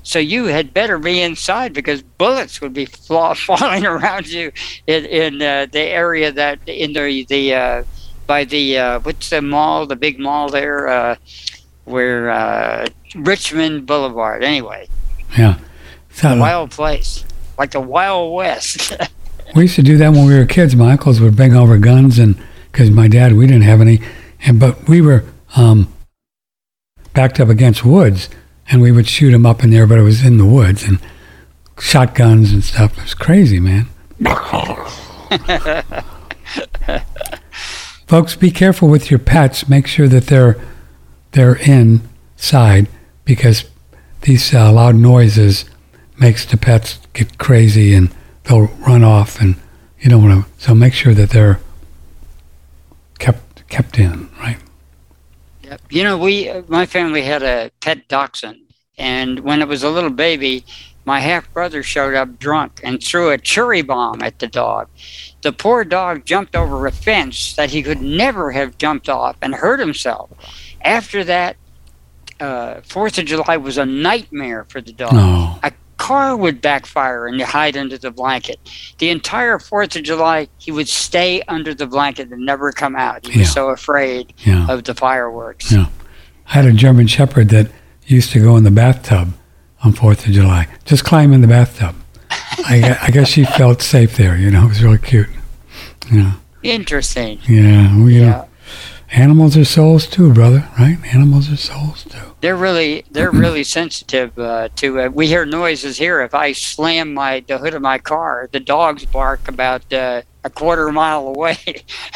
So 0.02 0.20
you 0.20 0.44
had 0.44 0.72
better 0.72 0.98
be 0.98 1.20
inside 1.20 1.72
because 1.72 2.00
bullets 2.00 2.60
would 2.60 2.72
be 2.72 2.84
fla- 2.84 3.34
falling 3.48 3.84
around 3.84 4.28
you 4.28 4.52
in, 4.86 5.04
in 5.04 5.42
uh, 5.42 5.66
the 5.70 5.80
area 5.80 6.30
that 6.30 6.60
in 6.66 6.92
the 6.92 7.26
the 7.28 7.54
uh, 7.54 7.84
by 8.26 8.44
the 8.44 8.78
uh, 8.78 9.00
what's 9.00 9.30
the 9.30 9.42
mall, 9.42 9.86
the 9.86 9.96
big 9.96 10.20
mall 10.20 10.48
there, 10.48 10.86
uh, 10.88 11.16
where 11.86 12.30
uh, 12.30 12.86
Richmond 13.16 13.86
Boulevard. 13.86 14.44
Anyway, 14.44 14.88
Yeah. 15.36 15.58
So 16.12 16.34
a 16.34 16.38
wild 16.38 16.70
place, 16.70 17.24
like 17.58 17.72
the 17.72 17.80
Wild 17.80 18.32
West. 18.32 18.96
we 19.56 19.62
used 19.62 19.74
to 19.76 19.82
do 19.82 19.96
that 19.98 20.12
when 20.12 20.26
we 20.26 20.34
were 20.36 20.46
kids. 20.46 20.76
My 20.76 20.92
uncles 20.92 21.20
would 21.20 21.36
bring 21.36 21.54
over 21.54 21.78
guns, 21.78 22.18
and 22.18 22.40
because 22.76 22.90
my 22.90 23.08
dad, 23.08 23.32
we 23.32 23.46
didn't 23.46 23.62
have 23.62 23.80
any, 23.80 24.00
and 24.44 24.60
but 24.60 24.86
we 24.86 25.00
were 25.00 25.24
um, 25.56 25.90
backed 27.14 27.40
up 27.40 27.48
against 27.48 27.86
woods, 27.86 28.28
and 28.68 28.82
we 28.82 28.92
would 28.92 29.08
shoot 29.08 29.30
them 29.30 29.46
up 29.46 29.64
in 29.64 29.70
there, 29.70 29.86
but 29.86 29.96
it 29.96 30.02
was 30.02 30.22
in 30.22 30.36
the 30.36 30.44
woods 30.44 30.84
and 30.84 31.00
shotguns 31.80 32.52
and 32.52 32.62
stuff. 32.62 32.98
It 32.98 33.04
was 33.04 33.14
crazy, 33.14 33.60
man. 33.60 33.86
Folks, 38.06 38.36
be 38.36 38.50
careful 38.50 38.88
with 38.88 39.10
your 39.10 39.20
pets. 39.20 39.70
Make 39.70 39.86
sure 39.86 40.08
that 40.08 40.26
they're 40.26 40.60
they're 41.32 41.56
inside 41.56 42.88
because 43.24 43.64
these 44.20 44.52
uh, 44.52 44.70
loud 44.70 44.96
noises 44.96 45.64
makes 46.20 46.44
the 46.44 46.58
pets 46.58 46.98
get 47.14 47.38
crazy 47.38 47.94
and 47.94 48.14
they'll 48.44 48.66
run 48.86 49.02
off, 49.02 49.40
and 49.40 49.56
you 49.98 50.10
don't 50.10 50.22
want 50.22 50.44
to. 50.44 50.50
So 50.62 50.74
make 50.74 50.92
sure 50.92 51.14
that 51.14 51.30
they're 51.30 51.58
kept 53.76 53.98
in, 53.98 54.30
right? 54.40 54.56
Yep. 55.62 55.80
You 55.90 56.04
know, 56.04 56.16
we 56.16 56.50
my 56.68 56.86
family 56.86 57.22
had 57.22 57.42
a 57.42 57.70
pet 57.82 58.08
dachshund, 58.08 58.60
and 58.96 59.40
when 59.40 59.60
it 59.60 59.68
was 59.68 59.82
a 59.82 59.90
little 59.90 60.10
baby, 60.10 60.64
my 61.04 61.20
half 61.20 61.52
brother 61.52 61.82
showed 61.82 62.14
up 62.14 62.38
drunk 62.38 62.80
and 62.82 63.02
threw 63.02 63.30
a 63.30 63.36
cherry 63.36 63.82
bomb 63.82 64.22
at 64.22 64.38
the 64.38 64.46
dog. 64.46 64.88
The 65.42 65.52
poor 65.52 65.84
dog 65.84 66.24
jumped 66.24 66.56
over 66.56 66.86
a 66.86 66.92
fence 66.92 67.54
that 67.56 67.70
he 67.70 67.82
could 67.82 68.00
never 68.00 68.50
have 68.52 68.78
jumped 68.78 69.10
off 69.10 69.36
and 69.42 69.54
hurt 69.54 69.78
himself. 69.78 70.30
After 70.80 71.22
that, 71.24 71.56
uh, 72.40 72.80
Fourth 72.82 73.18
of 73.18 73.26
July 73.26 73.58
was 73.58 73.76
a 73.76 73.84
nightmare 73.84 74.64
for 74.70 74.80
the 74.80 74.92
dog. 74.92 75.12
No. 75.12 75.58
A 75.62 75.72
car 75.98 76.36
would 76.36 76.60
backfire 76.60 77.26
and 77.26 77.38
you 77.38 77.46
hide 77.46 77.76
under 77.76 77.96
the 77.98 78.10
blanket. 78.10 78.58
The 78.98 79.10
entire 79.10 79.58
Fourth 79.58 79.96
of 79.96 80.02
July, 80.02 80.48
he 80.58 80.70
would 80.70 80.88
stay 80.88 81.42
under 81.48 81.74
the 81.74 81.86
blanket 81.86 82.30
and 82.30 82.44
never 82.44 82.70
come 82.72 82.94
out. 82.96 83.26
He 83.26 83.40
was 83.40 83.52
so 83.52 83.70
afraid 83.70 84.32
Yeah. 84.38 84.66
of 84.68 84.84
the 84.84 84.94
fireworks. 84.94 85.72
Yeah. 85.72 85.86
I 86.48 86.52
had 86.52 86.66
a 86.66 86.72
German 86.72 87.06
Shepherd 87.06 87.48
that 87.48 87.70
used 88.06 88.30
to 88.32 88.40
go 88.40 88.56
in 88.56 88.64
the 88.64 88.70
bathtub 88.70 89.32
on 89.82 89.92
Fourth 89.92 90.26
of 90.26 90.32
July. 90.32 90.68
Just 90.84 91.04
climb 91.04 91.32
in 91.32 91.40
the 91.40 91.48
bathtub. 91.48 91.94
I, 92.30 92.98
I 93.02 93.10
guess 93.10 93.28
she 93.28 93.44
felt 93.44 93.82
safe 93.82 94.16
there. 94.16 94.36
You 94.36 94.50
know, 94.50 94.64
it 94.64 94.68
was 94.68 94.82
really 94.82 94.98
cute. 94.98 95.28
Yeah. 96.12 96.32
Interesting. 96.62 97.38
Yeah. 97.48 97.96
We, 98.02 98.20
Yeah. 98.20 98.44
Animals 99.10 99.56
are 99.56 99.64
souls 99.64 100.06
too, 100.06 100.32
brother. 100.32 100.68
Right? 100.78 100.98
Animals 101.12 101.50
are 101.50 101.56
souls 101.56 102.04
too. 102.04 102.34
They're 102.40 102.56
really 102.56 103.04
they're 103.10 103.30
really 103.44 103.64
sensitive 103.64 104.38
uh, 104.38 104.68
to. 104.76 105.00
Uh, 105.00 105.08
we 105.08 105.26
hear 105.26 105.44
noises 105.44 105.98
here. 105.98 106.20
If 106.22 106.34
I 106.34 106.52
slam 106.52 107.14
my 107.14 107.44
the 107.46 107.58
hood 107.58 107.74
of 107.74 107.82
my 107.82 107.98
car, 107.98 108.48
the 108.52 108.60
dogs 108.60 109.04
bark 109.04 109.48
about 109.48 109.92
uh, 109.92 110.22
a 110.44 110.50
quarter 110.50 110.90
mile 110.92 111.28
away. 111.28 111.58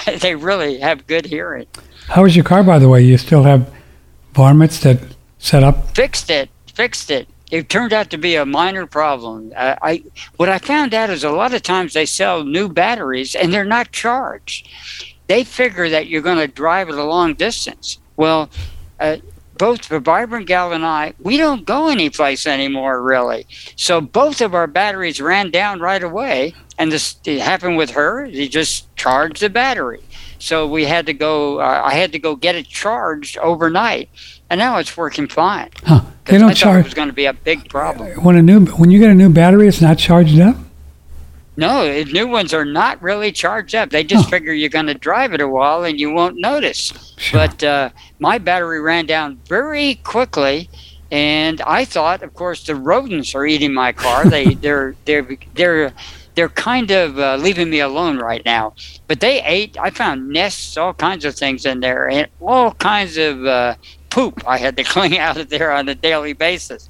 they 0.21 0.35
really 0.35 0.79
have 0.79 1.07
good 1.07 1.27
hearing. 1.27 1.67
How 2.09 2.25
is 2.25 2.35
your 2.35 2.45
car, 2.45 2.63
by 2.63 2.79
the 2.79 2.89
way? 2.89 3.03
You 3.03 3.19
still 3.19 3.45
have 3.45 3.73
varmints 4.33 4.81
that 4.81 4.99
set 5.39 5.63
up? 5.63 5.95
Fixed 5.95 6.31
it. 6.31 6.51
Fixed 6.75 7.11
it. 7.11 7.29
It 7.51 7.69
turned 7.69 7.93
out 7.93 8.11
to 8.11 8.19
be 8.19 8.37
a 8.37 8.47
minor 8.47 8.87
problem. 8.87 9.53
Uh, 9.57 9.75
I 9.83 10.05
what 10.37 10.49
I 10.49 10.59
found 10.59 10.95
out 10.95 11.11
is 11.11 11.25
a 11.25 11.31
lot 11.31 11.53
of 11.53 11.63
times 11.63 11.95
they 11.95 12.07
sell 12.07 12.45
new 12.45 12.69
batteries 12.69 13.35
and 13.35 13.53
they're 13.53 13.65
not 13.65 13.91
charged. 13.91 14.69
They 15.31 15.45
figure 15.45 15.89
that 15.91 16.09
you're 16.09 16.23
going 16.23 16.39
to 16.39 16.49
drive 16.49 16.89
it 16.89 16.97
a 16.97 17.05
long 17.05 17.35
distance. 17.35 17.99
Well, 18.17 18.51
uh, 18.99 19.19
both 19.57 19.89
the 19.89 20.01
Vibrant 20.01 20.49
Gal 20.49 20.73
and 20.73 20.85
I, 20.85 21.15
we 21.21 21.37
don't 21.37 21.65
go 21.65 21.89
anyplace 21.89 22.49
anymore, 22.49 23.01
really. 23.01 23.47
So 23.77 24.01
both 24.01 24.41
of 24.41 24.57
our 24.57 24.67
batteries 24.67 25.21
ran 25.21 25.53
down 25.53 25.79
right 25.79 26.03
away, 26.03 26.53
and 26.79 26.91
this 26.91 27.15
it 27.25 27.41
happened 27.43 27.77
with 27.77 27.91
her. 27.91 28.25
He 28.25 28.49
just 28.49 28.93
charged 28.97 29.41
the 29.41 29.51
battery. 29.51 30.03
So 30.41 30.67
we 30.67 30.87
had 30.87 31.07
to 31.07 31.15
go. 31.15 31.61
Uh, 31.61 31.81
I 31.85 31.95
had 31.95 32.11
to 32.11 32.19
go 32.19 32.35
get 32.35 32.57
it 32.57 32.67
charged 32.67 33.39
overnight, 33.39 34.11
and 34.51 34.59
now 34.59 34.79
it's 34.79 34.97
working 34.97 35.29
fine. 35.29 35.71
Huh? 35.85 36.01
They 36.25 36.39
don't 36.39 36.51
I 36.51 36.55
thought 36.55 36.57
it 36.57 36.57
charge 36.57 36.85
was 36.87 36.95
going 36.95 37.07
to 37.09 37.15
be 37.15 37.27
a 37.27 37.35
big 37.35 37.69
problem. 37.69 38.25
when 38.25 38.35
a 38.35 38.43
new 38.43 38.67
when 38.67 38.91
you 38.91 38.99
get 38.99 39.11
a 39.11 39.15
new 39.15 39.31
battery. 39.31 39.69
It's 39.69 39.81
not 39.81 39.97
charged 39.97 40.41
up. 40.41 40.57
No, 41.61 41.85
the 42.05 42.11
new 42.11 42.27
ones 42.27 42.55
are 42.55 42.65
not 42.65 43.03
really 43.03 43.33
charged 43.33 43.75
up. 43.75 43.91
They 43.91 44.03
just 44.03 44.25
Huh. 44.25 44.31
figure 44.31 44.53
you're 44.55 44.71
going 44.71 44.87
to 44.87 44.95
drive 44.95 45.35
it 45.35 45.43
a 45.43 45.49
while 45.49 45.85
and 45.85 46.01
you 46.01 46.11
won't 46.11 46.37
notice. 46.39 46.93
Sure. 47.19 47.41
But 47.41 47.63
uh, 47.63 47.91
my 48.19 48.39
battery 48.39 48.81
ran 48.81 49.07
down 49.07 49.41
very 49.47 49.97
quickly, 49.97 50.71
and 51.11 51.61
I 51.63 51.85
thought, 51.85 52.23
of 52.23 52.35
course, 52.35 52.65
the 52.65 52.75
rodents 52.75 53.35
are 53.35 53.45
eating 53.47 53.75
my 53.75 53.93
car. 53.93 54.27
They 54.27 54.55
they're 54.65 54.97
they're 55.05 55.29
they're 55.55 55.93
they're 56.35 56.49
kind 56.49 56.91
of 56.91 57.19
uh, 57.19 57.37
leaving 57.37 57.69
me 57.71 57.81
alone 57.81 58.19
right 58.19 58.43
now. 58.47 58.75
But 59.07 59.21
they 59.21 59.43
ate. 59.43 59.77
I 59.79 59.91
found 59.91 60.29
nests, 60.31 60.79
all 60.79 60.95
kinds 60.95 61.27
of 61.27 61.37
things 61.37 61.67
in 61.67 61.81
there, 61.81 62.09
and 62.09 62.29
all 62.41 62.73
kinds 62.73 63.19
of 63.19 63.45
uh, 63.45 63.75
poop 64.09 64.43
I 64.49 64.57
had 64.59 64.77
to 64.79 64.85
clean 64.95 65.15
out 65.15 65.37
of 65.37 65.51
there 65.51 65.73
on 65.73 65.89
a 65.91 65.95
daily 65.95 66.33
basis. 66.33 66.89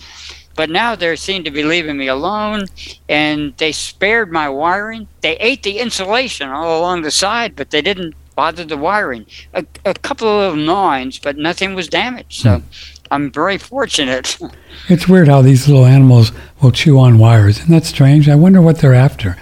But 0.56 0.68
now 0.70 0.94
they 0.94 1.14
seem 1.16 1.44
to 1.44 1.50
be 1.50 1.62
leaving 1.62 1.96
me 1.96 2.08
alone, 2.08 2.66
and 3.08 3.54
they 3.56 3.72
spared 3.72 4.30
my 4.30 4.48
wiring. 4.48 5.08
They 5.20 5.36
ate 5.36 5.62
the 5.62 5.78
insulation 5.78 6.48
all 6.50 6.78
along 6.80 7.02
the 7.02 7.10
side, 7.10 7.56
but 7.56 7.70
they 7.70 7.80
didn't 7.82 8.14
bother 8.34 8.64
the 8.64 8.76
wiring. 8.76 9.26
A, 9.54 9.64
a 9.84 9.94
couple 9.94 10.28
of 10.28 10.54
little 10.56 10.74
gnawings, 10.74 11.20
but 11.22 11.36
nothing 11.36 11.74
was 11.74 11.88
damaged. 11.88 12.40
So 12.42 12.62
I'm 13.10 13.30
very 13.30 13.58
fortunate. 13.58 14.38
It's 14.88 15.06
weird 15.06 15.28
how 15.28 15.42
these 15.42 15.68
little 15.68 15.84
animals 15.84 16.32
will 16.60 16.72
chew 16.72 16.98
on 16.98 17.18
wires. 17.18 17.58
Isn't 17.58 17.70
that 17.70 17.84
strange? 17.84 18.28
I 18.28 18.34
wonder 18.34 18.60
what 18.62 18.78
they're 18.78 18.94
after. 18.94 19.36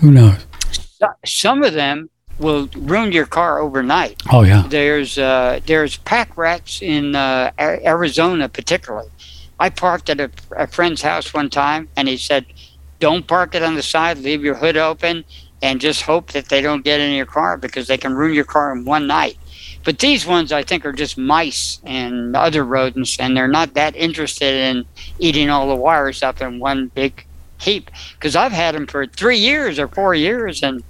Who 0.00 0.10
knows? 0.10 0.46
So- 0.98 1.08
Some 1.26 1.62
of 1.62 1.74
them 1.74 2.08
will 2.38 2.68
ruin 2.76 3.12
your 3.12 3.26
car 3.26 3.58
overnight. 3.58 4.22
Oh 4.32 4.42
yeah. 4.42 4.64
There's 4.68 5.18
uh, 5.18 5.60
there's 5.66 5.96
pack 5.98 6.36
rats 6.38 6.80
in 6.82 7.14
uh, 7.14 7.50
Arizona, 7.58 8.48
particularly. 8.48 9.08
I 9.58 9.70
parked 9.70 10.10
at 10.10 10.20
a, 10.20 10.30
a 10.56 10.66
friend's 10.66 11.02
house 11.02 11.32
one 11.32 11.50
time, 11.50 11.88
and 11.96 12.08
he 12.08 12.16
said, 12.16 12.46
"Don't 13.00 13.26
park 13.26 13.54
it 13.54 13.62
on 13.62 13.74
the 13.74 13.82
side. 13.82 14.18
Leave 14.18 14.44
your 14.44 14.56
hood 14.56 14.76
open, 14.76 15.24
and 15.62 15.80
just 15.80 16.02
hope 16.02 16.32
that 16.32 16.48
they 16.48 16.60
don't 16.60 16.84
get 16.84 17.00
in 17.00 17.12
your 17.12 17.26
car 17.26 17.56
because 17.56 17.86
they 17.86 17.96
can 17.96 18.14
ruin 18.14 18.34
your 18.34 18.44
car 18.44 18.72
in 18.72 18.84
one 18.84 19.06
night." 19.06 19.36
But 19.84 20.00
these 20.00 20.26
ones, 20.26 20.50
I 20.50 20.64
think, 20.64 20.84
are 20.84 20.92
just 20.92 21.16
mice 21.16 21.80
and 21.84 22.34
other 22.34 22.64
rodents, 22.64 23.18
and 23.20 23.36
they're 23.36 23.46
not 23.46 23.74
that 23.74 23.94
interested 23.94 24.52
in 24.52 24.84
eating 25.20 25.48
all 25.48 25.68
the 25.68 25.76
wires 25.76 26.22
up 26.22 26.42
in 26.42 26.58
one 26.58 26.88
big 26.88 27.24
heap. 27.58 27.90
Because 28.14 28.34
I've 28.34 28.52
had 28.52 28.74
them 28.74 28.86
for 28.86 29.06
three 29.06 29.38
years 29.38 29.78
or 29.78 29.86
four 29.86 30.14
years, 30.14 30.62
and 30.62 30.82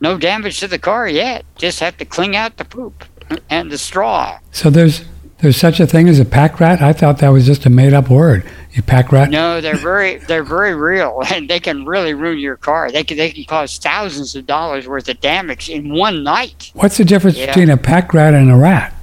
no 0.00 0.18
damage 0.18 0.58
to 0.60 0.68
the 0.68 0.78
car 0.78 1.08
yet. 1.08 1.44
Just 1.56 1.80
have 1.80 1.96
to 1.98 2.04
clean 2.04 2.34
out 2.34 2.56
the 2.56 2.64
poop 2.64 3.04
and 3.48 3.70
the 3.70 3.78
straw. 3.78 4.38
So 4.50 4.70
there's 4.70 5.04
There's 5.38 5.56
such 5.58 5.80
a 5.80 5.86
thing 5.86 6.08
as 6.08 6.18
a 6.18 6.24
pack 6.24 6.60
rat. 6.60 6.80
I 6.80 6.94
thought 6.94 7.18
that 7.18 7.28
was 7.28 7.44
just 7.44 7.66
a 7.66 7.70
made-up 7.70 8.08
word. 8.08 8.50
You 8.72 8.82
pack 8.82 9.12
rat. 9.12 9.28
No, 9.30 9.60
they're 9.60 9.76
very 9.76 10.16
they're 10.16 10.42
very 10.44 10.74
real, 10.74 11.22
and 11.32 11.48
they 11.48 11.60
can 11.60 11.84
really 11.84 12.14
ruin 12.14 12.38
your 12.38 12.56
car. 12.56 12.90
They 12.90 13.04
can 13.04 13.16
they 13.18 13.30
can 13.32 13.44
cause 13.44 13.76
thousands 13.78 14.34
of 14.34 14.46
dollars 14.46 14.88
worth 14.88 15.08
of 15.08 15.20
damage 15.20 15.68
in 15.68 15.94
one 15.94 16.22
night. 16.24 16.70
What's 16.74 16.96
the 16.96 17.04
difference 17.04 17.36
Yeah. 17.36 17.46
between 17.46 17.68
a 17.70 17.76
pack 17.76 18.14
rat 18.14 18.32
and 18.34 18.50
a 18.50 18.56
rat? 18.56 18.94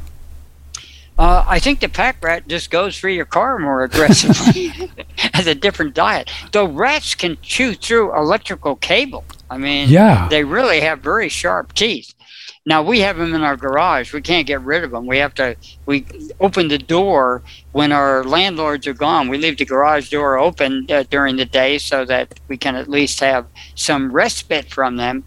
Uh, 1.17 1.45
I 1.47 1.59
think 1.59 1.79
the 1.79 1.89
pack 1.89 2.23
rat 2.23 2.47
just 2.47 2.71
goes 2.71 2.97
for 2.97 3.07
your 3.09 3.25
car 3.25 3.59
more 3.59 3.83
aggressively, 3.87 4.89
has 5.33 5.45
a 5.45 5.53
different 5.53 5.93
diet. 5.93 6.31
Though 6.51 6.65
rats 6.65 7.13
can 7.13 7.37
chew 7.43 7.75
through 7.75 8.15
electrical 8.17 8.75
cable. 8.77 9.23
I 9.51 9.57
mean, 9.59 9.87
Yeah. 9.89 10.27
they 10.29 10.43
really 10.43 10.79
have 10.81 11.01
very 11.01 11.29
sharp 11.29 11.73
teeth. 11.73 12.15
Now 12.65 12.81
we 12.81 13.01
have 13.01 13.17
them 13.17 13.33
in 13.33 13.41
our 13.41 13.57
garage. 13.57 14.13
We 14.13 14.21
can't 14.21 14.47
get 14.47 14.61
rid 14.61 14.85
of 14.85 14.91
them. 14.91 15.05
We 15.05 15.17
have 15.17 15.33
to. 15.35 15.57
We 15.85 16.05
open 16.39 16.69
the 16.69 16.77
door 16.77 17.43
when 17.73 17.91
our 17.91 18.23
landlords 18.23 18.87
are 18.87 18.93
gone. 18.93 19.27
We 19.27 19.37
leave 19.37 19.57
the 19.57 19.65
garage 19.65 20.09
door 20.09 20.37
open 20.37 20.87
uh, 20.89 21.03
during 21.09 21.35
the 21.35 21.45
day 21.45 21.77
so 21.77 22.05
that 22.05 22.39
we 22.47 22.55
can 22.55 22.75
at 22.75 22.87
least 22.87 23.19
have 23.19 23.47
some 23.75 24.13
respite 24.13 24.69
from 24.69 24.95
them. 24.95 25.25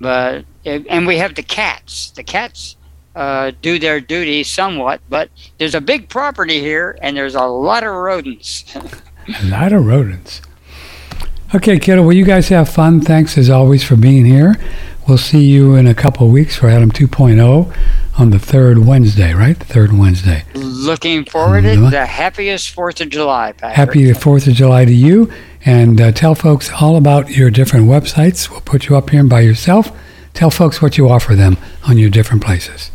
But 0.00 0.44
and 0.64 1.04
we 1.04 1.18
have 1.18 1.34
the 1.34 1.42
cats. 1.42 2.12
The 2.12 2.22
cats 2.22 2.76
uh, 3.16 3.50
do 3.60 3.80
their 3.80 4.00
duty 4.00 4.44
somewhat, 4.44 5.00
but 5.08 5.30
there's 5.58 5.74
a 5.74 5.80
big 5.80 6.08
property 6.08 6.60
here 6.60 6.96
and 7.02 7.16
there's 7.16 7.34
a 7.34 7.44
lot 7.44 7.82
of 7.82 7.92
rodents. 7.92 8.64
A 9.42 9.44
lot 9.44 9.74
of 9.74 9.84
rodents. 9.84 10.40
Okay, 11.54 11.78
kiddo. 11.78 12.00
Well, 12.00 12.14
you 12.14 12.24
guys 12.24 12.48
have 12.48 12.66
fun. 12.70 13.02
Thanks 13.02 13.36
as 13.36 13.50
always 13.50 13.84
for 13.84 13.94
being 13.94 14.24
here. 14.24 14.56
We'll 15.08 15.16
see 15.16 15.42
you 15.44 15.74
in 15.74 15.86
a 15.86 15.94
couple 15.94 16.26
of 16.26 16.32
weeks 16.34 16.56
for 16.56 16.68
Adam 16.68 16.90
2.0 16.92 17.74
on 18.18 18.30
the 18.30 18.38
third 18.38 18.84
Wednesday, 18.84 19.32
right? 19.32 19.58
The 19.58 19.64
third 19.64 19.96
Wednesday. 19.96 20.44
Looking 20.54 21.24
forward 21.24 21.62
to 21.62 21.68
Mhm. 21.76 21.90
the 21.90 22.04
happiest 22.04 22.70
Fourth 22.70 23.00
of 23.00 23.08
July, 23.08 23.52
Patrick. 23.52 23.74
Happy 23.74 24.12
Fourth 24.12 24.46
of 24.46 24.52
July 24.52 24.84
to 24.84 24.92
you, 24.92 25.30
and 25.64 25.98
uh, 25.98 26.12
tell 26.12 26.34
folks 26.34 26.70
all 26.80 26.96
about 26.96 27.30
your 27.30 27.50
different 27.50 27.86
websites. 27.88 28.50
We'll 28.50 28.60
put 28.60 28.88
you 28.88 28.98
up 28.98 29.08
here 29.08 29.24
by 29.24 29.40
yourself. 29.40 29.90
Tell 30.34 30.50
folks 30.50 30.82
what 30.82 30.98
you 30.98 31.08
offer 31.08 31.34
them 31.34 31.56
on 31.86 31.96
your 31.96 32.10
different 32.10 32.44
places. 32.44 32.90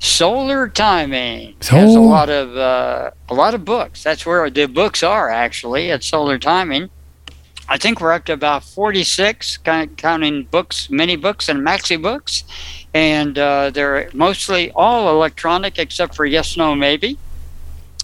Solar 0.00 0.68
Timing 0.68 1.54
has 1.68 1.94
a 1.94 2.00
lot 2.00 2.28
of 2.28 2.56
uh, 2.56 3.10
a 3.28 3.34
lot 3.34 3.54
of 3.54 3.64
books. 3.64 4.02
That's 4.02 4.26
where 4.26 4.50
the 4.50 4.66
books 4.66 5.02
are 5.04 5.30
actually 5.30 5.92
at 5.92 6.02
Solar 6.02 6.38
Timing. 6.38 6.90
I 7.68 7.78
think 7.78 8.00
we're 8.00 8.12
up 8.12 8.24
to 8.26 8.32
about 8.32 8.62
46, 8.62 9.58
counting 9.96 10.44
books, 10.44 10.88
mini 10.88 11.16
books, 11.16 11.48
and 11.48 11.66
maxi 11.66 12.00
books, 12.00 12.44
and 12.94 13.36
uh, 13.36 13.70
they're 13.70 14.08
mostly 14.14 14.70
all 14.72 15.10
electronic 15.10 15.78
except 15.78 16.14
for 16.14 16.24
Yes, 16.24 16.56
No, 16.56 16.74
Maybe. 16.76 17.18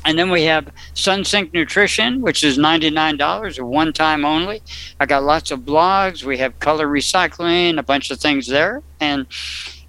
And 0.04 0.18
then 0.18 0.30
we 0.30 0.42
have 0.44 0.68
SunSync 0.94 1.52
Nutrition, 1.52 2.22
which 2.22 2.42
is 2.42 2.58
$99, 2.58 3.58
a 3.58 3.64
one 3.64 3.92
time 3.92 4.24
only. 4.24 4.62
I 4.98 5.06
got 5.06 5.22
lots 5.22 5.52
of 5.52 5.60
blogs. 5.60 6.24
We 6.24 6.38
have 6.38 6.58
color 6.58 6.88
recycling, 6.88 7.78
a 7.78 7.84
bunch 7.84 8.10
of 8.10 8.18
things 8.18 8.48
there. 8.48 8.82
And 8.98 9.26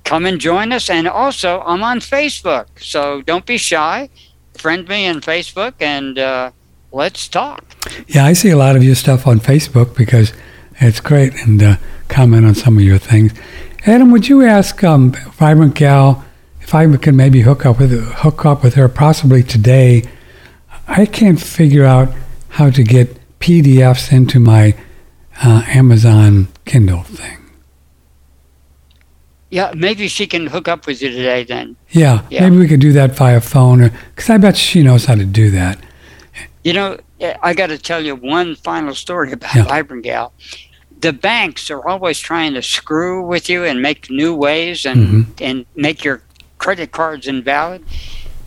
come 0.04 0.28
and 0.28 0.40
join 0.40 0.72
us. 0.72 0.90
And 0.90 1.08
also, 1.08 1.62
I'm 1.66 1.82
on 1.84 2.00
Facebook. 2.00 2.68
So 2.80 3.22
don't 3.24 3.46
be 3.46 3.58
shy. 3.58 4.10
Friend 4.56 4.88
me 4.88 5.08
on 5.08 5.22
Facebook 5.22 5.74
and 5.80 6.20
uh, 6.20 6.52
let's 6.94 7.28
talk. 7.28 7.66
Yeah, 8.08 8.26
I 8.26 8.34
see 8.34 8.50
a 8.50 8.58
lot 8.58 8.76
of 8.76 8.84
your 8.84 8.96
stuff 8.96 9.28
on 9.28 9.40
Facebook 9.40 9.96
because 9.98 10.32
it's 10.80 11.00
great 11.02 11.34
and 11.46 11.62
uh, 11.62 11.76
comment 12.08 12.46
on 12.46 12.56
some 12.56 12.78
of 12.78 12.84
your 12.84 12.98
things. 13.00 13.34
Adam, 13.86 14.12
would 14.12 14.30
you 14.30 14.44
ask 14.44 14.82
um, 14.84 15.12
Vibrant 15.34 15.76
Gal 15.76 16.24
if 16.62 16.74
I 16.74 16.96
could 16.96 17.16
maybe 17.16 17.42
hook 17.42 17.66
up 17.66 17.80
with 17.80 17.92
hook 17.92 18.46
up 18.46 18.64
with 18.64 18.76
her 18.76 18.88
possibly 18.88 19.44
today? 19.44 20.04
I 20.88 21.06
can't 21.06 21.42
figure 21.42 21.84
out 21.84 22.14
how 22.50 22.70
to 22.70 22.84
get 22.84 23.18
PDFs 23.40 24.12
into 24.14 24.40
my 24.40 24.76
uh, 25.44 25.64
Amazon 25.68 26.48
Kindle 26.66 27.04
thing. 27.04 27.40
Yeah, 29.50 29.72
maybe 29.76 30.08
she 30.08 30.26
can 30.26 30.48
hook 30.48 30.68
up 30.68 30.88
with 30.88 31.02
you 31.02 31.12
today 31.12 31.44
then. 31.44 31.76
Yeah, 31.90 32.24
Yeah. 32.30 32.42
maybe 32.42 32.58
we 32.58 32.68
could 32.68 32.80
do 32.80 32.92
that 32.94 33.12
via 33.16 33.40
phone, 33.40 33.82
or 33.82 33.92
because 34.16 34.30
I 34.30 34.38
bet 34.38 34.58
she 34.58 34.82
knows 34.82 35.06
how 35.06 35.16
to 35.16 35.26
do 35.26 35.52
that. 35.52 35.78
You 36.64 36.74
know, 36.74 36.98
I 37.42 37.54
got 37.54 37.68
to 37.68 37.78
tell 37.78 38.04
you 38.04 38.16
one 38.16 38.56
final 38.56 38.96
story 38.96 39.32
about 39.34 39.56
Yeah. 39.56 40.28
The 41.02 41.12
banks 41.14 41.70
are 41.70 41.86
always 41.88 42.20
trying 42.20 42.54
to 42.54 42.62
screw 42.62 43.26
with 43.28 43.50
you 43.50 43.66
and 43.66 43.82
make 43.82 44.10
new 44.10 44.34
ways 44.36 44.86
and 44.86 45.00
Mm-hmm. 45.26 45.44
and 45.44 45.66
make 45.76 46.04
your 46.06 46.22
credit 46.58 46.92
cards 46.92 47.28
invalid. 47.28 47.84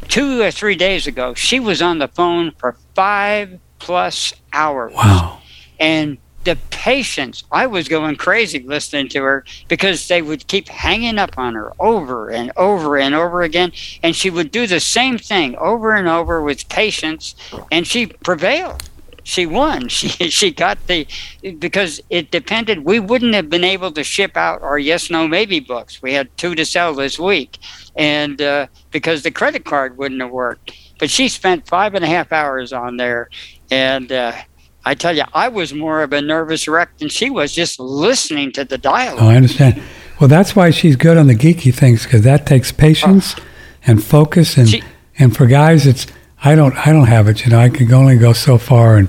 Two 0.09 0.41
or 0.41 0.51
three 0.51 0.77
days 0.77 1.07
ago, 1.07 1.35
she 1.35 1.61
was 1.61 1.83
on 1.83 1.99
the 1.99 2.09
phone 2.09 2.53
for 2.59 2.77
five 2.95 3.59
plus 3.79 4.33
hours. 4.53 4.93
Wow. 4.95 5.41
And 5.79 6.17
the 6.47 6.57
patience, 6.71 7.45
I 7.53 7.67
was 7.67 7.89
going 7.89 8.17
crazy 8.17 8.61
listening 8.61 9.09
to 9.09 9.23
her 9.23 9.45
because 9.69 10.09
they 10.09 10.23
would 10.23 10.47
keep 10.47 10.69
hanging 10.69 11.19
up 11.19 11.37
on 11.37 11.55
her 11.55 11.73
over 11.79 12.31
and 12.31 12.53
over 12.57 12.97
and 12.97 13.15
over 13.15 13.43
again. 13.43 13.73
And 14.03 14.17
she 14.17 14.31
would 14.31 14.51
do 14.53 14.67
the 14.67 14.81
same 14.81 15.19
thing 15.19 15.57
over 15.57 15.93
and 15.93 16.09
over 16.09 16.41
with 16.41 16.69
patience, 16.69 17.35
and 17.71 17.87
she 17.87 18.07
prevailed. 18.07 18.89
She 19.25 19.45
won. 19.45 19.89
She 19.97 20.09
she 20.31 20.53
got 20.53 20.79
the 20.87 21.07
because 21.59 22.01
it 22.11 22.31
depended. 22.31 22.85
We 22.85 23.01
wouldn't 23.01 23.35
have 23.35 23.51
been 23.51 23.65
able 23.65 23.91
to 23.93 24.05
ship 24.05 24.37
out 24.37 24.63
our 24.63 24.79
yes 24.79 25.11
no 25.11 25.27
maybe 25.27 25.59
books. 25.59 26.01
We 26.01 26.15
had 26.15 26.29
two 26.37 26.55
to 26.55 26.65
sell 26.65 26.95
this 26.95 27.19
week, 27.19 27.59
and 27.97 28.41
uh, 28.41 28.69
because 28.93 29.25
the 29.25 29.33
credit 29.33 29.65
card 29.65 29.99
wouldn't 29.99 30.21
have 30.21 30.31
worked. 30.31 30.71
But 31.01 31.11
she 31.11 31.29
spent 31.29 31.67
five 31.67 31.95
and 31.95 32.05
a 32.05 32.09
half 32.09 32.33
hours 32.33 32.73
on 32.73 32.99
there, 32.99 33.29
and 33.69 34.13
uh, 34.13 34.33
I 34.87 34.95
tell 34.95 35.17
you, 35.17 35.25
I 35.35 35.49
was 35.49 35.75
more 35.75 36.03
of 36.03 36.13
a 36.13 36.23
nervous 36.23 36.69
wreck 36.69 36.97
than 36.99 37.09
she 37.09 37.29
was 37.29 37.53
just 37.53 37.81
listening 37.81 38.53
to 38.53 38.65
the 38.65 38.79
dialogue. 38.79 39.21
Oh, 39.21 39.29
I 39.29 39.35
understand. 39.35 39.83
Well, 40.21 40.29
that's 40.29 40.55
why 40.55 40.71
she's 40.71 40.95
good 40.95 41.17
on 41.19 41.27
the 41.27 41.35
geeky 41.35 41.75
things 41.75 42.05
because 42.05 42.23
that 42.23 42.47
takes 42.47 42.71
patience 42.71 43.35
ah. 43.37 43.43
and 43.85 44.03
focus. 44.03 44.57
And 44.57 44.69
She- 44.69 44.85
and 45.19 45.37
for 45.37 45.47
guys, 45.47 45.89
it's 45.89 46.07
I 46.45 46.55
don't 46.55 46.75
I 46.87 46.93
don't 46.93 47.09
have 47.09 47.27
it. 47.27 47.45
You 47.45 47.51
know, 47.51 47.59
I 47.59 47.69
can 47.69 47.93
only 47.93 48.17
go 48.17 48.33
so 48.33 48.59
far, 48.59 48.97
and 48.97 49.09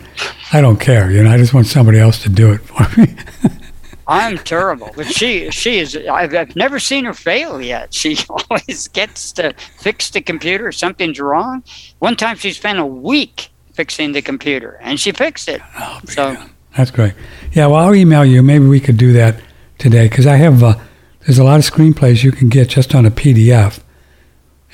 I 0.52 0.62
don't 0.62 0.80
care. 0.80 1.12
You 1.12 1.24
know, 1.24 1.30
I 1.30 1.38
just 1.38 1.54
want 1.54 1.68
somebody 1.68 2.00
else 2.00 2.24
to 2.24 2.30
do 2.30 2.52
it 2.54 2.62
for 2.62 3.00
me. 3.00 3.16
I'm 4.08 4.40
terrible, 4.40 4.90
but 4.96 5.06
she 5.06 5.52
she 5.52 5.78
is. 5.78 5.96
I've, 5.96 6.34
I've 6.34 6.56
never 6.56 6.80
seen 6.80 7.06
her 7.06 7.14
fail 7.14 7.62
yet. 7.62 7.94
She 7.94 8.18
always 8.50 8.88
gets 8.88 9.32
to 9.34 9.54
fix 9.78 10.10
the 10.10 10.22
computer. 10.22 10.72
Something's 10.72 11.20
wrong. 11.20 11.64
One 12.00 12.16
time 12.16 12.38
she 12.38 12.52
spent 12.52 12.80
a 12.80 12.86
week 12.86 13.52
fixing 13.78 14.12
the 14.12 14.22
computer, 14.24 14.78
and 14.82 15.00
she 15.00 15.12
fixed 15.12 15.48
it. 15.48 15.62
so 16.06 16.36
That's 16.76 16.90
great. 16.90 17.14
Yeah, 17.54 17.68
well, 17.68 17.76
I'll 17.86 17.96
email 17.96 18.26
you. 18.26 18.42
Maybe 18.42 18.66
we 18.66 18.80
could 18.80 18.98
do 18.98 19.14
that 19.14 19.40
today 19.78 20.10
because 20.10 20.26
I 20.26 20.38
have 20.38 20.64
uh, 20.64 20.76
there's 21.22 21.38
a 21.38 21.44
lot 21.44 21.60
of 21.60 21.66
screenplays 21.66 22.24
you 22.24 22.32
can 22.32 22.50
get 22.50 22.70
just 22.70 22.96
on 22.96 23.06
a 23.06 23.12
PDF, 23.12 23.80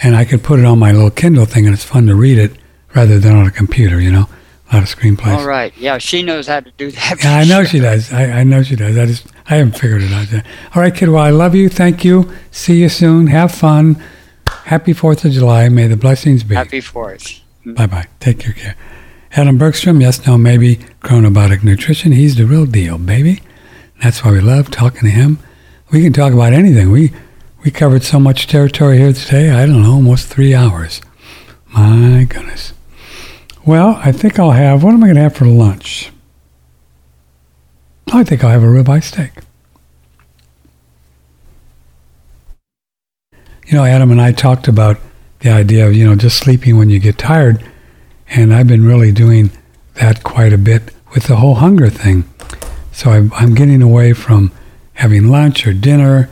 and 0.01 0.15
I 0.15 0.23
could 0.23 0.41
put 0.41 0.57
it 0.59 0.65
on 0.65 0.79
my 0.79 0.93
little 0.93 1.11
Kindle 1.11 1.45
thing, 1.45 1.65
and 1.65 1.73
it's 1.75 1.83
fun 1.83 2.07
to 2.07 2.15
read 2.15 2.37
it 2.37 2.53
rather 2.95 3.19
than 3.19 3.35
on 3.35 3.45
a 3.45 3.51
computer. 3.51 3.99
You 3.99 4.11
know, 4.11 4.29
a 4.71 4.75
lot 4.75 4.83
of 4.83 4.89
screenplays. 4.89 5.37
all 5.37 5.45
right, 5.45 5.75
yeah, 5.77 5.97
she 5.97 6.23
knows 6.23 6.47
how 6.47 6.61
to 6.61 6.71
do 6.71 6.89
that. 6.91 7.21
Yeah, 7.21 7.35
I 7.35 7.43
know 7.43 7.63
she 7.71 7.79
does. 7.79 8.13
I, 8.13 8.39
I 8.39 8.43
know 8.45 8.63
she 8.63 8.77
does. 8.77 8.97
I 8.97 9.05
just 9.05 9.27
I 9.49 9.55
haven't 9.57 9.77
figured 9.77 10.01
it 10.03 10.13
out 10.13 10.31
yet. 10.31 10.45
All 10.73 10.81
right, 10.81 10.95
kid. 10.95 11.09
Well, 11.09 11.21
I 11.21 11.31
love 11.31 11.55
you. 11.55 11.67
Thank 11.67 12.05
you. 12.05 12.31
See 12.51 12.77
you 12.81 12.87
soon. 12.87 13.27
Have 13.27 13.51
fun. 13.53 14.01
Happy 14.65 14.93
Fourth 14.93 15.25
of 15.25 15.33
July. 15.33 15.67
May 15.67 15.87
the 15.87 15.97
blessings 15.97 16.43
be. 16.45 16.55
Happy 16.55 16.79
Fourth. 16.79 17.41
Mm-hmm. 17.65 17.73
Bye 17.73 17.85
bye. 17.87 18.07
Take 18.19 18.43
your 18.43 18.53
care. 18.53 18.75
Adam 19.31 19.57
Bergstrom, 19.57 19.99
yes, 19.99 20.27
no, 20.27 20.37
maybe, 20.37 20.75
Chronobiotic 21.01 21.63
Nutrition. 21.63 22.11
He's 22.11 22.35
the 22.35 22.45
real 22.45 22.65
deal, 22.65 22.97
baby. 22.97 23.41
That's 24.01 24.23
why 24.23 24.31
we 24.31 24.41
love 24.41 24.69
talking 24.69 25.01
to 25.01 25.09
him. 25.09 25.39
We 25.91 26.03
can 26.03 26.13
talk 26.13 26.33
about 26.33 26.53
anything. 26.53 26.91
We 26.91 27.13
we 27.63 27.71
covered 27.71 28.03
so 28.03 28.19
much 28.19 28.47
territory 28.47 28.97
here 28.97 29.13
today. 29.13 29.51
I 29.51 29.65
don't 29.65 29.81
know, 29.81 29.93
almost 29.93 30.27
three 30.27 30.53
hours. 30.53 31.01
My 31.73 32.25
goodness. 32.29 32.73
Well, 33.65 33.99
I 34.03 34.11
think 34.11 34.37
I'll 34.37 34.51
have. 34.51 34.83
What 34.83 34.93
am 34.93 35.03
I 35.03 35.07
going 35.07 35.15
to 35.15 35.21
have 35.21 35.35
for 35.35 35.45
lunch? 35.45 36.11
I 38.11 38.23
think 38.23 38.43
I'll 38.43 38.51
have 38.51 38.63
a 38.63 38.67
ribeye 38.67 39.01
steak. 39.01 39.31
You 43.65 43.77
know, 43.77 43.85
Adam 43.85 44.11
and 44.11 44.21
I 44.21 44.33
talked 44.33 44.67
about 44.67 44.99
the 45.43 45.51
idea 45.51 45.85
of 45.85 45.93
you 45.93 46.07
know 46.07 46.15
just 46.15 46.37
sleeping 46.37 46.77
when 46.77 46.89
you 46.89 46.99
get 46.99 47.17
tired, 47.17 47.63
and 48.29 48.53
I've 48.53 48.67
been 48.67 48.85
really 48.85 49.11
doing 49.11 49.51
that 49.95 50.23
quite 50.23 50.53
a 50.53 50.57
bit 50.57 50.91
with 51.13 51.27
the 51.27 51.35
whole 51.35 51.55
hunger 51.55 51.89
thing. 51.89 52.23
So 52.91 53.11
I'm, 53.11 53.31
I'm 53.33 53.53
getting 53.53 53.81
away 53.81 54.13
from 54.13 54.51
having 54.93 55.27
lunch 55.27 55.67
or 55.67 55.73
dinner, 55.73 56.29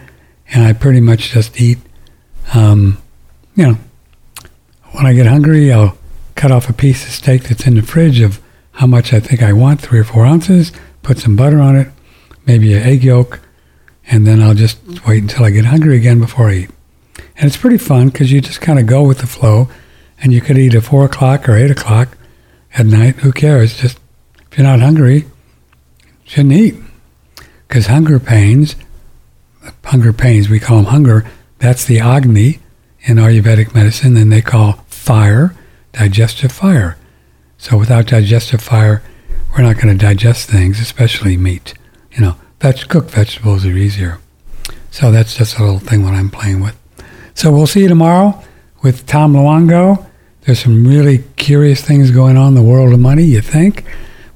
and 0.49 0.63
I 0.63 0.73
pretty 0.73 1.01
much 1.01 1.31
just 1.31 1.59
eat. 1.59 1.77
Um, 2.53 2.97
you 3.55 3.67
know, 3.67 3.77
when 4.91 5.05
I 5.05 5.13
get 5.13 5.27
hungry, 5.27 5.71
I'll 5.71 5.97
cut 6.35 6.51
off 6.51 6.69
a 6.69 6.73
piece 6.73 7.05
of 7.05 7.11
steak 7.11 7.43
that's 7.43 7.67
in 7.67 7.75
the 7.75 7.81
fridge 7.81 8.21
of 8.21 8.39
how 8.73 8.87
much 8.87 9.13
I 9.13 9.19
think 9.19 9.43
I 9.43 9.53
want, 9.53 9.81
three 9.81 9.99
or 9.99 10.03
four 10.03 10.25
ounces, 10.25 10.71
put 11.03 11.17
some 11.19 11.35
butter 11.35 11.59
on 11.59 11.75
it, 11.75 11.89
maybe 12.45 12.73
an 12.73 12.83
egg 12.83 13.03
yolk, 13.03 13.41
and 14.07 14.25
then 14.25 14.41
I'll 14.41 14.53
just 14.53 14.79
wait 15.05 15.21
until 15.21 15.43
I 15.43 15.49
get 15.49 15.65
hungry 15.65 15.97
again 15.97 16.19
before 16.19 16.49
I 16.49 16.53
eat. 16.53 16.69
And 17.37 17.47
it's 17.47 17.57
pretty 17.57 17.77
fun 17.77 18.09
because 18.09 18.31
you 18.31 18.41
just 18.41 18.61
kind 18.61 18.79
of 18.79 18.85
go 18.85 19.03
with 19.03 19.19
the 19.19 19.27
flow 19.27 19.69
and 20.21 20.33
you 20.33 20.41
could 20.41 20.57
eat 20.57 20.75
at 20.75 20.83
4 20.83 21.05
o'clock 21.05 21.49
or 21.49 21.55
8 21.55 21.71
o'clock 21.71 22.17
at 22.73 22.85
night. 22.85 23.15
Who 23.17 23.31
cares? 23.31 23.79
Just 23.79 23.99
if 24.51 24.57
you're 24.57 24.67
not 24.67 24.79
hungry, 24.79 25.25
shouldn't 26.25 26.53
eat. 26.53 26.75
Because 27.67 27.87
hunger 27.87 28.19
pains, 28.19 28.75
hunger 29.85 30.13
pains, 30.13 30.49
we 30.49 30.59
call 30.59 30.77
them 30.77 30.85
hunger, 30.85 31.25
that's 31.59 31.85
the 31.85 31.99
Agni 31.99 32.59
in 33.03 33.17
Ayurvedic 33.17 33.73
medicine, 33.73 34.17
and 34.17 34.31
they 34.31 34.41
call 34.41 34.73
fire 34.87 35.55
digestive 35.93 36.51
fire. 36.51 36.97
So 37.57 37.77
without 37.77 38.07
digestive 38.07 38.61
fire, 38.61 39.03
we're 39.51 39.63
not 39.63 39.75
going 39.75 39.97
to 39.97 40.05
digest 40.05 40.49
things, 40.49 40.79
especially 40.79 41.37
meat. 41.37 41.73
You 42.11 42.21
know, 42.21 42.35
veg- 42.59 42.87
cooked 42.87 43.11
vegetables 43.11 43.65
are 43.65 43.77
easier. 43.77 44.19
So 44.89 45.11
that's 45.11 45.35
just 45.35 45.57
a 45.57 45.63
little 45.63 45.79
thing 45.79 46.03
what 46.03 46.13
I'm 46.13 46.29
playing 46.29 46.61
with. 46.61 46.80
So 47.33 47.51
we'll 47.51 47.67
see 47.67 47.81
you 47.81 47.87
tomorrow 47.87 48.41
with 48.83 49.05
Tom 49.07 49.33
Luongo. 49.33 50.05
There's 50.41 50.59
some 50.59 50.85
really 50.85 51.23
curious 51.37 51.81
things 51.81 52.11
going 52.11 52.37
on 52.37 52.49
in 52.49 52.55
the 52.55 52.61
world 52.61 52.93
of 52.93 52.99
money, 52.99 53.23
you 53.23 53.41
think, 53.41 53.83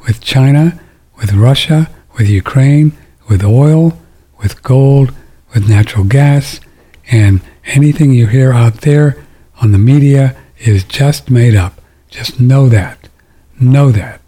with 0.06 0.22
China, 0.22 0.80
with 1.18 1.34
Russia, 1.34 1.90
with 2.18 2.30
Ukraine, 2.30 2.94
with 3.28 3.44
oil, 3.44 3.98
with 4.40 4.62
gold, 4.64 5.14
with 5.54 5.68
natural 5.68 6.06
gas, 6.06 6.60
and 7.12 7.42
anything 7.66 8.12
you 8.14 8.28
hear 8.28 8.52
out 8.52 8.82
there 8.82 9.24
on 9.62 9.72
the 9.72 9.78
media 9.78 10.36
is 10.60 10.84
just 10.84 11.30
made 11.30 11.56
up. 11.56 11.82
Just 12.10 12.40
know 12.40 12.70
that. 12.70 13.10
Know 13.60 13.92
that. 13.92 14.22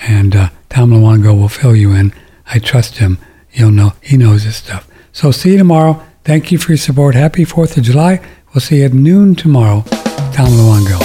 And 0.00 0.34
uh, 0.34 0.48
Tom 0.68 0.90
Luongo 0.90 1.38
will 1.38 1.48
fill 1.48 1.74
you 1.74 1.92
in. 1.92 2.12
I 2.46 2.58
trust 2.58 2.98
him. 2.98 3.18
You'll 3.52 3.70
know 3.70 3.94
he 4.00 4.16
knows 4.16 4.42
his 4.42 4.56
stuff. 4.56 4.88
So 5.12 5.30
see 5.30 5.52
you 5.52 5.58
tomorrow. 5.58 6.02
Thank 6.26 6.50
you 6.50 6.58
for 6.58 6.72
your 6.72 6.78
support. 6.78 7.14
Happy 7.14 7.44
4th 7.44 7.76
of 7.76 7.84
July. 7.84 8.20
We'll 8.52 8.60
see 8.60 8.78
you 8.80 8.86
at 8.86 8.92
noon 8.92 9.36
tomorrow. 9.36 9.84
Tom 10.32 10.48
Luongo. 10.48 10.98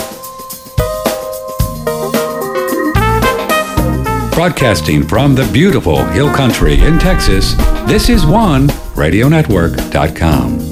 Broadcasting 4.33 5.07
from 5.07 5.35
the 5.35 5.47
beautiful 5.53 6.03
Hill 6.05 6.33
Country 6.33 6.83
in 6.83 6.97
Texas, 6.97 7.53
this 7.85 8.09
is 8.09 8.25
one 8.25 8.69
radionetwork.com. 8.95 10.70